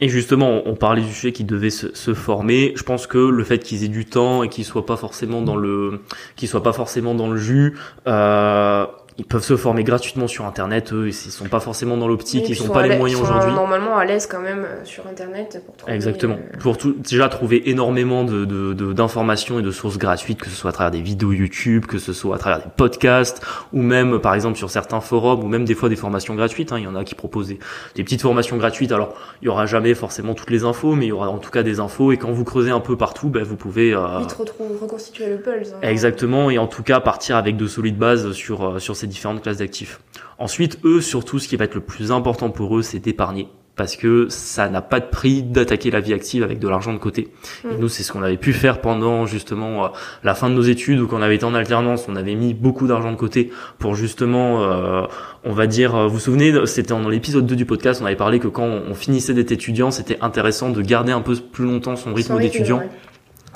Et 0.00 0.08
justement, 0.08 0.62
on 0.64 0.74
parlait 0.74 1.02
du 1.02 1.12
fait 1.12 1.30
qu'ils 1.30 1.46
devaient 1.46 1.70
se, 1.70 2.14
former. 2.14 2.72
Je 2.74 2.82
pense 2.82 3.06
que 3.06 3.18
le 3.18 3.44
fait 3.44 3.58
qu'ils 3.58 3.84
aient 3.84 3.88
du 3.88 4.06
temps 4.06 4.42
et 4.42 4.48
qu'ils 4.48 4.64
soient 4.64 4.86
pas 4.86 4.96
forcément 4.96 5.42
dans 5.42 5.56
le, 5.56 6.00
qu'ils 6.36 6.48
soient 6.48 6.62
pas 6.62 6.72
forcément 6.72 7.14
dans 7.14 7.30
le 7.30 7.36
jus, 7.36 7.76
euh, 8.06 8.86
ils 9.18 9.24
peuvent 9.24 9.42
se 9.42 9.56
former 9.56 9.84
gratuitement 9.84 10.26
sur 10.26 10.44
internet 10.44 10.92
eux 10.92 11.08
ils 11.08 11.12
sont 11.12 11.48
pas 11.48 11.60
forcément 11.60 11.96
dans 11.96 12.08
l'optique 12.08 12.48
ils, 12.48 12.56
sont 12.56 12.68
pas 12.68 12.86
les 12.86 12.96
moyens 12.96 13.20
aujourd'hui. 13.20 13.52
normalement 13.52 13.96
à 13.96 14.04
l'aise 14.04 14.26
quand 14.26 14.40
même 14.40 14.64
euh, 14.64 14.84
sur 14.84 15.06
internet 15.06 15.62
pour 15.66 15.76
trouver 15.76 15.94
exactement. 15.94 16.34
euh, 16.34 16.58
pour 16.58 16.78
tout, 16.78 16.92
déjà 16.92 17.28
trouver 17.28 17.70
énormément 17.70 18.24
de 18.24 18.44
d'informations 18.92 19.58
et 19.58 19.62
de 19.62 19.70
sources 19.70 19.98
gratuites 19.98 20.40
que 20.40 20.48
ce 20.48 20.56
soit 20.56 20.70
à 20.70 20.72
travers 20.72 20.90
des 20.90 21.02
vidéos 21.02 21.32
YouTube 21.32 21.86
que 21.86 21.98
ce 21.98 22.12
soit 22.12 22.36
à 22.36 22.38
travers 22.38 22.60
des 22.60 22.70
podcasts 22.76 23.42
ou 23.72 23.82
même 23.82 24.18
par 24.18 24.34
exemple 24.34 24.56
sur 24.56 24.70
certains 24.70 25.00
forums 25.00 25.42
ou 25.44 25.48
même 25.48 25.64
des 25.64 25.74
fois 25.74 25.88
des 25.88 25.96
formations 25.96 26.34
gratuites 26.34 26.72
hein. 26.72 26.78
il 26.78 26.84
y 26.84 26.86
en 26.86 26.94
a 26.94 27.04
qui 27.04 27.14
proposent 27.14 27.48
des, 27.48 28.04
petites 28.04 28.22
formations 28.22 28.56
gratuites. 28.56 28.92
Alors 28.92 29.14
il 29.42 29.46
y 29.46 29.48
aura 29.48 29.66
jamais 29.66 29.94
forcément 29.94 30.34
toutes 30.34 30.50
les 30.50 30.64
infos 30.64 30.94
mais 30.94 31.06
il 31.06 31.08
y 31.08 31.12
aura 31.12 31.28
en 31.28 31.38
tout 31.38 31.50
cas 31.50 31.62
des 31.62 31.80
infos. 31.80 32.12
Et 32.12 32.16
quand 32.16 32.32
vous 32.32 32.44
creusez 32.44 32.70
un 32.70 32.80
peu 32.80 32.96
partout 32.96 33.28
ben, 33.28 33.42
vous 33.42 33.56
pouvez 33.56 33.92
euh... 33.92 34.18
vite 34.18 34.36
reconstituer 34.80 35.28
le 35.28 35.38
pulse 35.38 35.72
hein. 35.72 35.78
exactement. 35.82 36.50
Et 36.50 36.58
en 36.58 36.66
tout 36.66 36.82
cas 36.82 37.00
partir 37.00 37.36
avec 37.36 37.56
de 37.56 37.66
solides 37.66 37.98
bases 37.98 38.32
sur 38.32 38.66
euh, 38.66 38.78
sur 38.78 38.96
ces 38.96 39.06
différentes 39.10 39.42
classes 39.42 39.58
d'actifs. 39.58 40.00
Ensuite, 40.38 40.78
eux, 40.84 41.00
surtout, 41.00 41.38
ce 41.38 41.48
qui 41.48 41.56
va 41.56 41.66
être 41.66 41.74
le 41.74 41.82
plus 41.82 42.12
important 42.12 42.50
pour 42.50 42.76
eux, 42.78 42.82
c'est 42.82 42.98
d'épargner 42.98 43.48
parce 43.80 43.96
que 43.96 44.26
ça 44.28 44.68
n'a 44.68 44.82
pas 44.82 45.00
de 45.00 45.06
prix 45.06 45.42
d'attaquer 45.42 45.90
la 45.90 46.00
vie 46.00 46.12
active 46.12 46.42
avec 46.42 46.58
de 46.58 46.68
l'argent 46.68 46.92
de 46.92 46.98
côté. 46.98 47.28
Et 47.64 47.68
mm. 47.68 47.78
nous, 47.78 47.88
c'est 47.88 48.02
ce 48.02 48.12
qu'on 48.12 48.22
avait 48.22 48.36
pu 48.36 48.52
faire 48.52 48.82
pendant 48.82 49.24
justement 49.24 49.86
euh, 49.86 49.88
la 50.22 50.34
fin 50.34 50.50
de 50.50 50.54
nos 50.54 50.60
études 50.60 51.00
ou 51.00 51.06
quand 51.06 51.18
on 51.18 51.22
avait 51.22 51.36
été 51.36 51.46
en 51.46 51.54
alternance, 51.54 52.04
on 52.06 52.14
avait 52.14 52.34
mis 52.34 52.52
beaucoup 52.52 52.86
d'argent 52.86 53.10
de 53.10 53.16
côté 53.16 53.50
pour 53.78 53.94
justement, 53.94 54.62
euh, 54.64 55.06
on 55.44 55.52
va 55.52 55.66
dire, 55.66 55.94
euh, 55.94 56.06
vous 56.08 56.14
vous 56.14 56.20
souvenez, 56.20 56.66
c'était 56.66 56.90
dans 56.90 57.08
l'épisode 57.08 57.46
2 57.46 57.56
du 57.56 57.64
podcast, 57.64 58.02
on 58.02 58.04
avait 58.04 58.16
parlé 58.16 58.38
que 58.38 58.48
quand 58.48 58.66
on 58.66 58.92
finissait 58.92 59.32
d'être 59.32 59.52
étudiant, 59.52 59.90
c'était 59.90 60.18
intéressant 60.20 60.68
de 60.68 60.82
garder 60.82 61.12
un 61.12 61.22
peu 61.22 61.34
plus 61.36 61.64
longtemps 61.64 61.96
son 61.96 62.12
rythme 62.12 62.38
d'étudiant 62.38 62.82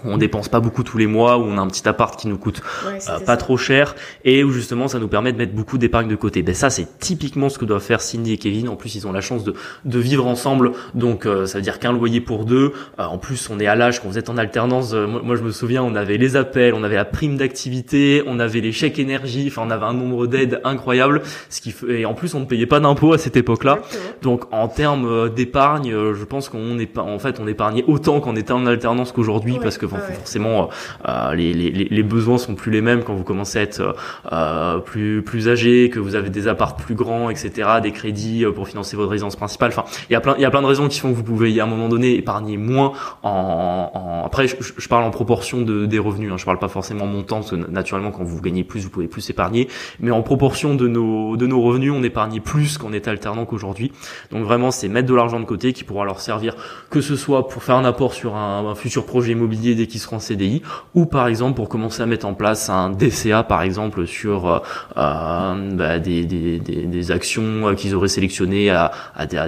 on 0.04 0.16
dépense 0.16 0.48
pas 0.48 0.60
beaucoup 0.60 0.82
tous 0.82 0.98
les 0.98 1.06
mois, 1.06 1.38
où 1.38 1.42
on 1.42 1.58
a 1.58 1.60
un 1.60 1.66
petit 1.66 1.88
appart 1.88 2.18
qui 2.18 2.28
nous 2.28 2.38
coûte 2.38 2.62
euh, 2.86 3.20
pas 3.20 3.36
trop 3.36 3.56
cher, 3.56 3.94
et 4.24 4.44
où 4.44 4.50
justement 4.50 4.88
ça 4.88 4.98
nous 4.98 5.08
permet 5.08 5.32
de 5.32 5.38
mettre 5.38 5.54
beaucoup 5.54 5.78
d'épargne 5.78 6.08
de 6.08 6.16
côté. 6.16 6.42
Ben 6.42 6.54
ça 6.54 6.70
c'est 6.70 6.98
typiquement 6.98 7.48
ce 7.48 7.58
que 7.58 7.64
doivent 7.64 7.82
faire 7.82 8.00
Cindy 8.00 8.32
et 8.32 8.38
Kevin. 8.38 8.68
En 8.68 8.76
plus 8.76 8.94
ils 8.94 9.06
ont 9.06 9.12
la 9.12 9.20
chance 9.20 9.44
de, 9.44 9.54
de 9.84 9.98
vivre 9.98 10.26
ensemble, 10.26 10.72
donc 10.94 11.26
euh, 11.26 11.46
ça 11.46 11.58
veut 11.58 11.62
dire 11.62 11.78
qu'un 11.78 11.92
loyer 11.92 12.20
pour 12.20 12.44
deux. 12.44 12.72
Euh, 12.98 13.04
en 13.04 13.18
plus 13.18 13.48
on 13.50 13.58
est 13.58 13.66
à 13.66 13.74
l'âge 13.74 14.00
quand 14.00 14.08
vous 14.08 14.18
êtes 14.18 14.30
en 14.30 14.36
alternance. 14.36 14.92
Moi, 14.94 15.36
je 15.36 15.42
me 15.42 15.50
souviens, 15.50 15.82
on 15.82 15.94
avait 15.94 16.16
les 16.16 16.36
appels, 16.36 16.74
on 16.74 16.82
avait 16.82 16.96
la 16.96 17.04
prime 17.04 17.36
d'activité, 17.36 18.22
on 18.26 18.38
avait 18.38 18.60
les 18.60 18.72
chèques 18.72 18.98
énergie, 18.98 19.46
enfin 19.48 19.62
on 19.66 19.70
avait 19.70 19.86
un 19.86 19.94
nombre 19.94 20.26
d'aides 20.26 20.60
incroyable, 20.64 21.22
ce 21.48 21.60
qui 21.60 21.70
fait, 21.70 22.00
et 22.00 22.06
en 22.06 22.14
plus 22.14 22.34
on 22.34 22.40
ne 22.40 22.44
payait 22.44 22.66
pas 22.66 22.80
d'impôts 22.80 23.12
à 23.12 23.18
cette 23.18 23.36
époque-là. 23.36 23.78
Donc 24.22 24.44
en 24.52 24.68
termes 24.68 25.30
d'épargne, 25.30 25.90
je 26.14 26.24
pense 26.24 26.48
qu'on 26.48 26.78
est 26.78 26.86
pas, 26.86 27.02
en 27.02 27.18
fait 27.18 27.40
on 27.40 27.46
épargnait 27.46 27.84
autant 27.86 28.20
qu'on 28.20 28.36
était 28.36 28.52
en 28.52 28.66
alternance 28.66 29.12
qu'aujourd'hui 29.12 29.58
parce 29.62 29.78
que 29.78 29.86
forcément 29.98 30.68
euh, 31.08 31.34
les, 31.34 31.52
les, 31.52 31.70
les, 31.70 32.02
besoins 32.02 32.38
sont 32.38 32.54
plus 32.54 32.70
les 32.70 32.80
mêmes 32.80 33.02
quand 33.02 33.14
vous 33.14 33.24
commencez 33.24 33.58
à 33.58 33.62
être 33.62 33.96
euh, 34.32 34.78
plus 34.78 35.22
plus 35.22 35.48
âgé, 35.48 35.90
que 35.90 35.98
vous 35.98 36.14
avez 36.14 36.30
des 36.30 36.48
apparts 36.48 36.76
plus 36.76 36.94
grands, 36.94 37.30
etc., 37.30 37.68
des 37.82 37.92
crédits 37.92 38.44
euh, 38.44 38.52
pour 38.52 38.68
financer 38.68 38.96
votre 38.96 39.10
résidence 39.10 39.36
principale. 39.36 39.70
Enfin, 39.70 39.84
il 40.08 40.12
y 40.12 40.16
a 40.16 40.20
plein 40.20 40.34
il 40.36 40.42
y 40.42 40.44
a 40.44 40.50
plein 40.50 40.62
de 40.62 40.66
raisons 40.66 40.88
qui 40.88 41.00
font 41.00 41.10
que 41.10 41.16
vous 41.16 41.22
pouvez 41.22 41.58
à 41.60 41.64
un 41.64 41.66
moment 41.66 41.88
donné 41.88 42.14
épargner 42.16 42.56
moins. 42.56 42.92
En, 43.22 43.90
en... 43.94 44.26
après, 44.26 44.48
je, 44.48 44.56
je, 44.60 44.88
parle 44.88 45.04
en 45.04 45.10
proportion 45.10 45.62
de, 45.62 45.86
des 45.86 45.98
revenus. 45.98 46.32
Hein, 46.32 46.36
je 46.38 46.44
parle 46.44 46.58
pas 46.58 46.68
forcément 46.68 47.06
montant 47.06 47.36
parce 47.36 47.50
que 47.50 47.56
naturellement 47.56 48.10
quand 48.10 48.24
vous 48.24 48.40
gagnez 48.40 48.64
plus, 48.64 48.80
vous 48.80 48.90
pouvez 48.90 49.08
plus 49.08 49.28
épargner. 49.30 49.68
Mais 50.00 50.10
en 50.10 50.22
proportion 50.22 50.74
de 50.74 50.88
nos 50.88 51.36
de 51.36 51.46
nos 51.46 51.60
revenus, 51.60 51.92
on 51.94 52.02
épargne 52.02 52.40
plus 52.40 52.78
qu'en 52.78 52.92
est 52.92 53.08
alternant 53.08 53.44
qu'aujourd'hui. 53.44 53.92
Donc 54.30 54.44
vraiment, 54.44 54.70
c'est 54.70 54.88
mettre 54.88 55.08
de 55.08 55.14
l'argent 55.14 55.40
de 55.40 55.44
côté 55.44 55.72
qui 55.72 55.84
pourra 55.84 56.04
leur 56.04 56.20
servir 56.20 56.56
que 56.90 57.00
ce 57.00 57.16
soit 57.16 57.48
pour 57.48 57.62
faire 57.62 57.76
un 57.76 57.84
apport 57.84 58.14
sur 58.14 58.36
un, 58.36 58.66
un 58.66 58.74
futur 58.74 59.06
projet 59.06 59.32
immobilier 59.32 59.74
dès 59.84 59.86
qui 59.86 59.98
seront 59.98 60.18
CDI, 60.18 60.62
ou 60.94 61.06
par 61.06 61.26
exemple 61.28 61.56
pour 61.56 61.68
commencer 61.68 62.02
à 62.02 62.06
mettre 62.06 62.26
en 62.26 62.34
place 62.34 62.70
un 62.70 62.90
DCA 62.90 63.42
par 63.42 63.62
exemple 63.62 64.06
sur 64.06 64.48
euh, 64.48 64.58
euh 64.96 65.74
bah, 65.74 65.98
des, 65.98 66.24
des, 66.24 66.58
des, 66.58 67.10
actions 67.10 67.68
euh, 67.68 67.74
qu'ils 67.74 67.94
auraient 67.94 68.08
sélectionnées 68.08 68.70
à, 68.70 68.90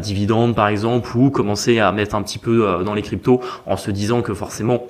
dividendes 0.01 0.55
par 0.55 0.69
exemple, 0.69 1.17
ou 1.17 1.31
commencer 1.31 1.79
à 1.79 1.91
mettre 1.93 2.15
un 2.15 2.23
petit 2.23 2.39
peu 2.39 2.83
dans 2.85 2.95
les 2.95 3.03
cryptos 3.03 3.41
en 3.67 3.77
se 3.77 3.91
disant 3.91 4.23
que 4.23 4.35
forcément 4.35 4.87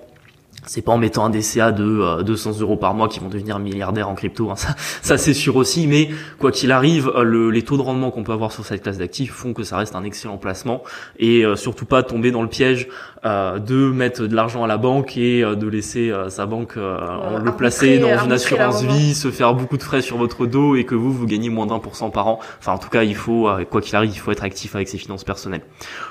c'est 0.66 0.83
pas 0.83 0.92
en 0.92 0.98
mettant 0.98 1.24
un 1.24 1.31
DCA 1.31 1.72
de 1.72 2.22
200 2.22 2.50
euh, 2.50 2.62
euros 2.62 2.76
par 2.76 2.94
mois 2.94 3.09
qu'ils 3.09 3.22
vont 3.22 3.29
devenir 3.29 3.59
milliardaires 3.59 4.09
en 4.09 4.14
crypto, 4.14 4.50
hein. 4.50 4.55
ça, 4.57 4.74
ça 5.00 5.16
c'est 5.16 5.35
sûr 5.35 5.57
aussi. 5.57 5.87
Mais 5.87 6.11
quoi 6.38 6.50
qu'il 6.50 6.72
arrive, 6.72 7.11
euh, 7.14 7.22
le, 7.22 7.50
les 7.50 7.62
taux 7.62 7.76
de 7.76 7.83
rendement 7.83 8.11
qu'on 8.11 8.24
peut 8.24 8.33
avoir 8.33 8.52
sur 8.52 8.64
cette 8.66 8.83
classe 8.83 8.98
d'actifs 8.98 9.33
font 9.33 9.55
que 9.55 9.62
ça 9.62 9.76
reste 9.76 9.94
un 9.94 10.05
excellent 10.05 10.37
placement 10.37 10.83
et 11.18 11.44
euh, 11.44 11.57
surtout 11.57 11.87
pas 11.87 12.02
tomber 12.02 12.31
dans 12.31 12.42
le 12.42 12.48
piège 12.48 12.88
de 13.24 13.90
mettre 13.90 14.24
de 14.29 14.37
l'argent 14.37 14.62
à 14.62 14.68
la 14.68 14.76
banque 14.76 15.16
et 15.16 15.40
de 15.42 15.66
laisser 15.66 16.12
sa 16.29 16.46
banque 16.46 16.76
le 16.76 17.50
placer 17.50 17.98
dans 17.98 18.24
une 18.24 18.31
assurance 18.31 18.85
vie, 18.85 19.14
se 19.14 19.33
faire 19.33 19.52
beaucoup 19.52 19.76
de 19.76 19.83
frais 19.83 20.00
sur 20.00 20.16
votre 20.16 20.46
dos 20.46 20.76
et 20.76 20.85
que 20.85 20.94
vous 20.94 21.12
vous 21.12 21.26
gagnez 21.26 21.48
moins 21.48 21.66
d'un 21.66 21.81
pour 21.81 21.96
cent 21.96 22.11
par 22.11 22.29
an. 22.29 22.38
Enfin 22.61 22.74
en 22.74 22.79
tout 22.79 22.88
cas 22.88 23.02
il 23.02 23.16
faut 23.16 23.48
quoi 23.68 23.81
qu'il 23.81 23.96
arrive 23.96 24.12
il 24.14 24.18
faut 24.18 24.31
être 24.31 24.44
actif 24.44 24.76
avec 24.76 24.87
ses 24.87 24.98
finances 24.98 25.24
personnelles. 25.24 25.62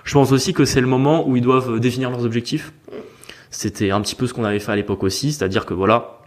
Je 0.03 0.13
pense 0.13 0.33
aussi 0.33 0.53
que 0.53 0.65
c'est 0.65 0.81
le 0.81 0.87
moment 0.87 1.25
où 1.25 1.37
ils 1.37 1.41
doivent 1.41 1.79
définir 1.79 2.09
leurs 2.09 2.25
objectifs. 2.25 2.73
C'était 3.57 3.91
un 3.91 4.01
petit 4.01 4.15
peu 4.15 4.27
ce 4.27 4.33
qu'on 4.33 4.43
avait 4.43 4.59
fait 4.59 4.73
à 4.73 4.75
l'époque 4.75 5.01
aussi, 5.03 5.31
c'est-à-dire 5.31 5.65
que 5.65 5.73
voilà, 5.73 6.19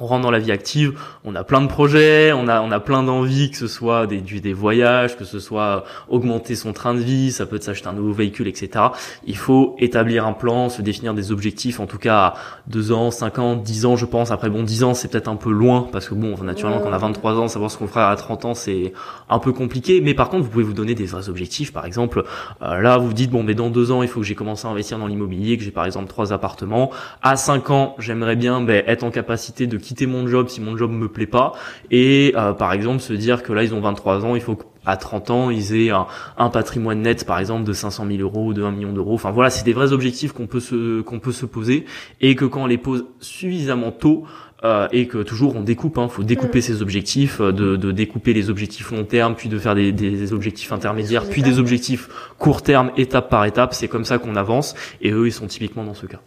on 0.00 0.06
rentre 0.06 0.22
dans 0.22 0.30
la 0.30 0.38
vie 0.38 0.52
active, 0.52 0.98
on 1.24 1.34
a 1.34 1.44
plein 1.44 1.60
de 1.60 1.66
projets, 1.66 2.32
on 2.32 2.48
a 2.48 2.60
on 2.60 2.70
a 2.70 2.80
plein 2.80 3.02
d'envies, 3.02 3.50
que 3.50 3.56
ce 3.56 3.66
soit 3.66 4.06
des 4.06 4.20
des 4.20 4.52
voyages, 4.52 5.16
que 5.16 5.24
ce 5.24 5.38
soit 5.38 5.84
augmenter 6.08 6.54
son 6.54 6.72
train 6.72 6.94
de 6.94 7.00
vie, 7.00 7.32
ça 7.32 7.46
peut 7.46 7.56
être 7.56 7.64
s'acheter 7.64 7.88
un 7.88 7.92
nouveau 7.92 8.12
véhicule, 8.12 8.48
etc. 8.48 8.86
Il 9.26 9.36
faut 9.36 9.76
établir 9.78 10.26
un 10.26 10.32
plan, 10.32 10.68
se 10.68 10.82
définir 10.82 11.14
des 11.14 11.32
objectifs, 11.32 11.80
en 11.80 11.86
tout 11.86 11.98
cas 11.98 12.16
à 12.16 12.34
deux 12.66 12.92
ans, 12.92 13.10
cinq 13.10 13.38
ans, 13.38 13.56
dix 13.56 13.86
ans, 13.86 13.96
je 13.96 14.06
pense. 14.06 14.30
Après 14.30 14.50
bon, 14.50 14.62
dix 14.62 14.84
ans 14.84 14.94
c'est 14.94 15.08
peut-être 15.08 15.28
un 15.28 15.36
peu 15.36 15.50
loin 15.50 15.88
parce 15.90 16.08
que 16.08 16.14
bon, 16.14 16.36
naturellement 16.42 16.80
quand 16.80 16.90
on 16.90 16.92
a 16.92 16.98
23 16.98 17.34
ans, 17.38 17.48
savoir 17.48 17.70
ce 17.70 17.78
qu'on 17.78 17.86
fera 17.86 18.10
à 18.10 18.16
30 18.16 18.44
ans 18.44 18.54
c'est 18.54 18.92
un 19.28 19.38
peu 19.38 19.52
compliqué. 19.52 20.00
Mais 20.00 20.14
par 20.14 20.28
contre, 20.28 20.44
vous 20.44 20.50
pouvez 20.50 20.64
vous 20.64 20.72
donner 20.72 20.94
des 20.94 21.06
vrais 21.06 21.28
objectifs. 21.28 21.72
Par 21.72 21.86
exemple, 21.86 22.24
euh, 22.62 22.80
là 22.80 22.98
vous 22.98 23.08
vous 23.08 23.12
dites 23.12 23.30
bon, 23.30 23.42
mais 23.42 23.54
dans 23.54 23.70
deux 23.70 23.90
ans 23.92 24.02
il 24.02 24.08
faut 24.08 24.20
que 24.20 24.26
j'ai 24.26 24.34
commencé 24.34 24.66
à 24.66 24.70
investir 24.70 24.98
dans 24.98 25.06
l'immobilier, 25.06 25.56
que 25.56 25.64
j'ai 25.64 25.70
par 25.70 25.86
exemple 25.86 26.08
trois 26.08 26.32
appartements. 26.32 26.90
À 27.22 27.36
cinq 27.36 27.70
ans, 27.70 27.94
j'aimerais 27.98 28.36
bien 28.36 28.60
ben, 28.60 28.82
être 28.86 29.04
en 29.04 29.10
capacité 29.10 29.66
de 29.66 29.78
quitter 29.86 30.06
mon 30.06 30.26
job 30.26 30.48
si 30.48 30.60
mon 30.60 30.76
job 30.76 30.90
me 30.90 31.08
plaît 31.08 31.26
pas 31.26 31.52
et 31.90 32.32
euh, 32.36 32.52
par 32.52 32.72
exemple 32.72 33.00
se 33.00 33.12
dire 33.12 33.42
que 33.42 33.52
là 33.52 33.62
ils 33.62 33.74
ont 33.74 33.80
23 33.80 34.24
ans, 34.24 34.34
il 34.34 34.40
faut 34.40 34.56
qu'à 34.56 34.96
30 34.96 35.30
ans 35.30 35.50
ils 35.50 35.74
aient 35.74 35.90
un, 35.90 36.50
patrimoine 36.50 37.02
net 37.02 37.24
par 37.24 37.38
exemple 37.38 37.64
de 37.64 37.72
500 37.72 38.06
000 38.08 38.20
euros 38.20 38.46
ou 38.46 38.54
de 38.54 38.62
1 38.62 38.72
million 38.72 38.92
d'euros. 38.92 39.14
Enfin 39.14 39.30
voilà, 39.30 39.50
c'est 39.50 39.64
des 39.64 39.72
vrais 39.72 39.92
objectifs 39.92 40.32
qu'on 40.32 40.46
peut 40.46 40.60
se 40.60 41.00
qu'on 41.02 41.20
peut 41.20 41.32
se 41.32 41.46
poser 41.46 41.84
et 42.20 42.34
que 42.34 42.44
quand 42.44 42.64
on 42.64 42.66
les 42.66 42.78
pose 42.78 43.06
suffisamment 43.20 43.92
tôt 43.92 44.24
euh, 44.64 44.88
et 44.90 45.06
que 45.06 45.18
toujours 45.18 45.54
on 45.54 45.60
découpe, 45.60 45.98
hein, 45.98 46.08
faut 46.08 46.24
découper 46.24 46.58
mm. 46.58 46.62
ses 46.62 46.82
objectifs, 46.82 47.40
euh, 47.40 47.52
de, 47.52 47.76
de, 47.76 47.92
découper 47.92 48.32
les 48.32 48.48
objectifs 48.48 48.90
long 48.90 49.04
terme, 49.04 49.34
puis 49.34 49.48
de 49.48 49.58
faire 49.58 49.74
des, 49.74 49.92
des 49.92 50.32
objectifs 50.32 50.72
intermédiaires, 50.72 51.28
puis 51.28 51.42
des 51.42 51.58
objectifs 51.58 52.08
court 52.38 52.62
terme, 52.62 52.90
étape 52.96 53.28
par 53.28 53.44
étape. 53.44 53.74
C'est 53.74 53.88
comme 53.88 54.06
ça 54.06 54.18
qu'on 54.18 54.34
avance, 54.34 54.74
et 55.02 55.10
eux 55.12 55.26
ils 55.26 55.32
sont 55.32 55.46
typiquement 55.46 55.84
dans 55.84 55.94
ce 55.94 56.06
cas. 56.06 56.20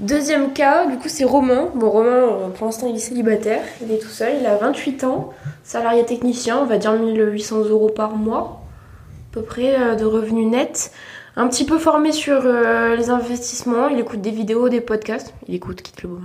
Deuxième 0.00 0.54
cas, 0.54 0.86
du 0.86 0.96
coup, 0.96 1.08
c'est 1.08 1.24
Romain. 1.24 1.68
Bon, 1.74 1.90
Romain, 1.90 2.10
euh, 2.10 2.48
pour 2.48 2.64
l'instant, 2.66 2.86
il 2.88 2.96
est 2.96 3.00
célibataire, 3.00 3.60
il 3.82 3.92
est 3.92 3.98
tout 3.98 4.08
seul, 4.08 4.32
il 4.40 4.46
a 4.46 4.56
28 4.56 5.04
ans, 5.04 5.30
salarié 5.62 6.06
technicien, 6.06 6.58
on 6.58 6.64
va 6.64 6.78
dire 6.78 6.94
1800 6.94 7.64
euros 7.68 7.90
par 7.90 8.16
mois, 8.16 8.62
à 9.30 9.34
peu 9.34 9.42
près 9.42 9.78
euh, 9.78 9.96
de 9.96 10.06
revenus 10.06 10.46
nets. 10.46 10.90
Un 11.36 11.48
petit 11.48 11.66
peu 11.66 11.78
formé 11.78 12.12
sur 12.12 12.40
euh, 12.44 12.96
les 12.96 13.10
investissements, 13.10 13.88
il 13.88 14.00
écoute 14.00 14.22
des 14.22 14.30
vidéos, 14.30 14.70
des 14.70 14.80
podcasts, 14.80 15.34
il 15.46 15.54
écoute 15.54 15.82
Quitte 15.82 16.02
le 16.02 16.08
beau 16.08 16.18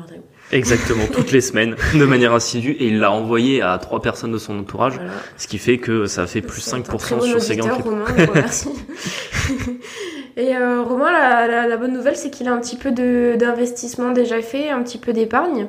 Exactement, 0.52 1.04
toutes 1.12 1.32
les 1.32 1.42
semaines, 1.42 1.76
de 1.94 2.06
manière 2.06 2.34
assidue, 2.34 2.72
et 2.72 2.88
il 2.88 3.00
l'a 3.00 3.12
envoyé 3.12 3.62
à 3.62 3.78
trois 3.78 4.02
personnes 4.02 4.32
de 4.32 4.38
son 4.38 4.58
entourage, 4.58 5.00
ce 5.38 5.48
qui 5.48 5.58
fait 5.58 5.80
que 5.80 6.06
ça 6.06 6.28
fait 6.28 6.42
plus 6.42 6.66
5% 6.66 7.22
sur 7.22 7.42
ses 7.42 7.58
gains. 7.58 7.74
Romain, 7.74 8.06
merci. 8.34 8.70
Et 10.38 10.56
euh, 10.56 10.84
Romain, 10.84 11.12
la, 11.48 11.78
bonne 11.78 11.94
nouvelle, 11.94 12.18
c'est 12.18 12.30
qu'il 12.30 12.48
a 12.48 12.54
un 12.54 12.60
petit 12.60 12.76
peu 12.76 12.92
d'investissement 12.92 14.12
déjà 14.12 14.42
fait, 14.42 14.70
un 14.70 14.84
petit 14.84 14.98
peu 14.98 15.14
d'épargne. 15.14 15.68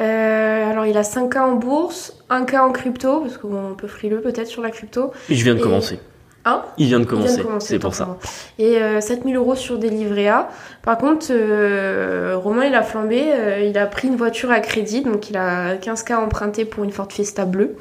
Euh, 0.00 0.70
alors, 0.70 0.86
il 0.86 0.96
a 0.96 1.02
5 1.02 1.32
cas 1.32 1.42
en 1.42 1.54
bourse, 1.54 2.16
un 2.28 2.44
cas 2.44 2.62
en 2.62 2.70
crypto, 2.70 3.20
parce 3.20 3.38
qu'on 3.38 3.74
peut 3.76 3.88
frileux 3.88 4.20
peut-être 4.20 4.46
sur 4.46 4.62
la 4.62 4.70
crypto. 4.70 5.12
Et 5.28 5.34
je 5.34 5.42
viens 5.42 5.54
de 5.54 5.60
commencer. 5.60 5.98
Hein 6.48 6.62
Il 6.78 6.86
vient 6.86 7.00
de 7.00 7.04
commencer, 7.04 7.42
c'est 7.58 7.78
pour 7.80 7.94
ça. 7.94 8.16
Et 8.58 8.78
euh, 8.80 9.00
7000 9.00 9.34
euros 9.36 9.56
sur 9.56 9.78
des 9.78 9.90
livrets 9.90 10.28
A. 10.28 10.48
Par 10.82 10.96
contre, 10.96 11.26
euh, 11.30 12.36
Romain, 12.36 12.64
il 12.64 12.74
a 12.74 12.82
flambé. 12.82 13.24
euh, 13.32 13.60
il 13.68 13.76
a 13.76 13.86
pris 13.86 14.06
une 14.08 14.16
voiture 14.16 14.50
à 14.52 14.60
crédit. 14.60 15.02
Donc, 15.02 15.28
il 15.28 15.36
a 15.36 15.74
15K 15.76 16.14
emprunté 16.14 16.64
pour 16.64 16.84
une 16.84 16.92
Ford 16.92 17.08
Fiesta 17.10 17.44
bleue. 17.44 17.74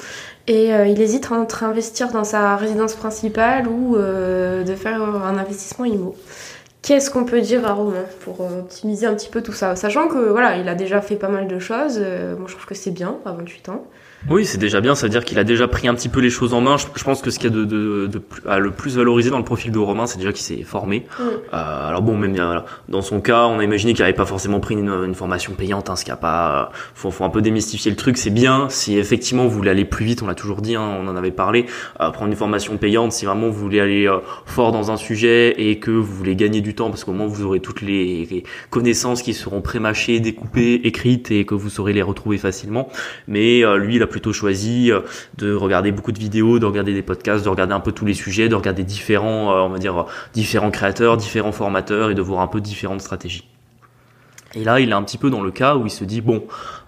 Et 0.47 0.73
euh, 0.73 0.87
il 0.87 0.99
hésite 0.99 1.31
entre 1.31 1.63
investir 1.63 2.11
dans 2.11 2.23
sa 2.23 2.55
résidence 2.55 2.95
principale 2.95 3.67
ou 3.67 3.95
euh, 3.97 4.63
de 4.63 4.75
faire 4.75 5.01
un 5.01 5.37
investissement 5.37 5.85
IMO. 5.85 6.15
Qu'est-ce 6.81 7.09
qu'on 7.09 7.25
peut 7.25 7.41
dire 7.41 7.65
à 7.67 7.73
Romain 7.73 8.05
pour 8.21 8.41
euh, 8.41 8.59
optimiser 8.61 9.05
un 9.07 9.13
petit 9.15 9.29
peu 9.29 9.41
tout 9.41 9.53
ça? 9.53 9.75
Sachant 9.75 10.07
que 10.07 10.17
voilà, 10.29 10.57
il 10.57 10.67
a 10.69 10.75
déjà 10.75 11.01
fait 11.01 11.15
pas 11.15 11.29
mal 11.29 11.47
de 11.47 11.59
choses. 11.59 11.99
euh, 11.99 12.35
moi, 12.35 12.45
je 12.47 12.53
trouve 12.53 12.65
que 12.67 12.75
c'est 12.75 12.91
bien 12.91 13.17
à 13.25 13.31
28 13.31 13.69
ans. 13.69 13.85
Oui, 14.30 14.45
c'est 14.45 14.57
déjà 14.57 14.82
bien, 14.82 14.95
ça 14.95 15.05
veut 15.05 15.11
dire 15.11 15.23
qu'il 15.23 15.38
a 15.38 15.43
déjà 15.43 15.67
pris 15.67 15.88
un 15.88 15.93
petit 15.93 16.09
peu 16.09 16.19
les 16.19 16.30
choses 16.30 16.53
en 16.53 16.61
main. 16.61 16.78
Je, 16.78 16.86
je 16.95 17.03
pense 17.03 17.21
que 17.21 17.30
ce 17.30 17.38
qu'il 17.38 17.51
y 17.51 17.53
a 17.53 17.55
de, 17.55 17.63
de, 17.65 18.07
de 18.07 18.21
à 18.47 18.59
le 18.59 18.71
plus 18.71 18.97
valorisé 18.97 19.30
dans 19.30 19.38
le 19.38 19.43
profil 19.43 19.71
de 19.71 19.78
Romain, 19.80 20.07
c'est 20.07 20.17
déjà 20.17 20.34
qu'il 20.34 20.43
s'est 20.43 20.63
formé. 20.63 21.05
Mm. 21.19 21.23
Euh, 21.53 21.89
alors 21.89 22.01
bon, 22.01 22.17
même 22.17 22.36
dans 22.89 23.01
son 23.01 23.21
cas, 23.21 23.45
on 23.45 23.59
a 23.59 23.63
imaginé 23.63 23.93
qu'il 23.93 24.01
n'avait 24.01 24.13
pas 24.15 24.26
forcément 24.26 24.59
pris 24.59 24.76
une, 24.76 24.89
une 24.89 25.15
formation 25.15 25.53
payante, 25.53 25.89
hein, 25.89 25.95
ce 25.95 26.03
qui 26.05 26.11
a 26.11 26.15
pas, 26.15 26.71
faut, 26.95 27.11
faut 27.11 27.23
un 27.23 27.30
peu 27.30 27.41
démystifier 27.41 27.91
le 27.91 27.97
truc. 27.97 28.17
C'est 28.17 28.32
bien 28.32 28.67
si 28.69 28.97
effectivement 28.97 29.43
vous 29.43 29.51
voulez 29.51 29.69
aller 29.69 29.86
plus 29.86 30.05
vite, 30.05 30.23
on 30.23 30.28
l'a 30.28 30.36
toujours 30.36 30.61
dit, 30.61 30.76
hein, 30.76 30.97
on 30.99 31.07
en 31.07 31.15
avait 31.15 31.32
parlé. 31.32 31.67
euh, 32.01 32.09
prendre 32.11 32.32
une 32.32 32.38
formation 32.38 32.78
payante, 32.78 33.11
si 33.11 33.26
vraiment 33.26 33.49
vous 33.49 33.59
voulez 33.59 33.80
aller 33.80 34.07
euh, 34.07 34.19
fort 34.45 34.71
dans 34.71 34.91
un 34.91 34.97
sujet 34.97 35.53
et 35.57 35.80
que 35.80 35.91
vous 35.91 36.13
voulez 36.13 36.36
gagner 36.36 36.61
du 36.61 36.76
temps, 36.76 36.89
parce 36.89 37.03
qu'au 37.03 37.11
où 37.11 37.30
vous 37.30 37.43
aurez 37.45 37.59
toutes 37.59 37.82
les, 37.82 38.26
les 38.26 38.43
connaissances 38.69 39.21
qui 39.21 39.34
seront 39.34 39.61
prémâchées, 39.61 40.19
découpées, 40.19 40.82
écrites 40.86 41.32
et 41.32 41.45
que 41.45 41.55
vous 41.55 41.69
saurez 41.69 41.93
les 41.93 42.01
retrouver 42.01 42.38
facilement. 42.38 42.89
Mais 43.28 43.63
euh, 43.63 43.78
lui, 43.78 43.95
il 43.95 44.03
a 44.03 44.07
plutôt 44.16 44.32
choisi 44.32 44.93
euh, 44.93 45.01
de 45.38 45.53
regarder 45.53 45.91
beaucoup 45.91 46.13
de 46.13 46.20
vidéos, 46.20 46.57
de 46.57 46.66
regarder 46.66 46.93
des 46.93 47.01
podcasts, 47.01 47.43
de 47.43 47.49
regarder 47.49 47.74
un 47.74 47.82
peu 47.82 47.91
tous 47.91 48.05
les 48.05 48.13
sujets, 48.13 48.47
de 48.47 48.55
regarder 48.55 48.86
différents, 48.86 49.51
euh, 49.51 49.59
on 49.59 49.68
va 49.68 49.78
dire, 49.78 50.05
différents 50.34 50.72
créateurs, 50.72 51.18
différents 51.18 51.51
formateurs 51.51 52.11
et 52.11 52.16
de 52.16 52.22
voir 52.22 52.39
un 52.39 52.47
peu 52.47 52.61
différentes 52.61 53.01
stratégies. 53.01 53.45
Et 54.53 54.63
là, 54.63 54.80
il 54.80 54.91
est 54.91 54.93
un 54.93 55.03
petit 55.03 55.18
peu 55.18 55.30
dans 55.30 55.41
le 55.41 55.51
cas 55.51 55.76
où 55.76 55.86
il 55.86 55.89
se 55.89 56.05
dit 56.05 56.22
bon, 56.22 56.45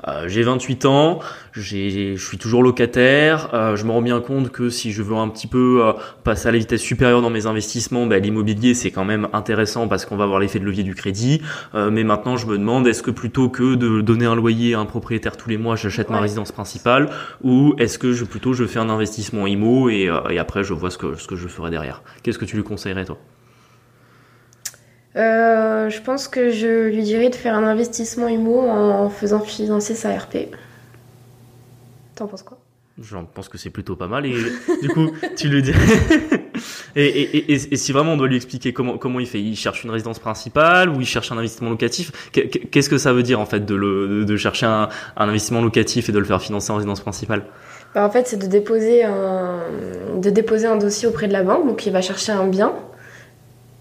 euh, 0.08 0.28
j'ai 0.28 0.44
28 0.44 0.86
ans, 0.86 1.20
j'ai, 1.54 2.16
je 2.16 2.26
suis 2.26 2.38
toujours 2.38 2.62
locataire, 2.62 3.50
euh, 3.54 3.76
je 3.76 3.84
me 3.86 3.92
rends 3.92 4.02
bien 4.02 4.20
compte 4.20 4.52
que 4.52 4.70
si 4.70 4.92
je 4.92 5.02
veux 5.02 5.16
un 5.16 5.28
petit 5.30 5.48
peu 5.48 5.82
euh, 5.84 5.94
passer 6.24 6.50
à 6.50 6.52
la 6.52 6.60
vitesse 6.60 6.82
supérieure 6.82 7.22
dans 7.22 7.30
mes 7.30 7.46
investissements, 7.46 8.06
ben, 8.06 8.22
l'immobilier 8.22 8.74
c'est 8.74 8.92
quand 8.92 9.06
même 9.06 9.28
intéressant 9.34 9.88
parce 9.88 10.06
qu'on 10.06 10.16
va 10.16 10.26
avoir 10.26 10.40
l'effet 10.40 10.60
de 10.60 10.66
levier 10.66 10.84
du 10.84 10.96
crédit. 10.96 11.42
Euh, 11.76 11.90
mais 11.92 12.04
maintenant, 12.04 12.38
je 12.38 12.46
me 12.46 12.58
demande 12.58 12.88
est-ce 12.88 13.02
que 13.02 13.12
plutôt 13.12 13.50
que 13.50 13.76
de 13.76 14.02
donner 14.02 14.26
un 14.26 14.36
loyer 14.36 14.76
à 14.76 14.80
un 14.80 14.86
propriétaire 14.86 15.38
tous 15.38 15.50
les 15.50 15.58
mois, 15.58 15.76
j'achète 15.76 16.10
ma 16.10 16.20
résidence 16.20 16.52
principale, 16.52 17.10
ou 17.44 17.74
est-ce 17.78 17.98
que 17.98 18.14
je 18.14 18.26
plutôt 18.26 18.54
je 18.54 18.66
fais 18.66 18.80
un 18.80 18.90
investissement 18.90 19.48
IMO 19.48 19.90
et, 19.90 20.10
euh, 20.10 20.30
et 20.30 20.40
après 20.40 20.64
je 20.64 20.74
vois 20.74 20.92
ce 20.92 20.98
que 20.98 21.16
ce 21.16 21.28
que 21.28 21.36
je 21.36 21.48
ferai 21.48 21.72
derrière? 21.72 22.04
Qu'est-ce 22.24 22.38
que 22.38 22.46
tu 22.46 22.56
lui 22.56 22.64
conseillerais 22.64 23.06
toi? 23.06 23.18
Euh, 25.18 25.90
je 25.90 26.02
pense 26.02 26.28
que 26.28 26.50
je 26.52 26.88
lui 26.90 27.02
dirais 27.04 27.30
de 27.30 27.36
faire 27.36 27.56
un 27.56 27.64
investissement 27.64 28.28
IMO 28.28 28.60
en 28.70 29.10
faisant 29.10 29.40
financer 29.40 29.96
sa 29.96 30.16
RP. 30.16 30.50
T'en 32.16 32.28
penses 32.28 32.44
quoi? 32.44 32.58
J'en 33.00 33.26
pense 33.26 33.48
que 33.48 33.60
c'est 33.60 33.70
plutôt 33.70 33.96
pas 33.96 34.08
mal 34.08 34.26
et 34.26 34.34
du 34.82 34.90
coup 34.90 35.12
tu 35.36 35.50
lui 35.50 35.62
dis 35.62 35.72
et, 36.96 37.06
et, 37.06 37.22
et, 37.38 37.52
et- 37.54 37.74
et 37.74 37.78
si 37.78 37.92
vraiment 37.92 38.14
on 38.14 38.18
doit 38.18 38.28
lui 38.28 38.38
expliquer 38.38 38.74
comment 38.74 38.98
comment 38.98 39.20
il 39.20 39.28
fait 39.28 39.40
il 39.40 39.56
cherche 39.56 39.84
une 39.84 39.92
résidence 39.92 40.18
principale 40.18 40.90
ou 40.90 41.00
il 41.00 41.06
cherche 41.06 41.32
un 41.32 41.38
investissement 41.38 41.70
locatif 41.70 42.12
Qu'est- 42.32 42.48
qu'est-ce 42.50 42.90
que 42.90 42.98
ça 42.98 43.14
veut 43.14 43.22
dire 43.22 43.40
en 43.40 43.46
fait 43.46 43.64
de 43.66 43.76
le 43.76 44.26
de 44.26 44.36
chercher 44.36 44.66
un, 44.66 44.90
un 45.16 45.30
investissement 45.30 45.62
locatif 45.62 46.10
et 46.10 46.12
de 46.12 46.18
le 46.18 46.26
faire 46.26 46.42
financer 46.42 46.72
en 46.72 46.76
résidence 46.78 47.02
principale? 47.02 47.44
Bah, 47.94 48.04
En 48.04 48.10
fait, 48.10 48.28
c'est 48.28 48.38
de 48.38 48.48
déposer 48.48 49.04
un 49.04 49.60
de 50.20 50.30
déposer 50.32 50.66
un 50.66 50.78
dossier 50.78 51.08
auprès 51.08 51.28
de 51.28 51.34
la 51.34 51.44
banque. 51.44 51.68
Donc, 51.68 51.86
il 51.86 51.94
va 51.94 52.02
chercher 52.02 52.32
un 52.32 52.48
bien 52.48 52.74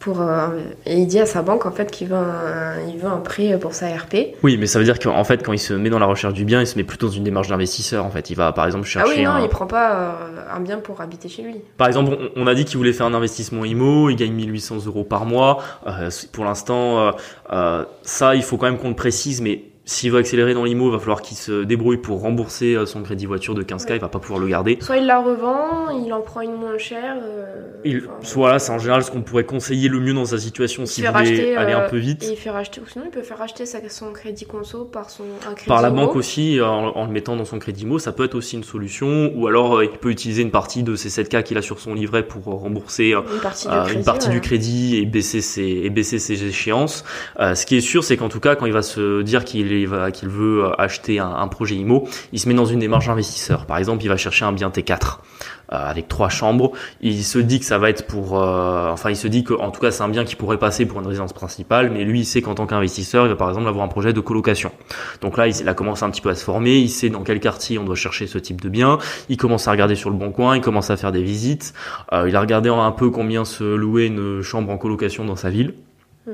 pour 0.07 0.21
euh, 0.21 0.51
et 0.87 0.99
il 0.99 1.09
dit 1.09 1.19
à 1.19 1.27
sa 1.27 1.43
banque 1.43 1.67
en 1.67 1.73
fait 1.73 1.91
qu'il 1.91 2.07
veut 2.07 2.15
un, 2.15 2.75
il 2.89 2.97
veut 2.97 3.09
un 3.09 3.19
prêt 3.19 3.59
pour 3.59 3.75
sa 3.75 3.89
RP. 3.89 4.37
Oui 4.45 4.57
mais 4.57 4.69
ça 4.69 4.79
veut 4.79 4.85
dire 4.85 5.01
qu'en 5.01 5.25
fait 5.25 5.43
quand 5.43 5.53
il 5.53 5.59
se 5.59 5.75
met 5.75 5.91
dans 5.91 5.99
la 5.99 6.07
recherche 6.07 6.33
du 6.33 6.45
bien 6.45 6.61
il 6.61 6.67
se 6.69 6.79
met 6.79 6.85
plutôt 6.85 7.09
dans 7.09 7.13
une 7.13 7.25
démarche 7.25 7.49
d'investisseur 7.49 8.05
en 8.05 8.11
fait 8.11 8.31
il 8.31 8.37
va 8.37 8.53
par 8.53 8.67
exemple 8.67 8.85
Ah 8.87 8.91
chercher 8.91 9.17
oui, 9.19 9.25
non, 9.25 9.33
un 9.33 9.43
il 9.43 9.49
prend 9.49 9.67
pas 9.67 9.95
euh, 9.97 10.13
un 10.55 10.61
bien 10.61 10.79
pour 10.79 11.01
habiter 11.01 11.29
chez 11.29 11.43
lui. 11.43 11.57
Par 11.77 11.89
exemple, 11.89 12.17
on, 12.37 12.45
on 12.45 12.47
a 12.47 12.55
dit 12.55 12.65
qu'il 12.65 12.77
voulait 12.77 12.93
faire 12.93 13.07
un 13.07 13.15
investissement 13.15 13.65
IMO, 13.65 14.09
il 14.09 14.15
gagne 14.15 14.33
1800 14.33 14.87
euros 14.87 15.03
par 15.03 15.27
mois. 15.27 15.59
Euh, 15.89 16.09
pour 16.31 16.45
l'instant, 16.45 17.11
ça, 18.03 18.35
il 18.37 18.43
faut 18.45 18.59
quand 18.59 18.67
même 18.67 18.79
qu'on 18.79 18.91
le 18.91 18.95
précise, 18.95 19.41
mais 19.41 19.65
s'il 19.89 20.11
veut 20.11 20.19
accélérer 20.19 20.53
dans 20.53 20.65
l'IMO, 20.65 20.89
il 20.89 20.93
va 20.93 20.99
falloir 20.99 21.23
qu'il 21.23 21.37
se 21.37 21.63
débrouille 21.63 21.97
pour 21.99 22.21
rembourser 22.21 22.75
euh, 22.75 22.87
son 22.87 23.03
crédit 23.05 23.25
voiture 23.25 23.55
de 23.55 23.63
15K, 23.63 23.95
il 23.95 24.01
va 24.01 24.09
pas 24.09 24.19
pouvoir 24.19 24.41
le 24.41 24.49
garder. 24.49 24.79
Soit 24.81 24.97
il 24.97 25.07
la 25.07 25.21
revend, 25.21 25.91
il 26.05 26.13
en 26.13 26.23
prend 26.23 26.41
une 26.41 26.55
moins 26.57 26.77
chère. 26.77 27.17
euh, 27.23 27.63
Il, 27.85 27.99
enfin, 27.99 28.17
soit 28.23 28.51
là, 28.51 28.59
c'est 28.59 28.73
en 28.73 28.79
général 28.79 29.05
ce 29.05 29.13
qu'on 29.13 29.23
pourrait 29.23 29.45
conseiller 29.45 29.89
le 29.89 30.01
mieux 30.01 30.13
dans 30.13 30.25
sa 30.25 30.39
situation 30.39 30.83
Il 30.83 30.89
si 30.89 31.03
fait 31.03 31.07
vous 31.09 31.13
voulez 31.15 31.29
racheter, 31.31 31.57
aller 31.57 31.73
euh, 31.73 31.87
un 31.87 31.89
peu 31.89 31.99
vite. 31.99 32.25
Et 32.25 32.33
il 32.33 32.37
fait 32.37 32.51
racheter, 32.51 32.81
ou 32.81 32.89
sinon 32.89 33.05
il 33.07 33.13
peut 33.13 33.23
faire 33.23 33.39
racheter 33.39 33.65
son 33.89 34.13
crédit 34.13 34.45
conso 34.45 34.85
par 34.85 35.09
son 35.09 35.23
un 35.49 35.53
crédit 35.55 35.69
Par 35.69 35.83
la 35.83 35.89
IMO. 35.91 35.97
banque 36.07 36.17
aussi, 36.17 36.61
en, 36.61 36.67
en 36.89 37.07
le 37.07 37.13
mettant 37.13 37.37
dans 37.37 37.45
son 37.45 37.61
crédit 37.61 37.83
IMO, 37.85 38.01
ça 38.01 38.11
peut 38.11 38.25
être 38.25 38.35
aussi 38.35 38.57
une 38.57 38.65
solution. 38.65 39.31
Ou 39.37 39.47
alors, 39.47 39.85
il 39.85 39.91
peut 39.91 40.11
utiliser 40.11 40.43
une 40.43 40.51
partie 40.51 40.83
de 40.83 40.97
ces 40.97 41.11
7K 41.11 41.45
qu'il 41.45 41.59
a 41.59 41.63
sur 41.63 41.79
son 41.79 41.95
livret 41.95 42.25
pour 42.25 42.43
rembourser 42.47 43.11
Une 43.11 43.41
partie, 43.41 43.69
du 43.69 43.73
euh, 43.75 43.83
crédit, 43.85 43.99
une 44.01 44.05
partie 44.05 44.29
ouais. 44.29 44.35
du 44.35 44.41
crédit 44.41 44.97
et 44.97 45.07
baisser 45.07 45.41
ses 45.41 45.63
et 45.85 45.91
baisser 45.91 46.19
ses 46.19 46.45
échéances. 46.45 47.05
Euh, 47.39 47.55
ce 47.55 47.67
qui 47.67 47.77
est 47.77 47.81
sûr, 47.81 48.03
c'est 48.03 48.17
qu'en 48.17 48.29
tout 48.29 48.41
cas, 48.41 48.57
quand 48.57 48.67
il 48.67 48.73
va 48.73 48.83
se 48.83 49.23
dire 49.23 49.45
qu'il 49.45 49.73
est- 49.73 49.76
qu'il 50.13 50.29
veut 50.29 50.71
acheter 50.79 51.19
un, 51.19 51.31
un 51.31 51.49
projet 51.49 51.77
IMO, 51.77 52.09
il 52.33 52.41
se 52.41 52.49
met 52.49 52.55
dans 52.55 52.65
une 52.65 52.81
démarche 52.81 53.09
investisseur. 53.09 53.67
Par 53.67 53.79
exemple, 53.79 54.03
il 54.05 54.09
va 54.09 54.17
chercher 54.17 54.45
un 54.45 54.53
bien 54.53 54.71
T4 54.71 55.19
euh, 55.73 55.77
avec 55.77 56.07
trois 56.07 56.29
chambres. 56.29 56.71
Il 57.01 57.25
se 57.25 57.41
dit 57.41 57.59
que 57.59 57.65
ça 57.65 57.79
va 57.79 57.91
être 57.91 58.07
pour, 58.07 58.41
euh, 58.41 58.89
enfin, 58.93 59.11
il 59.11 59.17
se 59.17 59.27
dit 59.27 59.43
que 59.43 59.53
en 59.53 59.73
tout 59.73 59.81
cas, 59.81 59.91
c'est 59.91 60.05
un 60.05 60.09
bien 60.09 60.25
qui 60.25 60.37
pourrait 60.37 60.59
passer 60.59 60.87
pour 60.87 61.01
une 61.01 61.07
résidence 61.09 61.33
principale, 61.33 61.91
mais 61.91 62.05
lui, 62.05 62.21
il 62.21 62.25
sait 62.25 62.41
qu'en 62.41 62.55
tant 62.55 62.67
qu'investisseur, 62.67 63.27
il 63.27 63.31
va 63.31 63.35
par 63.35 63.49
exemple 63.49 63.67
avoir 63.67 63.85
un 63.85 63.89
projet 63.89 64.13
de 64.13 64.21
colocation. 64.21 64.71
Donc 65.23 65.37
là, 65.37 65.49
il, 65.49 65.69
a 65.69 65.75
commencé 65.75 66.05
un 66.05 66.11
petit 66.11 66.21
peu 66.21 66.29
à 66.29 66.37
se 66.37 66.45
former. 66.45 66.77
Il 66.77 66.89
sait 66.89 67.09
dans 67.09 67.25
quel 67.25 67.41
quartier 67.41 67.79
on 67.79 67.85
doit 67.85 67.97
chercher 67.97 68.29
ce 68.29 68.39
type 68.39 68.61
de 68.61 68.69
bien. 68.69 68.99
Il 69.29 69.39
commence 69.39 69.67
à 69.67 69.73
regarder 69.73 69.97
sur 69.97 70.11
le 70.11 70.17
bon 70.17 70.31
coin. 70.31 70.55
Il 70.55 70.63
commence 70.63 70.91
à 70.91 70.97
faire 70.97 71.11
des 71.11 71.23
visites. 71.23 71.75
Euh, 72.13 72.29
il 72.29 72.37
a 72.37 72.41
regardé 72.41 72.69
un 72.69 72.93
peu 72.93 73.11
combien 73.11 73.45
se 73.45 73.65
louer 73.65 74.07
une 74.07 74.43
chambre 74.43 74.71
en 74.71 74.79
colocation 74.79 75.25
dans 75.25 75.37
sa 75.37 75.51
ville. 75.51 75.75
Mm. 76.29 76.31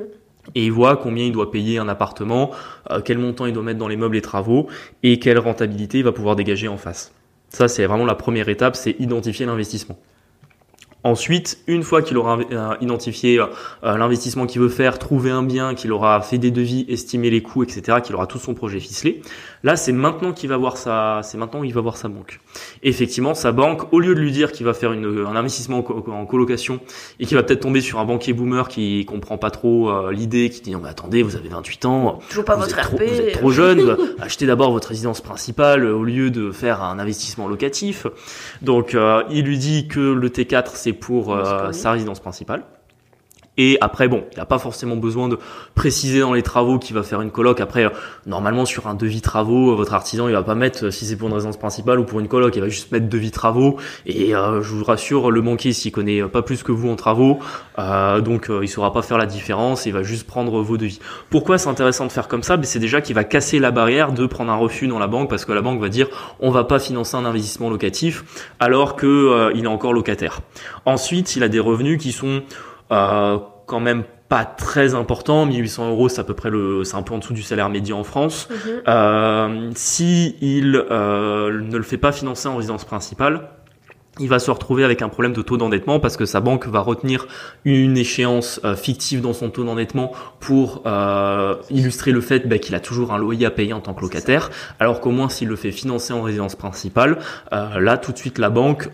Et 0.54 0.66
il 0.66 0.72
voit 0.72 0.96
combien 0.96 1.24
il 1.24 1.32
doit 1.32 1.50
payer 1.50 1.78
un 1.78 1.88
appartement, 1.88 2.50
euh, 2.90 3.00
quel 3.04 3.18
montant 3.18 3.46
il 3.46 3.52
doit 3.52 3.62
mettre 3.62 3.78
dans 3.78 3.88
les 3.88 3.96
meubles 3.96 4.16
et 4.16 4.22
travaux, 4.22 4.68
et 5.02 5.18
quelle 5.18 5.38
rentabilité 5.38 5.98
il 5.98 6.04
va 6.04 6.12
pouvoir 6.12 6.36
dégager 6.36 6.68
en 6.68 6.78
face. 6.78 7.12
Ça, 7.48 7.68
c'est 7.68 7.86
vraiment 7.86 8.06
la 8.06 8.14
première 8.14 8.48
étape, 8.48 8.76
c'est 8.76 8.96
identifier 8.98 9.46
l'investissement. 9.46 9.98
Ensuite, 11.04 11.58
une 11.66 11.82
fois 11.82 12.00
qu'il 12.00 12.16
aura 12.16 12.38
euh, 12.38 12.76
identifié 12.80 13.40
euh, 13.40 13.46
l'investissement 13.82 14.46
qu'il 14.46 14.60
veut 14.60 14.68
faire, 14.68 15.00
trouvé 15.00 15.30
un 15.30 15.42
bien, 15.42 15.74
qu'il 15.74 15.90
aura 15.90 16.20
fait 16.22 16.38
des 16.38 16.52
devis, 16.52 16.86
estimé 16.88 17.28
les 17.28 17.42
coûts, 17.42 17.64
etc., 17.64 17.98
qu'il 18.02 18.14
aura 18.14 18.28
tout 18.28 18.38
son 18.38 18.54
projet 18.54 18.78
ficelé, 18.78 19.20
là, 19.62 19.76
c'est 19.76 19.92
maintenant 19.92 20.32
qu'il 20.32 20.48
va 20.48 20.56
voir 20.56 20.76
sa, 20.76 21.20
c'est 21.22 21.38
maintenant 21.38 21.62
qu'il 21.62 21.72
va 21.74 21.80
voir 21.80 21.96
sa 21.96 22.08
banque. 22.08 22.40
Effectivement, 22.82 23.34
sa 23.34 23.52
banque, 23.52 23.92
au 23.92 24.00
lieu 24.00 24.14
de 24.14 24.20
lui 24.20 24.32
dire 24.32 24.52
qu'il 24.52 24.66
va 24.66 24.74
faire 24.74 24.92
une, 24.92 25.24
un 25.26 25.36
investissement 25.36 25.78
en, 25.78 25.82
co- 25.82 26.04
en 26.12 26.26
colocation 26.26 26.80
et 27.20 27.26
qu'il 27.26 27.36
va 27.36 27.42
peut-être 27.42 27.60
tomber 27.60 27.80
sur 27.80 27.98
un 28.00 28.04
banquier 28.04 28.32
boomer 28.32 28.68
qui 28.68 29.04
comprend 29.04 29.38
pas 29.38 29.50
trop 29.50 29.90
euh, 29.90 30.12
l'idée, 30.12 30.50
qui 30.50 30.60
dit 30.62 30.70
non 30.72 30.80
mais 30.82 30.88
attendez, 30.88 31.22
vous 31.22 31.36
avez 31.36 31.48
28 31.48 31.84
ans, 31.86 32.18
Toujours 32.28 32.44
pas 32.44 32.54
vous, 32.56 32.62
votre 32.62 32.78
êtes 32.78 32.84
trop, 32.84 32.96
vous 32.96 33.04
êtes 33.04 33.32
trop 33.32 33.50
jeune, 33.50 33.96
achetez 34.20 34.46
d'abord 34.46 34.72
votre 34.72 34.88
résidence 34.88 35.20
principale 35.20 35.84
euh, 35.84 35.94
au 35.94 36.04
lieu 36.04 36.30
de 36.30 36.50
faire 36.50 36.82
un 36.82 36.98
investissement 36.98 37.46
locatif. 37.48 38.06
Donc 38.62 38.94
euh, 38.94 39.22
il 39.30 39.44
lui 39.44 39.58
dit 39.58 39.88
que 39.88 40.00
le 40.00 40.28
T4 40.28 40.70
c'est 40.74 40.92
pour 40.92 41.32
euh, 41.34 41.72
sa 41.72 41.92
résidence 41.92 42.20
principale. 42.20 42.64
Et 43.58 43.76
après, 43.80 44.08
bon, 44.08 44.24
il 44.32 44.38
n'a 44.38 44.46
pas 44.46 44.58
forcément 44.58 44.96
besoin 44.96 45.28
de 45.28 45.38
préciser 45.74 46.20
dans 46.20 46.32
les 46.32 46.42
travaux 46.42 46.78
qu'il 46.78 46.94
va 46.94 47.02
faire 47.02 47.20
une 47.20 47.30
coloc. 47.30 47.60
Après, 47.60 47.84
euh, 47.84 47.90
normalement, 48.26 48.64
sur 48.64 48.86
un 48.86 48.94
devis 48.94 49.20
travaux, 49.20 49.72
euh, 49.72 49.74
votre 49.74 49.92
artisan, 49.92 50.28
il 50.28 50.32
va 50.32 50.42
pas 50.42 50.54
mettre 50.54 50.86
euh, 50.86 50.90
si 50.90 51.04
c'est 51.04 51.16
pour 51.16 51.28
une 51.28 51.34
résidence 51.34 51.58
principale 51.58 52.00
ou 52.00 52.04
pour 52.04 52.20
une 52.20 52.28
coloc, 52.28 52.56
il 52.56 52.62
va 52.62 52.68
juste 52.68 52.92
mettre 52.92 53.08
devis 53.08 53.30
travaux. 53.30 53.76
Et 54.06 54.34
euh, 54.34 54.62
je 54.62 54.74
vous 54.74 54.84
rassure, 54.84 55.30
le 55.30 55.42
banquier, 55.42 55.72
s'il 55.72 55.92
connaît 55.92 56.22
pas 56.22 56.42
plus 56.42 56.62
que 56.62 56.72
vous 56.72 56.88
en 56.88 56.96
travaux, 56.96 57.40
donc 58.22 58.50
euh, 58.50 58.60
il 58.62 58.68
saura 58.68 58.92
pas 58.92 59.02
faire 59.02 59.18
la 59.18 59.26
différence, 59.26 59.86
il 59.86 59.92
va 59.92 60.02
juste 60.02 60.26
prendre 60.26 60.62
vos 60.62 60.76
devis. 60.76 61.00
Pourquoi 61.30 61.58
c'est 61.58 61.68
intéressant 61.68 62.06
de 62.06 62.12
faire 62.12 62.28
comme 62.28 62.42
ça? 62.42 62.56
Ben, 62.56 62.64
C'est 62.64 62.78
déjà 62.78 63.00
qu'il 63.00 63.14
va 63.14 63.24
casser 63.24 63.58
la 63.58 63.70
barrière 63.70 64.12
de 64.12 64.26
prendre 64.26 64.50
un 64.50 64.56
refus 64.56 64.88
dans 64.88 64.98
la 64.98 65.06
banque 65.06 65.28
parce 65.28 65.44
que 65.44 65.52
la 65.52 65.62
banque 65.62 65.80
va 65.80 65.88
dire 65.88 66.08
on 66.40 66.50
va 66.50 66.64
pas 66.64 66.78
financer 66.78 67.16
un 67.16 67.24
investissement 67.24 67.70
locatif 67.70 68.24
alors 68.60 68.96
que 68.96 69.06
euh, 69.06 69.52
il 69.54 69.64
est 69.64 69.68
encore 69.68 69.92
locataire. 69.92 70.40
Ensuite, 70.84 71.36
il 71.36 71.42
a 71.42 71.48
des 71.48 71.60
revenus 71.60 72.00
qui 72.00 72.12
sont 72.12 72.42
euh, 72.92 73.38
quand 73.66 73.80
même 73.80 74.04
pas 74.28 74.44
très 74.44 74.94
importants. 74.94 75.44
1800 75.46 75.90
euros, 75.90 76.08
c'est 76.08 76.20
à 76.20 76.24
peu 76.24 76.34
près 76.34 76.50
le, 76.50 76.84
c'est 76.84 76.96
un 76.96 77.02
peu 77.02 77.14
en 77.14 77.18
dessous 77.18 77.34
du 77.34 77.42
salaire 77.42 77.68
médian 77.68 77.98
en 77.98 78.04
France. 78.04 78.48
Mhm. 78.50 78.56
Euh, 78.88 79.70
si 79.74 80.36
il 80.40 80.76
euh, 80.90 81.60
ne 81.60 81.76
le 81.76 81.82
fait 81.82 81.98
pas 81.98 82.12
financer 82.12 82.48
en 82.48 82.56
résidence 82.56 82.84
principale, 82.84 83.48
il 84.20 84.28
va 84.28 84.38
se 84.38 84.50
retrouver 84.50 84.84
avec 84.84 85.00
un 85.00 85.08
problème 85.08 85.32
de 85.32 85.40
taux 85.40 85.56
d'endettement 85.56 85.98
parce 85.98 86.18
que 86.18 86.26
sa 86.26 86.40
banque 86.40 86.66
va 86.66 86.80
retenir 86.80 87.26
une 87.64 87.96
échéance 87.96 88.60
euh, 88.62 88.76
fictive 88.76 89.22
dans 89.22 89.32
son 89.32 89.48
taux 89.48 89.64
d'endettement 89.64 90.12
pour 90.38 90.82
euh, 90.84 91.54
illustrer 91.70 92.12
le 92.12 92.20
fait 92.20 92.46
bah, 92.46 92.58
qu'il 92.58 92.74
a 92.74 92.80
toujours 92.80 93.12
un 93.12 93.18
loyer 93.18 93.46
à 93.46 93.50
payer 93.50 93.72
en 93.72 93.80
tant 93.80 93.94
que 93.94 94.02
locataire, 94.02 94.50
alors 94.78 95.00
qu'au 95.00 95.12
moins 95.12 95.30
s'il 95.30 95.48
le 95.48 95.56
fait 95.56 95.72
financer 95.72 96.12
en 96.12 96.20
résidence 96.20 96.56
principale, 96.56 97.18
euh, 97.54 97.80
là 97.80 97.96
tout 97.96 98.12
de 98.12 98.18
suite 98.18 98.38
la 98.38 98.50
banque 98.50 98.90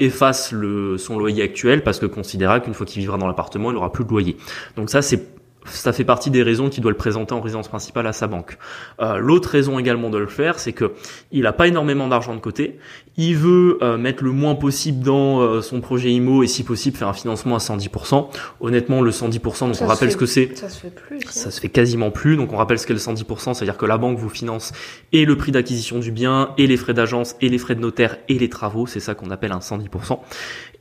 efface 0.00 0.52
le, 0.52 0.98
son 0.98 1.18
loyer 1.18 1.42
actuel 1.42 1.82
parce 1.82 1.98
que 1.98 2.06
considérera 2.06 2.60
qu'une 2.60 2.74
fois 2.74 2.84
qu'il 2.84 3.00
vivra 3.00 3.16
dans 3.16 3.26
l'appartement, 3.26 3.70
il 3.70 3.76
aura 3.76 3.90
plus 3.90 4.04
de 4.04 4.10
loyer. 4.10 4.36
Donc 4.76 4.90
ça 4.90 5.00
c'est 5.00 5.37
ça 5.70 5.92
fait 5.92 6.04
partie 6.04 6.30
des 6.30 6.42
raisons 6.42 6.68
qu'il 6.68 6.82
doit 6.82 6.90
le 6.90 6.96
présenter 6.96 7.34
en 7.34 7.40
résidence 7.40 7.68
principale 7.68 8.06
à 8.06 8.12
sa 8.12 8.26
banque. 8.26 8.58
Euh, 9.00 9.18
L'autre 9.18 9.50
raison 9.50 9.78
également 9.78 10.10
de 10.10 10.18
le 10.18 10.26
faire, 10.26 10.58
c'est 10.58 10.72
que 10.72 10.92
il 11.32 11.46
a 11.46 11.52
pas 11.52 11.68
énormément 11.68 12.08
d'argent 12.08 12.34
de 12.34 12.40
côté. 12.40 12.78
Il 13.16 13.36
veut 13.36 13.78
euh, 13.82 13.98
mettre 13.98 14.22
le 14.22 14.30
moins 14.30 14.54
possible 14.54 15.04
dans 15.04 15.40
euh, 15.40 15.60
son 15.60 15.80
projet 15.80 16.12
IMO 16.12 16.42
et 16.42 16.46
si 16.46 16.62
possible 16.62 16.96
faire 16.96 17.08
un 17.08 17.12
financement 17.12 17.56
à 17.56 17.58
110%. 17.58 18.28
Honnêtement, 18.60 19.02
le 19.02 19.10
110%, 19.10 19.66
donc 19.66 19.76
on 19.80 19.86
rappelle 19.86 20.12
ce 20.12 20.16
que 20.16 20.26
c'est. 20.26 20.56
Ça 20.56 20.68
se 20.68 20.78
fait 20.78 20.94
plus. 20.94 21.20
Ça 21.28 21.50
se 21.50 21.60
fait 21.60 21.68
quasiment 21.68 22.10
plus. 22.10 22.36
Donc 22.36 22.52
on 22.52 22.56
rappelle 22.56 22.78
ce 22.78 22.86
qu'est 22.86 22.92
le 22.92 23.00
110%, 23.00 23.54
c'est-à-dire 23.54 23.76
que 23.76 23.86
la 23.86 23.98
banque 23.98 24.18
vous 24.18 24.28
finance 24.28 24.72
et 25.12 25.24
le 25.24 25.36
prix 25.36 25.52
d'acquisition 25.52 25.98
du 25.98 26.12
bien, 26.12 26.50
et 26.58 26.66
les 26.66 26.76
frais 26.76 26.94
d'agence, 26.94 27.34
et 27.40 27.48
les 27.48 27.58
frais 27.58 27.74
de 27.74 27.80
notaire, 27.80 28.16
et 28.28 28.38
les 28.38 28.48
travaux. 28.48 28.86
C'est 28.86 29.00
ça 29.00 29.14
qu'on 29.14 29.30
appelle 29.30 29.52
un 29.52 29.58
110%. 29.58 30.18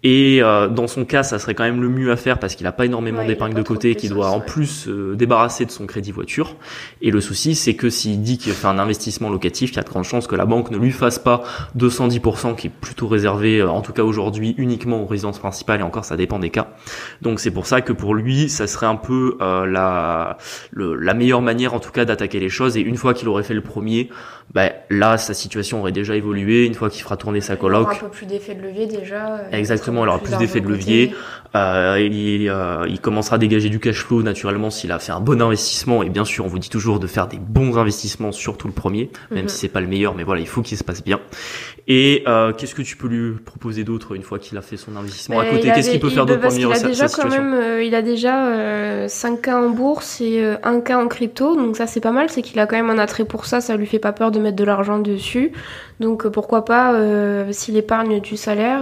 Et 0.03 0.43
euh, 0.43 0.67
dans 0.67 0.87
son 0.87 1.05
cas, 1.05 1.23
ça 1.23 1.39
serait 1.39 1.55
quand 1.55 1.63
même 1.63 1.81
le 1.81 1.89
mieux 1.89 2.11
à 2.11 2.17
faire 2.17 2.37
parce 2.39 2.55
qu'il 2.55 2.67
a 2.67 2.71
pas 2.71 2.85
énormément 2.85 3.25
d'épingle 3.25 3.55
de 3.55 3.63
côté 3.63 3.91
et 3.91 3.95
qu'il 3.95 4.11
doit 4.11 4.29
en 4.29 4.39
plus 4.39 4.67
se 4.67 5.15
débarrasser 5.15 5.65
de 5.65 5.71
son 5.71 5.87
crédit 5.87 6.11
voiture. 6.11 6.55
Et 7.01 7.09
le 7.09 7.19
souci, 7.19 7.55
c'est 7.55 7.75
que 7.75 7.89
s'il 7.89 8.21
dit 8.21 8.37
qu'il 8.37 8.53
fait 8.53 8.67
un 8.67 8.77
investissement 8.77 9.29
locatif, 9.29 9.71
il 9.71 9.75
y 9.75 9.79
a 9.79 9.83
de 9.83 9.89
grandes 9.89 10.03
chances 10.03 10.27
que 10.27 10.35
la 10.35 10.45
banque 10.45 10.69
ne 10.69 10.77
lui 10.77 10.91
fasse 10.91 11.17
pas 11.17 11.43
210% 11.77 12.55
qui 12.55 12.67
est 12.67 12.69
plutôt 12.69 13.07
réservé, 13.07 13.59
euh, 13.59 13.69
en 13.69 13.81
tout 13.81 13.91
cas 13.91 14.03
aujourd'hui, 14.03 14.53
uniquement 14.57 15.01
aux 15.01 15.07
résidences 15.07 15.39
principales 15.39 15.79
et 15.79 15.83
encore 15.83 16.05
ça 16.05 16.15
dépend 16.15 16.37
des 16.37 16.51
cas. 16.51 16.75
Donc 17.23 17.39
c'est 17.39 17.51
pour 17.51 17.65
ça 17.65 17.81
que 17.81 17.91
pour 17.91 18.13
lui, 18.13 18.49
ça 18.49 18.67
serait 18.67 18.85
un 18.85 18.95
peu 18.95 19.37
euh, 19.41 19.65
la, 19.65 20.37
la 20.73 21.13
meilleure 21.15 21.41
manière 21.41 21.73
en 21.73 21.79
tout 21.79 21.91
cas 21.91 22.05
d'attaquer 22.05 22.39
les 22.39 22.49
choses. 22.49 22.77
Et 22.77 22.81
une 22.81 22.97
fois 22.97 23.15
qu'il 23.15 23.27
aurait 23.29 23.43
fait 23.43 23.55
le 23.55 23.61
premier, 23.61 24.09
bah, 24.53 24.71
là 24.89 25.17
sa 25.17 25.33
situation 25.33 25.79
aurait 25.81 25.91
déjà 25.91 26.15
évolué. 26.15 26.65
Une 26.65 26.73
fois 26.73 26.89
qu'il 26.89 27.03
fera 27.03 27.17
tourner 27.17 27.41
sa 27.41 27.55
coloc, 27.55 27.89
un 27.91 27.95
peu 27.95 28.09
plus 28.09 28.25
d'effet 28.25 28.55
de 28.55 28.61
levier 28.61 28.87
déjà. 28.87 29.41
Exactement, 29.51 30.05
il 30.05 30.09
aura 30.09 30.19
plus 30.19 30.37
d'effet 30.37 30.61
de 30.61 30.67
levier. 30.67 31.13
Euh, 31.55 31.97
il, 31.99 32.49
euh, 32.49 32.85
il, 32.87 32.99
commencera 32.99 33.37
à 33.37 33.39
dégager 33.39 33.69
du 33.69 33.79
cash 33.79 34.03
flow 34.03 34.21
naturellement 34.21 34.69
s'il 34.69 34.91
a 34.91 34.99
fait 34.99 35.11
un 35.11 35.21
bon 35.21 35.41
investissement. 35.41 36.03
Et 36.03 36.09
bien 36.09 36.25
sûr, 36.25 36.45
on 36.45 36.47
vous 36.47 36.59
dit 36.59 36.69
toujours 36.69 36.99
de 36.99 37.07
faire 37.07 37.27
des 37.27 37.39
bons 37.39 37.77
investissements, 37.77 38.31
surtout 38.31 38.67
le 38.67 38.73
premier, 38.73 39.09
même 39.31 39.43
mhm. 39.43 39.49
si 39.49 39.57
c'est 39.57 39.67
pas 39.69 39.81
le 39.81 39.87
meilleur. 39.87 40.13
Mais 40.15 40.23
voilà, 40.23 40.41
il 40.41 40.47
faut 40.47 40.61
qu'il 40.61 40.77
se 40.77 40.83
passe 40.83 41.03
bien. 41.03 41.19
Et 41.89 42.23
euh, 42.27 42.51
qu'est-ce 42.51 42.75
que 42.75 42.81
tu 42.81 42.97
peux 42.97 43.07
lui 43.07 43.39
proposer 43.39 43.85
d'autre 43.85 44.13
une 44.13 44.21
fois 44.21 44.39
qu'il 44.39 44.57
a 44.57 44.61
fait 44.61 44.75
son 44.75 44.97
investissement 44.97 45.39
à 45.39 45.43
ben, 45.43 45.51
côté? 45.55 45.71
Qu'est-ce 45.71 45.89
qu'il 45.89 46.01
peut 46.01 46.09
faire 46.09 46.25
d'autre 46.25 46.41
pour 46.41 46.51
améliorer 46.51 46.75
sa, 46.75 46.87
déjà 46.87 47.07
quand 47.07 47.29
même, 47.29 47.53
euh, 47.53 47.81
Il 47.81 47.95
a 47.95 48.01
déjà 48.01 48.47
euh, 48.47 49.07
5 49.07 49.41
cas 49.41 49.57
en 49.57 49.69
bourse 49.69 50.19
et 50.19 50.43
euh, 50.43 50.57
un 50.63 50.81
cas 50.81 51.01
en 51.01 51.07
crypto, 51.07 51.55
donc 51.55 51.77
ça 51.77 51.87
c'est 51.87 52.01
pas 52.01 52.11
mal. 52.11 52.29
C'est 52.29 52.41
qu'il 52.41 52.59
a 52.59 52.67
quand 52.67 52.75
même 52.75 52.89
un 52.89 52.97
attrait 52.97 53.23
pour 53.23 53.45
ça. 53.45 53.61
Ça 53.61 53.77
lui 53.77 53.85
fait 53.85 53.99
pas 53.99 54.11
peur 54.11 54.31
de 54.31 54.39
mettre 54.39 54.57
de 54.57 54.65
l'argent 54.65 54.99
dessus. 54.99 55.53
Donc 56.01 56.25
euh, 56.25 56.29
pourquoi 56.29 56.65
pas, 56.65 56.93
s'il 57.51 57.77
épargne 57.77 58.19
du 58.19 58.35
salaire, 58.35 58.81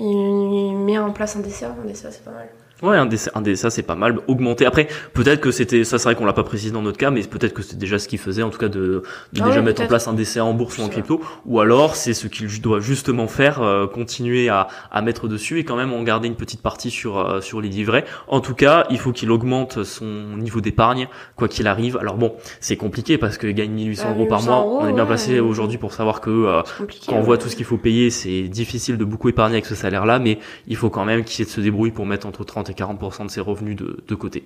il, 0.00 0.04
il, 0.04 0.76
met 0.78 0.98
en 0.98 1.12
place 1.12 1.36
un 1.36 1.40
DCA. 1.40 1.76
Un 1.80 1.86
DCA 1.86 2.10
c'est 2.10 2.24
pas 2.24 2.32
mal. 2.32 2.48
Ouais, 2.82 2.96
un 2.98 3.06
DSA, 3.06 3.30
un 3.34 3.54
ça 3.54 3.70
c'est 3.70 3.82
pas 3.82 3.94
mal. 3.94 4.18
Augmenter. 4.26 4.66
Après, 4.66 4.86
peut-être 5.14 5.40
que 5.40 5.50
c'était, 5.50 5.82
ça 5.84 5.98
c'est 5.98 6.04
vrai 6.04 6.14
qu'on 6.14 6.26
l'a 6.26 6.34
pas 6.34 6.44
précisé 6.44 6.72
dans 6.72 6.82
notre 6.82 6.98
cas, 6.98 7.10
mais 7.10 7.22
peut-être 7.22 7.54
que 7.54 7.62
c'est 7.62 7.78
déjà 7.78 7.98
ce 7.98 8.06
qu'il 8.06 8.18
faisait, 8.18 8.42
en 8.42 8.50
tout 8.50 8.58
cas 8.58 8.68
de, 8.68 9.02
de 9.32 9.40
ah 9.40 9.46
déjà 9.46 9.62
mettre 9.62 9.80
en 9.80 9.86
place 9.86 10.08
un 10.08 10.12
DCA 10.12 10.44
en 10.44 10.52
bourse 10.52 10.76
ou 10.76 10.82
en 10.82 10.88
crypto. 10.88 11.22
Ou 11.46 11.60
alors 11.60 11.96
c'est 11.96 12.12
ce 12.12 12.26
qu'il 12.26 12.60
doit 12.60 12.80
justement 12.80 13.28
faire, 13.28 13.62
euh, 13.62 13.86
continuer 13.86 14.50
à, 14.50 14.68
à 14.90 15.00
mettre 15.00 15.26
dessus 15.26 15.58
et 15.58 15.64
quand 15.64 15.76
même 15.76 15.94
en 15.94 16.02
garder 16.02 16.28
une 16.28 16.34
petite 16.36 16.60
partie 16.60 16.90
sur 16.90 17.18
euh, 17.18 17.40
sur 17.40 17.62
les 17.62 17.70
livrets. 17.70 18.04
En 18.28 18.40
tout 18.40 18.54
cas, 18.54 18.86
il 18.90 18.98
faut 18.98 19.12
qu'il 19.12 19.30
augmente 19.30 19.82
son 19.82 20.36
niveau 20.36 20.60
d'épargne, 20.60 21.08
quoi 21.34 21.48
qu'il 21.48 21.68
arrive. 21.68 21.96
Alors 21.96 22.16
bon, 22.16 22.34
c'est 22.60 22.76
compliqué 22.76 23.16
parce 23.16 23.38
qu'il 23.38 23.54
gagne 23.54 23.70
1800 23.70 24.10
euros 24.10 24.26
par 24.26 24.42
mois. 24.42 24.62
on 24.62 24.86
est 24.86 24.92
bien 24.92 25.06
placé 25.06 25.40
aujourd'hui 25.40 25.78
pour 25.78 25.94
savoir 25.94 26.20
que 26.20 26.30
euh, 26.30 26.62
quand 27.06 27.16
on 27.16 27.22
voit 27.22 27.38
tout 27.38 27.48
ce 27.48 27.56
qu'il 27.56 27.64
faut 27.64 27.78
payer, 27.78 28.10
c'est 28.10 28.42
difficile 28.42 28.98
de 28.98 29.04
beaucoup 29.06 29.30
épargner 29.30 29.54
avec 29.54 29.66
ce 29.66 29.74
salaire-là, 29.74 30.18
mais 30.18 30.38
il 30.66 30.76
faut 30.76 30.90
quand 30.90 31.06
même 31.06 31.24
qu'il 31.24 31.46
se 31.46 31.60
débrouiller 31.62 31.92
pour 31.92 32.04
mettre 32.04 32.26
entre 32.26 32.44
30 32.44 32.65
et 32.70 32.74
40% 32.74 33.26
de 33.26 33.30
ses 33.30 33.40
revenus 33.40 33.76
de, 33.76 34.04
de 34.06 34.14
côté. 34.14 34.44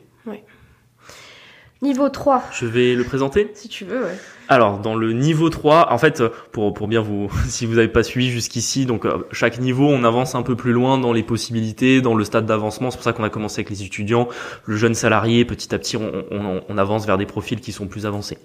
Niveau 1.82 2.10
3. 2.10 2.44
Je 2.52 2.66
vais 2.66 2.94
le 2.94 3.04
présenter 3.04 3.50
Si 3.54 3.68
tu 3.68 3.86
veux, 3.86 4.04
ouais. 4.04 4.18
Alors, 4.52 4.80
dans 4.80 4.96
le 4.96 5.12
niveau 5.12 5.48
3, 5.48 5.92
en 5.92 5.98
fait, 5.98 6.24
pour, 6.50 6.74
pour 6.74 6.88
bien 6.88 7.00
vous, 7.00 7.30
si 7.48 7.66
vous 7.66 7.76
n'avez 7.76 7.86
pas 7.86 8.02
suivi 8.02 8.30
jusqu'ici, 8.30 8.84
donc 8.84 9.06
euh, 9.06 9.18
chaque 9.30 9.60
niveau, 9.60 9.86
on 9.86 10.02
avance 10.02 10.34
un 10.34 10.42
peu 10.42 10.56
plus 10.56 10.72
loin 10.72 10.98
dans 10.98 11.12
les 11.12 11.22
possibilités, 11.22 12.00
dans 12.00 12.16
le 12.16 12.24
stade 12.24 12.46
d'avancement. 12.46 12.90
C'est 12.90 12.96
pour 12.96 13.04
ça 13.04 13.12
qu'on 13.12 13.22
a 13.22 13.30
commencé 13.30 13.60
avec 13.60 13.70
les 13.70 13.84
étudiants, 13.84 14.28
le 14.64 14.76
jeune 14.76 14.94
salarié, 14.94 15.44
petit 15.44 15.72
à 15.72 15.78
petit, 15.78 15.96
on, 15.96 16.24
on, 16.32 16.62
on 16.68 16.78
avance 16.78 17.06
vers 17.06 17.16
des 17.16 17.26
profils 17.26 17.60
qui 17.60 17.70
sont 17.70 17.86
plus 17.86 18.06
avancés. 18.06 18.38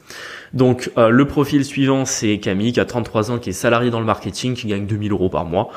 Donc, 0.54 0.92
euh, 1.00 1.10
le 1.10 1.26
profil 1.26 1.66
suivant, 1.66 2.06
c'est 2.06 2.38
Camille, 2.38 2.72
qui 2.72 2.80
a 2.80 2.86
33 2.86 3.32
ans, 3.32 3.40
qui 3.40 3.50
est 3.50 3.54
salariée 3.54 3.90
dans 3.90 4.00
le 4.00 4.06
marketing, 4.06 4.54
qui 4.54 4.68
gagne 4.68 4.86
2000 4.86 5.12
euros 5.12 5.30
par 5.30 5.46
mois. 5.46 5.70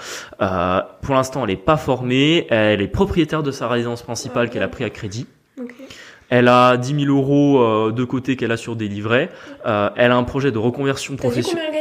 Euh, 0.42 0.82
pour 1.00 1.14
l'instant, 1.14 1.44
elle 1.44 1.52
n'est 1.52 1.56
pas 1.56 1.78
formée, 1.78 2.46
elle 2.50 2.82
est 2.82 2.88
propriétaire 2.88 3.42
de 3.42 3.50
sa 3.50 3.66
résidence 3.66 4.02
principale 4.02 4.50
qu'elle 4.50 4.62
a 4.62 4.68
pris 4.68 4.84
à 4.84 4.90
crédit. 4.90 5.26
Okay. 5.58 5.88
Elle 6.30 6.48
a 6.48 6.76
10 6.76 7.04
000 7.06 7.16
euros 7.16 7.60
euh, 7.60 7.92
de 7.92 8.04
côté 8.04 8.36
qu'elle 8.36 8.52
a 8.52 8.56
sur 8.56 8.76
des 8.76 8.88
livrets. 8.88 9.30
Euh, 9.66 9.90
elle 9.96 10.12
a 10.12 10.16
un 10.16 10.24
projet 10.24 10.52
de 10.52 10.58
reconversion 10.58 11.16
professionnelle. 11.16 11.72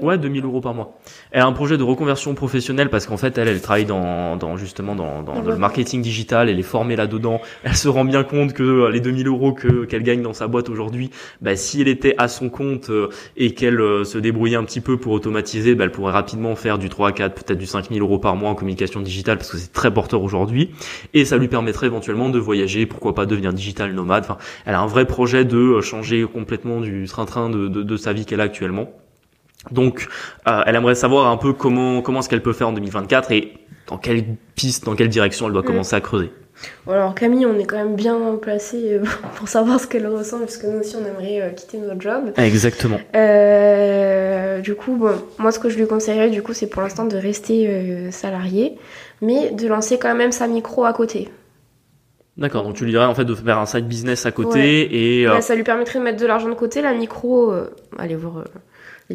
Ouais, 0.00 0.16
2000 0.16 0.44
euros 0.44 0.60
par 0.60 0.74
mois. 0.74 0.96
Elle 1.32 1.40
a 1.40 1.46
un 1.46 1.52
projet 1.52 1.76
de 1.76 1.82
reconversion 1.82 2.34
professionnelle 2.34 2.88
parce 2.88 3.06
qu'en 3.06 3.16
fait, 3.16 3.36
elle, 3.36 3.48
elle 3.48 3.60
travaille 3.60 3.84
dans, 3.84 4.36
dans 4.36 4.56
justement 4.56 4.94
dans, 4.94 5.22
dans, 5.22 5.40
le 5.40 5.56
marketing 5.56 6.02
digital. 6.02 6.48
Elle 6.48 6.58
est 6.58 6.62
formée 6.62 6.94
là-dedans. 6.94 7.40
Elle 7.64 7.76
se 7.76 7.88
rend 7.88 8.04
bien 8.04 8.22
compte 8.22 8.52
que 8.52 8.62
euh, 8.62 8.90
les 8.90 9.00
2000 9.00 9.26
euros 9.26 9.52
que 9.52 9.84
qu'elle 9.86 10.02
gagne 10.02 10.22
dans 10.22 10.32
sa 10.32 10.46
boîte 10.46 10.68
aujourd'hui, 10.68 11.10
bah, 11.40 11.56
si 11.56 11.80
elle 11.80 11.88
était 11.88 12.14
à 12.18 12.28
son 12.28 12.48
compte 12.48 12.90
euh, 12.90 13.08
et 13.36 13.54
qu'elle 13.54 13.80
euh, 13.80 14.04
se 14.04 14.18
débrouillait 14.18 14.56
un 14.56 14.64
petit 14.64 14.80
peu 14.80 14.98
pour 14.98 15.12
automatiser, 15.12 15.74
bah, 15.74 15.84
elle 15.84 15.92
pourrait 15.92 16.12
rapidement 16.12 16.54
faire 16.54 16.78
du 16.78 16.88
3 16.88 17.08
à 17.08 17.12
4, 17.12 17.34
peut-être 17.34 17.58
du 17.58 17.66
5000 17.66 18.00
euros 18.00 18.18
par 18.18 18.36
mois 18.36 18.50
en 18.50 18.54
communication 18.54 19.00
digitale 19.00 19.38
parce 19.38 19.50
que 19.50 19.56
c'est 19.56 19.72
très 19.72 19.92
porteur 19.92 20.22
aujourd'hui. 20.22 20.70
Et 21.12 21.24
ça 21.24 21.36
lui 21.36 21.48
permettrait 21.48 21.86
éventuellement 21.86 22.28
de 22.28 22.38
voyager, 22.38 22.86
pourquoi 22.86 23.14
pas 23.14 23.26
devenir 23.26 23.52
digital 23.52 23.92
nomade. 23.92 24.24
Enfin, 24.24 24.38
elle 24.64 24.74
a 24.74 24.80
un 24.80 24.86
vrai 24.86 25.06
projet 25.06 25.44
de 25.44 25.80
changer 25.80 26.24
complètement 26.32 26.80
du 26.80 27.06
train-train 27.06 27.50
de, 27.50 27.68
de, 27.68 27.82
de 27.82 27.96
sa 27.96 28.12
vie 28.12 28.24
qu'elle 28.24 28.40
a 28.40 28.44
actuellement. 28.44 28.88
Donc, 29.70 30.08
euh, 30.46 30.62
elle 30.66 30.76
aimerait 30.76 30.94
savoir 30.94 31.28
un 31.28 31.36
peu 31.36 31.52
comment 31.52 32.02
comment 32.02 32.20
est-ce 32.20 32.28
qu'elle 32.28 32.42
peut 32.42 32.52
faire 32.52 32.68
en 32.68 32.72
2024 32.72 33.32
et 33.32 33.54
dans 33.86 33.98
quelle 33.98 34.24
piste, 34.54 34.84
dans 34.84 34.94
quelle 34.94 35.08
direction 35.08 35.46
elle 35.46 35.52
doit 35.52 35.62
mm. 35.62 35.66
commencer 35.66 35.96
à 35.96 36.00
creuser. 36.00 36.30
Alors 36.88 37.14
Camille, 37.14 37.46
on 37.46 37.58
est 37.58 37.64
quand 37.64 37.76
même 37.76 37.94
bien 37.94 38.36
placé 38.40 38.94
euh, 38.94 39.04
pour 39.36 39.48
savoir 39.48 39.80
ce 39.80 39.86
qu'elle 39.86 40.06
ressent, 40.06 40.38
parce 40.38 40.56
que 40.56 40.66
nous 40.66 40.80
aussi 40.80 40.96
on 40.96 41.06
aimerait 41.06 41.40
euh, 41.40 41.50
quitter 41.50 41.78
notre 41.78 42.00
job. 42.00 42.32
Exactement. 42.36 42.98
Euh, 43.14 44.60
du 44.60 44.74
coup, 44.74 44.96
bon, 44.96 45.14
moi 45.38 45.52
ce 45.52 45.58
que 45.58 45.68
je 45.68 45.78
lui 45.78 45.86
conseillerais 45.86 46.30
du 46.30 46.42
coup, 46.42 46.52
c'est 46.52 46.66
pour 46.66 46.82
l'instant 46.82 47.04
de 47.04 47.16
rester 47.16 47.68
euh, 47.68 48.10
salarié, 48.10 48.76
mais 49.22 49.50
de 49.50 49.68
lancer 49.68 49.98
quand 49.98 50.14
même 50.14 50.32
sa 50.32 50.46
micro 50.46 50.84
à 50.84 50.92
côté. 50.92 51.28
D'accord, 52.36 52.62
donc 52.62 52.74
tu 52.74 52.84
lui 52.84 52.92
dirais 52.92 53.04
en 53.04 53.16
fait 53.16 53.24
de 53.24 53.34
faire 53.34 53.58
un 53.58 53.66
side 53.66 53.88
business 53.88 54.24
à 54.24 54.30
côté 54.30 55.22
et... 55.22 55.28
Ouais, 55.28 55.40
ça 55.40 55.56
lui 55.56 55.64
permettrait 55.64 55.98
de 55.98 56.04
mettre 56.04 56.20
de 56.20 56.26
l'argent 56.26 56.48
de 56.48 56.54
côté, 56.54 56.82
la 56.82 56.94
micro, 56.94 57.52
allez 57.98 58.14
voir 58.14 58.44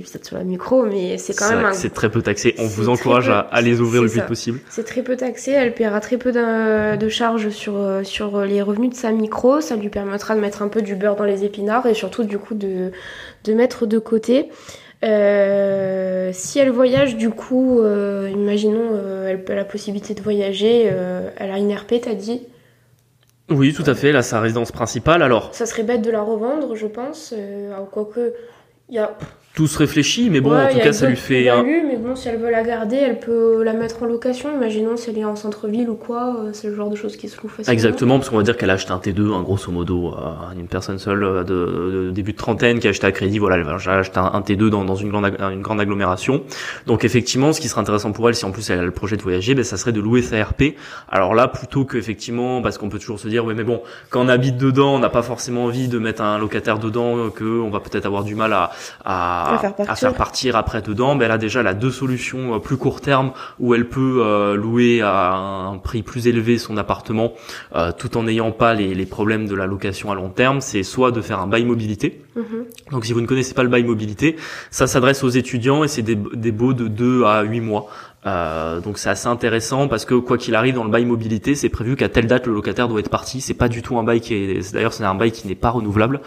peut-être 0.02 0.26
sur 0.26 0.38
la 0.38 0.44
micro, 0.44 0.84
mais 0.84 1.18
c'est 1.18 1.34
quand 1.34 1.50
même. 1.50 1.74
C'est 1.74 1.94
très 1.94 2.10
peu 2.10 2.22
taxé. 2.22 2.56
On 2.58 2.66
vous 2.66 2.89
encourage 2.89 3.30
à, 3.30 3.62
les 3.62 3.80
ouvrir 3.80 4.02
le 4.02 4.10
plus 4.10 4.20
vite 4.20 4.28
possible. 4.28 4.60
C'est 4.70 4.86
très 4.86 5.04
peu 5.04 5.16
taxé. 5.16 5.52
Elle 5.52 5.74
paiera 5.74 6.00
très 6.00 6.18
peu 6.18 6.32
de, 6.32 7.10
charges 7.10 7.50
sur, 7.50 8.02
sur 8.04 8.41
les 8.41 8.62
revenus 8.62 8.89
de 8.89 8.96
sa 8.96 9.12
micro. 9.12 9.62
Ça 9.62 9.76
lui 9.76 9.89
permettra 9.89 10.36
de 10.36 10.39
mettre 10.39 10.62
un 10.64 10.68
peu 10.68 10.82
du 10.82 10.96
beurre 10.96 11.16
dans 11.16 11.26
les 11.26 11.44
épinards 11.44 11.86
et 11.86 11.94
surtout 11.94 12.24
du 12.24 12.39
coup 12.39 12.56
de, 12.56 12.91
de 13.44 13.54
mettre 13.54 13.86
de 13.86 14.00
côté. 14.00 14.50
Euh, 15.04 16.30
si 16.34 16.60
elle 16.60 16.70
voyage, 16.70 17.18
du 17.18 17.30
coup, 17.30 17.82
euh, 17.82 18.30
imaginons, 18.32 18.91
euh, 18.94 19.28
elle 19.28 19.52
a 19.52 19.56
la 19.56 19.66
possibilité 19.66 20.14
de 20.14 20.22
voyager. 20.22 20.86
elle 21.38 21.52
a 21.52 21.58
une 21.58 21.74
RP, 21.74 21.96
t'as 22.02 22.14
dit? 22.14 22.41
Oui, 23.50 23.74
tout 23.74 23.84
à 23.86 23.94
fait. 23.94 24.12
Là, 24.12 24.22
sa 24.22 24.39
résidence 24.39 24.72
principale. 24.72 25.22
Alors. 25.22 25.54
Ça 25.54 25.66
serait 25.66 25.84
bête 25.84 26.02
de 26.02 26.12
la 26.12 26.22
revendre, 26.22 26.76
je 26.76 26.88
pense. 26.88 27.34
quoique, 27.91 28.34
il 28.89 28.96
y 28.96 29.00
a 29.00 29.18
tout 29.54 29.68
se 29.68 29.78
réfléchit, 29.78 30.32
mais 30.32 30.41
bon, 30.41 30.58
en 30.58 30.68
tout 30.68 30.80
cas, 30.80 30.93
ça 30.93 31.08
lui 31.08 31.16
fait. 31.16 31.47
Un... 31.47 31.62
mais 31.62 31.97
bon, 31.97 32.16
si 32.16 32.28
elle 32.28 32.39
veut 32.39 32.49
la 32.49 32.64
garder, 32.64 32.95
elle 32.95 33.20
peut 33.20 33.62
la 33.64 33.74
mettre 33.74 34.01
en 34.01 34.08
location. 34.08 34.49
Imaginons 34.51 34.97
si 34.97 35.12
elle 35.12 35.20
est 35.20 35.26
en 35.26 35.36
centre-ville 35.36 35.89
ou 35.91 35.95
quoi, 35.95 36.38
euh, 36.39 36.49
c'est 36.54 36.70
le 36.70 36.76
genre 36.76 36.89
de 36.89 36.95
choses 36.95 37.18
qui 37.18 37.30
se 37.30 37.39
louent 37.39 37.49
facilement. 37.49 37.72
Exactement, 37.72 38.18
parce 38.18 38.32
qu'on 38.32 38.38
va 38.38 38.43
dire 38.43 38.58
qu'elle 38.58 38.72
a 38.72 38.74
acheté 38.74 38.91
un 38.91 38.97
T2, 38.97 39.32
un 39.32 39.43
grosso 39.43 39.72
modo, 39.72 40.16
euh, 40.16 40.60
une 40.60 40.68
personne 40.68 40.97
seule 40.97 41.24
euh, 41.24 41.43
de, 41.43 42.08
de, 42.08 42.12
début 42.12 42.32
de 42.32 42.38
trentaine 42.38 42.80
qui 42.80 42.88
a 42.88 42.89
acheté 42.89 43.06
à 43.06 43.12
crédit. 43.12 43.38
Voilà, 43.38 43.58
elle 43.58 43.64
va 43.64 43.76
acheter 43.76 44.20
un, 44.20 44.41
T2 44.41 44.70
dans, 44.70 44.86
dans 44.86 44.95
une, 44.95 45.10
grande, 45.10 45.26
une 45.39 45.62
grande 45.62 45.80
agglomération. 45.80 46.41
Donc, 46.88 47.06
effectivement, 47.06 47.54
ce 47.54 47.62
qui 47.62 47.68
serait 47.68 47.82
intéressant 47.82 48.12
pour 48.12 48.28
elle, 48.28 48.36
si 48.36 48.45
en 48.45 48.51
plus 48.51 48.68
elle 48.72 48.80
a 48.80 48.84
le 48.84 48.91
projet 48.91 49.18
de 49.18 49.22
voyager, 49.22 49.54
ben, 49.54 49.64
ça 49.64 49.78
serait 49.78 49.91
de 49.91 50.01
louer 50.01 50.24
sa 50.24 50.43
RP. 50.43 50.76
Alors 51.12 51.36
là, 51.36 51.47
plutôt 51.47 51.86
qu'effectivement, 51.86 52.64
parce 52.64 52.80
qu'on 52.80 52.89
peut 52.89 52.99
toujours 52.99 53.20
se 53.20 53.28
dire, 53.28 53.45
oui, 53.45 53.54
mais 53.56 53.64
bon, 53.64 53.84
quand 54.10 54.26
on 54.26 54.30
habite 54.30 54.58
dedans, 54.58 54.95
on 54.95 54.99
n'a 54.99 55.10
pas 55.10 55.22
forcément 55.22 55.66
envie 55.66 55.89
de 55.89 55.99
mettre 55.99 56.24
un 56.24 56.39
locataire 56.39 56.80
dedans, 56.80 57.30
que 57.30 57.43
on 57.43 57.70
va 57.70 57.82
peut-être 57.82 58.08
avoir 58.08 58.24
du 58.24 58.34
mal 58.34 58.51
à, 58.51 58.72
à 59.06 59.43
à, 59.46 59.96
faire, 59.96 60.14
partir. 60.14 60.56
après 60.56 60.82
dedans, 60.82 61.16
ben 61.16 61.26
elle 61.26 61.32
a 61.32 61.38
déjà 61.38 61.64
la 61.64 61.74
deux 61.74 61.91
solutions 61.91 62.60
plus 62.60 62.78
court 62.78 63.02
terme 63.02 63.32
où 63.60 63.74
elle 63.74 63.88
peut 63.88 64.56
louer 64.56 65.02
à 65.02 65.34
un 65.34 65.78
prix 65.78 66.04
plus 66.04 66.28
élevé 66.28 66.58
son 66.58 66.78
appartement 66.78 67.34
tout 67.98 68.18
en 68.18 68.24
n'ayant 68.24 68.52
pas 68.52 68.74
les, 68.74 68.94
les, 68.94 69.06
problèmes 69.06 69.48
de 69.48 69.56
la 69.56 69.66
location 69.66 70.12
à 70.12 70.16
long 70.16 70.30
terme. 70.30 70.62
C'est 70.62 70.84
soit 70.84 71.12
de 71.12 71.22
faire 71.22 71.39
un 71.39 71.48
bail 71.48 71.66
mobilité. 71.66 72.22
Mm-hmm. 72.38 72.91
Donc 72.91 73.06
si 73.06 73.14
vous 73.14 73.22
ne 73.22 73.28
connaissez 73.28 73.54
pas 73.54 73.64
le 73.64 73.70
bail 73.70 73.84
mobilité, 73.84 74.36
ça 74.72 74.88
s'adresse 74.88 75.24
aux 75.24 75.30
étudiants 75.30 75.84
et 75.84 75.88
c'est 75.88 76.02
des, 76.02 76.16
des 76.16 76.52
baux 76.52 76.74
de 76.74 76.88
2 76.88 77.24
à 77.26 77.41
8 77.44 77.62
mois. 77.62 77.89
Euh, 78.26 78.80
donc 78.80 78.97
c'est 78.97 79.09
assez 79.09 79.28
intéressant 79.28 79.88
parce 79.88 80.05
que 80.05 80.15
quoi 80.15 80.38
qu'il 80.38 80.55
arrive 80.55 80.76
dans 80.76 80.84
le 80.84 80.89
bail 80.89 81.05
mobilité, 81.05 81.55
c'est 81.55 81.69
prévu 81.69 81.95
qu'à 81.95 82.09
telle 82.09 82.28
date 82.28 82.47
le 82.47 82.53
locataire 82.53 82.88
doit 82.88 82.99
être 82.99 83.09
parti. 83.09 83.41
C'est 83.41 83.53
pas 83.53 83.67
du 83.67 83.82
tout 83.82 83.97
un 83.97 84.03
bail 84.03 84.21
qui 84.21 84.34
est, 84.34 84.74
d'ailleurs 84.74 84.93
c'est 84.93 85.03
un 85.03 85.15
bail 85.15 85.32
qui 85.32 85.47
n'est 85.47 85.55
pas 85.55 85.69
renouvelable. 85.69 86.21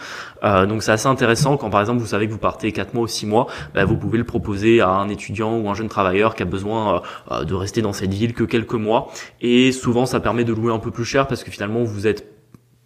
Euh, 0.45 0.67
donc 0.67 0.83
c'est 0.83 0.93
assez 0.93 1.09
intéressant 1.09 1.57
quand 1.57 1.71
par 1.71 1.81
exemple 1.81 2.01
vous 2.01 2.07
savez 2.07 2.27
que 2.27 2.33
vous 2.33 2.39
partez 2.39 2.73
4 2.73 2.95
mois 2.95 3.05
ou 3.05 3.09
6 3.09 3.27
mois, 3.27 3.47
bah, 3.75 3.85
vous 3.85 3.97
pouvez 3.97 4.19
le 4.19 4.25
proposer 4.25 4.81
à 4.81 4.89
un 4.89 5.09
étudiant 5.09 5.57
ou 5.57 5.69
un 5.71 5.75
jeune 5.75 5.89
travailleur 5.89 6.35
qui 6.35 6.43
a 6.43 6.47
besoin 6.47 7.03
euh, 7.31 7.45
de 7.45 7.55
rester 7.55 7.83
dans 7.83 7.93
cette 7.93 8.13
ville 8.13 8.35
que 8.35 8.45
quelques 8.45 8.75
mois. 8.75 9.09
Et 9.41 9.73
souvent 9.73 10.07
ça 10.07 10.21
permet 10.21 10.45
de 10.45 10.53
louer 10.53 10.73
un 10.73 10.79
peu 10.79 10.91
plus 10.91 11.05
cher 11.05 11.27
parce 11.27 11.45
que 11.45 11.51
finalement 11.51 11.83
vous 11.83 12.07
êtes 12.07 12.36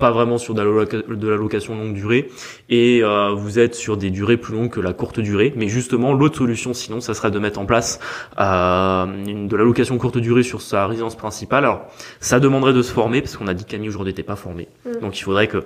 pas 0.00 0.10
vraiment 0.10 0.38
sur 0.38 0.54
de 0.54 0.62
la, 0.62 1.36
location 1.36 1.76
longue 1.76 1.94
durée 1.94 2.28
et 2.68 3.04
euh, 3.04 3.32
vous 3.34 3.60
êtes 3.60 3.76
sur 3.76 3.96
des 3.96 4.10
durées 4.10 4.36
plus 4.36 4.54
longues 4.54 4.70
que 4.70 4.80
la 4.80 4.92
courte 4.92 5.20
durée. 5.20 5.52
Mais 5.54 5.68
justement, 5.68 6.12
l'autre 6.12 6.38
solution, 6.38 6.74
sinon, 6.74 7.00
ça 7.00 7.14
serait 7.14 7.30
de 7.30 7.38
mettre 7.38 7.60
en 7.60 7.66
place 7.66 8.00
euh, 8.40 9.06
une, 9.26 9.46
de 9.46 9.56
la 9.56 9.62
location 9.62 9.96
courte 9.98 10.18
durée 10.18 10.42
sur 10.42 10.60
sa 10.62 10.88
résidence 10.88 11.14
principale. 11.14 11.64
Alors, 11.64 11.82
ça 12.18 12.40
demanderait 12.40 12.72
de 12.72 12.82
se 12.82 12.92
former 12.92 13.20
parce 13.20 13.36
qu'on 13.36 13.46
a 13.46 13.54
dit 13.54 13.64
que 13.64 13.70
Camille 13.70 13.88
aujourd'hui 13.88 14.12
n'était 14.12 14.24
pas 14.24 14.36
formée. 14.36 14.66
Mm. 14.84 15.00
Donc, 15.00 15.18
il 15.18 15.22
faudrait 15.22 15.46
que 15.46 15.64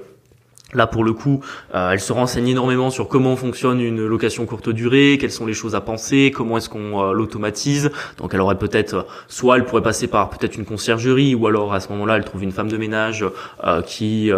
Là, 0.74 0.86
pour 0.86 1.04
le 1.04 1.12
coup, 1.12 1.40
euh, 1.74 1.92
elle 1.92 2.00
se 2.00 2.12
renseigne 2.12 2.48
énormément 2.48 2.90
sur 2.90 3.08
comment 3.08 3.36
fonctionne 3.36 3.80
une 3.80 4.04
location 4.04 4.44
courte 4.44 4.68
durée, 4.68 5.18
quelles 5.20 5.30
sont 5.30 5.46
les 5.46 5.54
choses 5.54 5.74
à 5.74 5.80
penser, 5.80 6.32
comment 6.34 6.58
est-ce 6.58 6.68
qu'on 6.68 7.00
euh, 7.00 7.12
l'automatise. 7.12 7.90
Donc, 8.18 8.34
elle 8.34 8.40
aurait 8.40 8.58
peut-être, 8.58 8.94
euh, 8.94 9.02
soit 9.28 9.56
elle 9.56 9.64
pourrait 9.64 9.82
passer 9.82 10.08
par 10.08 10.30
peut-être 10.30 10.56
une 10.56 10.64
conciergerie, 10.64 11.34
ou 11.34 11.46
alors 11.46 11.72
à 11.72 11.80
ce 11.80 11.88
moment-là, 11.90 12.16
elle 12.16 12.24
trouve 12.24 12.42
une 12.42 12.52
femme 12.52 12.68
de 12.68 12.76
ménage 12.76 13.24
qui 13.86 14.30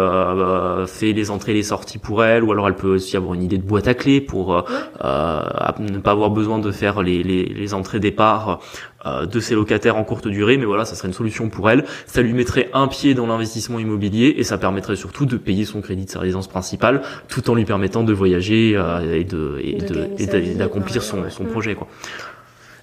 fait 0.87 1.13
les 1.13 1.31
entrées 1.31 1.51
et 1.51 1.55
les 1.55 1.63
sorties 1.63 1.97
pour 1.97 2.23
elle, 2.23 2.43
ou 2.43 2.51
alors 2.51 2.67
elle 2.67 2.75
peut 2.75 2.95
aussi 2.95 3.17
avoir 3.17 3.33
une 3.33 3.43
idée 3.43 3.57
de 3.57 3.63
boîte 3.63 3.87
à 3.87 3.93
clés 3.93 4.21
pour 4.21 4.63
ne 5.03 5.99
pas 5.99 6.11
avoir 6.11 6.29
besoin 6.29 6.59
de 6.59 6.71
faire 6.71 7.01
les, 7.01 7.23
les, 7.23 7.45
les 7.45 7.73
entrées 7.73 7.99
départ 7.99 8.59
euh, 8.96 8.96
de 9.05 9.39
ses 9.39 9.55
locataires 9.55 9.95
en 9.95 10.03
courte 10.03 10.27
durée, 10.27 10.57
mais 10.57 10.65
voilà, 10.65 10.83
ça 10.83 10.95
serait 10.95 11.07
une 11.07 11.13
solution 11.13 11.49
pour 11.49 11.69
elle. 11.69 11.85
Ça 12.07 12.21
lui 12.21 12.33
mettrait 12.33 12.69
un 12.73 12.87
pied 12.87 13.13
dans 13.13 13.27
l'investissement 13.27 13.79
immobilier 13.79 14.33
et 14.37 14.43
ça 14.43 14.57
permettrait 14.57 14.95
surtout 14.95 15.25
de 15.25 15.37
payer 15.37 15.65
son 15.65 15.81
crédit 15.81 16.05
de 16.05 16.09
sa 16.09 16.19
résidence 16.19 16.47
principale, 16.47 17.01
tout 17.29 17.49
en 17.49 17.55
lui 17.55 17.63
permettant 17.63 18.03
de 18.03 18.11
voyager 18.11 18.73
euh, 18.75 19.15
et 19.15 19.23
de 19.23 19.61
et 19.63 20.55
d'accomplir 20.55 21.03
son, 21.03 21.29
son 21.29 21.45
projet 21.45 21.75
quoi. 21.75 21.87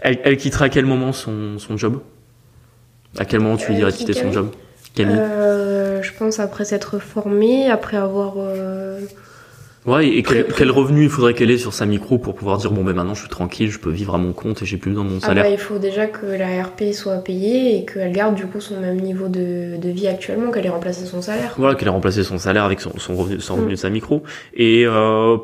Elle, 0.00 0.20
elle 0.24 0.36
quittera 0.36 0.66
à 0.66 0.68
quel 0.68 0.86
moment 0.86 1.12
son, 1.12 1.58
son 1.58 1.76
job? 1.76 2.00
À 3.18 3.24
quel 3.24 3.40
moment 3.40 3.56
tu 3.56 3.68
lui 3.68 3.76
dirais 3.76 3.90
de 3.90 3.96
quitter 3.96 4.12
son 4.12 4.32
job? 4.32 4.50
Camille? 4.94 5.16
Euh, 5.18 6.02
Je 6.02 6.12
pense 6.12 6.38
après 6.40 6.64
s'être 6.64 6.98
formée, 6.98 7.68
après 7.70 7.96
avoir 7.96 8.34
Ouais, 9.86 10.08
et 10.08 10.22
quel, 10.22 10.70
revenu 10.70 11.04
il 11.04 11.10
faudrait 11.10 11.34
qu'elle 11.34 11.50
ait 11.50 11.58
sur 11.58 11.74
sa 11.74 11.84
micro 11.84 12.16
pour 12.16 12.34
pouvoir 12.34 12.56
dire 12.56 12.72
bon 12.72 12.82
ben 12.82 12.94
maintenant 12.94 13.12
je 13.12 13.20
suis 13.20 13.28
tranquille, 13.28 13.70
je 13.70 13.78
peux 13.78 13.90
vivre 13.90 14.14
à 14.14 14.18
mon 14.18 14.32
compte 14.32 14.62
et 14.62 14.66
j'ai 14.66 14.78
plus 14.78 14.90
besoin 14.90 15.04
de 15.04 15.10
mon 15.10 15.18
ah 15.22 15.26
salaire. 15.26 15.44
bah, 15.44 15.50
il 15.50 15.58
faut 15.58 15.78
déjà 15.78 16.06
que 16.06 16.24
la 16.24 16.62
RP 16.62 16.92
soit 16.92 17.18
payée 17.18 17.78
et 17.78 17.84
qu'elle 17.84 18.12
garde 18.12 18.34
du 18.34 18.46
coup 18.46 18.60
son 18.60 18.80
même 18.80 18.98
niveau 18.98 19.28
de, 19.28 19.76
de 19.76 19.88
vie 19.90 20.08
actuellement, 20.08 20.50
qu'elle 20.50 20.64
ait 20.64 20.70
remplacé 20.70 21.04
son 21.04 21.20
salaire. 21.20 21.54
Voilà, 21.58 21.74
qu'elle 21.74 21.88
ait 21.88 21.90
remplacé 21.90 22.24
son 22.24 22.38
salaire 22.38 22.64
avec 22.64 22.80
son, 22.80 22.98
son 22.98 23.14
revenu, 23.14 23.40
son 23.40 23.56
revenu 23.56 23.68
mm. 23.68 23.72
de 23.72 23.76
sa 23.76 23.90
micro. 23.90 24.22
Et 24.54 24.84
euh, 24.86 25.36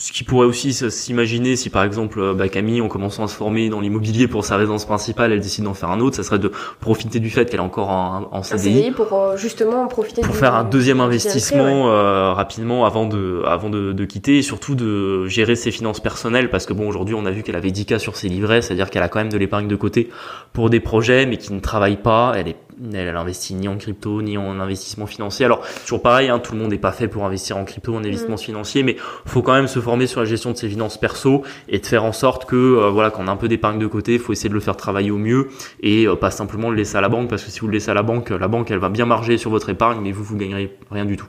ce 0.00 0.12
qui 0.12 0.24
pourrait 0.24 0.46
aussi 0.46 0.72
s'imaginer 0.72 1.56
si 1.56 1.68
par 1.68 1.84
exemple 1.84 2.20
euh, 2.20 2.32
bah, 2.32 2.48
Camille 2.48 2.80
en 2.80 2.88
commençant 2.88 3.24
à 3.24 3.28
se 3.28 3.34
former 3.34 3.68
dans 3.68 3.80
l'immobilier 3.80 4.28
pour 4.28 4.46
sa 4.46 4.56
résidence 4.56 4.86
principale 4.86 5.30
elle 5.30 5.40
décide 5.40 5.64
d'en 5.64 5.74
faire 5.74 5.90
un 5.90 6.00
autre 6.00 6.16
ça 6.16 6.22
serait 6.22 6.38
de 6.38 6.50
profiter 6.80 7.20
du 7.20 7.28
fait 7.28 7.50
qu'elle 7.50 7.60
est 7.60 7.62
encore 7.62 7.90
en, 7.90 8.28
en 8.32 8.42
CDI, 8.42 8.92
pour 8.92 9.12
euh, 9.12 9.36
justement 9.36 9.86
profiter 9.88 10.22
pour 10.22 10.34
faire 10.34 10.54
un 10.54 10.64
deuxième 10.64 11.00
investissement 11.00 11.90
euh, 11.90 12.32
rapidement 12.32 12.86
avant 12.86 13.04
de 13.04 13.42
avant 13.46 13.68
de, 13.68 13.92
de, 13.92 14.04
quitter 14.06 14.38
et 14.38 14.42
surtout 14.42 14.74
de 14.74 15.26
gérer 15.26 15.54
ses 15.54 15.70
finances 15.70 16.00
personnelles 16.00 16.48
parce 16.48 16.64
que 16.64 16.72
bon 16.72 16.88
aujourd'hui 16.88 17.14
on 17.14 17.26
a 17.26 17.30
vu 17.30 17.42
qu'elle 17.42 17.56
avait 17.56 17.70
10 17.70 17.84
cas 17.84 17.98
sur 17.98 18.16
ses 18.16 18.28
livrets 18.28 18.62
c'est 18.62 18.72
à 18.72 18.76
dire 18.76 18.88
qu'elle 18.88 19.02
a 19.02 19.08
quand 19.08 19.18
même 19.18 19.32
de 19.32 19.36
l'épargne 19.38 19.68
de 19.68 19.76
côté 19.76 20.08
pour 20.54 20.70
des 20.70 20.80
projets 20.80 21.26
mais 21.26 21.36
qui 21.36 21.52
ne 21.52 21.60
travaille 21.60 21.98
pas 21.98 22.32
elle 22.36 22.48
est 22.48 22.56
elle, 22.92 23.16
investit 23.16 23.54
ni 23.54 23.68
en 23.68 23.76
crypto 23.76 24.22
ni 24.22 24.38
en 24.38 24.58
investissement 24.60 25.06
financier. 25.06 25.44
Alors 25.44 25.66
toujours 25.82 26.02
pareil, 26.02 26.28
hein, 26.28 26.38
tout 26.38 26.52
le 26.52 26.58
monde 26.58 26.70
n'est 26.70 26.78
pas 26.78 26.92
fait 26.92 27.08
pour 27.08 27.24
investir 27.24 27.56
en 27.56 27.64
crypto, 27.64 27.94
en 27.94 27.98
investissement 27.98 28.34
mm. 28.34 28.38
financier, 28.38 28.82
mais 28.82 28.96
faut 29.26 29.42
quand 29.42 29.52
même 29.52 29.68
se 29.68 29.80
former 29.80 30.06
sur 30.06 30.20
la 30.20 30.26
gestion 30.26 30.52
de 30.52 30.56
ses 30.56 30.68
finances 30.68 30.98
perso 30.98 31.42
et 31.68 31.78
de 31.78 31.86
faire 31.86 32.04
en 32.04 32.12
sorte 32.12 32.46
que 32.46 32.56
euh, 32.56 32.90
voilà, 32.90 33.10
quand 33.10 33.22
on 33.24 33.28
a 33.28 33.32
un 33.32 33.36
peu 33.36 33.48
d'épargne 33.48 33.78
de 33.78 33.86
côté, 33.86 34.18
faut 34.18 34.32
essayer 34.32 34.48
de 34.48 34.54
le 34.54 34.60
faire 34.60 34.76
travailler 34.76 35.10
au 35.10 35.18
mieux 35.18 35.48
et 35.82 36.06
euh, 36.06 36.16
pas 36.16 36.30
simplement 36.30 36.70
le 36.70 36.76
laisser 36.76 36.96
à 36.96 37.00
la 37.00 37.08
banque 37.08 37.28
parce 37.28 37.44
que 37.44 37.50
si 37.50 37.60
vous 37.60 37.66
le 37.66 37.74
laissez 37.74 37.90
à 37.90 37.94
la 37.94 38.02
banque, 38.02 38.30
la 38.30 38.48
banque 38.48 38.70
elle 38.70 38.78
va 38.78 38.88
bien 38.88 39.06
marger 39.06 39.38
sur 39.38 39.50
votre 39.50 39.68
épargne, 39.68 40.00
mais 40.02 40.12
vous 40.12 40.24
vous 40.24 40.36
gagnerez 40.36 40.76
rien 40.90 41.04
du 41.04 41.16
tout. 41.16 41.26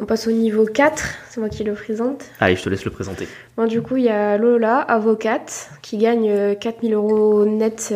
On 0.00 0.06
passe 0.06 0.28
au 0.28 0.30
niveau 0.30 0.64
4, 0.64 1.02
c'est 1.28 1.40
moi 1.40 1.48
qui 1.48 1.64
le 1.64 1.72
présente. 1.72 2.24
Allez, 2.38 2.54
je 2.54 2.62
te 2.62 2.68
laisse 2.68 2.84
le 2.84 2.92
présenter. 2.92 3.26
Bon, 3.56 3.66
du 3.66 3.82
coup, 3.82 3.96
il 3.96 4.04
y 4.04 4.08
a 4.08 4.38
Lola, 4.38 4.78
avocate, 4.78 5.70
qui 5.82 5.98
gagne 5.98 6.54
4000 6.54 6.92
euh, 6.92 6.96
euros 6.96 7.44
net, 7.44 7.92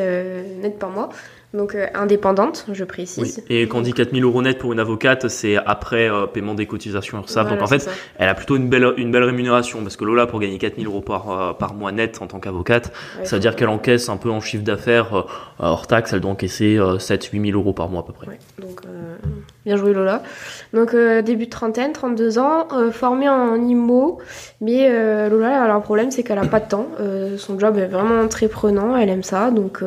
net 0.61 0.81
par 0.81 0.91
mois 0.91 1.11
donc 1.55 1.75
euh, 1.75 1.87
indépendante, 1.95 2.67
je 2.73 2.85
précise. 2.85 3.45
Et 3.51 3.69
quand 3.69 3.79
on 3.79 3.83
dit 3.83 3.93
4000 3.93 4.25
euros 4.25 4.41
net 4.41 4.59
pour 4.59 4.73
une 4.73 4.81
avocate, 4.81 5.29
c'est 5.29 5.57
après 5.57 6.11
euh, 6.11 6.27
paiement 6.27 6.55
des 6.55 6.67
cotisations 6.67 7.19
URSAF. 7.19 7.49
donc 7.49 7.61
en 7.61 7.67
fait, 7.67 7.89
elle 8.19 8.29
a 8.29 8.35
plutôt 8.35 8.57
une 8.57 8.69
belle, 8.69 8.95
une 8.97 9.13
belle 9.13 9.25
rémunération 9.25 9.83
parce 9.83 9.97
que 9.97 10.05
Lola, 10.05 10.27
pour 10.27 10.41
gagner 10.41 10.59
4000 10.59 10.87
euros 10.87 11.03
par, 11.03 11.31
euh, 11.31 11.53
par 11.53 11.75
mois 11.75 11.93
net 11.93 12.21
en 12.23 12.27
tant 12.27 12.41
qu'avocate, 12.41 12.93
ça 13.25 13.37
veut 13.37 13.41
dire 13.41 13.55
qu'elle 13.55 13.69
encaisse 13.69 14.09
un 14.09 14.17
peu 14.17 14.31
en 14.31 14.41
chiffre 14.41 14.65
d'affaires 14.65 15.27
hors 15.59 15.87
taxe, 15.87 16.13
elle 16.13 16.21
doit 16.21 16.31
encaisser 16.31 16.79
7-8 16.79 17.51
000 17.51 17.59
euros 17.59 17.73
par 17.73 17.89
mois 17.89 18.01
à 18.01 18.05
peu 18.05 18.13
près. 18.13 18.39
donc 18.59 18.83
bien 19.65 19.77
joué 19.77 19.93
Lola. 19.93 20.23
Donc 20.73 20.95
début 20.95 21.47
de 21.47 21.51
trentaine, 21.51 21.93
32 21.93 22.39
ans, 22.39 22.69
formée 22.93 23.29
en 23.29 23.57
IMO, 23.57 24.19
mais 24.61 24.89
Lola, 25.29 25.65
elle 25.65 25.71
a 25.71 25.75
un 25.75 25.81
problème, 25.81 26.11
c'est 26.11 26.23
qu'elle 26.23 26.39
a 26.39 26.47
pas 26.47 26.61
de 26.61 26.69
temps. 26.69 26.89
son 27.39 27.59
job 27.59 27.79
est 27.79 27.87
vraiment 27.87 28.27
très 28.29 28.49
prenant, 28.49 28.97
elle 28.97 29.09
aime 29.09 29.23
ça, 29.23 29.51
donc 29.51 29.83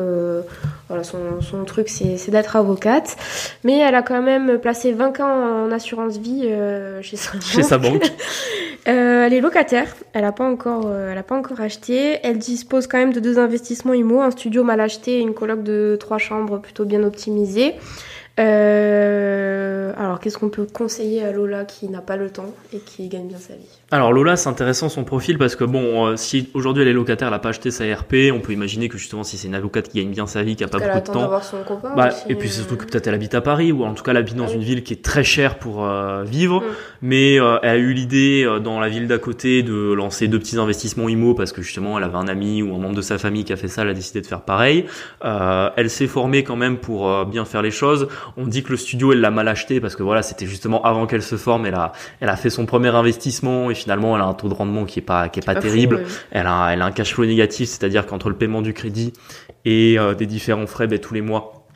voilà, 0.88 1.02
son, 1.02 1.40
son 1.40 1.64
truc, 1.64 1.88
c'est 1.88 2.30
d'être 2.30 2.54
avocate. 2.54 3.16
Mais 3.64 3.78
elle 3.78 3.94
a 3.94 4.02
quand 4.02 4.22
même 4.22 4.58
placé 4.58 4.92
20 4.92 5.20
ans 5.20 5.64
en 5.64 5.72
assurance 5.72 6.18
vie 6.18 6.42
euh, 6.44 7.02
chez, 7.02 7.16
sa 7.16 7.40
chez 7.40 7.62
sa 7.64 7.78
banque. 7.78 8.04
euh, 8.88 9.26
elle 9.26 9.34
est 9.34 9.40
locataire. 9.40 9.96
Elle 10.12 10.22
n'a 10.22 10.32
pas, 10.32 10.44
encore, 10.44 10.84
euh, 10.86 11.10
elle 11.10 11.18
a 11.18 11.24
pas 11.24 11.36
encore 11.36 11.60
acheté. 11.60 12.18
Elle 12.22 12.38
dispose 12.38 12.86
quand 12.86 12.98
même 12.98 13.12
de 13.12 13.20
deux 13.20 13.38
investissements 13.38 13.94
IMO, 13.94 14.20
un 14.20 14.30
studio 14.30 14.62
mal 14.62 14.80
acheté 14.80 15.18
et 15.18 15.20
une 15.20 15.34
coloc 15.34 15.64
de 15.64 15.96
trois 15.98 16.18
chambres 16.18 16.58
plutôt 16.58 16.84
bien 16.84 17.02
optimisée. 17.02 17.74
Euh, 18.38 19.92
alors, 19.96 20.20
qu'est-ce 20.20 20.38
qu'on 20.38 20.50
peut 20.50 20.66
conseiller 20.66 21.22
à 21.24 21.32
Lola 21.32 21.64
qui 21.64 21.88
n'a 21.88 22.02
pas 22.02 22.16
le 22.16 22.30
temps 22.30 22.54
et 22.72 22.80
qui 22.80 23.08
gagne 23.08 23.28
bien 23.28 23.38
sa 23.38 23.56
vie? 23.56 23.82
Alors, 23.92 24.12
Lola, 24.12 24.34
c'est 24.34 24.48
intéressant 24.48 24.88
son 24.88 25.04
profil 25.04 25.38
parce 25.38 25.54
que, 25.54 25.62
bon, 25.62 26.08
euh, 26.08 26.16
si 26.16 26.50
aujourd'hui 26.54 26.82
elle 26.82 26.88
est 26.88 26.92
locataire, 26.92 27.28
elle 27.28 27.34
n'a 27.34 27.38
pas 27.38 27.50
acheté 27.50 27.70
sa 27.70 27.84
RP, 27.84 28.32
on 28.32 28.40
peut 28.40 28.52
imaginer 28.52 28.88
que 28.88 28.98
justement, 28.98 29.22
si 29.22 29.38
c'est 29.38 29.46
une 29.46 29.54
avocate 29.54 29.88
qui 29.88 29.98
gagne 29.98 30.10
bien 30.10 30.26
sa 30.26 30.42
vie, 30.42 30.56
qui 30.56 30.64
n'a 30.64 30.68
pas 30.68 30.80
beaucoup 30.80 30.98
de 30.98 31.12
temps. 31.12 31.40
Son 31.40 31.62
copain 31.62 31.94
bah, 31.94 32.08
et 32.28 32.34
puis, 32.34 32.48
c'est 32.48 32.62
surtout 32.62 32.74
que 32.74 32.84
peut-être 32.84 33.06
elle 33.06 33.14
habite 33.14 33.36
à 33.36 33.40
Paris 33.40 33.70
ou 33.70 33.84
en 33.84 33.94
tout 33.94 34.02
cas, 34.02 34.10
elle 34.10 34.16
habite 34.16 34.34
dans 34.34 34.48
ah 34.48 34.52
une 34.52 34.62
ville 34.62 34.82
qui 34.82 34.92
est 34.92 35.04
très 35.04 35.22
chère 35.22 35.60
pour 35.60 35.84
euh, 35.84 36.24
vivre. 36.24 36.62
Mm. 36.62 36.64
Mais 37.02 37.34
elle 37.34 37.42
a 37.62 37.76
eu 37.76 37.92
l'idée 37.92 38.44
dans 38.64 38.80
la 38.80 38.88
ville 38.88 39.06
d'à 39.06 39.18
côté 39.18 39.62
de 39.62 39.92
lancer 39.92 40.26
deux 40.26 40.40
petits 40.40 40.58
investissements 40.58 41.08
IMO 41.08 41.34
parce 41.34 41.52
que 41.52 41.62
justement, 41.62 41.96
elle 41.96 42.04
avait 42.04 42.16
un 42.16 42.26
ami 42.26 42.64
ou 42.64 42.74
un 42.74 42.78
membre 42.78 42.96
de 42.96 43.02
sa 43.02 43.18
famille 43.18 43.44
qui 43.44 43.52
a 43.52 43.56
fait 43.56 43.68
ça, 43.68 43.82
elle 43.82 43.90
a 43.90 43.94
décidé 43.94 44.20
de 44.20 44.26
faire 44.26 44.40
pareil. 44.40 44.86
elle 45.22 45.90
s'est 45.90 46.08
formée 46.08 46.42
quand 46.42 46.56
même 46.56 46.78
pour 46.78 47.24
bien 47.26 47.44
faire 47.44 47.62
les 47.62 47.70
choses. 47.70 48.08
On 48.36 48.48
dit 48.48 48.64
que 48.64 48.70
le 48.70 48.76
studio, 48.76 49.12
elle 49.12 49.20
l'a 49.20 49.30
mal 49.30 49.46
acheté 49.46 49.80
parce 49.80 49.94
que 49.94 50.02
voilà, 50.02 50.22
c'était 50.22 50.46
justement 50.46 50.82
avant 50.82 51.06
qu'elle 51.06 51.22
se 51.22 51.36
forme. 51.36 51.66
Elle 51.66 51.74
a, 51.74 51.92
elle 52.20 52.30
a 52.30 52.36
fait 52.36 52.50
son 52.50 52.66
premier 52.66 52.88
investissement 52.88 53.70
et 53.70 53.75
finalement, 53.76 54.16
elle 54.16 54.22
a 54.22 54.26
un 54.26 54.34
taux 54.34 54.48
de 54.48 54.54
rendement 54.54 54.84
qui 54.84 54.98
est 54.98 55.02
pas, 55.02 55.28
qui 55.28 55.40
est 55.40 55.46
pas, 55.46 55.54
terrible. 55.54 56.04
Elle 56.30 56.46
a, 56.46 56.70
elle 56.72 56.82
a 56.82 56.86
un 56.86 56.92
cash 56.92 57.14
flow 57.14 57.26
négatif, 57.26 57.68
c'est-à-dire 57.68 58.06
qu'entre 58.06 58.28
le 58.28 58.36
paiement 58.36 58.62
du 58.62 58.72
crédit 58.72 59.12
et 59.64 59.98
euh, 59.98 60.14
des 60.14 60.26
différents 60.26 60.66
frais, 60.66 60.86
ben, 60.86 60.98
tous 60.98 61.14
les 61.14 61.20
mois, 61.20 61.66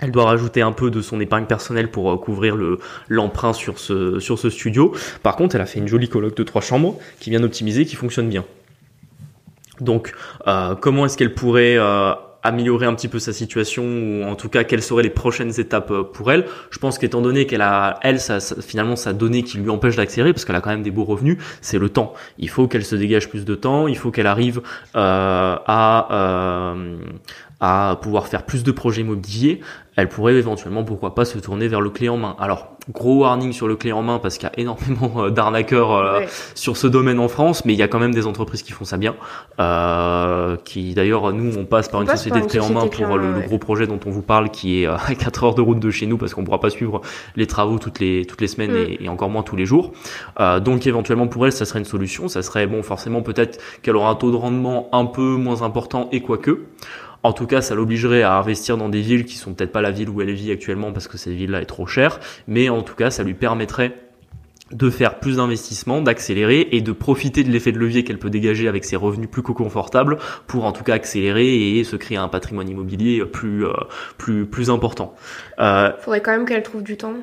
elle 0.00 0.10
doit 0.10 0.24
rajouter 0.24 0.62
un 0.62 0.72
peu 0.72 0.90
de 0.90 1.00
son 1.00 1.20
épargne 1.20 1.46
personnelle 1.46 1.90
pour 1.90 2.10
euh, 2.10 2.16
couvrir 2.16 2.56
le 2.56 2.78
l'emprunt 3.08 3.52
sur 3.52 3.78
ce 3.78 4.18
sur 4.18 4.38
ce 4.38 4.50
studio. 4.50 4.94
Par 5.22 5.36
contre, 5.36 5.54
elle 5.54 5.62
a 5.62 5.66
fait 5.66 5.78
une 5.78 5.88
jolie 5.88 6.08
coloc 6.08 6.36
de 6.36 6.42
trois 6.42 6.62
chambres 6.62 6.98
qui 7.20 7.30
vient 7.30 7.40
d'optimiser, 7.40 7.86
qui 7.86 7.96
fonctionne 7.96 8.28
bien. 8.28 8.44
Donc, 9.80 10.12
euh, 10.46 10.74
comment 10.74 11.06
est-ce 11.06 11.16
qu'elle 11.16 11.34
pourrait 11.34 11.76
améliorer 12.42 12.86
un 12.86 12.94
petit 12.94 13.08
peu 13.08 13.18
sa 13.18 13.32
situation 13.32 13.84
ou 13.84 14.24
en 14.24 14.34
tout 14.34 14.48
cas 14.48 14.64
quelles 14.64 14.82
seraient 14.82 15.02
les 15.02 15.10
prochaines 15.10 15.58
étapes 15.60 15.90
euh, 15.90 16.02
pour 16.02 16.32
elle. 16.32 16.46
Je 16.70 16.78
pense 16.78 16.98
qu'étant 16.98 17.20
donné 17.20 17.46
qu'elle 17.46 17.62
a 17.62 17.98
elle 18.02 18.18
finalement 18.60 18.96
sa 18.96 19.12
donnée 19.12 19.42
qui 19.42 19.58
lui 19.58 19.70
empêche 19.70 19.96
d'accélérer 19.96 20.32
parce 20.32 20.44
qu'elle 20.44 20.56
a 20.56 20.60
quand 20.60 20.70
même 20.70 20.82
des 20.82 20.90
beaux 20.90 21.04
revenus, 21.04 21.38
c'est 21.60 21.78
le 21.78 21.88
temps. 21.88 22.14
Il 22.38 22.48
faut 22.48 22.66
qu'elle 22.66 22.84
se 22.84 22.96
dégage 22.96 23.28
plus 23.28 23.44
de 23.44 23.54
temps, 23.54 23.86
il 23.86 23.96
faut 23.96 24.10
qu'elle 24.10 24.26
arrive 24.26 24.60
euh, 24.96 25.56
à 25.66 26.08
euh, 26.10 26.96
à 27.62 27.96
pouvoir 28.02 28.26
faire 28.26 28.44
plus 28.44 28.64
de 28.64 28.72
projets 28.72 29.00
immobiliers 29.00 29.60
elle 29.96 30.08
pourrait 30.08 30.34
éventuellement, 30.34 30.84
pourquoi 30.84 31.14
pas, 31.14 31.26
se 31.26 31.38
tourner 31.38 31.68
vers 31.68 31.82
le 31.82 31.90
clé 31.90 32.08
en 32.08 32.16
main. 32.16 32.34
Alors, 32.38 32.78
gros 32.90 33.20
warning 33.20 33.52
sur 33.52 33.68
le 33.68 33.76
clé 33.76 33.92
en 33.92 34.02
main 34.02 34.18
parce 34.18 34.38
qu'il 34.38 34.48
y 34.48 34.50
a 34.50 34.58
énormément 34.58 35.24
euh, 35.24 35.30
d'arnaqueurs 35.30 35.92
euh, 35.92 36.20
sur 36.54 36.78
ce 36.78 36.86
domaine 36.86 37.18
en 37.18 37.28
France, 37.28 37.66
mais 37.66 37.74
il 37.74 37.78
y 37.78 37.82
a 37.82 37.88
quand 37.88 37.98
même 37.98 38.14
des 38.14 38.26
entreprises 38.26 38.62
qui 38.62 38.72
font 38.72 38.86
ça 38.86 38.96
bien. 38.96 39.14
Euh, 39.60 40.56
qui 40.64 40.94
d'ailleurs, 40.94 41.34
nous, 41.34 41.58
on 41.58 41.66
passe 41.66 41.88
par 41.88 42.00
une 42.00 42.08
société 42.08 42.40
de 42.40 42.46
clé 42.46 42.58
en 42.60 42.70
main 42.70 42.86
pour 42.86 43.18
le, 43.18 43.40
gros 43.46 43.58
projet 43.58 43.86
dont 43.86 44.00
on 44.06 44.10
vous 44.10 44.22
parle, 44.22 44.48
qui 44.50 44.82
est 44.82 44.86
à 44.86 44.98
4 45.14 45.44
heures 45.44 45.54
de 45.54 45.60
route 45.60 45.78
de 45.78 45.90
chez 45.90 46.06
nous 46.06 46.16
parce 46.16 46.32
qu'on 46.32 46.44
pourra 46.44 46.60
pas 46.60 46.70
suivre 46.70 47.02
les 47.36 47.46
travaux 47.46 47.78
toutes 47.78 48.00
les 48.00 48.24
toutes 48.24 48.40
les 48.40 48.48
semaines 48.48 48.72
mm. 48.72 48.96
et, 49.00 49.08
encore 49.10 49.28
moins 49.28 49.42
tous 49.42 49.56
les 49.56 49.66
jours. 49.66 49.92
donc 50.60 50.86
éventuellement 50.86 51.26
pour 51.26 51.44
elle, 51.44 51.52
ça 51.52 51.66
serait 51.66 51.80
une 51.80 51.84
solution. 51.84 52.28
Ça 52.28 52.40
serait 52.42 52.66
bon, 52.66 52.82
forcément 52.82 53.20
peut-être 53.20 53.60
qu'elle 53.82 53.96
aura 53.96 54.08
un 54.08 54.14
taux 54.14 54.30
de 54.30 54.36
rendement 54.36 54.88
un 54.92 55.04
peu 55.04 55.36
moins 55.36 55.62
important 55.62 56.08
et 56.12 56.22
quoique. 56.22 56.60
En 57.22 57.32
tout 57.32 57.46
cas, 57.46 57.60
ça 57.60 57.74
l'obligerait 57.74 58.22
à 58.22 58.34
investir 58.34 58.76
dans 58.76 58.88
des 58.88 59.00
villes 59.00 59.24
qui 59.24 59.36
sont 59.36 59.54
peut-être 59.54 59.72
pas 59.72 59.82
la 59.82 59.90
ville 59.90 60.08
où 60.08 60.20
elle 60.22 60.32
vit 60.32 60.50
actuellement 60.50 60.92
parce 60.92 61.08
que 61.08 61.18
cette 61.18 61.34
ville-là 61.34 61.62
est 61.62 61.66
trop 61.66 61.86
chère, 61.86 62.20
mais 62.48 62.68
en 62.68 62.82
tout 62.82 62.94
cas, 62.94 63.10
ça 63.10 63.22
lui 63.22 63.34
permettrait 63.34 63.94
de 64.72 64.88
faire 64.88 65.18
plus 65.20 65.36
d'investissements, 65.36 66.00
d'accélérer 66.00 66.68
et 66.72 66.80
de 66.80 66.92
profiter 66.92 67.44
de 67.44 67.50
l'effet 67.50 67.72
de 67.72 67.78
levier 67.78 68.04
qu'elle 68.04 68.18
peut 68.18 68.30
dégager 68.30 68.68
avec 68.68 68.84
ses 68.84 68.96
revenus 68.96 69.28
plus 69.30 69.42
confortables 69.42 70.16
pour 70.46 70.64
en 70.64 70.72
tout 70.72 70.82
cas 70.82 70.94
accélérer 70.94 71.76
et 71.78 71.84
se 71.84 71.94
créer 71.96 72.16
un 72.16 72.28
patrimoine 72.28 72.68
immobilier 72.68 73.22
plus 73.26 73.66
euh, 73.66 73.72
plus 74.16 74.46
plus 74.46 74.70
important. 74.70 75.14
Euh, 75.58 75.92
Faudrait 76.00 76.22
quand 76.22 76.32
même 76.32 76.46
qu'elle 76.46 76.62
trouve 76.62 76.82
du 76.82 76.96
temps. 76.96 77.14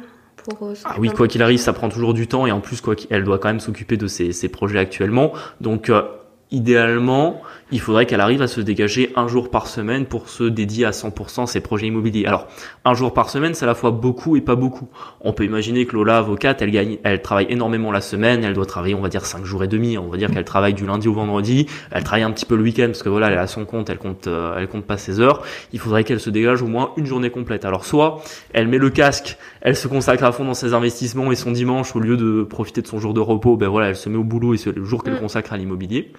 Pour 0.43 0.67
euh, 0.67 0.73
ah 0.85 0.95
oui, 0.99 1.09
quoi 1.09 1.27
qu'il 1.27 1.41
arrive, 1.41 1.59
ça 1.59 1.73
prend 1.73 1.89
toujours 1.89 2.13
du 2.13 2.27
temps 2.27 2.47
et 2.47 2.51
en 2.51 2.61
plus, 2.61 2.81
quoi 2.81 2.95
elle 3.09 3.23
doit 3.23 3.39
quand 3.39 3.49
même 3.49 3.59
s'occuper 3.59 3.97
de 3.97 4.07
ses, 4.07 4.31
ses, 4.31 4.49
projets 4.49 4.79
actuellement. 4.79 5.33
Donc, 5.61 5.89
euh, 5.89 6.03
idéalement, 6.51 7.41
il 7.71 7.79
faudrait 7.79 8.05
qu'elle 8.05 8.21
arrive 8.21 8.41
à 8.41 8.47
se 8.47 8.61
dégager 8.61 9.11
un 9.15 9.27
jour 9.27 9.49
par 9.49 9.67
semaine 9.67 10.05
pour 10.05 10.29
se 10.29 10.43
dédier 10.43 10.85
à 10.85 10.91
100% 10.91 11.45
ses 11.45 11.59
projets 11.59 11.87
immobiliers. 11.87 12.25
Alors, 12.25 12.47
un 12.85 12.93
jour 12.93 13.13
par 13.13 13.29
semaine, 13.29 13.53
c'est 13.53 13.65
à 13.65 13.67
la 13.67 13.75
fois 13.75 13.91
beaucoup 13.91 14.35
et 14.35 14.41
pas 14.41 14.55
beaucoup. 14.55 14.87
On 15.21 15.33
peut 15.33 15.45
imaginer 15.45 15.85
que 15.85 15.95
Lola, 15.95 16.17
avocate, 16.17 16.61
elle 16.61 16.71
gagne, 16.71 16.97
elle 17.03 17.21
travaille 17.21 17.47
énormément 17.49 17.91
la 17.91 18.01
semaine, 18.01 18.43
elle 18.43 18.53
doit 18.53 18.65
travailler, 18.65 18.95
on 18.95 19.01
va 19.01 19.09
dire, 19.09 19.25
5 19.25 19.45
jours 19.45 19.63
et 19.63 19.67
demi. 19.67 19.97
On 19.97 20.07
va 20.07 20.17
dire 20.17 20.31
qu'elle 20.31 20.45
travaille 20.45 20.73
du 20.73 20.85
lundi 20.85 21.07
au 21.07 21.13
vendredi, 21.13 21.67
elle 21.91 22.03
travaille 22.03 22.23
un 22.23 22.31
petit 22.31 22.45
peu 22.45 22.55
le 22.55 22.63
week-end 22.63 22.87
parce 22.87 23.03
que 23.03 23.09
voilà, 23.09 23.29
elle 23.29 23.37
a 23.37 23.47
son 23.47 23.65
compte, 23.65 23.89
elle 23.89 23.97
compte, 23.97 24.27
euh, 24.27 24.57
elle 24.57 24.67
compte 24.67 24.85
pas 24.85 24.97
ses 24.97 25.19
heures. 25.19 25.43
Il 25.73 25.79
faudrait 25.79 26.03
qu'elle 26.03 26.19
se 26.19 26.29
dégage 26.29 26.61
au 26.61 26.67
moins 26.67 26.91
une 26.97 27.05
journée 27.05 27.29
complète. 27.29 27.65
Alors, 27.65 27.85
soit 27.85 28.23
elle 28.53 28.67
met 28.67 28.77
le 28.77 28.89
casque, 28.89 29.37
elle 29.61 29.75
se 29.75 29.87
consacre 29.87 30.23
à 30.23 30.31
fond 30.31 30.45
dans 30.45 30.53
ses 30.53 30.73
investissements 30.73 31.31
et 31.31 31.35
son 31.35 31.51
dimanche, 31.51 31.95
au 31.95 31.99
lieu 31.99 32.17
de 32.17 32.43
profiter 32.43 32.81
de 32.81 32.87
son 32.87 32.99
jour 32.99 33.13
de 33.13 33.19
repos, 33.19 33.57
ben 33.57 33.67
voilà, 33.67 33.89
elle 33.89 33.95
se 33.95 34.09
met 34.09 34.17
au 34.17 34.23
boulot 34.23 34.53
et 34.53 34.57
c'est 34.57 34.75
le 34.75 34.83
jour 34.83 35.03
qu'elle 35.03 35.15
mm. 35.15 35.19
consacre 35.19 35.53
à 35.53 35.57
l'immobilier. 35.57 36.11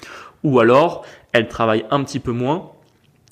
Ou 0.42 0.60
alors, 0.60 1.04
elle 1.32 1.48
travaille 1.48 1.84
un 1.90 2.02
petit 2.02 2.20
peu 2.20 2.32
moins 2.32 2.72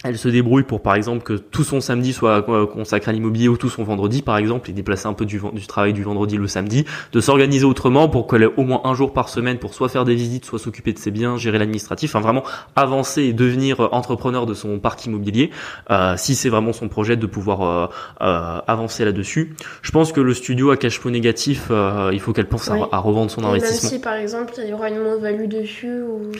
elle 0.04 0.16
se 0.16 0.28
débrouille 0.28 0.62
pour 0.62 0.80
par 0.80 0.94
exemple 0.94 1.22
que 1.22 1.32
tout 1.32 1.64
son 1.64 1.80
samedi 1.80 2.12
soit 2.12 2.48
euh, 2.48 2.66
consacré 2.66 3.10
à 3.10 3.12
l'immobilier 3.12 3.48
ou 3.48 3.56
tout 3.56 3.68
son 3.68 3.82
vendredi 3.82 4.22
par 4.22 4.36
exemple 4.36 4.70
et 4.70 4.72
déplacer 4.72 5.06
un 5.06 5.12
peu 5.12 5.26
du, 5.26 5.40
du 5.52 5.66
travail 5.66 5.92
du 5.92 6.02
vendredi 6.02 6.36
le 6.36 6.46
samedi, 6.46 6.84
de 7.12 7.20
s'organiser 7.20 7.64
autrement 7.64 8.08
pour 8.08 8.26
qu'elle 8.26 8.44
ait 8.44 8.54
au 8.56 8.62
moins 8.62 8.80
un 8.84 8.94
jour 8.94 9.12
par 9.12 9.28
semaine 9.28 9.58
pour 9.58 9.74
soit 9.74 9.88
faire 9.88 10.04
des 10.04 10.14
visites, 10.14 10.44
soit 10.44 10.58
s'occuper 10.58 10.92
de 10.92 10.98
ses 10.98 11.10
biens, 11.10 11.36
gérer 11.36 11.58
l'administratif, 11.58 12.14
enfin 12.14 12.20
vraiment 12.20 12.44
avancer 12.76 13.22
et 13.22 13.32
devenir 13.32 13.80
euh, 13.80 13.88
entrepreneur 13.92 14.46
de 14.46 14.54
son 14.54 14.78
parc 14.78 15.06
immobilier, 15.06 15.50
euh, 15.90 16.14
si 16.16 16.34
c'est 16.34 16.48
vraiment 16.48 16.72
son 16.72 16.88
projet 16.88 17.16
de 17.16 17.26
pouvoir 17.26 17.62
euh, 17.62 17.86
euh, 18.20 18.60
avancer 18.66 19.04
là-dessus. 19.04 19.54
Je 19.82 19.90
pense 19.90 20.12
que 20.12 20.20
le 20.20 20.34
studio 20.34 20.70
à 20.70 20.76
cash 20.76 20.98
flow 20.98 21.10
négatif, 21.10 21.70
il 22.12 22.20
faut 22.20 22.32
qu'elle 22.32 22.46
pense 22.46 22.68
à, 22.70 22.98
revendre 22.98 23.30
son 23.30 23.44
investissement. 23.44 23.90
Même 23.90 23.98
si 23.98 24.02
par 24.02 24.14
exemple 24.14 24.54
il 24.58 24.68
y 24.68 24.72
aura 24.72 24.88
une 24.88 25.02
moins-value 25.02 25.48
dessus 25.48 26.02
ou 26.02 26.32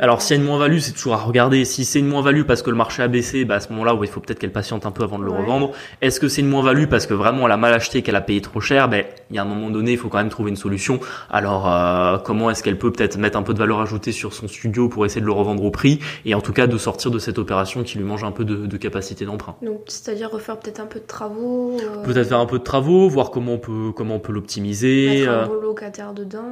Alors 0.00 0.22
s'il 0.22 0.36
y 0.36 0.38
a 0.38 0.42
une 0.42 0.48
moins-value, 0.48 0.78
c'est 0.78 0.92
toujours 0.92 1.14
à 1.14 1.18
regarder. 1.18 1.64
Si 1.64 1.84
c'est 1.84 1.98
une 1.98 2.08
moins-value 2.08 2.42
parce 2.42 2.62
que 2.62 2.70
le 2.70 2.76
marché 2.76 2.85
a 2.98 3.08
baissé, 3.08 3.44
bah 3.44 3.56
à 3.56 3.60
ce 3.60 3.70
moment-là, 3.70 3.94
où 3.94 4.04
il 4.04 4.10
faut 4.10 4.20
peut-être 4.20 4.38
qu'elle 4.38 4.52
patiente 4.52 4.86
un 4.86 4.90
peu 4.90 5.02
avant 5.02 5.18
de 5.18 5.24
le 5.24 5.30
revendre. 5.30 5.72
Est-ce 6.00 6.20
que 6.20 6.28
c'est 6.28 6.40
une 6.40 6.48
moins-value 6.48 6.86
parce 6.86 7.06
que 7.06 7.14
vraiment 7.14 7.46
elle 7.46 7.52
a 7.52 7.56
mal 7.56 7.72
acheté, 7.72 8.02
qu'elle 8.02 8.16
a 8.16 8.20
payé 8.20 8.40
trop 8.40 8.60
cher? 8.60 8.88
Ben, 8.88 9.04
il 9.30 9.36
y 9.36 9.38
a 9.38 9.42
un 9.42 9.46
moment 9.46 9.70
donné, 9.70 9.92
il 9.92 9.98
faut 9.98 10.08
quand 10.08 10.18
même 10.18 10.28
trouver 10.28 10.50
une 10.50 10.56
solution. 10.56 11.00
Alors, 11.30 11.70
euh, 11.70 12.18
comment 12.18 12.50
est-ce 12.50 12.62
qu'elle 12.62 12.78
peut 12.78 12.92
peut-être 12.92 13.18
mettre 13.18 13.38
un 13.38 13.42
peu 13.42 13.54
de 13.54 13.58
valeur 13.58 13.80
ajoutée 13.80 14.12
sur 14.12 14.32
son 14.32 14.48
studio 14.48 14.88
pour 14.88 15.04
essayer 15.04 15.20
de 15.20 15.26
le 15.26 15.32
revendre 15.32 15.64
au 15.64 15.70
prix 15.70 16.00
et 16.24 16.34
en 16.34 16.40
tout 16.40 16.52
cas 16.52 16.66
de 16.66 16.78
sortir 16.78 17.10
de 17.10 17.18
cette 17.18 17.38
opération 17.38 17.82
qui 17.82 17.98
lui 17.98 18.04
mange 18.04 18.24
un 18.24 18.32
peu 18.32 18.44
de, 18.44 18.76
capacité 18.76 19.24
d'emprunt? 19.24 19.56
Donc, 19.62 19.82
c'est-à-dire 19.86 20.30
refaire 20.30 20.58
peut-être 20.58 20.80
un 20.80 20.86
peu 20.86 21.00
de 21.00 21.06
travaux. 21.06 21.76
Euh, 21.80 22.04
peut-être 22.04 22.28
faire 22.28 22.38
un 22.38 22.46
peu 22.46 22.58
de 22.58 22.64
travaux, 22.64 23.08
voir 23.08 23.30
comment 23.30 23.54
on 23.54 23.58
peut 23.58 23.92
comment 23.94 24.16
on 24.16 24.20
peut 24.20 24.32
l'optimiser. 24.32 25.20
Mettre 25.20 25.30
un 25.30 25.32
euh. 25.32 25.46
beau 25.46 25.60
locataire 25.60 26.12
dedans, 26.12 26.44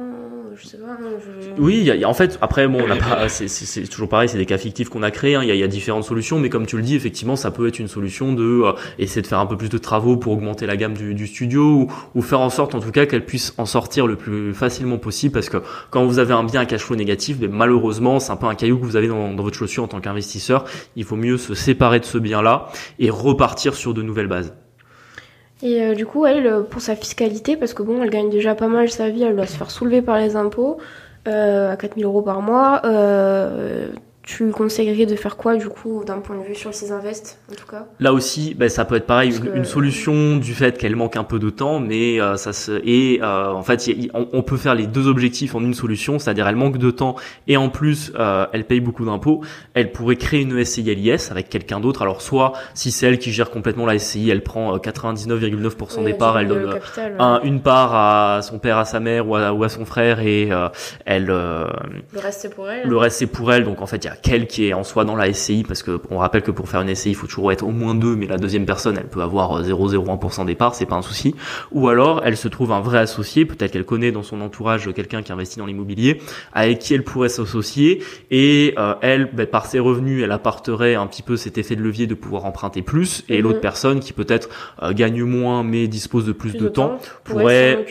je 0.55 0.67
sais 0.67 0.77
pas. 0.77 0.97
Oui, 1.57 1.83
y 1.83 2.03
a, 2.03 2.09
en 2.09 2.13
fait, 2.13 2.37
après, 2.41 2.67
bon, 2.67 2.83
on 2.83 2.87
n'a 2.87 2.95
pas, 2.95 3.29
c'est 3.29 3.87
toujours 3.87 4.09
pareil, 4.09 4.29
c'est 4.29 4.37
des 4.37 4.45
cas 4.45 4.57
fictifs 4.57 4.89
qu'on 4.89 5.03
a 5.03 5.11
créés. 5.11 5.35
Hein. 5.35 5.43
Il 5.43 5.49
y, 5.49 5.51
a, 5.51 5.55
y 5.55 5.63
a 5.63 5.67
différentes 5.67 6.03
solutions, 6.03 6.24
mais 6.33 6.49
comme 6.49 6.65
tu 6.65 6.77
le 6.77 6.81
dis, 6.81 6.95
effectivement, 6.95 7.35
ça 7.35 7.51
peut 7.51 7.67
être 7.67 7.79
une 7.79 7.87
solution 7.87 8.33
de 8.33 8.43
euh, 8.43 8.71
essayer 8.99 9.21
de 9.21 9.27
faire 9.27 9.39
un 9.39 9.45
peu 9.45 9.57
plus 9.57 9.69
de 9.69 9.77
travaux 9.77 10.17
pour 10.17 10.33
augmenter 10.33 10.65
la 10.65 10.75
gamme 10.75 10.93
du, 10.93 11.27
studio 11.27 11.87
ou, 12.13 12.21
faire 12.21 12.39
en 12.39 12.49
sorte, 12.49 12.75
en 12.75 12.79
tout 12.79 12.91
cas, 12.91 13.05
qu'elle 13.05 13.25
puisse 13.25 13.53
en 13.57 13.65
sortir 13.65 14.07
le 14.07 14.15
plus 14.15 14.53
facilement 14.53 14.97
possible 14.97 15.33
parce 15.33 15.49
que 15.49 15.57
quand 15.89 16.05
vous 16.05 16.19
avez 16.19 16.33
un 16.33 16.43
bien 16.43 16.61
à 16.61 16.65
cash 16.65 16.81
flow 16.81 16.95
négatif, 16.95 17.39
ben, 17.39 17.49
malheureusement, 17.51 18.19
c'est 18.19 18.31
un 18.31 18.35
peu 18.35 18.47
un 18.47 18.55
caillou 18.55 18.77
que 18.77 18.85
vous 18.85 18.95
avez 18.95 19.07
dans, 19.07 19.35
votre 19.35 19.55
chaussure 19.55 19.83
en 19.83 19.87
tant 19.87 20.01
qu'investisseur. 20.01 20.65
Il 20.95 21.03
faut 21.03 21.15
mieux 21.15 21.37
se 21.37 21.53
séparer 21.53 21.99
de 21.99 22.05
ce 22.05 22.17
bien-là 22.17 22.67
et 22.99 23.09
repartir 23.09 23.75
sur 23.75 23.93
de 23.93 24.01
nouvelles 24.01 24.27
bases. 24.27 24.53
Et 25.61 25.81
euh, 25.81 25.93
du 25.93 26.05
coup, 26.05 26.25
elle, 26.25 26.63
pour 26.69 26.81
sa 26.81 26.95
fiscalité, 26.95 27.55
parce 27.55 27.73
que 27.73 27.83
bon, 27.83 28.01
elle 28.03 28.09
gagne 28.09 28.29
déjà 28.29 28.55
pas 28.55 28.67
mal 28.67 28.89
sa 28.89 29.09
vie, 29.09 29.23
elle 29.23 29.35
doit 29.35 29.47
se 29.47 29.57
faire 29.57 29.71
soulever 29.71 30.01
par 30.01 30.17
les 30.17 30.35
impôts 30.35 30.77
euh, 31.27 31.71
à 31.71 31.75
4000 31.75 32.05
euros 32.05 32.21
par 32.21 32.41
mois. 32.41 32.81
Euh, 32.85 33.87
tu 34.25 34.49
conseillerais 34.49 35.05
de 35.05 35.15
faire 35.15 35.37
quoi 35.37 35.55
du 35.55 35.69
coup 35.69 36.03
d'un 36.03 36.17
point 36.17 36.35
de 36.35 36.43
vue 36.43 36.55
sur 36.55 36.73
ses 36.73 36.91
invests 36.91 37.37
en 37.51 37.55
tout 37.55 37.67
cas? 37.67 37.85
Là 37.99 38.11
aussi, 38.11 38.55
ben, 38.55 38.69
ça 38.69 38.83
peut 38.83 38.95
être 38.95 39.05
pareil, 39.05 39.31
une, 39.53 39.65
solution 39.65 40.37
du 40.37 40.53
fait 40.55 40.77
qu'elle 40.79 40.95
manque 40.95 41.15
un 41.15 41.23
peu 41.23 41.37
de 41.37 41.51
temps, 41.51 41.79
mais 41.79 42.19
euh, 42.19 42.35
ça 42.35 42.51
se 42.51 42.81
et 42.83 43.19
euh, 43.21 43.51
en 43.51 43.61
fait 43.61 43.87
on, 44.13 44.41
peut 44.41 44.57
faire 44.57 44.73
les 44.73 44.87
deux 44.87 45.07
objectifs 45.07 45.53
en 45.53 45.61
une 45.61 45.75
solution, 45.75 46.17
c'est-à-dire 46.17 46.47
elle 46.47 46.55
manque 46.55 46.77
de 46.77 46.89
temps 46.89 47.15
et 47.47 47.55
en 47.55 47.69
plus 47.69 48.11
euh, 48.17 48.47
elle 48.51 48.65
paye 48.65 48.79
beaucoup 48.79 49.05
d'impôts. 49.05 49.41
Elle 49.75 49.91
pourrait 49.91 50.15
créer 50.15 50.41
une 50.41 50.63
SCI 50.63 50.95
LIS 50.95 51.27
avec 51.29 51.49
quelqu'un 51.49 51.79
d'autre. 51.79 52.01
Alors 52.01 52.23
soit 52.23 52.53
si 52.73 52.91
c'est 52.91 53.05
elle 53.05 53.19
qui 53.19 53.31
gère 53.31 53.51
complètement 53.51 53.85
la 53.85 53.99
SCI, 53.99 54.31
elle 54.31 54.41
prend 54.41 54.75
99,9% 54.75 56.03
des 56.03 56.13
parts, 56.15 56.39
elle 56.39 56.47
donne 56.47 56.79
une 57.43 57.61
part 57.61 57.93
à 57.93 58.41
son 58.41 58.57
père, 58.57 58.79
à 58.79 58.85
sa 58.85 58.99
mère 58.99 59.29
ou 59.29 59.35
à, 59.35 59.53
ou 59.53 59.63
à 59.63 59.69
son 59.69 59.85
frère 59.85 60.19
et 60.19 60.49
elle 61.05 61.25
le 61.25 62.19
reste 62.19 62.41
c'est 62.41 62.49
pour 62.49 62.69
elle. 62.69 62.87
Le 62.87 62.97
reste 62.97 63.17
c'est 63.19 63.27
pour 63.27 63.53
elle, 63.53 63.63
donc 63.63 63.81
en 63.81 63.85
fait 63.85 63.97
il 63.97 64.05
y 64.05 64.09
a 64.09 64.14
qu'elle 64.21 64.47
qui 64.47 64.67
est 64.67 64.73
en 64.73 64.83
soi 64.83 65.05
dans 65.05 65.15
la 65.15 65.31
SCI, 65.33 65.63
parce 65.67 65.83
que 65.83 65.99
on 66.09 66.17
rappelle 66.17 66.41
que 66.41 66.51
pour 66.51 66.69
faire 66.69 66.81
une 66.81 66.93
SCI, 66.93 67.09
il 67.09 67.15
faut 67.15 67.27
toujours 67.27 67.51
être 67.51 67.63
au 67.63 67.71
moins 67.71 67.95
deux, 67.95 68.15
mais 68.15 68.27
la 68.27 68.37
deuxième 68.37 68.65
personne, 68.65 68.97
elle 68.97 69.07
peut 69.07 69.21
avoir 69.21 69.63
0,01% 69.63 70.41
euh, 70.41 70.45
des 70.45 70.55
parts, 70.55 70.75
c'est 70.75 70.85
pas 70.85 70.95
un 70.95 71.01
souci. 71.01 71.35
Ou 71.71 71.89
alors, 71.89 72.21
elle 72.23 72.37
se 72.37 72.47
trouve 72.47 72.71
un 72.71 72.81
vrai 72.81 72.99
associé, 72.99 73.45
peut-être 73.45 73.71
qu'elle 73.71 73.85
connaît 73.85 74.11
dans 74.11 74.23
son 74.23 74.41
entourage 74.41 74.89
quelqu'un 74.93 75.21
qui 75.21 75.31
investit 75.31 75.59
dans 75.59 75.65
l'immobilier, 75.65 76.21
avec 76.53 76.79
qui 76.79 76.93
elle 76.93 77.03
pourrait 77.03 77.29
s'associer, 77.29 78.03
et 78.31 78.73
euh, 78.77 78.93
elle, 79.01 79.29
ben, 79.33 79.45
par 79.45 79.65
ses 79.65 79.79
revenus, 79.79 80.23
elle 80.23 80.31
apporterait 80.31 80.95
un 80.95 81.07
petit 81.07 81.21
peu 81.21 81.37
cet 81.37 81.57
effet 81.57 81.75
de 81.75 81.81
levier 81.81 82.07
de 82.07 82.15
pouvoir 82.15 82.45
emprunter 82.45 82.81
plus, 82.81 83.23
et 83.29 83.37
mhm. 83.37 83.43
l'autre 83.43 83.61
personne 83.61 83.99
qui 83.99 84.13
peut-être 84.13 84.49
euh, 84.81 84.93
gagne 84.93 85.23
moins, 85.23 85.63
mais 85.63 85.87
dispose 85.87 86.25
de 86.25 86.31
plus, 86.31 86.53
de, 86.53 86.67
temps, 86.67 86.99
pourrait 87.23 87.85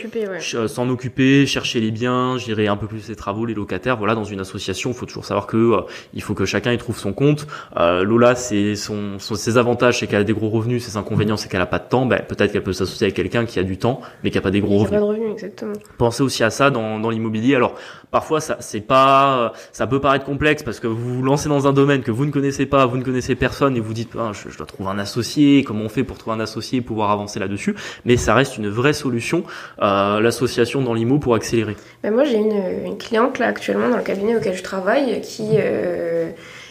s'en 0.67 0.89
occuper, 0.89 1.45
chercher 1.45 1.79
les 1.79 1.91
biens, 1.91 2.37
gérer 2.37 2.67
un 2.67 2.77
peu 2.77 2.87
plus 2.87 3.01
ses 3.01 3.15
travaux, 3.15 3.45
les 3.45 3.53
locataires. 3.53 3.97
Voilà, 3.97 4.15
dans 4.15 4.23
une 4.23 4.39
association, 4.39 4.91
il 4.91 4.95
faut 4.95 5.05
toujours 5.05 5.25
savoir 5.25 5.47
que 5.47 5.83
il 6.15 6.21
faut 6.21 6.33
que 6.33 6.45
chacun 6.45 6.71
y 6.71 6.77
trouve 6.77 6.97
son 6.97 7.13
compte. 7.13 7.45
Euh, 7.77 8.03
Lola, 8.03 8.35
c'est 8.35 8.75
son, 8.75 9.19
ses 9.19 9.57
avantages, 9.57 9.99
c'est 9.99 10.07
qu'elle 10.07 10.21
a 10.21 10.23
des 10.23 10.33
gros 10.33 10.49
revenus. 10.49 10.85
Ses 10.85 10.97
inconvénients, 10.97 11.37
c'est 11.37 11.49
qu'elle 11.49 11.61
a 11.61 11.65
pas 11.65 11.79
de 11.79 11.87
temps. 11.87 12.05
Ben, 12.05 12.21
peut-être 12.27 12.51
qu'elle 12.51 12.63
peut 12.63 12.73
s'associer 12.73 13.05
avec 13.05 13.15
quelqu'un 13.15 13.45
qui 13.45 13.59
a 13.59 13.63
du 13.63 13.77
temps, 13.77 14.01
mais 14.23 14.31
qui 14.31 14.37
a 14.37 14.41
pas 14.41 14.51
des 14.51 14.61
gros 14.61 14.79
revenus. 14.79 14.91
Pas 14.91 15.05
de 15.05 15.09
revenus 15.09 15.31
exactement. 15.31 15.73
Pensez 15.97 16.23
aussi 16.23 16.43
à 16.43 16.49
ça 16.49 16.69
dans, 16.69 16.99
dans 16.99 17.09
l'immobilier. 17.09 17.55
Alors, 17.55 17.75
parfois, 18.11 18.39
ça, 18.39 18.57
c'est 18.61 18.81
pas, 18.81 19.51
ça 19.73 19.87
peut 19.87 19.99
paraître 19.99 20.25
complexe 20.25 20.63
parce 20.63 20.79
que 20.79 20.87
vous 20.87 21.15
vous 21.15 21.21
lancez 21.21 21.49
dans 21.49 21.67
un 21.67 21.73
domaine 21.73 22.01
que 22.01 22.11
vous 22.11 22.25
ne 22.25 22.31
connaissez 22.31 22.65
pas, 22.65 22.85
vous 22.85 22.97
ne 22.97 23.03
connaissez 23.03 23.35
personne 23.35 23.75
et 23.75 23.81
vous 23.81 23.93
dites, 23.93 24.11
ah, 24.17 24.31
je, 24.33 24.55
dois 24.57 24.65
trouver 24.65 24.89
un 24.89 24.99
associé. 24.99 25.63
Comment 25.63 25.83
on 25.83 25.89
fait 25.89 26.03
pour 26.03 26.17
trouver 26.17 26.37
un 26.37 26.39
associé 26.39 26.79
et 26.79 26.81
pouvoir 26.81 27.11
avancer 27.11 27.39
là-dessus 27.39 27.75
Mais 28.05 28.15
ça 28.15 28.33
reste 28.33 28.57
une 28.57 28.69
vraie 28.69 28.93
solution, 28.93 29.43
euh, 29.81 30.21
l'association 30.21 30.81
dans 30.81 30.93
l'IMO 30.93 31.19
pour 31.19 31.35
accélérer. 31.35 31.75
Ben 32.03 32.13
moi, 32.13 32.23
j'ai 32.23 32.37
une, 32.37 32.85
une, 32.85 32.97
cliente 32.97 33.39
là 33.39 33.47
actuellement 33.47 33.89
dans 33.89 33.97
le 33.97 34.03
cabinet 34.03 34.37
auquel 34.37 34.55
je 34.55 34.63
travaille 34.63 35.19
qui 35.21 35.43
euh, 35.57 36.04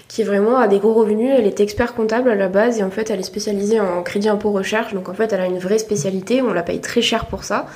qui 0.09 0.23
vraiment 0.23 0.59
a 0.59 0.69
des 0.69 0.79
gros 0.79 0.95
revenus. 0.95 1.33
Elle 1.37 1.47
est 1.47 1.61
expert 1.61 1.95
comptable 1.95 2.31
à 2.31 2.35
la 2.35 2.49
base 2.49 2.79
et 2.79 2.85
en 2.85 2.91
fait 2.91 3.11
elle 3.11 3.21
est 3.21 3.25
spécialisée 3.25 3.81
en 3.81 4.03
crédit 4.03 4.29
impôt 4.29 4.53
recherche. 4.53 4.95
Donc 4.95 5.09
en 5.09 5.15
fait 5.15 5.33
elle 5.33 5.41
a 5.41 5.47
une 5.47 5.59
vraie 5.59 5.79
spécialité, 5.79 6.43
on 6.43 6.53
la 6.53 6.63
paye 6.63 6.81
très 6.81 7.03
cher 7.03 7.27
pour 7.27 7.45
ça. 7.45 7.67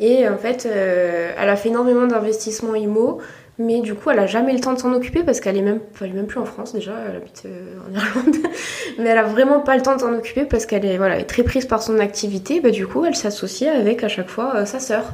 Et 0.00 0.28
en 0.28 0.36
fait 0.36 0.66
euh, 0.66 1.32
elle 1.38 1.48
a 1.48 1.56
fait 1.56 1.70
énormément 1.70 2.06
d'investissements 2.06 2.74
IMO 2.74 3.20
Mais 3.58 3.80
du 3.80 3.94
coup, 3.94 4.10
elle 4.10 4.18
a 4.18 4.26
jamais 4.26 4.52
le 4.52 4.60
temps 4.60 4.74
de 4.74 4.78
s'en 4.78 4.92
occuper 4.92 5.22
parce 5.22 5.40
qu'elle 5.40 5.56
est 5.56 5.62
même, 5.62 5.80
est 6.02 6.08
même 6.08 6.26
plus 6.26 6.38
en 6.40 6.44
France 6.44 6.74
déjà, 6.74 6.92
elle 7.08 7.16
habite 7.16 7.44
euh, 7.46 7.78
en 7.88 7.94
Irlande. 7.94 8.36
Mais 8.98 9.08
elle 9.08 9.18
a 9.18 9.22
vraiment 9.22 9.60
pas 9.60 9.76
le 9.76 9.82
temps 9.82 9.96
de 9.96 10.00
s'en 10.02 10.12
occuper 10.12 10.44
parce 10.44 10.66
qu'elle 10.66 10.84
est, 10.84 10.98
voilà, 10.98 11.18
est 11.18 11.24
très 11.24 11.42
prise 11.42 11.64
par 11.64 11.82
son 11.82 11.98
activité. 11.98 12.60
Bah, 12.60 12.70
du 12.70 12.86
coup, 12.86 13.06
elle 13.06 13.16
s'associe 13.16 13.74
avec 13.74 14.04
à 14.04 14.08
chaque 14.08 14.28
fois 14.28 14.56
euh, 14.56 14.66
sa 14.66 14.78
sœur. 14.78 15.04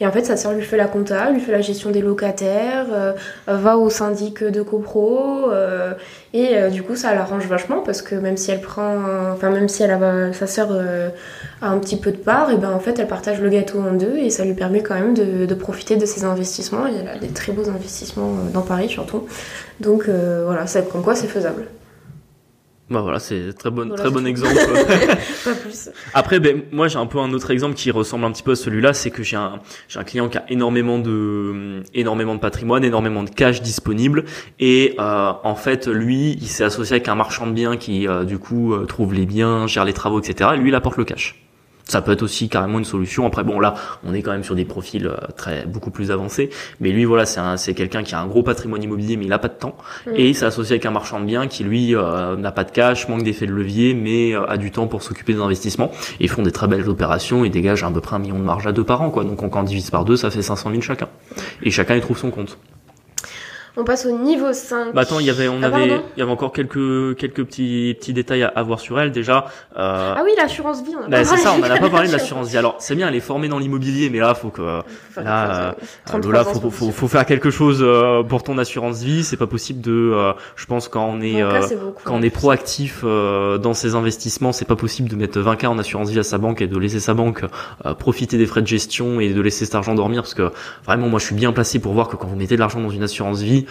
Et 0.00 0.06
en 0.06 0.12
fait, 0.12 0.24
sa 0.24 0.36
sœur 0.36 0.52
lui 0.52 0.62
fait 0.62 0.76
la 0.76 0.86
compta, 0.86 1.30
lui 1.30 1.40
fait 1.40 1.50
la 1.50 1.60
gestion 1.60 1.90
des 1.90 2.00
locataires, 2.00 2.86
euh, 2.92 3.12
va 3.46 3.76
au 3.76 3.90
syndic 3.90 4.44
de 4.44 4.62
copro. 4.62 5.50
Euh, 5.50 5.94
et 6.32 6.56
euh, 6.56 6.70
du 6.70 6.82
coup, 6.82 6.94
ça 6.94 7.14
l'arrange 7.14 7.46
vachement 7.46 7.80
parce 7.80 8.02
que 8.02 8.14
même 8.14 8.36
si 8.36 8.50
elle 8.50 8.60
prend, 8.60 8.96
enfin 9.32 9.50
même 9.50 9.68
si 9.68 9.82
elle 9.82 9.90
a 9.90 10.32
sa 10.32 10.46
sœur 10.46 10.70
a 11.60 11.68
un 11.68 11.78
petit 11.78 11.96
peu 11.96 12.12
de 12.12 12.16
part, 12.16 12.50
et 12.50 12.56
ben 12.56 12.70
en 12.70 12.78
fait, 12.78 12.98
elle 12.98 13.08
partage 13.08 13.40
le 13.40 13.48
gâteau 13.48 13.80
en 13.80 13.92
deux 13.92 14.16
et 14.16 14.30
ça 14.30 14.44
lui 14.44 14.54
permet 14.54 14.82
quand 14.82 14.94
même 14.94 15.14
de, 15.14 15.54
profiter 15.54 15.96
de 15.96 16.06
ses 16.06 16.24
investissements. 16.24 16.86
Et 16.86 16.92
elle 17.00 17.08
a 17.08 17.18
des 17.18 17.28
très 17.28 17.52
beaux 17.52 17.68
investissements 17.68 18.32
dans 18.52 18.62
Paris 18.62 18.88
surtout. 18.88 19.26
Donc 19.80 20.08
voilà, 20.08 20.66
c'est 20.66 20.88
comme 20.88 21.02
quoi 21.02 21.14
c'est 21.14 21.26
faisable. 21.26 21.64
Bah 22.90 23.02
voilà, 23.02 23.18
c'est 23.18 23.52
très 23.52 23.70
bon, 23.70 23.94
très 23.94 24.10
bon 24.10 24.24
exemple. 24.26 24.54
Pas 25.44 25.54
plus. 25.54 25.90
Après, 26.14 26.40
ben 26.40 26.62
moi 26.72 26.88
j'ai 26.88 26.98
un 26.98 27.06
peu 27.06 27.18
un 27.18 27.32
autre 27.32 27.50
exemple 27.50 27.74
qui 27.74 27.90
ressemble 27.90 28.24
un 28.24 28.32
petit 28.32 28.42
peu 28.42 28.52
à 28.52 28.56
celui-là, 28.56 28.94
c'est 28.94 29.10
que 29.10 29.22
j'ai 29.22 29.36
un 29.36 29.60
j'ai 29.88 29.98
un 29.98 30.04
client 30.04 30.28
qui 30.28 30.38
a 30.38 30.44
énormément 30.48 30.98
de 30.98 31.82
énormément 31.92 32.34
de 32.34 32.40
patrimoine, 32.40 32.84
énormément 32.84 33.22
de 33.22 33.30
cash 33.30 33.60
disponible, 33.60 34.24
et 34.58 34.94
euh, 34.98 35.32
en 35.42 35.54
fait 35.54 35.86
lui 35.86 36.38
il 36.40 36.48
s'est 36.48 36.64
associé 36.64 36.94
avec 36.94 37.08
un 37.08 37.14
marchand 37.14 37.46
de 37.46 37.52
biens 37.52 37.76
qui 37.76 38.08
euh, 38.08 38.24
du 38.24 38.38
coup 38.38 38.72
euh, 38.72 38.86
trouve 38.86 39.12
les 39.12 39.26
biens, 39.26 39.66
gère 39.66 39.84
les 39.84 39.92
travaux, 39.92 40.20
etc. 40.20 40.50
Et 40.54 40.58
lui 40.58 40.70
il 40.70 40.74
apporte 40.74 40.96
le 40.96 41.04
cash 41.04 41.36
ça 41.88 42.02
peut 42.02 42.12
être 42.12 42.22
aussi 42.22 42.48
carrément 42.48 42.78
une 42.78 42.84
solution. 42.84 43.26
Après, 43.26 43.42
bon, 43.42 43.58
là, 43.58 43.74
on 44.04 44.14
est 44.14 44.22
quand 44.22 44.30
même 44.30 44.44
sur 44.44 44.54
des 44.54 44.66
profils 44.66 45.06
euh, 45.06 45.16
très 45.36 45.66
beaucoup 45.66 45.90
plus 45.90 46.10
avancés. 46.10 46.50
Mais 46.80 46.90
lui, 46.90 47.04
voilà, 47.04 47.26
c'est 47.26 47.40
c'est 47.56 47.74
quelqu'un 47.74 48.02
qui 48.02 48.14
a 48.14 48.20
un 48.20 48.26
gros 48.26 48.42
patrimoine 48.42 48.82
immobilier, 48.82 49.16
mais 49.16 49.24
il 49.24 49.32
a 49.32 49.38
pas 49.38 49.48
de 49.48 49.54
temps. 49.54 49.76
Mm. 50.06 50.10
Et 50.16 50.28
il 50.28 50.34
s'est 50.34 50.44
associé 50.44 50.74
avec 50.74 50.86
un 50.86 50.90
marchand 50.90 51.18
de 51.18 51.24
biens 51.24 51.46
qui, 51.46 51.64
lui, 51.64 51.94
euh, 51.94 52.36
n'a 52.36 52.52
pas 52.52 52.64
de 52.64 52.70
cash, 52.70 53.08
manque 53.08 53.22
d'effet 53.22 53.46
de 53.46 53.52
levier, 53.52 53.94
mais 53.94 54.34
euh, 54.34 54.46
a 54.48 54.58
du 54.58 54.70
temps 54.70 54.86
pour 54.86 55.02
s'occuper 55.02 55.32
des 55.32 55.40
investissements. 55.40 55.90
Et 56.20 56.24
ils 56.24 56.28
font 56.28 56.42
des 56.42 56.52
très 56.52 56.68
belles 56.68 56.88
opérations 56.88 57.44
et 57.44 57.48
dégagent 57.48 57.84
à 57.84 57.90
peu 57.90 58.00
près 58.00 58.16
un 58.16 58.18
million 58.18 58.38
de 58.38 58.44
marge 58.44 58.66
à 58.66 58.72
deux 58.72 58.84
par 58.84 59.00
an, 59.00 59.10
quoi. 59.10 59.24
Donc, 59.24 59.42
on, 59.42 59.48
quand 59.48 59.60
on 59.60 59.64
divise 59.64 59.90
par 59.90 60.04
deux, 60.04 60.16
ça 60.16 60.30
fait 60.30 60.42
500 60.42 60.70
000 60.70 60.82
chacun. 60.82 61.08
Et 61.62 61.70
chacun, 61.70 61.94
il 61.94 62.02
trouve 62.02 62.18
son 62.18 62.30
compte. 62.30 62.58
On 63.80 63.84
passe 63.84 64.06
au 64.06 64.10
niveau 64.10 64.52
5. 64.52 64.92
Bah 64.92 65.02
attends, 65.02 65.20
il 65.20 65.26
y 65.26 65.30
avait, 65.30 65.46
on 65.46 65.62
ah, 65.62 65.66
avait, 65.66 65.86
il 65.86 66.18
y 66.18 66.22
avait 66.22 66.32
encore 66.32 66.52
quelques, 66.52 67.16
quelques 67.16 67.44
petits, 67.44 67.94
petits 67.96 68.12
détails 68.12 68.42
à, 68.42 68.48
avoir 68.48 68.80
sur 68.80 68.98
elle 68.98 69.12
déjà. 69.12 69.46
Euh... 69.76 70.14
Ah 70.16 70.20
oui, 70.24 70.32
l'assurance 70.36 70.82
vie. 70.82 70.96
bah, 71.08 71.24
c'est 71.24 71.36
ça, 71.36 71.52
on 71.52 71.58
n'en 71.58 71.70
a 71.70 71.78
pas 71.78 71.88
parlé 71.88 72.08
de 72.08 72.12
l'assurance 72.16 72.48
vie. 72.48 72.58
Alors 72.58 72.74
c'est 72.80 72.96
bien, 72.96 73.06
elle 73.06 73.14
est 73.14 73.20
formée 73.20 73.46
dans 73.46 73.60
l'immobilier, 73.60 74.10
mais 74.10 74.18
là, 74.18 74.34
faut 74.34 74.48
que, 74.48 74.80
faut 75.12 75.20
là, 75.20 75.68
euh, 75.68 76.42
faut, 76.44 76.70
faut, 76.70 76.90
faut, 76.90 77.06
faire 77.06 77.24
quelque 77.24 77.50
chose 77.50 77.78
euh, 77.80 78.24
pour 78.24 78.42
ton 78.42 78.58
assurance 78.58 79.00
vie. 79.00 79.22
C'est 79.22 79.36
pas 79.36 79.46
possible 79.46 79.80
de, 79.80 79.92
euh, 79.92 80.32
je 80.56 80.66
pense 80.66 80.88
quand 80.88 81.08
on 81.08 81.20
est, 81.20 81.40
quand 82.02 82.16
on 82.16 82.22
est 82.22 82.30
proactif 82.30 83.04
dans 83.04 83.74
ses 83.74 83.94
investissements, 83.94 84.50
c'est 84.50 84.64
pas 84.64 84.74
possible 84.74 85.08
de 85.08 85.14
mettre 85.14 85.38
20 85.38 85.54
k 85.54 85.64
en 85.66 85.78
assurance 85.78 86.10
vie 86.10 86.18
à 86.18 86.24
sa 86.24 86.38
banque 86.38 86.62
et 86.62 86.66
de 86.66 86.76
laisser 86.76 86.98
sa 86.98 87.14
banque 87.14 87.44
profiter 88.00 88.38
des 88.38 88.46
frais 88.46 88.62
de 88.62 88.66
gestion 88.66 89.20
et 89.20 89.28
de 89.28 89.40
laisser 89.40 89.66
cet 89.66 89.76
argent 89.76 89.94
dormir, 89.94 90.22
parce 90.22 90.34
que 90.34 90.50
vraiment, 90.84 91.08
moi, 91.08 91.20
je 91.20 91.26
suis 91.26 91.36
bien 91.36 91.52
placé 91.52 91.78
pour 91.78 91.92
voir 91.92 92.08
que 92.08 92.16
quand 92.16 92.26
vous 92.26 92.34
mettez 92.34 92.56
de 92.56 92.60
l'argent 92.60 92.80
dans 92.80 92.90
une 92.90 93.04
assurance 93.04 93.40
vie 93.40 93.66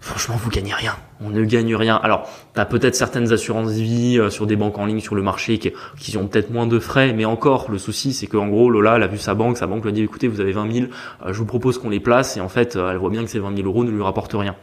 franchement, 0.00 0.36
vous 0.36 0.50
gagnez 0.50 0.72
rien. 0.72 0.96
On 1.20 1.30
ne 1.30 1.44
gagne 1.44 1.74
rien. 1.74 1.96
Alors, 1.96 2.28
tu 2.54 2.60
as 2.60 2.64
peut-être 2.64 2.94
certaines 2.94 3.32
assurances 3.32 3.72
vie 3.72 4.18
euh, 4.18 4.30
sur 4.30 4.46
des 4.46 4.56
banques 4.56 4.78
en 4.78 4.86
ligne 4.86 5.00
sur 5.00 5.14
le 5.14 5.22
marché 5.22 5.58
qui, 5.58 5.72
qui 5.98 6.16
ont 6.16 6.26
peut-être 6.26 6.50
moins 6.50 6.66
de 6.66 6.78
frais, 6.78 7.12
mais 7.12 7.24
encore, 7.24 7.70
le 7.70 7.78
souci, 7.78 8.12
c'est 8.12 8.26
qu'en 8.26 8.48
gros, 8.48 8.70
Lola, 8.70 8.96
elle 8.96 9.02
a 9.02 9.06
vu 9.06 9.18
sa 9.18 9.34
banque, 9.34 9.58
sa 9.58 9.66
banque 9.66 9.82
lui 9.82 9.90
a 9.90 9.92
dit, 9.92 10.02
écoutez, 10.02 10.28
vous 10.28 10.40
avez 10.40 10.52
20 10.52 10.72
000, 10.72 10.86
euh, 11.26 11.32
je 11.32 11.38
vous 11.38 11.46
propose 11.46 11.78
qu'on 11.78 11.90
les 11.90 12.00
place, 12.00 12.36
et 12.36 12.40
en 12.40 12.48
fait, 12.48 12.76
euh, 12.76 12.90
elle 12.90 12.98
voit 12.98 13.10
bien 13.10 13.24
que 13.24 13.30
ces 13.30 13.38
20 13.38 13.56
000 13.56 13.66
euros 13.66 13.84
ne 13.84 13.90
lui 13.90 14.02
rapportent 14.02 14.34
rien. 14.34 14.54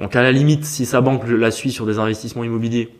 Donc, 0.00 0.14
à 0.16 0.22
la 0.22 0.32
limite, 0.32 0.64
si 0.64 0.86
sa 0.86 1.00
banque 1.00 1.22
la 1.28 1.50
suit 1.50 1.72
sur 1.72 1.86
des 1.86 1.98
investissements 1.98 2.44
immobiliers, 2.44 2.94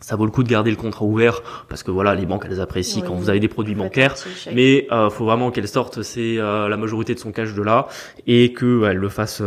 ça 0.00 0.16
vaut 0.16 0.24
le 0.24 0.30
coup 0.30 0.42
de 0.42 0.48
garder 0.48 0.70
le 0.70 0.76
contrat 0.76 1.04
ouvert 1.04 1.42
parce 1.68 1.82
que 1.82 1.90
voilà 1.90 2.14
les 2.14 2.24
banques 2.24 2.46
elles 2.48 2.62
apprécient 2.62 3.02
quand 3.02 3.12
vous 3.14 3.28
avez 3.28 3.40
des 3.40 3.48
produits 3.48 3.74
bancaires 3.74 4.14
mais 4.54 4.86
euh, 4.90 5.10
faut 5.10 5.26
vraiment 5.26 5.50
qu'elle 5.50 5.68
sorte 5.68 6.00
c'est 6.02 6.36
la 6.36 6.76
majorité 6.78 7.14
de 7.14 7.18
son 7.18 7.30
cash 7.30 7.52
de 7.52 7.60
là 7.60 7.88
et 8.26 8.54
que 8.54 8.84
elle 8.88 8.96
le 8.96 9.08
fasse 9.10 9.42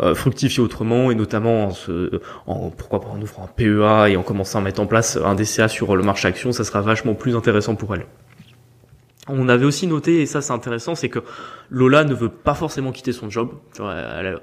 euh, 0.00 0.14
fructifier 0.14 0.62
autrement 0.62 1.10
et 1.10 1.14
notamment 1.14 1.66
en, 1.66 1.70
se, 1.70 2.20
en 2.46 2.70
pourquoi 2.70 3.00
pas 3.00 3.08
en 3.08 3.20
ouvrant 3.20 3.44
un 3.44 3.46
PEA 3.46 4.10
et 4.10 4.16
en 4.16 4.22
commençant 4.22 4.58
à 4.58 4.62
mettre 4.62 4.80
en 4.80 4.86
place 4.86 5.16
un 5.16 5.34
DCA 5.34 5.68
sur 5.68 5.96
le 5.96 6.02
marché 6.02 6.28
action, 6.28 6.52
ça 6.52 6.64
sera 6.64 6.80
vachement 6.80 7.14
plus 7.14 7.36
intéressant 7.36 7.74
pour 7.74 7.94
elle. 7.94 8.06
On 9.28 9.48
avait 9.48 9.66
aussi 9.66 9.86
noté, 9.86 10.22
et 10.22 10.26
ça 10.26 10.40
c'est 10.40 10.52
intéressant, 10.52 10.94
c'est 10.94 11.08
que 11.08 11.20
Lola 11.70 12.04
ne 12.04 12.14
veut 12.14 12.30
pas 12.30 12.54
forcément 12.54 12.92
quitter 12.92 13.12
son 13.12 13.28
job. 13.28 13.50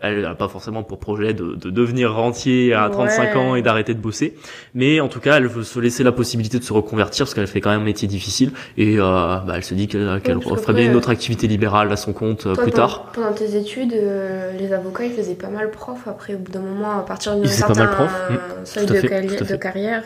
Elle 0.01 0.21
n'a 0.21 0.35
pas 0.35 0.47
forcément 0.47 0.83
pour 0.83 0.99
projet 0.99 1.33
de, 1.33 1.55
de 1.55 1.69
devenir 1.69 2.13
rentier 2.13 2.73
à 2.73 2.89
35 2.89 3.35
ans 3.35 3.55
et 3.55 3.61
d'arrêter 3.61 3.93
de 3.93 3.99
bosser. 3.99 4.35
Mais 4.73 4.99
en 4.99 5.07
tout 5.07 5.19
cas, 5.19 5.37
elle 5.37 5.47
veut 5.47 5.63
se 5.63 5.79
laisser 5.79 6.03
la 6.03 6.11
possibilité 6.11 6.59
de 6.59 6.63
se 6.63 6.73
reconvertir 6.73 7.25
parce 7.25 7.33
qu'elle 7.33 7.47
fait 7.47 7.61
quand 7.61 7.71
même 7.71 7.81
un 7.81 7.85
métier 7.85 8.07
difficile. 8.07 8.51
Et 8.77 8.97
euh, 8.99 9.03
bah, 9.03 9.53
elle 9.55 9.63
se 9.63 9.73
dit 9.73 9.87
qu'elle 9.87 10.21
ferait 10.21 10.73
bien 10.73 10.85
une 10.85 10.95
autre 10.95 11.09
activité 11.09 11.47
libérale 11.47 11.91
à 11.91 11.95
son 11.95 12.13
compte 12.13 12.45
euh, 12.45 12.55
plus 12.55 12.71
tard. 12.71 13.11
Pendant 13.13 13.33
tes 13.33 13.57
études, 13.57 13.93
euh, 13.93 14.51
les 14.57 14.73
avocats 14.73 15.05
ils 15.05 15.13
faisaient 15.13 15.35
pas 15.35 15.49
mal 15.49 15.71
prof. 15.71 16.07
Après, 16.07 16.35
au 16.35 16.37
bout 16.37 16.51
d'un 16.51 16.59
moment, 16.59 16.99
à 16.99 17.03
partir 17.03 17.35
d'un 17.35 17.47
certain 17.47 17.73
pas 17.73 17.79
mal 17.85 17.95
prof. 17.95 18.29
Mmh, 18.29 18.65
seuil 18.65 18.85
de, 18.85 19.45
de, 19.45 19.55
carrière. 19.55 20.03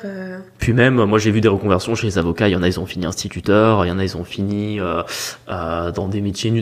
Puis 0.58 0.74
même, 0.74 1.04
moi 1.04 1.20
j'ai 1.20 1.32
vu 1.32 1.42
des 1.42 1.48
reconversions 1.48 1.96
chez 1.96 2.08
les 2.08 2.18
avocats. 2.18 2.48
Il 2.48 2.52
y 2.52 2.56
en 2.56 2.64
a, 2.64 2.68
ils 2.68 2.80
ont 2.80 2.86
fini 2.86 3.06
instituteur. 3.06 3.86
Il 3.86 3.90
y 3.90 3.92
en 3.92 4.00
a, 4.00 4.04
ils 4.04 4.16
ont 4.18 4.24
fini 4.24 4.80
dans 5.48 6.08
des 6.08 6.22
métiers 6.22 6.52
nu 6.52 6.62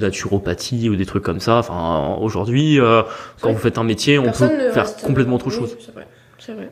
ou 0.90 0.96
des 0.96 1.06
trucs 1.06 1.24
comme 1.24 1.40
ça. 1.40 1.58
Enfin, 1.58 2.16
aujourd'hui, 2.20 2.80
euh, 2.80 3.04
quand 3.42 3.52
vous 3.52 3.58
faites 3.58 3.78
un 3.78 3.84
métier, 3.84 4.20
on 4.20 4.32
peut 4.32 4.72
faire 4.72 4.96
complètement 4.98 5.36
autre 5.36 5.50
chose. 5.50 5.78
C'est 5.80 5.94
vrai, 5.94 6.08
c'est 6.40 6.54
vrai. 6.54 6.70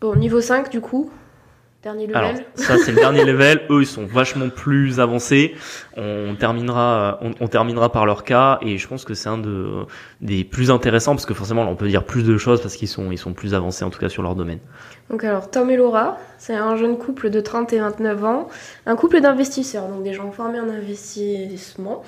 Bon, 0.00 0.16
niveau 0.16 0.40
5, 0.40 0.70
du 0.70 0.80
coup, 0.80 1.10
Dernier 1.82 2.06
level. 2.06 2.16
Alors, 2.16 2.40
ça 2.54 2.78
c'est 2.78 2.92
le 2.92 2.98
dernier 2.98 3.24
level. 3.24 3.62
Eux, 3.68 3.82
ils 3.82 3.86
sont 3.86 4.06
vachement 4.06 4.48
plus 4.50 5.00
avancés. 5.00 5.56
On 5.96 6.36
terminera, 6.38 7.18
on, 7.22 7.32
on, 7.40 7.48
terminera 7.48 7.90
par 7.90 8.06
leur 8.06 8.22
cas 8.22 8.60
et 8.62 8.78
je 8.78 8.86
pense 8.86 9.04
que 9.04 9.14
c'est 9.14 9.28
un 9.28 9.38
de 9.38 9.84
des 10.20 10.44
plus 10.44 10.70
intéressants 10.70 11.16
parce 11.16 11.26
que 11.26 11.34
forcément, 11.34 11.62
on 11.62 11.74
peut 11.74 11.88
dire 11.88 12.04
plus 12.04 12.22
de 12.22 12.38
choses 12.38 12.62
parce 12.62 12.76
qu'ils 12.76 12.86
sont, 12.86 13.10
ils 13.10 13.18
sont 13.18 13.32
plus 13.32 13.54
avancés 13.54 13.84
en 13.84 13.90
tout 13.90 13.98
cas 13.98 14.08
sur 14.08 14.22
leur 14.22 14.36
domaine. 14.36 14.60
Donc 15.10 15.24
alors 15.24 15.50
Tom 15.50 15.70
et 15.70 15.76
Laura, 15.76 16.18
c'est 16.38 16.54
un 16.54 16.76
jeune 16.76 16.96
couple 16.96 17.30
de 17.30 17.40
30 17.40 17.72
et 17.72 17.80
29 17.80 18.24
ans, 18.24 18.48
un 18.86 18.94
couple 18.94 19.20
d'investisseurs, 19.20 19.88
donc 19.88 20.04
des 20.04 20.12
gens 20.12 20.30
formés 20.30 20.60
en 20.60 20.68
investissement. 20.68 22.04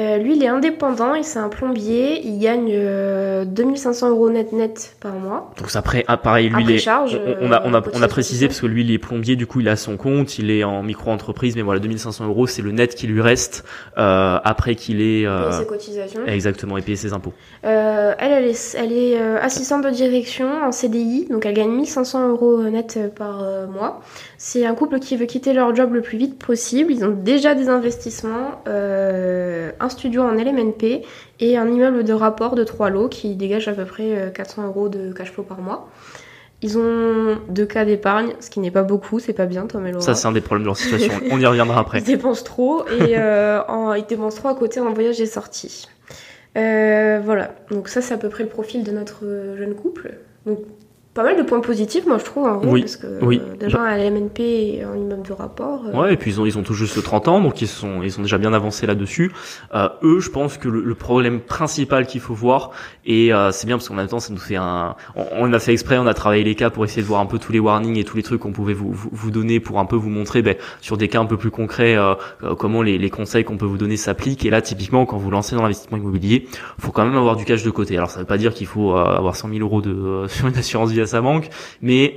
Euh, 0.00 0.16
lui, 0.16 0.36
il 0.36 0.42
est 0.42 0.48
indépendant, 0.48 1.14
il 1.14 1.24
c'est 1.24 1.38
un 1.38 1.48
plombier, 1.48 2.24
il 2.24 2.38
gagne 2.38 2.72
2500 3.44 4.06
euh, 4.06 4.10
euros 4.10 4.30
net 4.30 4.52
net 4.52 4.96
par 5.00 5.12
mois. 5.12 5.52
Donc 5.58 5.68
après, 5.74 6.04
ah, 6.08 6.16
pareil, 6.16 6.48
lui, 6.48 6.64
il 6.64 6.70
est, 6.70 6.78
charge, 6.78 7.20
on, 7.40 7.52
a, 7.52 7.62
on, 7.64 7.74
a, 7.74 7.82
on 7.92 8.00
a 8.00 8.08
précisé 8.08 8.46
parce 8.46 8.60
que 8.60 8.66
lui, 8.66 8.82
il 8.82 8.90
est 8.92 8.98
plombier, 8.98 9.36
du 9.36 9.46
coup, 9.46 9.60
il 9.60 9.68
a 9.68 9.76
son 9.76 9.96
compte, 9.96 10.38
il 10.38 10.50
est 10.50 10.64
en 10.64 10.82
micro-entreprise, 10.82 11.54
mais 11.54 11.62
voilà, 11.62 11.80
2500 11.80 12.26
euros, 12.26 12.46
c'est 12.46 12.62
le 12.62 12.72
net 12.72 12.94
qui 12.94 13.08
lui 13.08 13.20
reste 13.20 13.64
euh, 13.98 14.38
après 14.42 14.74
qu'il 14.74 15.02
ait... 15.02 15.26
Euh, 15.26 15.52
ses 15.52 15.66
cotisations. 15.66 16.24
Exactement, 16.26 16.78
et 16.78 16.82
payer 16.82 16.96
ses 16.96 17.12
impôts. 17.12 17.34
elle, 17.62 18.16
elle 18.18 18.46
est, 18.46 18.76
elle 18.78 18.92
est 18.92 19.18
assistante 19.18 19.84
de 19.84 19.90
direction 19.90 20.48
en 20.62 20.72
CDI, 20.72 21.26
donc 21.30 21.44
elle 21.44 21.54
gagne 21.54 21.70
1500 21.70 22.28
euros 22.30 22.62
net 22.62 22.98
par 23.14 23.44
mois. 23.68 24.00
C'est 24.42 24.64
un 24.64 24.74
couple 24.74 25.00
qui 25.00 25.18
veut 25.18 25.26
quitter 25.26 25.52
leur 25.52 25.76
job 25.76 25.92
le 25.92 26.00
plus 26.00 26.16
vite 26.16 26.38
possible. 26.38 26.90
Ils 26.90 27.04
ont 27.04 27.10
déjà 27.10 27.54
des 27.54 27.68
investissements, 27.68 28.62
euh, 28.68 29.70
un 29.78 29.88
studio 29.90 30.22
en 30.22 30.30
LMNP 30.30 31.02
et 31.40 31.58
un 31.58 31.68
immeuble 31.68 32.04
de 32.04 32.14
rapport 32.14 32.54
de 32.54 32.64
trois 32.64 32.88
lots 32.88 33.10
qui 33.10 33.36
dégage 33.36 33.68
à 33.68 33.74
peu 33.74 33.84
près 33.84 34.32
400 34.34 34.62
euh, 34.62 34.66
euros 34.68 34.88
de 34.88 35.12
cash 35.12 35.30
flow 35.30 35.42
par 35.42 35.60
mois. 35.60 35.90
Ils 36.62 36.78
ont 36.78 37.36
deux 37.50 37.66
cas 37.66 37.84
d'épargne, 37.84 38.32
ce 38.40 38.48
qui 38.48 38.60
n'est 38.60 38.70
pas 38.70 38.82
beaucoup, 38.82 39.18
c'est 39.18 39.34
pas 39.34 39.44
bien, 39.44 39.66
Tom 39.66 39.86
et 39.86 39.92
Laura. 39.92 40.02
Ça, 40.02 40.14
c'est 40.14 40.26
un 40.26 40.32
des 40.32 40.40
problèmes 40.40 40.62
de 40.62 40.68
leur 40.68 40.76
situation. 40.78 41.12
On 41.30 41.38
y 41.38 41.44
reviendra 41.44 41.78
après. 41.80 41.98
ils 41.98 42.04
dépensent 42.04 42.44
trop 42.44 42.86
et 42.88 43.18
euh, 43.18 43.60
ils 43.98 44.06
dépensent 44.08 44.38
trop 44.38 44.48
à 44.48 44.54
côté 44.54 44.80
en 44.80 44.90
voyage 44.94 45.20
et 45.20 45.26
sortie. 45.26 45.86
voilà, 46.54 47.56
donc 47.70 47.88
ça, 47.88 48.00
c'est 48.00 48.14
à 48.14 48.18
peu 48.18 48.30
près 48.30 48.44
le 48.44 48.48
profil 48.48 48.84
de 48.84 48.90
notre 48.90 49.20
jeune 49.58 49.74
couple. 49.74 50.14
Donc, 50.46 50.60
pas 51.20 51.26
mal 51.26 51.36
de 51.36 51.42
points 51.42 51.60
positifs, 51.60 52.06
moi 52.06 52.16
je 52.16 52.24
trouve, 52.24 52.46
en 52.46 52.62
oui, 52.64 52.80
parce 52.80 52.96
que 52.96 53.22
oui. 53.22 53.42
Euh, 53.44 53.54
déjà 53.54 53.82
à 53.82 53.98
l'MNP 53.98 54.40
et 54.40 54.82
un 54.84 54.96
immeuble 54.96 55.28
de 55.28 55.34
rapport. 55.34 55.82
Euh. 55.86 55.92
Ouais, 55.92 56.14
et 56.14 56.16
puis 56.16 56.30
ils 56.30 56.40
ont, 56.40 56.46
ils 56.46 56.56
ont 56.56 56.62
tout 56.62 56.72
juste 56.72 57.02
30 57.02 57.28
ans, 57.28 57.40
donc 57.42 57.60
ils 57.60 57.68
sont, 57.68 58.02
ils 58.02 58.10
sont 58.10 58.22
déjà 58.22 58.38
bien 58.38 58.54
avancés 58.54 58.86
là-dessus. 58.86 59.30
Euh, 59.74 59.90
eux, 60.02 60.20
je 60.20 60.30
pense 60.30 60.56
que 60.56 60.66
le, 60.68 60.94
problème 60.94 61.40
principal 61.40 62.06
qu'il 62.06 62.22
faut 62.22 62.32
voir, 62.32 62.70
et 63.04 63.34
euh, 63.34 63.52
c'est 63.52 63.66
bien 63.66 63.76
parce 63.76 63.88
qu'en 63.88 63.96
même 63.96 64.08
temps 64.08 64.18
ça 64.18 64.32
nous 64.32 64.38
fait 64.38 64.56
un, 64.56 64.96
on, 65.14 65.52
a 65.52 65.58
fait 65.58 65.72
exprès, 65.72 65.98
on 65.98 66.06
a 66.06 66.14
travaillé 66.14 66.42
les 66.42 66.54
cas 66.54 66.70
pour 66.70 66.86
essayer 66.86 67.02
de 67.02 67.06
voir 67.06 67.20
un 67.20 67.26
peu 67.26 67.38
tous 67.38 67.52
les 67.52 67.58
warnings 67.58 67.98
et 67.98 68.04
tous 68.04 68.16
les 68.16 68.22
trucs 68.22 68.40
qu'on 68.40 68.52
pouvait 68.52 68.72
vous, 68.72 68.90
vous, 68.90 69.30
donner 69.30 69.60
pour 69.60 69.78
un 69.78 69.84
peu 69.84 69.96
vous 69.96 70.08
montrer, 70.08 70.40
ben, 70.40 70.56
sur 70.80 70.96
des 70.96 71.08
cas 71.08 71.20
un 71.20 71.26
peu 71.26 71.36
plus 71.36 71.50
concrets, 71.50 71.98
comment 72.58 72.80
les, 72.80 72.96
les 72.96 73.10
conseils 73.10 73.44
qu'on 73.44 73.58
peut 73.58 73.66
vous 73.66 73.78
donner 73.78 73.98
s'appliquent. 73.98 74.46
Et 74.46 74.50
là, 74.50 74.62
typiquement, 74.62 75.04
quand 75.04 75.18
vous 75.18 75.30
lancez 75.30 75.54
dans 75.54 75.62
l'investissement 75.62 75.98
immobilier, 75.98 76.46
faut 76.78 76.92
quand 76.92 77.04
même 77.04 77.16
avoir 77.16 77.36
du 77.36 77.44
cash 77.44 77.62
de 77.62 77.70
côté. 77.70 77.96
Alors 77.96 78.10
ça 78.10 78.20
veut 78.20 78.26
pas 78.26 78.38
dire 78.38 78.54
qu'il 78.54 78.66
faut 78.66 78.96
avoir 78.96 79.36
100 79.36 79.50
000 79.50 79.60
euros 79.60 79.82
de 79.82 80.24
sur 80.28 80.48
une 80.48 80.56
assurance 80.56 80.90
vie 80.90 81.00
sa 81.10 81.20
banque, 81.20 81.48
mais 81.82 82.16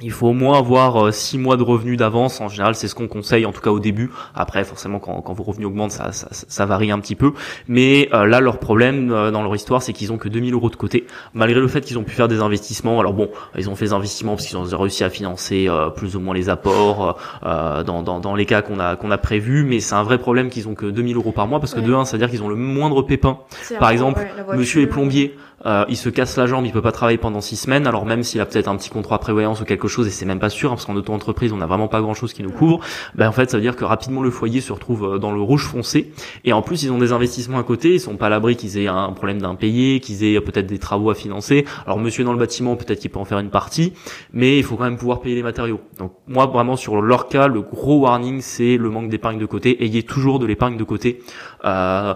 il 0.00 0.10
faut 0.10 0.28
au 0.28 0.32
moins 0.32 0.58
avoir 0.58 1.12
6 1.12 1.38
mois 1.38 1.56
de 1.56 1.62
revenus 1.62 1.96
d'avance. 1.96 2.40
En 2.40 2.48
général, 2.48 2.74
c'est 2.74 2.88
ce 2.88 2.94
qu'on 2.94 3.08
conseille, 3.08 3.46
en 3.46 3.52
tout 3.52 3.60
cas 3.60 3.70
au 3.70 3.78
début. 3.78 4.10
Après, 4.34 4.64
forcément, 4.64 4.98
quand, 4.98 5.20
quand 5.20 5.32
vos 5.32 5.44
revenus 5.44 5.66
augmentent, 5.68 5.92
ça, 5.92 6.12
ça, 6.12 6.28
ça, 6.30 6.66
varie 6.66 6.90
un 6.90 6.98
petit 6.98 7.14
peu. 7.14 7.32
Mais 7.68 8.08
là, 8.10 8.40
leur 8.40 8.58
problème 8.58 9.08
dans 9.08 9.42
leur 9.42 9.54
histoire, 9.54 9.82
c'est 9.82 9.92
qu'ils 9.92 10.12
ont 10.12 10.16
que 10.16 10.28
2000 10.28 10.54
euros 10.54 10.70
de 10.70 10.76
côté, 10.76 11.06
malgré 11.34 11.60
le 11.60 11.68
fait 11.68 11.82
qu'ils 11.82 11.98
ont 11.98 12.04
pu 12.04 12.12
faire 12.12 12.26
des 12.26 12.40
investissements. 12.40 12.98
Alors 12.98 13.12
bon, 13.12 13.28
ils 13.56 13.68
ont 13.68 13.76
fait 13.76 13.86
des 13.86 13.92
investissements 13.92 14.34
parce 14.34 14.46
qu'ils 14.46 14.56
ont 14.56 14.78
réussi 14.78 15.04
à 15.04 15.10
financer 15.10 15.68
plus 15.94 16.16
ou 16.16 16.20
moins 16.20 16.34
les 16.34 16.48
apports 16.48 17.18
dans, 17.42 18.02
dans, 18.02 18.18
dans 18.18 18.34
les 18.34 18.46
cas 18.46 18.62
qu'on 18.62 18.80
a 18.80 18.96
qu'on 18.96 19.10
a 19.10 19.18
prévu. 19.18 19.64
Mais 19.64 19.80
c'est 19.80 19.94
un 19.94 20.02
vrai 20.02 20.18
problème 20.18 20.48
qu'ils 20.48 20.68
ont 20.68 20.74
que 20.74 20.86
2000 20.86 21.16
euros 21.16 21.32
par 21.32 21.46
mois 21.46 21.60
parce 21.60 21.74
que 21.74 21.80
de 21.80 21.92
un, 21.92 22.04
c'est-à-dire 22.04 22.30
qu'ils 22.30 22.42
ont 22.42 22.48
le 22.48 22.56
moindre 22.56 23.02
pépin. 23.02 23.38
Par 23.78 23.90
exemple, 23.90 24.26
monsieur 24.56 24.82
est 24.82 24.86
plombier, 24.86 25.36
euh, 25.66 25.84
il 25.88 25.96
se 25.96 26.08
casse 26.08 26.36
la 26.36 26.46
jambe, 26.46 26.66
il 26.66 26.72
peut 26.72 26.82
pas 26.82 26.92
travailler 26.92 27.18
pendant 27.18 27.40
six 27.40 27.56
semaines. 27.56 27.86
Alors 27.86 28.04
même 28.06 28.22
s'il 28.22 28.40
a 28.40 28.46
peut-être 28.46 28.68
un 28.68 28.76
petit 28.76 28.90
contrat 28.90 29.18
prévoyance 29.18 29.60
ou 29.60 29.64
quelque 29.64 29.88
chose, 29.88 30.06
et 30.06 30.10
c'est 30.10 30.24
même 30.24 30.38
pas 30.38 30.50
sûr, 30.50 30.70
hein, 30.70 30.74
parce 30.74 30.86
qu'en 30.86 30.96
auto-entreprise, 30.96 31.52
on 31.52 31.58
n'a 31.58 31.66
vraiment 31.66 31.88
pas 31.88 32.00
grand-chose 32.00 32.32
qui 32.32 32.42
nous 32.42 32.50
couvre. 32.50 32.80
Ben 33.14 33.28
en 33.28 33.32
fait, 33.32 33.50
ça 33.50 33.56
veut 33.56 33.62
dire 33.62 33.76
que 33.76 33.84
rapidement 33.84 34.22
le 34.22 34.30
foyer 34.30 34.60
se 34.60 34.72
retrouve 34.72 35.14
euh, 35.14 35.18
dans 35.18 35.32
le 35.32 35.40
rouge 35.40 35.66
foncé. 35.66 36.12
Et 36.44 36.52
en 36.52 36.62
plus, 36.62 36.82
ils 36.82 36.90
ont 36.90 36.98
des 36.98 37.12
investissements 37.12 37.58
à 37.58 37.62
côté. 37.62 37.94
Ils 37.94 38.00
sont 38.00 38.16
pas 38.16 38.26
à 38.26 38.30
l'abri 38.30 38.56
qu'ils 38.56 38.78
aient 38.78 38.88
un 38.88 39.12
problème 39.12 39.40
d'impayé, 39.40 40.00
qu'ils 40.00 40.24
aient 40.24 40.40
peut-être 40.40 40.66
des 40.66 40.78
travaux 40.78 41.10
à 41.10 41.14
financer. 41.14 41.64
Alors 41.86 41.98
monsieur 41.98 42.24
dans 42.24 42.32
le 42.32 42.38
bâtiment, 42.38 42.76
peut-être 42.76 43.00
qu'il 43.00 43.10
peut 43.10 43.18
en 43.18 43.24
faire 43.24 43.38
une 43.38 43.50
partie, 43.50 43.92
mais 44.32 44.58
il 44.58 44.64
faut 44.64 44.76
quand 44.76 44.84
même 44.84 44.96
pouvoir 44.96 45.20
payer 45.20 45.34
les 45.34 45.42
matériaux. 45.42 45.80
Donc 45.98 46.12
moi, 46.26 46.46
vraiment 46.46 46.76
sur 46.76 47.00
leur 47.00 47.28
cas, 47.28 47.46
le 47.46 47.62
gros 47.62 48.00
warning, 48.00 48.40
c'est 48.40 48.76
le 48.76 48.90
manque 48.90 49.08
d'épargne 49.08 49.38
de 49.38 49.46
côté. 49.46 49.82
Ayez 49.84 50.02
toujours 50.02 50.38
de 50.38 50.46
l'épargne 50.46 50.76
de 50.76 50.84
côté. 50.84 51.20
Euh, 51.64 52.14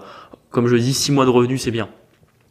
comme 0.51 0.67
je 0.67 0.77
dis, 0.77 0.95
six 0.95 1.13
mois 1.13 1.25
de 1.25 1.31
revenus, 1.31 1.63
c'est 1.63 1.71
bien 1.71 1.89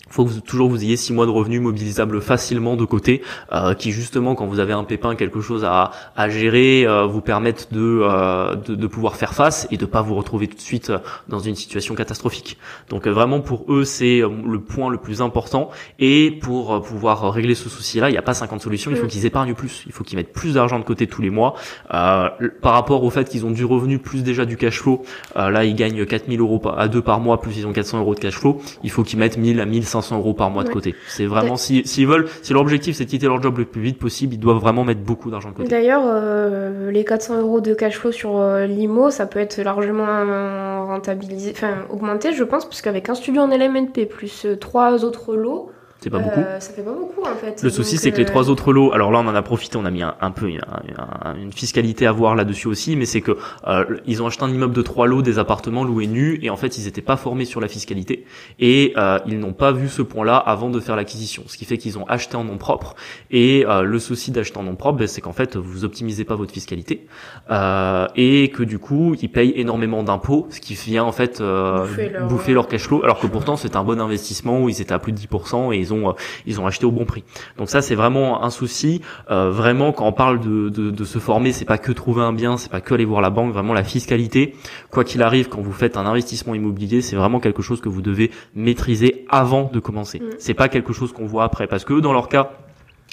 faut 0.09 0.25
que 0.25 0.29
vous, 0.29 0.41
toujours 0.41 0.69
vous 0.69 0.83
ayez 0.83 0.97
six 0.97 1.13
mois 1.13 1.25
de 1.25 1.31
revenus 1.31 1.61
mobilisables 1.61 2.21
facilement 2.21 2.75
de 2.75 2.85
côté, 2.85 3.21
euh, 3.51 3.73
qui 3.73 3.91
justement 3.91 4.35
quand 4.35 4.45
vous 4.45 4.59
avez 4.59 4.73
un 4.73 4.83
pépin, 4.83 5.15
quelque 5.15 5.41
chose 5.41 5.63
à, 5.65 5.91
à 6.15 6.29
gérer, 6.29 6.85
euh, 6.85 7.05
vous 7.05 7.21
permettent 7.21 7.73
de, 7.73 8.01
euh, 8.03 8.55
de, 8.55 8.75
de 8.75 8.87
pouvoir 8.87 9.15
faire 9.15 9.33
face 9.33 9.67
et 9.71 9.77
de 9.77 9.85
pas 9.85 10.01
vous 10.01 10.15
retrouver 10.15 10.47
tout 10.47 10.55
de 10.55 10.61
suite 10.61 10.91
dans 11.27 11.39
une 11.39 11.55
situation 11.55 11.95
catastrophique. 11.95 12.57
Donc 12.89 13.07
vraiment 13.07 13.41
pour 13.41 13.65
eux 13.69 13.83
c'est 13.83 14.19
le 14.19 14.59
point 14.59 14.89
le 14.89 14.97
plus 14.97 15.21
important 15.21 15.69
et 15.99 16.31
pour 16.41 16.81
pouvoir 16.81 17.31
régler 17.31 17.55
ce 17.55 17.69
souci-là, 17.69 18.09
il 18.09 18.13
n'y 18.13 18.17
a 18.17 18.21
pas 18.21 18.33
50 18.33 18.61
solutions, 18.61 18.91
il 18.91 18.97
faut 18.97 19.05
mm. 19.05 19.09
qu'ils 19.09 19.25
épargnent 19.25 19.53
plus, 19.53 19.83
il 19.85 19.91
faut 19.91 20.03
qu'ils 20.03 20.17
mettent 20.17 20.33
plus 20.33 20.53
d'argent 20.55 20.79
de 20.79 20.83
côté 20.83 21.07
tous 21.07 21.21
les 21.21 21.29
mois. 21.29 21.55
par 21.89 22.73
rapport 22.73 23.03
au 23.03 23.09
fait 23.09 23.27
qu'ils 23.29 23.45
ont 23.45 23.51
du 23.51 23.65
revenu 23.65 23.99
plus 23.99 24.23
déjà 24.23 24.45
du 24.45 24.57
cash 24.57 24.81
flow, 24.81 25.03
là 25.35 25.63
ils 25.65 25.75
gagnent 25.75 26.05
4000 26.05 26.39
euros 26.39 26.61
à 26.77 26.87
deux 26.87 27.01
par 27.01 27.19
mois 27.19 27.41
plus 27.41 27.57
ils 27.57 27.67
ont 27.67 27.73
400 27.73 27.99
euros 27.99 28.15
de 28.15 28.19
cash 28.19 28.35
flow, 28.35 28.61
il 28.83 28.91
faut 28.91 29.03
qu'ils 29.03 29.19
mettent 29.19 29.37
1000 29.37 29.59
à 29.59 29.65
1500 29.65 29.94
euros 30.11 30.33
par 30.33 30.49
mois 30.49 30.63
de 30.63 30.69
côté. 30.69 30.95
C'est 31.07 31.25
vraiment 31.25 31.55
s'ils 31.57 31.87
si, 31.87 32.05
veulent, 32.05 32.27
si 32.41 32.53
leur 32.53 32.61
objectif 32.61 32.95
c'est 32.95 33.05
de 33.05 33.09
quitter 33.09 33.27
leur 33.27 33.41
job 33.41 33.57
le 33.57 33.65
plus 33.65 33.81
vite 33.81 33.99
possible, 33.99 34.33
ils 34.33 34.39
doivent 34.39 34.57
vraiment 34.57 34.83
mettre 34.83 35.01
beaucoup 35.01 35.31
d'argent 35.31 35.49
de 35.49 35.55
côté. 35.55 35.69
D'ailleurs, 35.69 36.03
euh, 36.05 36.91
les 36.91 37.03
400 37.03 37.41
euros 37.41 37.61
de 37.61 37.73
cash 37.73 37.97
flow 37.97 38.11
sur 38.11 38.37
euh, 38.37 38.65
l'IMO, 38.65 39.09
ça 39.09 39.25
peut 39.25 39.39
être 39.39 39.61
largement 39.61 40.85
rentabilisé, 40.85 41.51
enfin 41.55 41.75
augmenté, 41.89 42.33
je 42.33 42.43
pense, 42.43 42.65
puisqu'avec 42.65 43.09
un 43.09 43.15
studio 43.15 43.41
en 43.41 43.47
LMNP 43.47 44.05
plus 44.05 44.45
euh, 44.45 44.55
trois 44.55 45.03
autres 45.03 45.35
lots, 45.35 45.71
c'est 46.05 46.11
pas 46.11 46.19
beaucoup. 46.19 46.43
ça 46.59 46.71
fait 46.71 46.83
pas 46.83 46.93
beaucoup 46.93 47.23
en 47.23 47.35
fait. 47.35 47.63
Le 47.63 47.69
souci 47.71 47.97
c'est 47.97 48.11
que 48.11 48.17
les 48.17 48.25
trois 48.25 48.51
autres 48.51 48.71
lots, 48.71 48.93
alors 48.93 49.11
là 49.11 49.23
on 49.25 49.27
en 49.27 49.33
a 49.33 49.41
profité, 49.41 49.75
on 49.77 49.85
a 49.85 49.89
mis 49.89 50.03
un, 50.03 50.31
peu 50.31 50.47
une, 50.47 51.51
fiscalité 51.51 52.05
à 52.05 52.11
voir 52.11 52.35
là-dessus 52.35 52.67
aussi, 52.67 52.95
mais 52.95 53.05
c'est 53.05 53.21
que 53.21 53.35
euh, 53.65 53.85
ils 54.05 54.21
ont 54.21 54.27
acheté 54.27 54.43
un 54.43 54.51
immeuble 54.51 54.75
de 54.75 54.83
trois 54.83 55.07
lots, 55.07 55.23
des 55.23 55.39
appartements 55.39 55.83
loués 55.83 56.05
nus, 56.05 56.37
et 56.43 56.51
en 56.51 56.57
fait 56.57 56.77
ils 56.77 56.85
étaient 56.85 57.01
pas 57.01 57.17
formés 57.17 57.45
sur 57.45 57.59
la 57.59 57.67
fiscalité 57.67 58.23
et 58.59 58.93
euh, 58.97 59.17
ils 59.25 59.39
n'ont 59.39 59.53
pas 59.53 59.71
vu 59.71 59.89
ce 59.89 60.03
point-là 60.03 60.37
avant 60.37 60.69
de 60.69 60.79
faire 60.79 60.95
l'acquisition, 60.95 61.41
ce 61.47 61.57
qui 61.57 61.65
fait 61.65 61.79
qu'ils 61.79 61.97
ont 61.97 62.05
acheté 62.05 62.37
en 62.37 62.43
nom 62.43 62.59
propre. 62.59 62.93
Et 63.31 63.65
euh, 63.67 63.81
le 63.81 63.97
souci 63.97 64.29
d'acheter 64.29 64.59
en 64.59 64.63
nom 64.63 64.75
propre, 64.75 64.99
ben, 64.99 65.07
c'est 65.07 65.21
qu'en 65.21 65.33
fait 65.33 65.55
vous 65.55 65.85
optimisez 65.85 66.23
pas 66.23 66.35
votre 66.35 66.53
fiscalité 66.53 67.07
et 67.49 68.51
que 68.53 68.61
du 68.61 68.77
coup 68.77 69.15
ils 69.19 69.31
payent 69.31 69.53
énormément 69.55 70.03
d'impôts, 70.03 70.45
ce 70.51 70.59
qui 70.59 70.75
vient 70.75 71.03
en 71.03 71.11
fait 71.11 71.41
bouffer 71.41 72.09
leur, 72.09 72.27
bouffer 72.27 72.53
leur 72.53 72.67
cash 72.67 72.83
flow, 72.83 73.03
alors 73.03 73.19
que 73.19 73.25
pourtant 73.25 73.55
c'est 73.55 73.75
un 73.75 73.83
bon 73.83 73.99
investissement 73.99 74.61
où 74.61 74.69
ils 74.69 74.81
étaient 74.83 74.93
à 74.93 74.99
plus 74.99 75.11
de 75.11 75.17
10% 75.17 75.73
et 75.73 75.79
ils 75.79 75.91
ont 75.91 75.94
euh, 76.09 76.13
ils 76.45 76.59
ont 76.59 76.67
acheté 76.67 76.85
au 76.85 76.91
bon 76.91 77.05
prix. 77.05 77.23
Donc 77.57 77.69
ça 77.69 77.81
c'est 77.81 77.95
vraiment 77.95 78.43
un 78.43 78.49
souci. 78.49 79.01
Euh, 79.31 79.49
vraiment 79.49 79.91
quand 79.91 80.07
on 80.07 80.13
parle 80.13 80.39
de, 80.39 80.69
de, 80.69 80.91
de 80.91 81.03
se 81.03 81.19
former, 81.19 81.51
c'est 81.51 81.65
pas 81.65 81.77
que 81.77 81.91
trouver 81.91 82.21
un 82.21 82.33
bien, 82.33 82.57
c'est 82.57 82.71
pas 82.71 82.81
que 82.81 82.93
aller 82.93 83.05
voir 83.05 83.21
la 83.21 83.29
banque. 83.29 83.53
Vraiment 83.53 83.73
la 83.73 83.83
fiscalité, 83.83 84.55
quoi 84.91 85.03
qu'il 85.03 85.21
arrive, 85.21 85.49
quand 85.49 85.61
vous 85.61 85.71
faites 85.71 85.97
un 85.97 86.05
investissement 86.05 86.55
immobilier, 86.55 87.01
c'est 87.01 87.15
vraiment 87.15 87.39
quelque 87.39 87.61
chose 87.61 87.81
que 87.81 87.89
vous 87.89 88.01
devez 88.01 88.31
maîtriser 88.53 89.25
avant 89.29 89.69
de 89.71 89.79
commencer. 89.79 90.19
Mm. 90.19 90.35
C'est 90.39 90.53
pas 90.53 90.69
quelque 90.69 90.93
chose 90.93 91.13
qu'on 91.13 91.25
voit 91.25 91.43
après, 91.43 91.67
parce 91.67 91.85
que 91.85 91.99
dans 91.99 92.13
leur 92.13 92.29
cas 92.29 92.51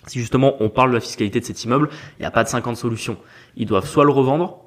si 0.06 0.18
justement 0.18 0.54
on 0.60 0.68
parle 0.68 0.90
de 0.90 0.94
la 0.94 1.00
fiscalité 1.00 1.40
de 1.40 1.44
cet 1.44 1.62
immeuble, 1.64 1.88
il 2.18 2.22
n'y 2.22 2.26
a 2.26 2.30
pas 2.30 2.44
de 2.44 2.48
50 2.48 2.76
solutions. 2.76 3.16
Ils 3.56 3.66
doivent 3.66 3.86
soit 3.86 4.04
le 4.04 4.10
revendre, 4.10 4.58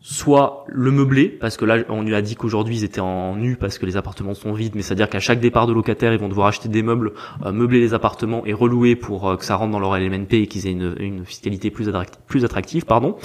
soit 0.00 0.64
le 0.68 0.90
meubler, 0.90 1.28
parce 1.28 1.56
que 1.56 1.64
là 1.64 1.78
on 1.88 2.02
lui 2.02 2.14
a 2.14 2.22
dit 2.22 2.36
qu'aujourd'hui 2.36 2.76
ils 2.76 2.84
étaient 2.84 3.00
en 3.00 3.34
nu 3.34 3.56
parce 3.56 3.78
que 3.78 3.86
les 3.86 3.96
appartements 3.96 4.34
sont 4.34 4.52
vides, 4.52 4.74
mais 4.74 4.82
c'est-à-dire 4.82 5.10
qu'à 5.10 5.18
chaque 5.18 5.40
départ 5.40 5.66
de 5.66 5.72
locataire 5.72 6.12
ils 6.12 6.18
vont 6.18 6.28
devoir 6.28 6.46
acheter 6.46 6.68
des 6.68 6.82
meubles, 6.82 7.12
euh, 7.44 7.52
meubler 7.52 7.80
les 7.80 7.94
appartements 7.94 8.46
et 8.46 8.52
relouer 8.52 8.94
pour 8.94 9.28
euh, 9.28 9.36
que 9.36 9.44
ça 9.44 9.56
rentre 9.56 9.72
dans 9.72 9.80
leur 9.80 9.98
LMNP 9.98 10.34
et 10.34 10.46
qu'ils 10.46 10.66
aient 10.68 10.72
une, 10.72 11.24
fiscalité 11.24 11.70
plus, 11.70 11.88
attractive, 11.88 12.20
plus 12.26 12.44
attractive, 12.44 12.84
pardon. 12.84 13.16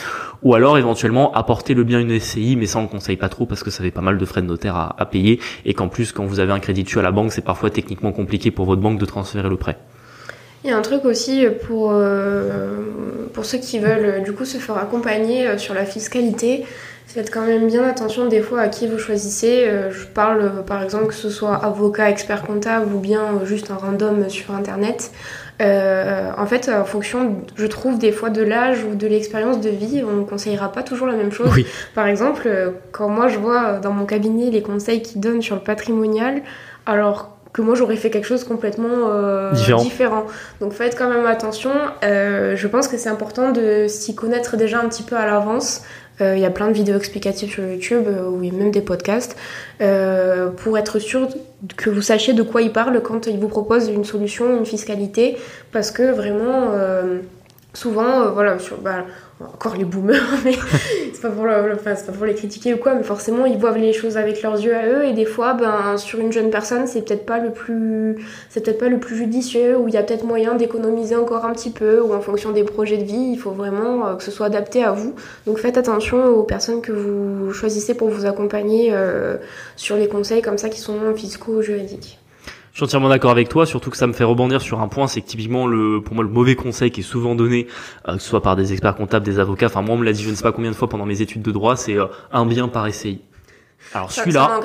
Ou 0.41 0.55
alors 0.55 0.77
éventuellement 0.77 1.31
apporter 1.33 1.73
le 1.73 1.83
bien 1.83 1.99
une 1.99 2.19
SCI, 2.19 2.55
mais 2.55 2.65
ça 2.65 2.79
on 2.79 2.83
le 2.83 2.87
conseille 2.87 3.17
pas 3.17 3.29
trop 3.29 3.45
parce 3.45 3.63
que 3.63 3.69
ça 3.69 3.83
fait 3.83 3.91
pas 3.91 4.01
mal 4.01 4.17
de 4.17 4.25
frais 4.25 4.41
de 4.41 4.47
notaire 4.47 4.75
à, 4.75 4.95
à 4.99 5.05
payer 5.05 5.39
et 5.65 5.73
qu'en 5.73 5.89
plus 5.89 6.11
quand 6.11 6.25
vous 6.25 6.39
avez 6.39 6.51
un 6.51 6.59
crédit 6.59 6.83
dessus 6.83 6.99
à 6.99 7.03
la 7.03 7.11
banque 7.11 7.31
c'est 7.31 7.45
parfois 7.45 7.69
techniquement 7.69 8.11
compliqué 8.11 8.49
pour 8.49 8.65
votre 8.65 8.81
banque 8.81 8.99
de 8.99 9.05
transférer 9.05 9.49
le 9.49 9.57
prêt. 9.57 9.77
Il 10.63 10.69
y 10.69 10.73
a 10.73 10.77
un 10.77 10.81
truc 10.81 11.03
aussi 11.05 11.45
pour, 11.67 11.91
euh, 11.91 12.83
pour 13.33 13.45
ceux 13.45 13.57
qui 13.57 13.79
veulent 13.79 14.23
du 14.23 14.31
coup 14.31 14.45
se 14.45 14.57
faire 14.57 14.77
accompagner 14.77 15.57
sur 15.57 15.73
la 15.73 15.85
fiscalité. 15.85 16.65
Faites 17.05 17.29
quand 17.29 17.45
même 17.45 17.67
bien 17.67 17.83
attention 17.83 18.27
des 18.27 18.41
fois 18.41 18.61
à 18.61 18.69
qui 18.69 18.87
vous 18.87 18.97
choisissez. 18.97 19.65
Euh, 19.67 19.91
je 19.91 20.05
parle 20.05 20.63
par 20.65 20.81
exemple 20.81 21.07
que 21.07 21.13
ce 21.13 21.29
soit 21.29 21.55
avocat, 21.55 22.09
expert 22.09 22.41
comptable 22.43 22.91
ou 22.93 22.99
bien 22.99 23.41
juste 23.43 23.69
un 23.71 23.75
random 23.75 24.29
sur 24.29 24.55
internet. 24.55 25.11
Euh, 25.61 26.31
en 26.35 26.47
fait, 26.47 26.69
en 26.69 26.85
fonction, 26.85 27.43
je 27.55 27.67
trouve, 27.67 27.99
des 27.99 28.11
fois 28.11 28.31
de 28.31 28.41
l'âge 28.41 28.83
ou 28.83 28.95
de 28.95 29.05
l'expérience 29.05 29.61
de 29.61 29.69
vie, 29.69 30.03
on 30.03 30.21
ne 30.21 30.23
conseillera 30.23 30.71
pas 30.71 30.81
toujours 30.81 31.05
la 31.05 31.15
même 31.15 31.31
chose. 31.31 31.51
Par 31.93 32.07
exemple, 32.07 32.49
quand 32.91 33.09
moi 33.09 33.27
je 33.27 33.37
vois 33.37 33.73
dans 33.73 33.91
mon 33.91 34.05
cabinet 34.05 34.49
les 34.49 34.63
conseils 34.63 35.01
qu'ils 35.03 35.21
donnent 35.21 35.43
sur 35.43 35.55
le 35.55 35.61
patrimonial, 35.61 36.41
alors 36.87 37.32
que 37.53 37.61
moi 37.61 37.75
j'aurais 37.75 37.95
fait 37.95 38.09
quelque 38.09 38.25
chose 38.25 38.43
complètement 38.43 39.09
euh, 39.11 39.51
différent. 39.79 40.25
Donc 40.59 40.73
faites 40.73 40.97
quand 40.97 41.09
même 41.09 41.27
attention. 41.27 41.71
Euh, 42.03 42.55
je 42.55 42.67
pense 42.67 42.87
que 42.87 42.97
c'est 42.97 43.09
important 43.09 43.51
de 43.51 43.85
s'y 43.87 44.15
connaître 44.15 44.57
déjà 44.57 44.79
un 44.79 44.89
petit 44.89 45.03
peu 45.03 45.15
à 45.15 45.27
l'avance. 45.27 45.83
Euh, 46.21 46.35
il 46.35 46.41
y 46.41 46.45
a 46.45 46.49
plein 46.49 46.67
de 46.67 46.73
vidéos 46.73 46.97
explicatives 46.97 47.51
sur 47.51 47.63
YouTube 47.63 48.07
ou 48.07 48.37
même 48.37 48.71
des 48.71 48.81
podcasts 48.81 49.37
pour 50.57 50.77
être 50.77 50.99
sûr 50.99 51.27
que 51.77 51.89
vous 51.89 52.01
sachiez 52.01 52.33
de 52.33 52.43
quoi 52.43 52.63
ils 52.63 52.73
parlent 52.73 53.01
quand 53.01 53.27
ils 53.27 53.39
vous 53.39 53.47
proposent 53.47 53.87
une 53.87 54.03
solution, 54.03 54.57
une 54.57 54.65
fiscalité, 54.65 55.37
parce 55.71 55.91
que 55.91 56.11
vraiment 56.11 56.71
souvent, 57.73 58.31
voilà, 58.31 58.59
sur, 58.59 58.77
bah, 58.77 59.05
encore 59.53 59.75
les 59.75 59.85
boomers, 59.85 60.21
mais 60.45 60.53
c'est 61.13 61.21
pas, 61.21 61.29
pour 61.29 62.25
les 62.25 62.35
critiquer 62.35 62.73
ou 62.73 62.77
quoi, 62.77 62.95
mais 62.95 63.03
forcément 63.03 63.45
ils 63.45 63.57
voient 63.57 63.77
les 63.77 63.93
choses 63.93 64.17
avec 64.17 64.41
leurs 64.41 64.59
yeux 64.59 64.75
à 64.75 64.85
eux 64.87 65.05
et 65.05 65.13
des 65.13 65.25
fois, 65.25 65.53
ben, 65.53 65.97
sur 65.97 66.19
une 66.19 66.31
jeune 66.31 66.49
personne, 66.49 66.87
c'est 66.87 67.01
peut-être 67.01 67.25
pas 67.25 67.39
le 67.39 67.51
plus, 67.51 68.17
c'est 68.49 68.63
peut-être 68.63 68.79
pas 68.79 68.89
le 68.89 68.99
plus 68.99 69.15
judicieux 69.15 69.77
ou 69.77 69.87
il 69.87 69.93
y 69.93 69.97
a 69.97 70.03
peut-être 70.03 70.25
moyen 70.25 70.55
d'économiser 70.55 71.15
encore 71.15 71.45
un 71.45 71.53
petit 71.53 71.71
peu 71.71 72.01
ou 72.01 72.13
en 72.13 72.21
fonction 72.21 72.51
des 72.51 72.63
projets 72.63 72.97
de 72.97 73.03
vie, 73.03 73.31
il 73.33 73.37
faut 73.37 73.51
vraiment 73.51 74.07
euh, 74.07 74.15
que 74.15 74.23
ce 74.23 74.31
soit 74.31 74.47
adapté 74.47 74.83
à 74.83 74.91
vous. 74.91 75.15
Donc 75.45 75.59
faites 75.59 75.77
attention 75.77 76.25
aux 76.27 76.43
personnes 76.43 76.81
que 76.81 76.91
vous 76.91 77.51
choisissez 77.53 77.93
pour 77.93 78.09
vous 78.09 78.25
accompagner 78.25 78.89
euh, 78.91 79.37
sur 79.75 79.95
les 79.95 80.07
conseils 80.07 80.41
comme 80.41 80.57
ça 80.57 80.69
qui 80.69 80.79
sont 80.79 81.13
fiscaux 81.15 81.57
ou 81.57 81.61
juridiques. 81.61 82.19
Je 82.73 82.79
suis 82.79 82.85
entièrement 82.85 83.09
d'accord 83.09 83.29
avec 83.29 83.49
toi, 83.49 83.67
surtout 83.67 83.91
que 83.91 83.97
ça 83.97 84.07
me 84.07 84.13
fait 84.13 84.23
rebondir 84.23 84.59
sur 84.59 84.81
un 84.81 84.87
point, 84.87 85.05
c'est 85.05 85.21
que 85.21 85.27
typiquement 85.27 85.67
le, 85.67 86.01
pour 86.01 86.15
moi 86.15 86.23
le 86.23 86.29
mauvais 86.31 86.55
conseil 86.55 86.89
qui 86.89 87.01
est 87.01 87.03
souvent 87.03 87.35
donné, 87.35 87.67
euh, 88.07 88.15
que 88.15 88.19
ce 88.19 88.27
soit 88.27 88.41
par 88.41 88.55
des 88.55 88.71
experts 88.71 88.95
comptables, 88.95 89.23
des 89.23 89.37
avocats, 89.37 89.67
enfin 89.67 89.83
moi 89.83 89.93
on 89.93 89.99
me 89.99 90.03
l'a 90.03 90.11
dit 90.11 90.23
je 90.23 90.31
ne 90.31 90.33
sais 90.33 90.41
pas 90.41 90.51
combien 90.51 90.71
de 90.71 90.75
fois 90.75 90.89
pendant 90.89 91.05
mes 91.05 91.21
études 91.21 91.43
de 91.43 91.51
droit, 91.51 91.75
c'est 91.75 91.99
euh, 91.99 92.07
un 92.31 92.47
bien 92.47 92.67
par 92.69 92.91
SCI. 92.91 93.21
Alors 93.93 94.11
celui-là, 94.11 94.59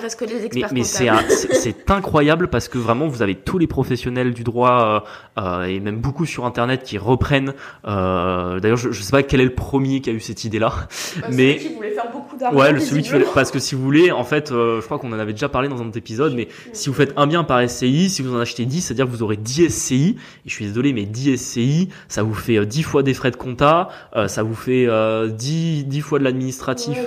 mais, 0.54 0.62
mais 0.72 0.84
c'est 0.84 1.90
incroyable 1.90 2.48
parce 2.48 2.68
que 2.68 2.78
vraiment 2.78 3.08
vous 3.08 3.22
avez 3.22 3.34
tous 3.34 3.58
les 3.58 3.66
professionnels 3.66 4.34
du 4.34 4.44
droit 4.44 5.04
euh, 5.38 5.38
euh, 5.38 5.64
et 5.64 5.80
même 5.80 5.98
beaucoup 5.98 6.26
sur 6.26 6.44
internet 6.44 6.82
qui 6.82 6.98
reprennent. 6.98 7.54
Euh, 7.86 8.60
D'ailleurs, 8.60 8.76
je, 8.76 8.90
je 8.90 9.02
sais 9.02 9.10
pas 9.10 9.22
quel 9.22 9.40
est 9.40 9.44
le 9.44 9.54
premier 9.54 10.00
qui 10.00 10.10
a 10.10 10.12
eu 10.12 10.20
cette 10.20 10.44
idée-là, 10.44 10.72
bah, 11.20 11.28
mais 11.32 11.56
qui 11.56 11.74
voulait 11.74 11.90
faire 11.90 12.10
beaucoup 12.10 12.36
d'argent. 12.36 12.58
Ouais, 12.58 12.78
celui 12.80 13.02
qui 13.02 13.10
fait, 13.10 13.24
parce 13.34 13.50
que 13.50 13.58
si 13.58 13.74
vous 13.74 13.82
voulez, 13.82 14.10
en 14.10 14.24
fait, 14.24 14.50
euh, 14.50 14.80
je 14.80 14.84
crois 14.86 14.98
qu'on 14.98 15.12
en 15.12 15.18
avait 15.18 15.32
déjà 15.32 15.48
parlé 15.48 15.68
dans 15.68 15.80
un 15.80 15.86
autre 15.88 15.98
épisode, 15.98 16.34
mais 16.34 16.48
si 16.72 16.88
vous 16.88 16.94
faites 16.94 17.12
un 17.16 17.26
bien 17.26 17.44
par 17.44 17.68
SCI, 17.68 18.10
si 18.10 18.22
vous 18.22 18.34
en 18.34 18.40
achetez 18.40 18.64
10, 18.64 18.80
c'est-à-dire 18.80 19.06
que 19.06 19.10
vous 19.10 19.22
aurez 19.22 19.36
10 19.36 19.68
SCI, 19.70 20.16
et 20.18 20.48
je 20.48 20.52
suis 20.52 20.66
désolé, 20.66 20.92
mais 20.92 21.04
10 21.04 21.36
SCI, 21.36 21.88
ça 22.08 22.22
vous 22.22 22.34
fait 22.34 22.64
10 22.64 22.82
fois 22.82 23.02
des 23.02 23.14
frais 23.14 23.30
de 23.30 23.36
compta, 23.36 23.88
ça 24.26 24.42
vous 24.42 24.54
fait 24.54 24.88
10, 25.28 25.84
10 25.84 26.00
fois 26.00 26.18
de 26.18 26.24
l'administratif, 26.24 26.98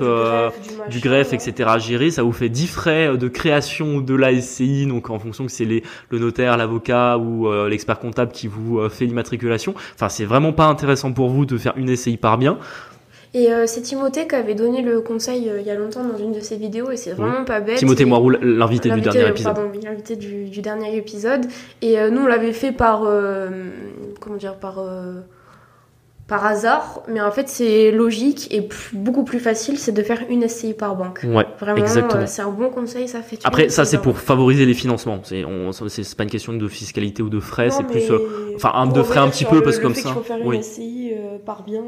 du, 0.90 1.00
greffe, 1.00 1.34
etc. 1.34 1.70
à 1.74 1.80
gérer, 1.80 2.01
ça 2.10 2.24
vous 2.24 2.32
fait 2.32 2.50
10 2.50 2.68
frais 2.68 3.18
de 3.18 3.28
création 3.28 4.02
de 4.02 4.16
la 4.16 4.40
SCI, 4.40 4.88
donc 4.88 5.10
en 5.10 5.20
fonction 5.20 5.46
que 5.46 5.52
c'est 5.52 5.66
les, 5.66 5.84
le 6.10 6.20
notaire, 6.20 6.58
l'avocat 6.58 7.18
ou 7.18 7.52
l'expert 7.68 8.00
comptable 8.00 8.32
qui 8.32 8.48
vous 8.48 8.90
fait 8.90 9.06
l'immatriculation. 9.06 9.76
Enfin, 9.94 10.10
c'est 10.10 10.26
vraiment 10.26 10.54
pas 10.54 10.66
intéressant 10.66 11.12
pour 11.12 11.30
vous 11.30 11.46
de 11.46 11.58
faire 11.58 11.74
une 11.78 11.96
SCI 11.96 12.18
par 12.18 12.38
bien. 12.38 12.58
Et 13.34 13.52
euh, 13.52 13.66
c'est 13.66 13.82
Timothée 13.82 14.28
qui 14.28 14.36
avait 14.36 14.56
donné 14.56 14.82
le 14.82 15.00
conseil 15.00 15.50
euh, 15.50 15.62
il 15.62 15.66
y 15.66 15.72
a 15.72 15.76
longtemps 15.76 16.04
dans 16.04 16.18
une 16.18 16.34
de 16.34 16.42
ses 16.42 16.58
vidéos 16.58 16.92
et 16.92 16.98
c'est 16.98 17.14
vraiment 17.14 17.46
pas 17.46 17.62
bête. 17.62 17.78
Timothée 17.78 18.04
Moirou, 18.04 18.30
l'invité 18.30 18.90
du 18.90 19.00
dernier 19.00 19.30
épisode. 19.30 19.56
Pardon, 19.56 19.72
l'invité 19.82 20.18
du, 20.18 20.50
du, 20.50 20.62
dernier 20.62 20.98
épisode. 20.98 21.46
Et 21.82 21.98
euh, 21.98 22.10
nous, 22.10 22.24
on 22.24 22.28
l'avait 22.28 22.52
fait 22.52 22.74
par. 22.74 23.08
comment 24.20 24.36
dire 24.36 24.56
Par 24.56 24.84
par 26.32 26.46
hasard, 26.46 27.02
mais 27.10 27.20
en 27.20 27.30
fait 27.30 27.50
c'est 27.50 27.92
logique 27.92 28.48
et 28.54 28.70
beaucoup 28.94 29.26
plus 29.26 29.42
facile, 29.42 29.78
c'est 29.78 29.92
de 29.92 30.02
faire 30.02 30.20
une 30.30 30.48
SCI 30.48 30.74
par 30.74 30.96
banque. 30.96 31.26
Ouais, 31.26 31.46
Vraiment, 31.60 31.82
exactement. 31.82 32.26
c'est 32.26 32.42
un 32.42 32.50
bon 32.50 32.70
conseil, 32.70 33.10
ça 33.10 33.22
fait. 33.22 33.38
Après, 33.44 33.68
ça 33.68 33.84
c'est 33.84 33.98
pour 33.98 34.18
favoriser 34.18 34.66
les 34.66 34.74
financements. 34.74 35.20
C'est, 35.26 35.44
c'est 35.90 36.16
pas 36.16 36.24
une 36.24 36.30
question 36.30 36.54
de 36.54 36.68
fiscalité 36.70 37.22
ou 37.22 37.30
de 37.30 37.42
frais, 37.42 37.70
c'est 37.70 37.84
plus, 37.84 38.10
enfin, 38.56 38.72
un 38.76 38.88
de 38.88 39.04
frais 39.04 39.20
un 39.20 39.28
petit 39.28 39.44
peu 39.44 39.62
parce 39.62 39.78
que 39.78 39.84
comme 39.84 39.94
ça. 39.94 40.14
Faut 40.14 40.22
faire 40.22 40.38
une 40.38 40.64
SCI 40.64 41.12
par 41.46 41.64
bien. 41.64 41.84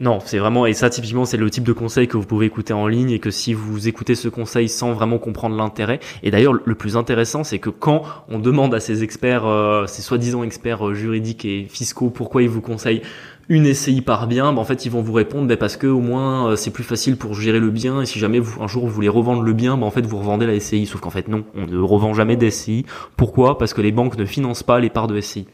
Non, 0.00 0.18
c'est 0.24 0.38
vraiment, 0.38 0.66
et 0.66 0.72
ça 0.72 0.90
typiquement 0.90 1.24
c'est 1.24 1.36
le 1.36 1.48
type 1.50 1.64
de 1.64 1.72
conseil 1.72 2.08
que 2.08 2.16
vous 2.16 2.26
pouvez 2.26 2.46
écouter 2.46 2.72
en 2.72 2.86
ligne 2.86 3.10
et 3.10 3.18
que 3.18 3.30
si 3.30 3.54
vous 3.54 3.86
écoutez 3.88 4.14
ce 4.14 4.28
conseil 4.28 4.68
sans 4.68 4.92
vraiment 4.92 5.18
comprendre 5.18 5.56
l'intérêt, 5.56 6.00
et 6.22 6.30
d'ailleurs 6.30 6.54
le 6.64 6.74
plus 6.74 6.96
intéressant 6.96 7.44
c'est 7.44 7.58
que 7.58 7.70
quand 7.70 8.02
on 8.28 8.38
demande 8.38 8.74
à 8.74 8.80
ces 8.80 9.02
experts, 9.02 9.46
euh, 9.46 9.86
ces 9.86 10.02
soi-disant 10.02 10.42
experts 10.42 10.88
euh, 10.88 10.94
juridiques 10.94 11.44
et 11.44 11.66
fiscaux 11.68 12.10
pourquoi 12.10 12.42
ils 12.42 12.48
vous 12.48 12.60
conseillent 12.60 13.02
une 13.48 13.72
SCI 13.72 14.00
par 14.00 14.26
bien, 14.26 14.52
bah, 14.52 14.60
en 14.60 14.64
fait 14.64 14.84
ils 14.84 14.90
vont 14.90 15.02
vous 15.02 15.12
répondre 15.12 15.46
bah, 15.46 15.56
parce 15.56 15.76
que 15.76 15.86
au 15.86 16.00
moins 16.00 16.48
euh, 16.48 16.56
c'est 16.56 16.70
plus 16.70 16.84
facile 16.84 17.16
pour 17.16 17.34
gérer 17.34 17.60
le 17.60 17.70
bien 17.70 18.00
et 18.00 18.06
si 18.06 18.18
jamais 18.18 18.40
un 18.60 18.66
jour 18.66 18.86
vous 18.86 18.92
voulez 18.92 19.08
revendre 19.08 19.42
le 19.42 19.52
bien, 19.52 19.76
bah, 19.76 19.86
en 19.86 19.90
fait 19.90 20.06
vous 20.06 20.18
revendez 20.18 20.46
la 20.46 20.58
SCI. 20.58 20.86
Sauf 20.86 21.00
qu'en 21.00 21.10
fait 21.10 21.28
non, 21.28 21.44
on 21.54 21.66
ne 21.66 21.78
revend 21.78 22.14
jamais 22.14 22.36
d'SCI. 22.36 22.86
Pourquoi? 23.16 23.58
Parce 23.58 23.74
que 23.74 23.80
les 23.80 23.92
banques 23.92 24.18
ne 24.18 24.24
financent 24.24 24.62
pas 24.62 24.80
les 24.80 24.90
parts 24.90 25.08
de 25.08 25.20
SCI. 25.20 25.46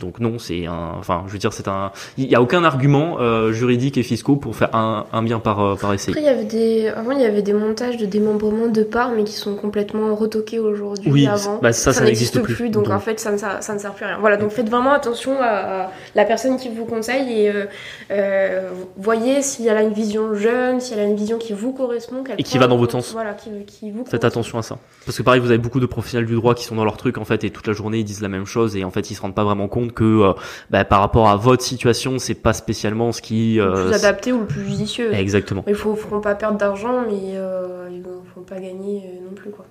Donc 0.00 0.20
non, 0.20 0.38
c'est 0.38 0.66
un, 0.66 0.92
enfin, 0.98 1.24
je 1.26 1.32
veux 1.32 1.38
dire, 1.38 1.52
c'est 1.52 1.66
un, 1.66 1.90
il 2.16 2.26
y 2.26 2.34
a 2.36 2.42
aucun 2.42 2.62
argument 2.62 3.16
euh, 3.18 3.52
juridique 3.52 3.98
et 3.98 4.04
fiscaux 4.04 4.36
pour 4.36 4.54
faire 4.54 4.74
un, 4.74 5.06
un 5.12 5.22
bien 5.22 5.40
par 5.40 5.60
euh, 5.60 5.74
par 5.74 5.92
essai. 5.92 6.12
Après, 6.12 6.20
il 6.20 6.26
y 6.26 6.28
avait 6.28 6.44
des, 6.44 6.88
avant, 6.88 7.10
il 7.10 7.20
y 7.20 7.24
avait 7.24 7.42
des 7.42 7.52
montages 7.52 7.96
de 7.96 8.06
démembrement 8.06 8.68
de 8.68 8.82
parts, 8.84 9.10
mais 9.10 9.24
qui 9.24 9.32
sont 9.32 9.56
complètement 9.56 10.14
retoqués 10.14 10.60
aujourd'hui. 10.60 11.10
Oui, 11.10 11.26
avant. 11.26 11.58
Bah, 11.60 11.72
ça, 11.72 11.92
ça, 11.92 12.04
n'existe 12.04 12.40
plus. 12.40 12.70
Donc, 12.70 12.88
en 12.90 13.00
fait, 13.00 13.18
ça 13.18 13.32
ne, 13.32 13.38
ça, 13.38 13.74
ne 13.74 13.78
sert 13.78 13.92
plus 13.92 14.04
à 14.04 14.08
rien. 14.08 14.18
Voilà, 14.20 14.36
donc 14.36 14.50
faites 14.50 14.68
vraiment 14.68 14.92
attention 14.92 15.36
à, 15.40 15.90
la 16.14 16.24
personne 16.24 16.56
qui 16.56 16.68
vous 16.68 16.84
conseille 16.84 17.42
et 17.42 17.50
euh, 17.50 17.66
euh, 18.10 18.70
voyez 18.96 19.42
si 19.42 19.66
elle 19.66 19.76
a 19.76 19.82
une 19.82 19.92
vision 19.92 20.34
jeune, 20.34 20.80
si 20.80 20.94
elle 20.94 21.00
a 21.00 21.04
une 21.04 21.16
vision 21.16 21.38
qui 21.38 21.52
vous 21.52 21.72
correspond, 21.72 22.22
et 22.36 22.42
qui 22.42 22.58
va 22.58 22.66
dans 22.66 22.76
votre 22.76 22.92
sens. 22.92 23.12
Voilà, 23.12 23.32
qui, 23.32 23.50
qui 23.66 23.90
vous. 23.90 24.04
Faites 24.04 24.24
attention 24.24 24.58
à 24.58 24.62
ça, 24.62 24.78
parce 25.08 25.16
que 25.16 25.22
pareil, 25.22 25.40
vous 25.40 25.48
avez 25.48 25.56
beaucoup 25.56 25.80
de 25.80 25.86
professionnels 25.86 26.26
du 26.26 26.34
droit 26.34 26.54
qui 26.54 26.64
sont 26.64 26.74
dans 26.74 26.84
leur 26.84 26.98
truc 26.98 27.16
en 27.16 27.24
fait 27.24 27.42
et 27.42 27.48
toute 27.48 27.66
la 27.66 27.72
journée 27.72 28.00
ils 28.00 28.04
disent 28.04 28.20
la 28.20 28.28
même 28.28 28.44
chose 28.44 28.76
et 28.76 28.84
en 28.84 28.90
fait 28.90 29.10
ils 29.10 29.14
se 29.14 29.22
rendent 29.22 29.34
pas 29.34 29.42
vraiment 29.42 29.66
compte 29.66 29.94
que 29.94 30.04
euh, 30.04 30.32
bah, 30.68 30.84
par 30.84 31.00
rapport 31.00 31.30
à 31.30 31.36
votre 31.36 31.62
situation, 31.62 32.18
c'est 32.18 32.34
pas 32.34 32.52
spécialement 32.52 33.10
ce 33.12 33.22
qui 33.22 33.58
euh, 33.58 33.84
le 33.84 33.84
plus 33.86 33.94
adapté 33.94 34.32
ou 34.32 34.40
le 34.40 34.46
plus 34.46 34.66
judicieux. 34.66 35.14
Exactement. 35.14 35.64
Il 35.66 35.74
faut, 35.74 35.96
faut 35.96 36.20
pas 36.20 36.34
perdre 36.34 36.58
d'argent, 36.58 37.06
mais 37.08 37.36
euh, 37.36 37.88
il 37.90 38.02
faut 38.34 38.42
pas 38.42 38.60
gagner 38.60 39.02
euh, 39.06 39.24
non 39.30 39.34
plus 39.34 39.50
quoi. 39.50 39.64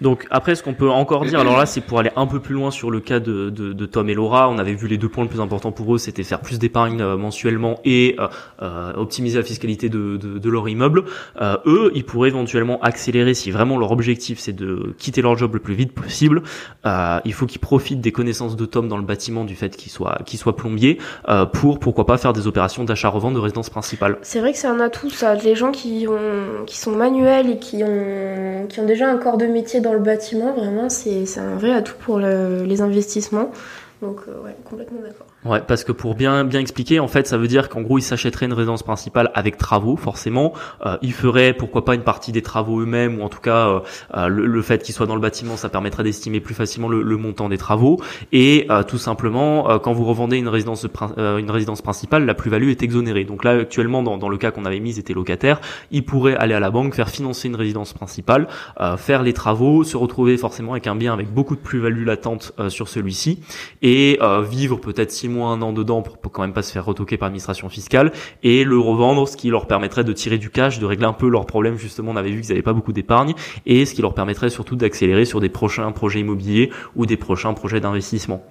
Donc 0.00 0.26
après, 0.30 0.54
ce 0.54 0.62
qu'on 0.62 0.74
peut 0.74 0.90
encore 0.90 1.24
dire, 1.24 1.40
alors 1.40 1.58
là, 1.58 1.66
c'est 1.66 1.80
pour 1.80 1.98
aller 1.98 2.10
un 2.16 2.26
peu 2.26 2.40
plus 2.40 2.54
loin 2.54 2.70
sur 2.70 2.90
le 2.90 3.00
cas 3.00 3.20
de, 3.20 3.50
de, 3.50 3.72
de, 3.72 3.86
Tom 3.86 4.08
et 4.08 4.14
Laura. 4.14 4.48
On 4.48 4.58
avait 4.58 4.74
vu 4.74 4.86
les 4.86 4.96
deux 4.96 5.08
points 5.08 5.24
les 5.24 5.30
plus 5.30 5.40
importants 5.40 5.72
pour 5.72 5.94
eux, 5.94 5.98
c'était 5.98 6.22
faire 6.22 6.40
plus 6.40 6.58
d'épargne 6.58 7.00
euh, 7.00 7.16
mensuellement 7.16 7.80
et 7.84 8.16
euh, 8.18 8.28
euh, 8.62 8.92
optimiser 8.94 9.38
la 9.38 9.44
fiscalité 9.44 9.88
de, 9.88 10.16
de 10.16 10.50
leur 10.50 10.68
immeuble. 10.68 11.04
eux, 11.66 11.90
ils 11.94 12.04
pourraient 12.04 12.28
éventuellement 12.28 12.80
accélérer 12.80 13.34
si 13.34 13.50
vraiment 13.50 13.78
leur 13.78 13.90
objectif 13.90 14.38
c'est 14.38 14.52
de 14.52 14.94
quitter 14.98 15.22
leur 15.22 15.36
job 15.36 15.54
le 15.54 15.60
plus 15.60 15.74
vite 15.74 15.92
possible. 15.92 16.42
il 16.84 17.32
faut 17.32 17.46
qu'ils 17.46 17.60
profitent 17.60 18.00
des 18.00 18.12
connaissances 18.12 18.56
de 18.56 18.64
Tom 18.66 18.88
dans 18.88 18.96
le 18.96 19.02
bâtiment, 19.02 19.44
du 19.44 19.54
fait 19.54 19.76
qu'il 19.76 19.90
soit 19.90 20.18
qu'il 20.24 20.38
soit 20.38 20.56
plombier, 20.56 20.98
pour 21.52 21.78
pourquoi 21.78 22.06
pas 22.06 22.18
faire 22.18 22.32
des 22.32 22.46
opérations 22.46 22.84
d'achat-revente 22.84 23.34
de 23.34 23.38
résidence 23.38 23.70
principale. 23.70 24.18
C'est 24.22 24.40
vrai 24.40 24.52
que 24.52 24.58
c'est 24.58 24.68
un 24.68 24.80
atout 24.80 25.10
ça. 25.10 25.34
Les 25.34 25.54
gens 25.54 25.72
qui 25.72 26.06
ont 26.08 26.64
qui 26.66 26.78
sont 26.78 26.92
manuels 26.92 27.50
et 27.50 27.58
qui 27.58 27.82
ont 27.82 28.66
qui 28.68 28.80
ont 28.80 28.86
déjà 28.86 29.08
un 29.08 29.16
corps 29.16 29.38
de 29.38 29.46
métier 29.46 29.80
le 29.92 30.00
bâtiment, 30.00 30.52
vraiment, 30.52 30.88
c'est 30.88 31.38
un 31.38 31.56
vrai 31.56 31.72
atout 31.72 31.96
pour 32.00 32.18
les 32.18 32.80
investissements. 32.80 33.50
Donc, 34.02 34.20
euh, 34.28 34.42
ouais, 34.42 34.56
complètement 34.64 35.00
d'accord. 35.00 35.26
Ouais, 35.44 35.62
parce 35.64 35.84
que 35.84 35.92
pour 35.92 36.16
bien 36.16 36.42
bien 36.42 36.58
expliquer, 36.58 36.98
en 36.98 37.06
fait, 37.06 37.28
ça 37.28 37.38
veut 37.38 37.46
dire 37.46 37.68
qu'en 37.68 37.82
gros, 37.82 37.96
ils 37.98 38.02
s'achèteraient 38.02 38.46
une 38.46 38.52
résidence 38.52 38.82
principale 38.82 39.30
avec 39.34 39.56
travaux, 39.56 39.96
forcément. 39.96 40.52
Euh, 40.84 40.96
ils 41.00 41.12
feraient, 41.12 41.52
pourquoi 41.52 41.84
pas, 41.84 41.94
une 41.94 42.02
partie 42.02 42.32
des 42.32 42.42
travaux 42.42 42.80
eux-mêmes, 42.80 43.20
ou 43.20 43.22
en 43.22 43.28
tout 43.28 43.40
cas, 43.40 43.68
euh, 43.68 43.80
euh, 44.16 44.26
le, 44.26 44.62
fait 44.62 44.82
qu'ils 44.82 44.96
soient 44.96 45.06
dans 45.06 45.14
le 45.14 45.20
bâtiment, 45.20 45.56
ça 45.56 45.68
permettrait 45.68 46.02
d'estimer 46.02 46.40
plus 46.40 46.54
facilement 46.54 46.88
le, 46.88 47.16
montant 47.16 47.48
des 47.48 47.56
travaux. 47.56 48.00
Et 48.32 48.66
euh, 48.68 48.82
tout 48.82 48.98
simplement, 48.98 49.78
quand 49.78 49.92
vous 49.92 50.04
revendez 50.04 50.38
une 50.38 50.48
résidence 50.48 50.86
une 51.16 51.50
résidence 51.50 51.82
principale, 51.82 52.26
la 52.26 52.34
plus-value 52.34 52.70
est 52.70 52.82
exonérée. 52.82 53.24
Donc 53.24 53.44
là, 53.44 53.52
actuellement, 53.52 54.02
dans, 54.02 54.18
dans 54.18 54.28
le 54.28 54.38
cas 54.38 54.50
qu'on 54.50 54.64
avait 54.64 54.80
mis, 54.80 54.90
ils 54.90 54.98
étaient 54.98 55.14
locataires. 55.14 55.60
Ils 55.92 56.04
pourraient 56.04 56.36
aller 56.36 56.54
à 56.54 56.60
la 56.60 56.70
banque, 56.70 56.94
faire 56.94 57.10
financer 57.10 57.46
une 57.46 57.56
résidence 57.56 57.92
principale, 57.92 58.48
faire 58.96 59.22
les 59.22 59.32
travaux, 59.32 59.84
se 59.84 59.96
retrouver 59.96 60.36
forcément 60.36 60.72
avec 60.72 60.86
un 60.86 60.96
bien 60.96 61.12
avec 61.12 61.32
beaucoup 61.32 61.54
de 61.54 61.60
plus-value 61.60 62.04
latente 62.04 62.52
sur 62.68 62.88
celui-ci, 62.88 63.40
et 63.82 64.18
vivre 64.48 64.76
peut-être 64.76 65.12
six 65.28 65.34
mois, 65.34 65.50
un 65.50 65.62
an 65.62 65.72
dedans 65.72 66.02
pour, 66.02 66.18
quand 66.32 66.42
même 66.42 66.52
pas 66.52 66.62
se 66.62 66.72
faire 66.72 66.84
retoquer 66.84 67.16
par 67.16 67.26
l'administration 67.26 67.68
fiscale 67.68 68.12
et 68.42 68.64
le 68.64 68.78
revendre, 68.78 69.28
ce 69.28 69.36
qui 69.36 69.50
leur 69.50 69.66
permettrait 69.66 70.04
de 70.04 70.12
tirer 70.12 70.38
du 70.38 70.50
cash, 70.50 70.78
de 70.78 70.86
régler 70.86 71.06
un 71.06 71.12
peu 71.12 71.28
leurs 71.28 71.46
problèmes. 71.46 71.76
Justement, 71.76 72.12
on 72.12 72.16
avait 72.16 72.30
vu 72.30 72.40
qu'ils 72.40 72.50
n'avaient 72.50 72.62
pas 72.62 72.72
beaucoup 72.72 72.92
d'épargne 72.92 73.34
et 73.66 73.84
ce 73.84 73.94
qui 73.94 74.02
leur 74.02 74.14
permettrait 74.14 74.50
surtout 74.50 74.76
d'accélérer 74.76 75.24
sur 75.24 75.40
des 75.40 75.48
prochains 75.48 75.92
projets 75.92 76.20
immobiliers 76.20 76.70
ou 76.96 77.06
des 77.06 77.16
prochains 77.16 77.54
projets 77.54 77.80
d'investissement. 77.80 78.42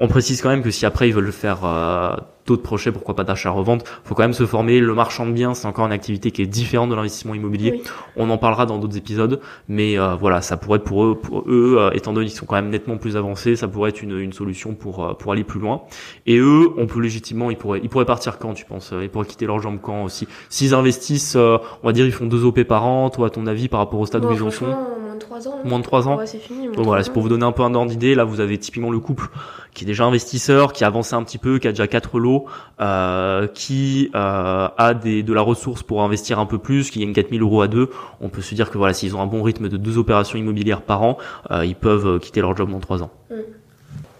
On 0.00 0.08
précise 0.08 0.42
quand 0.42 0.50
même 0.50 0.62
que 0.62 0.70
si 0.70 0.86
après 0.86 1.08
ils 1.08 1.14
veulent 1.14 1.32
faire 1.32 1.64
euh, 1.64 2.16
d'autres 2.46 2.62
projets, 2.62 2.92
pourquoi 2.92 3.14
pas 3.16 3.24
d'achat-revente. 3.24 3.84
faut 4.04 4.14
quand 4.14 4.22
même 4.22 4.32
se 4.32 4.46
former. 4.46 4.80
Le 4.80 4.94
marchand 4.94 5.26
de 5.26 5.32
biens, 5.32 5.54
c'est 5.54 5.66
encore 5.66 5.86
une 5.86 5.92
activité 5.92 6.30
qui 6.30 6.42
est 6.42 6.46
différente 6.46 6.90
de 6.90 6.94
l'investissement 6.94 7.34
immobilier. 7.34 7.82
On 8.16 8.28
en 8.30 8.38
parlera 8.38 8.66
dans 8.66 8.78
d'autres 8.78 8.96
épisodes, 8.96 9.40
mais 9.68 9.98
euh, 9.98 10.14
voilà, 10.14 10.40
ça 10.40 10.56
pourrait 10.56 10.78
être 10.78 10.84
pour 10.84 11.04
eux, 11.04 11.14
pour 11.14 11.44
eux, 11.48 11.76
euh, 11.78 11.90
étant 11.92 12.12
donné 12.12 12.26
qu'ils 12.26 12.36
sont 12.36 12.46
quand 12.46 12.56
même 12.56 12.70
nettement 12.70 12.96
plus 12.96 13.16
avancés, 13.16 13.56
ça 13.56 13.68
pourrait 13.68 13.90
être 13.90 14.02
une, 14.02 14.18
une 14.18 14.32
solution 14.32 14.74
pour 14.74 15.04
euh, 15.04 15.14
pour 15.14 15.32
aller 15.32 15.44
plus 15.44 15.60
loin. 15.60 15.82
Et 16.26 16.38
eux, 16.38 16.70
on 16.76 16.86
peut 16.86 17.00
légitimement, 17.00 17.50
ils 17.50 17.56
pourraient 17.56 17.80
ils 17.82 17.88
pourraient 17.88 18.04
partir 18.04 18.38
quand, 18.38 18.54
tu 18.54 18.64
penses? 18.64 18.92
Ils 19.00 19.08
pourraient 19.08 19.26
quitter 19.26 19.46
leurs 19.46 19.60
jambes 19.60 19.78
quand 19.80 20.04
aussi? 20.04 20.28
S'ils 20.48 20.74
investissent, 20.74 21.36
on 21.36 21.60
va 21.82 21.92
dire, 21.92 22.06
ils 22.06 22.12
font 22.12 22.26
deux 22.26 22.44
OP 22.44 22.62
par 22.64 22.84
an. 22.86 23.10
Toi, 23.10 23.28
à 23.28 23.30
ton 23.30 23.46
avis, 23.46 23.68
par 23.68 23.80
rapport 23.80 24.00
au 24.00 24.06
stade 24.06 24.24
où 24.24 24.32
ils 24.32 24.42
en 24.42 24.50
sont? 24.50 24.66
Moins 25.14 25.14
de 25.14 25.18
3 25.20 25.48
ans. 25.48 25.60
Moins 25.64 25.78
de 25.78 25.84
3 25.84 26.08
ans? 26.08 26.16
Ouais, 26.16 26.26
c'est 26.26 26.38
fini. 26.38 26.66
Donc 26.66 26.84
voilà, 26.84 27.04
c'est 27.04 27.12
pour 27.12 27.22
vous 27.22 27.28
donner 27.28 27.44
un 27.44 27.52
peu 27.52 27.62
un 27.62 27.74
ordre 27.74 27.90
d'idée. 27.90 28.14
Là, 28.14 28.24
vous 28.24 28.40
avez 28.40 28.58
typiquement 28.58 28.90
le 28.90 28.98
couple 28.98 29.28
qui 29.72 29.84
est 29.84 29.86
déjà 29.86 30.04
investisseur, 30.04 30.72
qui 30.72 30.82
a 30.82 30.88
avancé 30.88 31.14
un 31.14 31.22
petit 31.22 31.38
peu, 31.38 31.58
qui 31.58 31.68
a 31.68 31.70
déjà 31.70 31.86
quatre 31.86 32.18
lots. 32.18 32.33
Euh, 32.80 33.24
euh, 33.34 33.46
qui 33.46 34.10
euh, 34.14 34.68
a 34.76 34.94
des, 34.94 35.22
de 35.22 35.32
la 35.32 35.40
ressource 35.40 35.82
pour 35.82 36.02
investir 36.02 36.38
un 36.38 36.46
peu 36.46 36.58
plus, 36.58 36.90
qui 36.90 37.00
gagne 37.00 37.12
4000 37.12 37.42
euros 37.42 37.62
à 37.62 37.68
deux, 37.68 37.90
on 38.20 38.28
peut 38.28 38.42
se 38.42 38.54
dire 38.54 38.70
que 38.70 38.78
voilà, 38.78 38.94
s'ils 38.94 39.16
ont 39.16 39.20
un 39.20 39.26
bon 39.26 39.42
rythme 39.42 39.68
de 39.68 39.76
deux 39.76 39.98
opérations 39.98 40.38
immobilières 40.38 40.82
par 40.82 41.02
an, 41.02 41.18
euh, 41.50 41.64
ils 41.64 41.74
peuvent 41.74 42.18
quitter 42.20 42.40
leur 42.40 42.56
job 42.56 42.70
dans 42.70 42.80
trois 42.80 43.02
ans. 43.02 43.10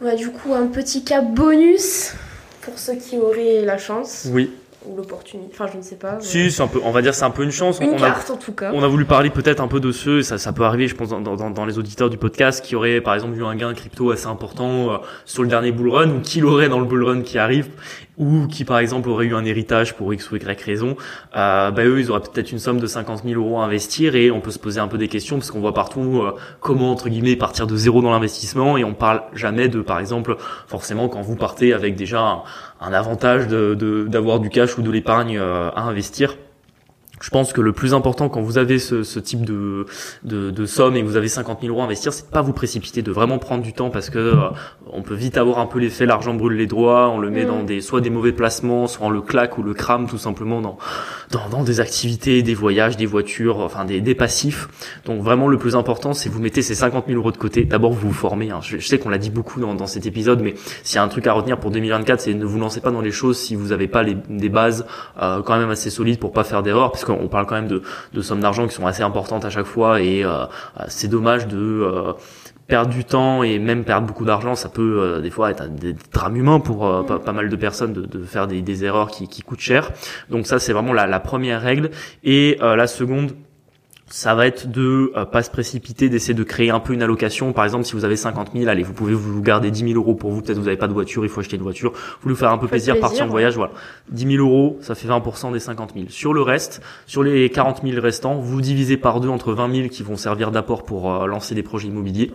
Ouais, 0.01 0.17
du 0.17 0.31
coup, 0.31 0.55
un 0.55 0.67
petit 0.67 1.05
cas 1.05 1.23
bonus 1.23 2.15
pour 2.63 2.79
ceux 2.79 2.97
qui 2.97 3.19
auraient 3.19 3.63
la 3.63 3.79
chance. 3.79 4.27
Oui 4.31 4.51
ou 4.87 4.97
l'opportunité. 4.97 5.51
Enfin, 5.53 5.67
je 5.73 5.79
ne 5.79 5.83
sais 5.83 5.97
pas. 5.97 6.19
Si, 6.21 6.51
c'est 6.51 6.63
un 6.63 6.67
peu, 6.67 6.81
on 6.85 6.91
va 6.91 7.03
dire, 7.03 7.15
c'est 7.15 7.25
un 7.25 7.31
peu 7.31 7.45
une 7.45 7.51
chance. 7.51 7.79
Une 7.81 7.91
on 7.91 7.97
carte, 7.97 8.31
en 8.31 8.37
tout 8.37 8.53
cas. 8.53 8.71
On 8.75 8.83
a 8.83 8.89
voulu 8.89 9.05
parler 9.05 9.31
peut-être 9.31 9.61
un 9.61 9.69
peu 9.69 9.81
de 9.81 9.93
ceux, 9.93 10.23
ça, 10.23 10.39
ça 10.39 10.53
peut 10.53 10.65
arriver, 10.65 10.89
je 10.89 10.95
pense, 10.95 11.09
dans, 11.11 11.21
dans, 11.21 11.51
dans, 11.51 11.65
les 11.65 11.79
auditeurs 11.79 12.11
du 12.11 12.17
podcast, 12.17 12.65
qui 12.65 12.77
auraient, 12.77 13.01
par 13.01 13.15
exemple, 13.15 13.37
eu 13.39 13.45
un 13.45 13.57
gain 13.57 13.73
crypto 13.75 14.11
assez 14.11 14.27
important 14.27 15.01
sur 15.25 15.43
le 15.43 15.49
dernier 15.49 15.73
bull 15.73 15.91
run, 15.91 16.11
ou 16.11 16.21
qui 16.21 16.41
l'aurait 16.41 16.69
dans 16.69 16.81
le 16.81 16.87
bull 16.87 17.05
run 17.05 17.23
qui 17.23 17.39
arrive, 17.39 17.69
ou 18.19 18.47
qui 18.47 18.65
par 18.65 18.79
exemple 18.79 19.09
auraient 19.09 19.27
eu 19.27 19.35
un 19.35 19.45
héritage 19.45 19.95
pour 19.95 20.13
X 20.13 20.31
ou 20.31 20.37
Y 20.37 20.63
raison, 20.63 20.97
euh, 21.37 21.71
bah, 21.71 21.85
eux 21.85 21.99
ils 21.99 22.11
auraient 22.11 22.21
peut-être 22.21 22.53
une 22.53 22.59
somme 22.59 22.79
de 22.79 22.87
50 22.87 23.25
000 23.25 23.41
euros 23.41 23.61
à 23.61 23.65
investir 23.65 24.15
et 24.15 24.31
on 24.31 24.41
peut 24.41 24.51
se 24.51 24.59
poser 24.59 24.81
un 24.81 24.89
peu 24.89 24.99
des 24.99 25.09
questions 25.09 25.37
parce 25.37 25.51
qu'on 25.51 25.61
voit 25.61 25.75
partout 25.75 26.21
euh, 26.23 26.35
comment 26.61 26.93
entre 26.93 27.09
guillemets 27.09 27.37
partir 27.37 27.67
de 27.67 27.77
zéro 27.77 28.03
dans 28.03 28.11
l'investissement 28.11 28.77
et 28.77 28.85
on 28.85 28.95
parle 28.95 29.23
jamais 29.35 29.69
de 29.69 29.81
par 29.81 29.99
exemple 29.99 30.37
forcément 30.67 31.09
quand 31.09 31.23
vous 31.23 31.37
partez 31.37 31.73
avec 31.73 31.97
déjà 31.97 32.43
un, 32.81 32.93
avantage 32.93 33.49
de 33.49 34.07
d'avoir 34.09 34.41
du 34.41 34.51
cash 34.51 34.79
ou 34.79 34.83
de 34.83 34.91
l'épargne 34.91 35.39
euh, 35.39 35.71
à 35.75 35.83
investir 35.83 36.37
je 37.25 37.31
pense 37.31 37.55
que 37.55 37.63
le 37.63 37.73
plus 37.73 37.95
important 37.95 38.29
quand 38.29 38.43
vous 38.43 38.59
avez 38.59 38.79
ce, 38.79 39.03
ce 39.03 39.19
type 39.19 39.47
de, 39.47 39.87
de, 40.25 40.51
de, 40.51 40.67
somme 40.67 40.95
et 40.95 41.01
que 41.01 41.07
vous 41.07 41.17
avez 41.17 41.29
50 41.29 41.63
000 41.63 41.73
euros 41.73 41.81
à 41.81 41.85
investir, 41.85 42.13
c'est 42.13 42.27
de 42.27 42.31
pas 42.31 42.43
vous 42.43 42.53
précipiter, 42.53 43.01
de 43.01 43.11
vraiment 43.11 43.39
prendre 43.39 43.63
du 43.63 43.73
temps 43.73 43.89
parce 43.89 44.11
que 44.11 44.19
euh, 44.19 44.37
on 44.93 45.01
peut 45.01 45.15
vite 45.15 45.39
avoir 45.39 45.59
un 45.59 45.65
peu 45.65 45.79
l'effet 45.79 46.05
l'argent 46.05 46.35
brûle 46.35 46.59
les 46.59 46.67
doigts, 46.67 47.09
on 47.09 47.19
le 47.19 47.31
met 47.31 47.47
dans 47.47 47.63
mm. 47.63 47.67
des 47.67 47.81
soit 47.81 48.03
des 48.03 48.11
mauvais 48.11 48.33
placements, 48.33 48.87
soit 48.87 49.07
on 49.07 49.11
le 49.11 49.23
claque 49.23 49.57
ou 49.57 49.63
le 49.63 49.73
crame 49.73 50.07
tout 50.07 50.19
simplement 50.19 50.61
dans, 50.61 50.77
dans, 51.31 51.49
dans 51.49 51.63
des 51.63 51.81
activités, 51.81 52.43
des 52.43 52.53
voyages, 52.53 52.99
des 52.99 53.07
voitures, 53.07 53.61
enfin 53.61 53.87
des, 53.87 54.03
des 54.03 54.15
passifs. 54.15 54.69
Donc 55.07 55.23
vraiment 55.23 55.49
le 55.49 55.57
plus 55.57 55.77
important, 55.77 56.13
c'est 56.13 56.29
vous 56.29 56.41
mettez 56.41 56.61
ces 56.61 56.75
50 56.75 57.07
000 57.07 57.19
euros 57.19 57.33
de 57.33 57.39
côté. 57.39 57.65
D'abord 57.65 57.93
vous 57.93 58.09
vous 58.09 58.13
formez. 58.13 58.51
Hein. 58.51 58.61
Je, 58.61 58.77
sais 58.81 58.99
qu'on 58.99 59.09
l'a 59.09 59.17
dit 59.17 59.31
beaucoup 59.31 59.61
dans, 59.61 59.75
dans 59.75 59.87
cet 59.87 60.05
épisode, 60.05 60.43
mais 60.43 60.57
s'il 60.83 60.97
y 60.97 60.99
a 60.99 61.03
un 61.03 61.09
truc 61.09 61.27
à 61.27 61.33
retenir 61.33 61.59
pour 61.59 61.71
2024, 61.71 62.21
c'est 62.21 62.35
ne 62.35 62.45
vous 62.45 62.59
lancez 62.59 62.83
pas 62.83 62.91
dans 62.91 63.01
les 63.01 63.13
choses 63.13 63.39
si 63.39 63.55
vous 63.55 63.69
n'avez 63.69 63.89
pas 63.89 64.03
les, 64.03 64.15
des 64.29 64.51
bases 64.51 64.85
euh, 65.23 65.41
quand 65.41 65.57
même 65.57 65.71
assez 65.71 65.89
solides 65.89 66.19
pour 66.19 66.35
pas 66.35 66.45
faire 66.45 66.63
d'erreurs, 66.63 66.93
parce 66.93 67.14
on 67.21 67.29
parle 67.29 67.47
quand 67.47 67.55
même 67.55 67.69
de, 67.69 68.23
sommes 68.23 68.41
d'argent 68.41 68.67
qui 68.67 68.75
sont 68.75 68.87
assez 68.87 69.03
importantes 69.03 69.45
à 69.45 69.51
chaque 69.51 69.67
fois 69.67 70.01
et 70.01 70.25
euh, 70.25 70.45
c'est 70.89 71.09
dommage 71.09 71.47
de 71.47 71.59
euh, 71.59 72.13
perdre 72.67 72.91
du 72.91 73.05
temps 73.05 73.43
et 73.43 73.59
même 73.59 73.85
perdre 73.85 74.07
beaucoup 74.07 74.25
d'argent, 74.25 74.55
ça 74.55 74.69
peut 74.69 75.01
euh, 75.01 75.21
des 75.21 75.31
fois 75.31 75.51
être 75.51 75.69
des 75.69 75.95
drames 76.13 76.37
humains 76.37 76.61
pour 76.61 77.07
pas, 77.07 77.33
mal 77.33 77.49
de 77.49 77.57
personnes 77.57 77.93
de, 77.93 78.25
faire 78.25 78.47
des, 78.47 78.85
erreurs 78.85 79.11
qui, 79.11 79.29
qui 79.29 79.43
coûtent 79.43 79.61
cher. 79.61 79.91
Donc 80.31 80.47
ça 80.47 80.59
c'est 80.59 80.73
vraiment 80.73 80.93
la, 80.93 81.07
la, 81.07 81.21
première 81.21 81.61
règle. 81.61 81.91
Et 82.23 82.59
la 82.61 82.87
seconde, 82.87 83.33
ça 84.09 84.35
va 84.35 84.47
être 84.47 84.71
de 84.71 85.13
euh, 85.17 85.25
pas 85.25 85.43
se 85.43 85.51
précipiter, 85.51 86.09
d'essayer 86.09 86.35
de 86.35 86.43
créer 86.43 86.71
un 86.71 86.81
peu 86.81 86.93
une 86.93 87.03
allocation. 87.03 87.53
Par 87.53 87.65
exemple, 87.65 87.85
si 87.85 87.95
vous 87.95 88.05
avez 88.05 88.17
50 88.17 88.51
000, 88.55 88.69
allez, 88.69 88.83
vous 88.83 88.93
pouvez 88.93 89.15
vous 89.15 89.41
garder 89.41 89.71
10 89.71 89.93
000 89.93 89.95
euros 89.95 90.15
pour 90.15 90.31
vous. 90.31 90.43
Peut-être 90.43 90.59
vous 90.59 90.65
n'avez 90.65 90.77
pas 90.77 90.89
de 90.89 90.93
voiture, 90.93 91.25
il 91.25 91.29
faut 91.31 91.41
acheter 91.41 91.57
une 91.57 91.63
voiture. 91.63 91.93
Vous 91.93 92.23
voulez 92.23 92.35
faire 92.35 92.53
un 92.53 92.59
peu 92.59 92.69
plaisir, 92.69 92.99
partir 93.01 93.25
en 93.25 93.29
voyage, 93.29 93.57
voilà. 93.57 93.73
10 94.11 94.37
000 94.37 94.47
euros, 94.47 94.79
ça 94.81 94.95
fait 94.95 95.09
20% 95.09 95.53
des 95.53 95.59
50 95.59 95.95
000. 95.95 96.07
Sur 96.11 96.35
le 96.35 96.43
reste, 96.43 96.83
sur 97.07 97.23
les 97.23 97.49
40 97.49 97.81
000 97.83 98.01
restants, 98.01 98.35
vous 98.35 98.61
divisez 98.61 98.97
par 98.97 99.21
deux 99.21 99.29
entre 99.31 99.53
20 99.53 99.75
000 99.75 99.89
qui 99.89 100.03
vont 100.03 100.17
servir 100.17 100.51
d'apport 100.51 100.85
pour 100.85 101.11
euh, 101.11 101.27
lancer 101.27 101.55
des 101.55 101.63
projets 101.63 101.89
immobiliers 101.89 102.31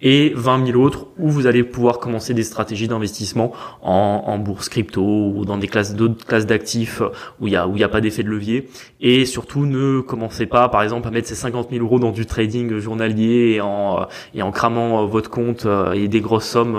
et 0.00 0.32
20 0.34 0.66
000 0.66 0.82
autres 0.82 1.06
où 1.18 1.28
vous 1.28 1.46
allez 1.46 1.62
pouvoir 1.62 2.00
commencer 2.00 2.34
des 2.34 2.42
stratégies 2.42 2.88
d'investissement 2.88 3.52
en, 3.82 4.24
en, 4.26 4.38
bourse 4.38 4.68
crypto 4.68 5.02
ou 5.02 5.44
dans 5.44 5.56
des 5.56 5.68
classes 5.68 5.94
d'autres 5.94 6.26
classes 6.26 6.46
d'actifs 6.46 7.00
où 7.40 7.46
il 7.46 7.52
y 7.52 7.56
a 7.56 7.68
où 7.68 7.76
il 7.76 7.80
y 7.80 7.84
a 7.84 7.88
pas 7.88 8.00
d'effet 8.00 8.24
de 8.24 8.28
levier. 8.28 8.68
Et 9.00 9.24
surtout, 9.24 9.66
ne 9.66 10.00
commencez 10.00 10.46
pas, 10.46 10.68
par 10.68 10.82
exemple, 10.82 11.08
à 11.08 11.11
mettre 11.12 11.28
ces 11.28 11.34
50 11.34 11.68
000 11.70 11.84
euros 11.84 11.98
dans 11.98 12.10
du 12.10 12.26
trading 12.26 12.78
journalier 12.78 13.54
et 13.54 13.60
en, 13.60 14.06
et 14.34 14.42
en 14.42 14.50
cramant 14.50 15.02
euh, 15.02 15.06
votre 15.06 15.30
compte 15.30 15.66
euh, 15.66 15.92
et 15.92 16.08
des 16.08 16.20
grosses 16.20 16.48
sommes 16.48 16.76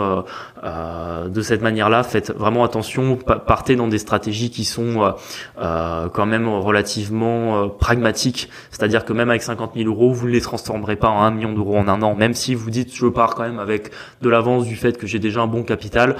euh, 0.63 1.29
de 1.29 1.41
cette 1.41 1.61
manière-là, 1.61 2.03
faites 2.03 2.31
vraiment 2.31 2.63
attention, 2.63 3.17
partez 3.17 3.75
dans 3.75 3.87
des 3.87 3.97
stratégies 3.97 4.49
qui 4.49 4.63
sont 4.63 5.13
quand 5.57 6.25
même 6.25 6.47
relativement 6.47 7.67
pragmatiques, 7.69 8.49
c'est-à-dire 8.71 9.03
que 9.03 9.11
même 9.11 9.29
avec 9.29 9.43
50 9.43 9.73
000 9.75 9.89
euros, 9.89 10.13
vous 10.13 10.27
ne 10.27 10.31
les 10.31 10.41
transformerez 10.41 10.95
pas 10.95 11.09
en 11.09 11.21
1 11.21 11.31
million 11.31 11.53
d'euros 11.53 11.77
en 11.77 11.87
un 11.87 12.01
an, 12.01 12.15
même 12.15 12.33
si 12.33 12.55
vous 12.55 12.69
dites 12.69 12.95
je 12.95 13.07
pars 13.07 13.35
quand 13.35 13.43
même 13.43 13.59
avec 13.59 13.91
de 14.21 14.29
l'avance 14.29 14.65
du 14.65 14.77
fait 14.77 14.97
que 14.97 15.05
j'ai 15.05 15.19
déjà 15.19 15.41
un 15.41 15.47
bon 15.47 15.63
capital, 15.63 16.15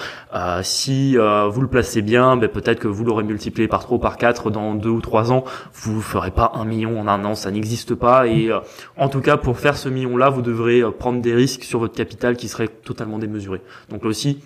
si 0.61 1.15
vous 1.15 1.61
le 1.61 1.67
placez 1.67 2.01
bien, 2.01 2.35
ben 2.35 2.49
peut-être 2.49 2.79
que 2.79 2.89
vous 2.89 3.05
l'aurez 3.05 3.23
multiplié 3.23 3.69
par 3.69 3.79
3 3.79 3.99
par 3.99 4.17
4 4.17 4.49
dans 4.51 4.75
2 4.75 4.89
ou 4.89 5.01
3 5.01 5.31
ans, 5.31 5.45
vous 5.73 6.01
ferez 6.01 6.31
pas 6.31 6.51
un 6.55 6.65
million 6.65 6.99
en 6.99 7.07
un 7.07 7.23
an, 7.23 7.35
ça 7.35 7.49
n'existe 7.49 7.95
pas 7.95 8.02
et 8.25 8.51
euh, 8.51 8.59
en 8.97 9.09
tout 9.09 9.21
cas, 9.21 9.37
pour 9.37 9.59
faire 9.59 9.77
ce 9.77 9.89
million-là, 9.89 10.29
vous 10.29 10.41
devrez 10.41 10.81
euh, 10.81 10.91
prendre 10.91 11.21
des 11.21 11.33
risques 11.33 11.63
sur 11.63 11.79
votre 11.79 11.95
capital 11.95 12.35
qui 12.35 12.47
seraient 12.47 12.67
totalement 12.67 13.17
démesurés. 13.17 13.61
Donc 13.89 14.03
là 14.03 14.09
aussi, 14.09 14.39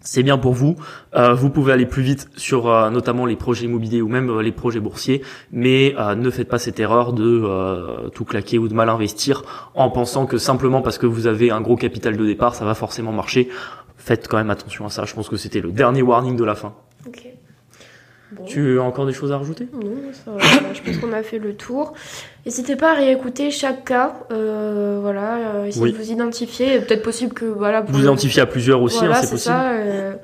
c'est 0.00 0.22
bien 0.22 0.38
pour 0.38 0.52
vous. 0.52 0.76
Euh, 1.14 1.34
vous 1.34 1.50
pouvez 1.50 1.72
aller 1.72 1.86
plus 1.86 2.02
vite 2.02 2.28
sur 2.36 2.66
notamment 2.90 3.24
les 3.24 3.36
projets 3.36 3.64
immobiliers 3.64 4.02
ou 4.02 4.08
même 4.08 4.38
les 4.40 4.52
projets 4.52 4.80
boursiers, 4.80 5.22
mais 5.50 5.94
ne 6.14 6.30
faites 6.30 6.48
pas 6.48 6.58
cette 6.58 6.78
erreur 6.78 7.14
de 7.14 8.10
tout 8.10 8.26
claquer 8.26 8.58
ou 8.58 8.68
de 8.68 8.74
mal 8.74 8.90
investir 8.90 9.70
en 9.74 9.88
pensant 9.88 10.26
que 10.26 10.36
simplement 10.36 10.82
parce 10.82 10.98
que 10.98 11.06
vous 11.06 11.26
avez 11.26 11.50
un 11.50 11.62
gros 11.62 11.76
capital 11.76 12.18
de 12.18 12.26
départ, 12.26 12.54
ça 12.54 12.66
va 12.66 12.74
forcément 12.74 13.12
marcher. 13.12 13.48
Faites 13.96 14.28
quand 14.28 14.36
même 14.36 14.50
attention 14.50 14.84
à 14.84 14.90
ça. 14.90 15.06
Je 15.06 15.14
pense 15.14 15.30
que 15.30 15.38
c'était 15.38 15.60
le 15.60 15.72
dernier 15.72 16.02
warning 16.02 16.36
de 16.36 16.44
la 16.44 16.54
fin. 16.54 16.74
Tu 18.46 18.78
as 18.78 18.82
encore 18.82 19.06
des 19.06 19.12
choses 19.12 19.32
à 19.32 19.38
rajouter? 19.38 19.68
Non, 19.72 19.90
ça, 20.12 20.32
je 20.72 20.80
pense 20.82 20.98
qu'on 20.98 21.12
a 21.12 21.22
fait 21.22 21.38
le 21.38 21.54
tour. 21.54 21.94
N'hésitez 22.44 22.76
pas 22.76 22.92
à 22.92 22.94
réécouter 22.94 23.50
chaque 23.50 23.84
cas, 23.84 24.14
euh, 24.30 24.98
voilà, 25.00 25.36
euh, 25.36 25.64
essayez 25.66 25.92
de 25.92 25.96
vous 25.96 26.10
identifier. 26.10 26.80
Peut-être 26.80 27.02
possible 27.02 27.32
que 27.32 27.46
voilà. 27.46 27.80
Vous 27.80 28.00
identifier 28.00 28.42
à 28.42 28.46
plusieurs 28.46 28.82
aussi, 28.82 29.04
hein, 29.04 29.14
c'est 29.14 29.30
possible. 29.30 29.38
Ça, 29.38 29.70
euh, 29.72 30.14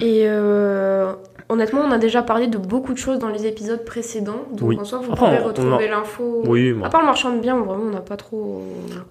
et 0.00 0.24
euh, 0.26 1.12
honnêtement, 1.50 1.80
on 1.86 1.90
a 1.90 1.98
déjà 1.98 2.22
parlé 2.22 2.46
de 2.46 2.58
beaucoup 2.58 2.92
de 2.92 2.98
choses 2.98 3.18
dans 3.18 3.28
les 3.28 3.46
épisodes 3.46 3.84
précédents. 3.84 4.44
Donc 4.52 4.80
en 4.80 4.84
soi, 4.84 5.00
vous 5.02 5.14
pouvez 5.14 5.38
retrouver 5.38 5.88
l'info. 5.88 6.42
Oui, 6.46 6.74
À 6.82 6.88
part 6.88 7.00
le 7.00 7.06
marchand 7.06 7.34
de 7.34 7.40
biens, 7.40 7.56
vraiment, 7.56 7.84
on 7.84 7.90
n'a 7.90 8.00
pas 8.00 8.16
trop. 8.16 8.62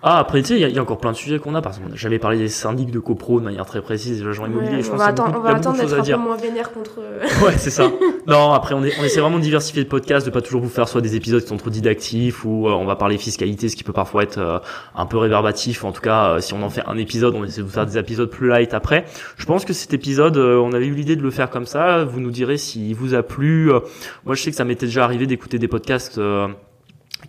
Ah, 0.01 0.19
après, 0.19 0.41
tu 0.41 0.47
sais, 0.49 0.59
il 0.59 0.75
y, 0.75 0.79
a 0.79 0.81
encore 0.81 0.97
plein 0.97 1.11
de 1.11 1.17
sujets 1.17 1.39
qu'on 1.39 1.53
a. 1.55 1.61
Par 1.61 1.73
exemple, 1.73 1.91
j'avais 1.93 2.19
parlé 2.19 2.37
des 2.37 2.47
syndics 2.47 2.91
de 2.91 2.99
copro 2.99 3.39
de 3.39 3.45
manière 3.45 3.65
très 3.65 3.81
précise, 3.81 4.21
des 4.21 4.27
agents 4.27 4.45
immobiliers. 4.45 4.81
on, 4.91 4.95
va 4.95 5.05
attendre, 5.05 5.35
on 5.37 5.41
va 5.41 5.55
attendre 5.55 5.77
d'être 5.77 5.93
un 5.93 6.03
peu 6.03 6.17
moins 6.17 6.37
vénère 6.37 6.71
contre. 6.71 6.99
ouais, 7.45 7.57
c'est 7.57 7.69
ça. 7.69 7.91
non, 8.27 8.53
après, 8.53 8.73
on, 8.73 8.83
est, 8.83 8.93
on 8.99 9.03
essaie 9.03 9.19
vraiment 9.19 9.37
de 9.37 9.43
diversifier 9.43 9.83
le 9.83 9.89
podcast, 9.89 10.25
de 10.25 10.31
pas 10.31 10.41
toujours 10.41 10.61
vous 10.61 10.69
faire 10.69 10.87
soit 10.87 11.01
des 11.01 11.15
épisodes 11.15 11.41
qui 11.41 11.47
sont 11.49 11.57
trop 11.57 11.69
didactifs 11.69 12.45
ou 12.45 12.67
euh, 12.67 12.71
on 12.71 12.85
va 12.85 12.95
parler 12.95 13.17
fiscalité, 13.17 13.69
ce 13.69 13.75
qui 13.75 13.83
peut 13.83 13.93
parfois 13.93 14.23
être 14.23 14.37
euh, 14.37 14.59
un 14.95 15.05
peu 15.05 15.17
réverbatif. 15.17 15.83
En 15.83 15.91
tout 15.91 16.01
cas, 16.01 16.29
euh, 16.29 16.39
si 16.39 16.53
on 16.53 16.63
en 16.63 16.69
fait 16.69 16.83
un 16.87 16.97
épisode, 16.97 17.35
on 17.35 17.43
essaie 17.43 17.61
de 17.61 17.65
vous 17.65 17.71
faire 17.71 17.85
des 17.85 17.97
épisodes 17.97 18.29
plus 18.29 18.47
light 18.47 18.73
après. 18.73 19.05
Je 19.37 19.45
pense 19.45 19.65
que 19.65 19.73
cet 19.73 19.93
épisode, 19.93 20.37
on 20.37 20.71
avait 20.73 20.87
eu 20.87 20.93
l'idée 20.93 21.15
de 21.15 21.21
le 21.21 21.31
faire 21.31 21.49
comme 21.49 21.65
ça. 21.65 22.03
Vous 22.03 22.19
nous 22.19 22.28
direz 22.29 22.57
si 22.57 22.93
vous 22.93 23.13
a 23.13 23.23
plu. 23.23 23.71
Euh, 23.71 23.79
moi, 24.25 24.35
je 24.35 24.41
sais 24.41 24.51
que 24.51 24.57
ça 24.57 24.65
m'était 24.65 24.85
déjà 24.85 25.03
arrivé 25.03 25.27
d'écouter 25.27 25.59
des 25.59 25.67
podcasts 25.67 26.17
euh, 26.17 26.47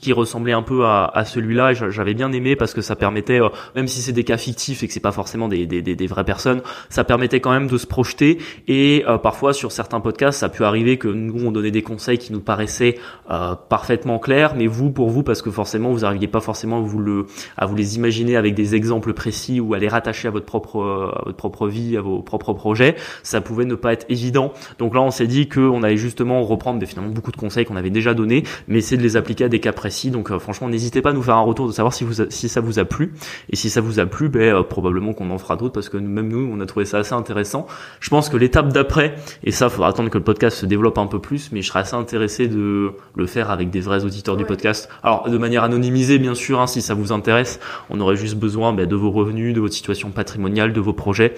qui 0.01 0.13
ressemblait 0.13 0.53
un 0.53 0.63
peu 0.63 0.85
à, 0.85 1.11
à 1.15 1.25
celui-là. 1.25 1.73
J'avais 1.75 2.15
bien 2.15 2.33
aimé 2.33 2.57
parce 2.57 2.75
que 2.75 2.81
ça 2.81 2.97
permettait, 2.97 3.41
euh, 3.41 3.49
même 3.77 3.87
si 3.87 4.01
c'est 4.01 4.13
des 4.13 4.25
cas 4.25 4.39
fictifs 4.39 4.83
et 4.83 4.89
que 4.89 4.93
c'est 4.93 5.01
pas 5.01 5.13
forcément 5.13 5.49
des, 5.49 5.67
des, 5.67 5.83
des, 5.83 6.07
vraies 6.07 6.25
personnes, 6.25 6.63
ça 6.89 7.05
permettait 7.05 7.41
quand 7.41 7.53
même 7.53 7.67
de 7.67 7.79
se 7.79 7.87
projeter. 7.87 8.39
Et 8.67 9.05
euh, 9.07 9.19
parfois 9.19 9.53
sur 9.53 9.73
certains 9.73 10.01
podcasts, 10.01 10.41
ça 10.41 10.47
a 10.47 10.49
pu 10.49 10.65
arriver 10.65 10.97
que 10.97 11.09
nous 11.09 11.47
on 11.47 11.53
donnait 11.53 11.71
des 11.71 11.83
conseils 11.83 12.19
qui 12.19 12.33
nous 12.33 12.41
paraissaient 12.41 12.99
euh, 13.31 13.55
parfaitement 13.69 14.19
clairs, 14.19 14.55
mais 14.57 14.67
vous 14.67 14.91
pour 14.91 15.11
vous 15.11 15.23
parce 15.23 15.43
que 15.43 15.51
forcément 15.51 15.93
vous 15.93 16.01
n'arriviez 16.01 16.29
pas 16.29 16.41
forcément 16.41 16.79
à 16.79 16.81
vous 16.81 16.99
le 16.99 17.27
à 17.57 17.67
vous 17.67 17.77
les 17.77 17.97
imaginer 17.97 18.37
avec 18.37 18.55
des 18.55 18.75
exemples 18.75 19.13
précis 19.13 19.61
ou 19.61 19.75
à 19.75 19.79
les 19.79 19.89
rattacher 19.89 20.29
à 20.29 20.31
votre 20.31 20.47
propre 20.47 20.81
à 20.81 21.23
votre 21.27 21.37
propre 21.37 21.69
vie, 21.69 21.97
à 21.97 22.01
vos 22.01 22.23
propres 22.23 22.55
projets, 22.55 22.97
ça 23.23 23.41
pouvait 23.41 23.65
ne 23.65 23.75
pas 23.75 23.93
être 23.93 24.07
évident. 24.09 24.53
Donc 24.79 24.95
là 24.95 25.03
on 25.03 25.11
s'est 25.11 25.27
dit 25.27 25.49
qu'on 25.49 25.83
allait 25.83 25.97
justement 25.97 26.43
reprendre 26.43 26.85
finalement 26.87 27.13
beaucoup 27.13 27.33
de 27.33 27.37
conseils 27.37 27.65
qu'on 27.65 27.77
avait 27.77 27.91
déjà 27.91 28.15
donnés, 28.15 28.45
mais 28.67 28.79
essayer 28.79 28.97
de 28.97 29.03
les 29.03 29.17
appliquer 29.17 29.45
à 29.45 29.49
des 29.49 29.61
cas 29.61 29.73
précis 29.73 29.90
donc 30.11 30.31
euh, 30.31 30.39
franchement, 30.39 30.69
n'hésitez 30.69 31.03
pas 31.03 31.11
à 31.11 31.12
nous 31.12 31.23
faire 31.23 31.37
un 31.37 31.43
retour 31.43 31.67
de 31.67 31.73
savoir 31.73 31.93
si, 31.93 32.05
vous 32.05 32.25
si 32.29 32.49
ça 32.49 32.61
vous 32.61 32.79
a 32.79 32.85
plu. 32.85 33.12
Et 33.51 33.57
si 33.57 33.71
ça 33.71 33.81
vous 33.81 34.01
a 34.01 34.07
plu, 34.07 34.29
ben, 34.29 34.55
euh, 34.55 34.62
probablement 34.62 35.12
qu'on 35.12 35.31
en 35.31 35.39
fera 35.39 35.57
d'autres 35.57 35.73
parce 35.73 35.89
que 35.89 35.97
même 35.97 36.29
nous, 36.29 36.51
on 36.53 36.61
a 36.61 36.67
trouvé 36.67 36.85
ça 36.85 36.99
assez 36.99 37.15
intéressant. 37.15 37.67
Je 38.01 38.11
pense 38.11 38.29
que 38.29 38.37
l'étape 38.37 38.73
d'après, 38.73 39.15
et 39.45 39.51
ça, 39.51 39.67
il 39.67 39.71
faudra 39.71 39.89
attendre 39.89 40.11
que 40.11 40.19
le 40.19 40.25
podcast 40.25 40.59
se 40.59 40.67
développe 40.67 40.99
un 40.99 41.07
peu 41.07 41.19
plus, 41.19 41.53
mais 41.53 41.62
je 41.62 41.69
serais 41.69 41.81
assez 41.81 41.97
intéressé 41.97 42.49
de 42.49 42.93
le 43.15 43.27
faire 43.27 43.51
avec 43.51 43.71
des 43.71 43.81
vrais 43.81 44.05
auditeurs 44.05 44.37
du 44.37 44.45
podcast. 44.45 44.89
Alors, 45.03 45.29
de 45.29 45.39
manière 45.39 45.65
anonymisée, 45.65 46.19
bien 46.19 46.35
sûr, 46.35 46.61
hein, 46.61 46.67
si 46.67 46.83
ça 46.83 46.95
vous 46.95 47.12
intéresse, 47.12 47.61
on 47.91 48.01
aurait 48.01 48.17
juste 48.17 48.37
besoin 48.37 48.73
ben, 48.73 48.87
de 48.87 48.97
vos 48.97 49.11
revenus, 49.11 49.55
de 49.55 49.61
votre 49.61 49.75
situation 49.75 50.11
patrimoniale, 50.11 50.73
de 50.73 50.81
vos 50.81 50.93
projets. 50.93 51.35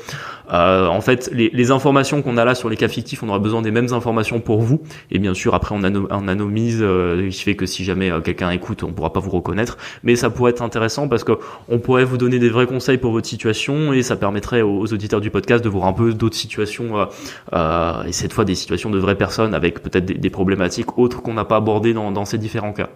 Euh, 0.53 0.87
en 0.87 1.01
fait, 1.01 1.31
les, 1.33 1.51
les 1.53 1.71
informations 1.71 2.23
qu'on 2.23 2.37
a 2.37 2.45
là 2.45 2.55
sur 2.55 2.69
les 2.69 2.77
cas 2.77 2.89
fictifs, 2.89 3.23
on 3.23 3.29
aura 3.29 3.39
besoin 3.39 3.63
des 3.63 3.71
mêmes 3.71 3.93
informations 3.93 4.41
pour 4.41 4.61
vous. 4.61 4.83
Et 5.11 5.19
bien 5.19 5.35
sûr, 5.35 5.55
après, 5.55 5.75
on, 5.75 5.83
anonymise, 5.83 6.79
euh, 6.83 7.29
qui 7.31 7.43
fait 7.43 7.57
que 7.57 7.67
si 7.67 7.85
jamais 7.85 8.11
quelqu'un 8.23 8.42
écoute, 8.51 8.83
on 8.83 8.93
pourra 8.93 9.13
pas 9.13 9.21
vous 9.21 9.31
reconnaître, 9.31 9.77
mais 10.03 10.17
ça 10.17 10.31
pourrait 10.31 10.51
être 10.51 10.63
intéressant 10.63 11.09
parce 11.09 11.25
que 11.25 11.33
on 11.69 11.79
pourrait 11.79 12.05
vous 12.05 12.17
donner 12.17 12.39
des 12.39 12.49
vrais 12.49 12.67
conseils 12.67 12.99
pour 12.99 13.13
votre 13.13 13.27
situation 13.27 13.93
et 13.93 14.03
ça 14.03 14.17
permettrait 14.17 14.63
aux, 14.63 14.93
auditeurs 14.93 15.21
du 15.21 15.31
podcast 15.31 15.63
de 15.63 15.69
voir 15.69 15.87
un 15.87 15.93
peu 15.93 16.15
d'autres 16.15 16.37
situations 16.37 16.99
euh, 16.99 17.05
euh, 17.53 18.03
et 18.05 18.13
cette 18.13 18.33
fois 18.33 18.45
des 18.45 18.55
situations 18.55 18.91
de 18.91 18.99
vraies 18.99 19.17
personnes 19.17 19.55
avec 19.55 19.83
peut-être 19.83 20.05
des, 20.05 20.31
problématiques 20.31 20.99
autres 20.99 21.23
qu'on 21.23 21.35
n'a 21.35 21.45
pas 21.45 21.57
abordées 21.57 21.93
dans, 21.93 22.11
dans 22.11 22.25
ces 22.25 22.39
différents 22.39 22.73
cas. 22.73 22.89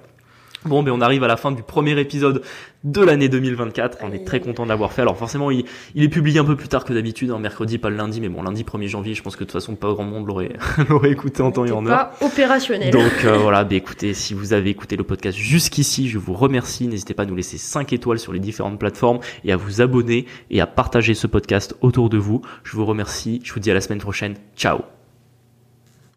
Bon, 0.64 0.82
mais 0.82 0.90
on 0.90 1.00
arrive 1.00 1.22
à 1.22 1.28
la 1.28 1.36
fin 1.36 1.52
du 1.52 1.62
premier 1.62 1.98
épisode 2.00 2.42
de 2.82 3.00
l'année 3.00 3.28
2024. 3.28 3.98
On 4.02 4.12
est 4.12 4.24
très 4.24 4.40
content 4.40 4.66
d'avoir 4.66 4.92
fait. 4.92 5.02
Alors 5.02 5.16
forcément, 5.16 5.50
il, 5.50 5.64
est 5.94 6.08
publié 6.08 6.38
un 6.38 6.44
peu 6.44 6.56
plus 6.56 6.68
tard 6.68 6.84
que 6.84 6.92
d'habitude, 6.92 7.30
hein, 7.30 7.38
mercredi, 7.38 7.78
pas 7.78 7.90
le 7.90 7.96
lundi, 7.96 8.20
mais 8.20 8.28
bon, 8.28 8.42
lundi 8.42 8.64
1er 8.64 8.88
janvier, 8.88 9.14
je 9.14 9.22
pense 9.22 9.36
que 9.36 9.40
de 9.40 9.50
toute 9.50 9.52
façon, 9.52 9.74
pas 9.74 9.92
grand 9.92 10.04
monde 10.04 10.26
l'aurait, 10.26 10.52
l'aurait 10.88 11.10
écouté 11.10 11.42
en 11.42 11.52
temps 11.52 11.64
et 11.64 11.72
en 11.72 11.86
heure. 11.86 12.10
Pas 12.10 12.26
opérationnel. 12.26 12.92
Donc 12.92 13.24
euh, 13.24 13.36
voilà, 13.38 13.64
bah, 13.64 13.74
écoutez, 13.76 14.14
si 14.14 14.34
vous 14.34 14.52
avez 14.52 14.70
écouté 14.70 14.96
le 14.96 15.04
podcast 15.04 15.36
jusqu'ici, 15.36 16.08
je 16.08 16.18
vous 16.18 16.34
remercie. 16.34 16.86
N'hésitez 16.88 17.14
pas 17.14 17.24
à 17.24 17.26
nous 17.26 17.36
laisser 17.36 17.58
5 17.58 17.92
étoiles 17.92 18.18
sur 18.18 18.32
les 18.32 18.40
différentes 18.40 18.78
plateformes 18.78 19.20
et 19.44 19.52
à 19.52 19.56
vous 19.56 19.80
abonner 19.80 20.26
et 20.50 20.60
à 20.60 20.66
partager 20.66 21.14
ce 21.14 21.26
podcast 21.26 21.74
autour 21.80 22.08
de 22.08 22.18
vous. 22.18 22.42
Je 22.64 22.76
vous 22.76 22.86
remercie. 22.86 23.40
Je 23.44 23.52
vous 23.52 23.60
dis 23.60 23.70
à 23.70 23.74
la 23.74 23.80
semaine 23.80 24.00
prochaine. 24.00 24.34
Ciao 24.56 24.95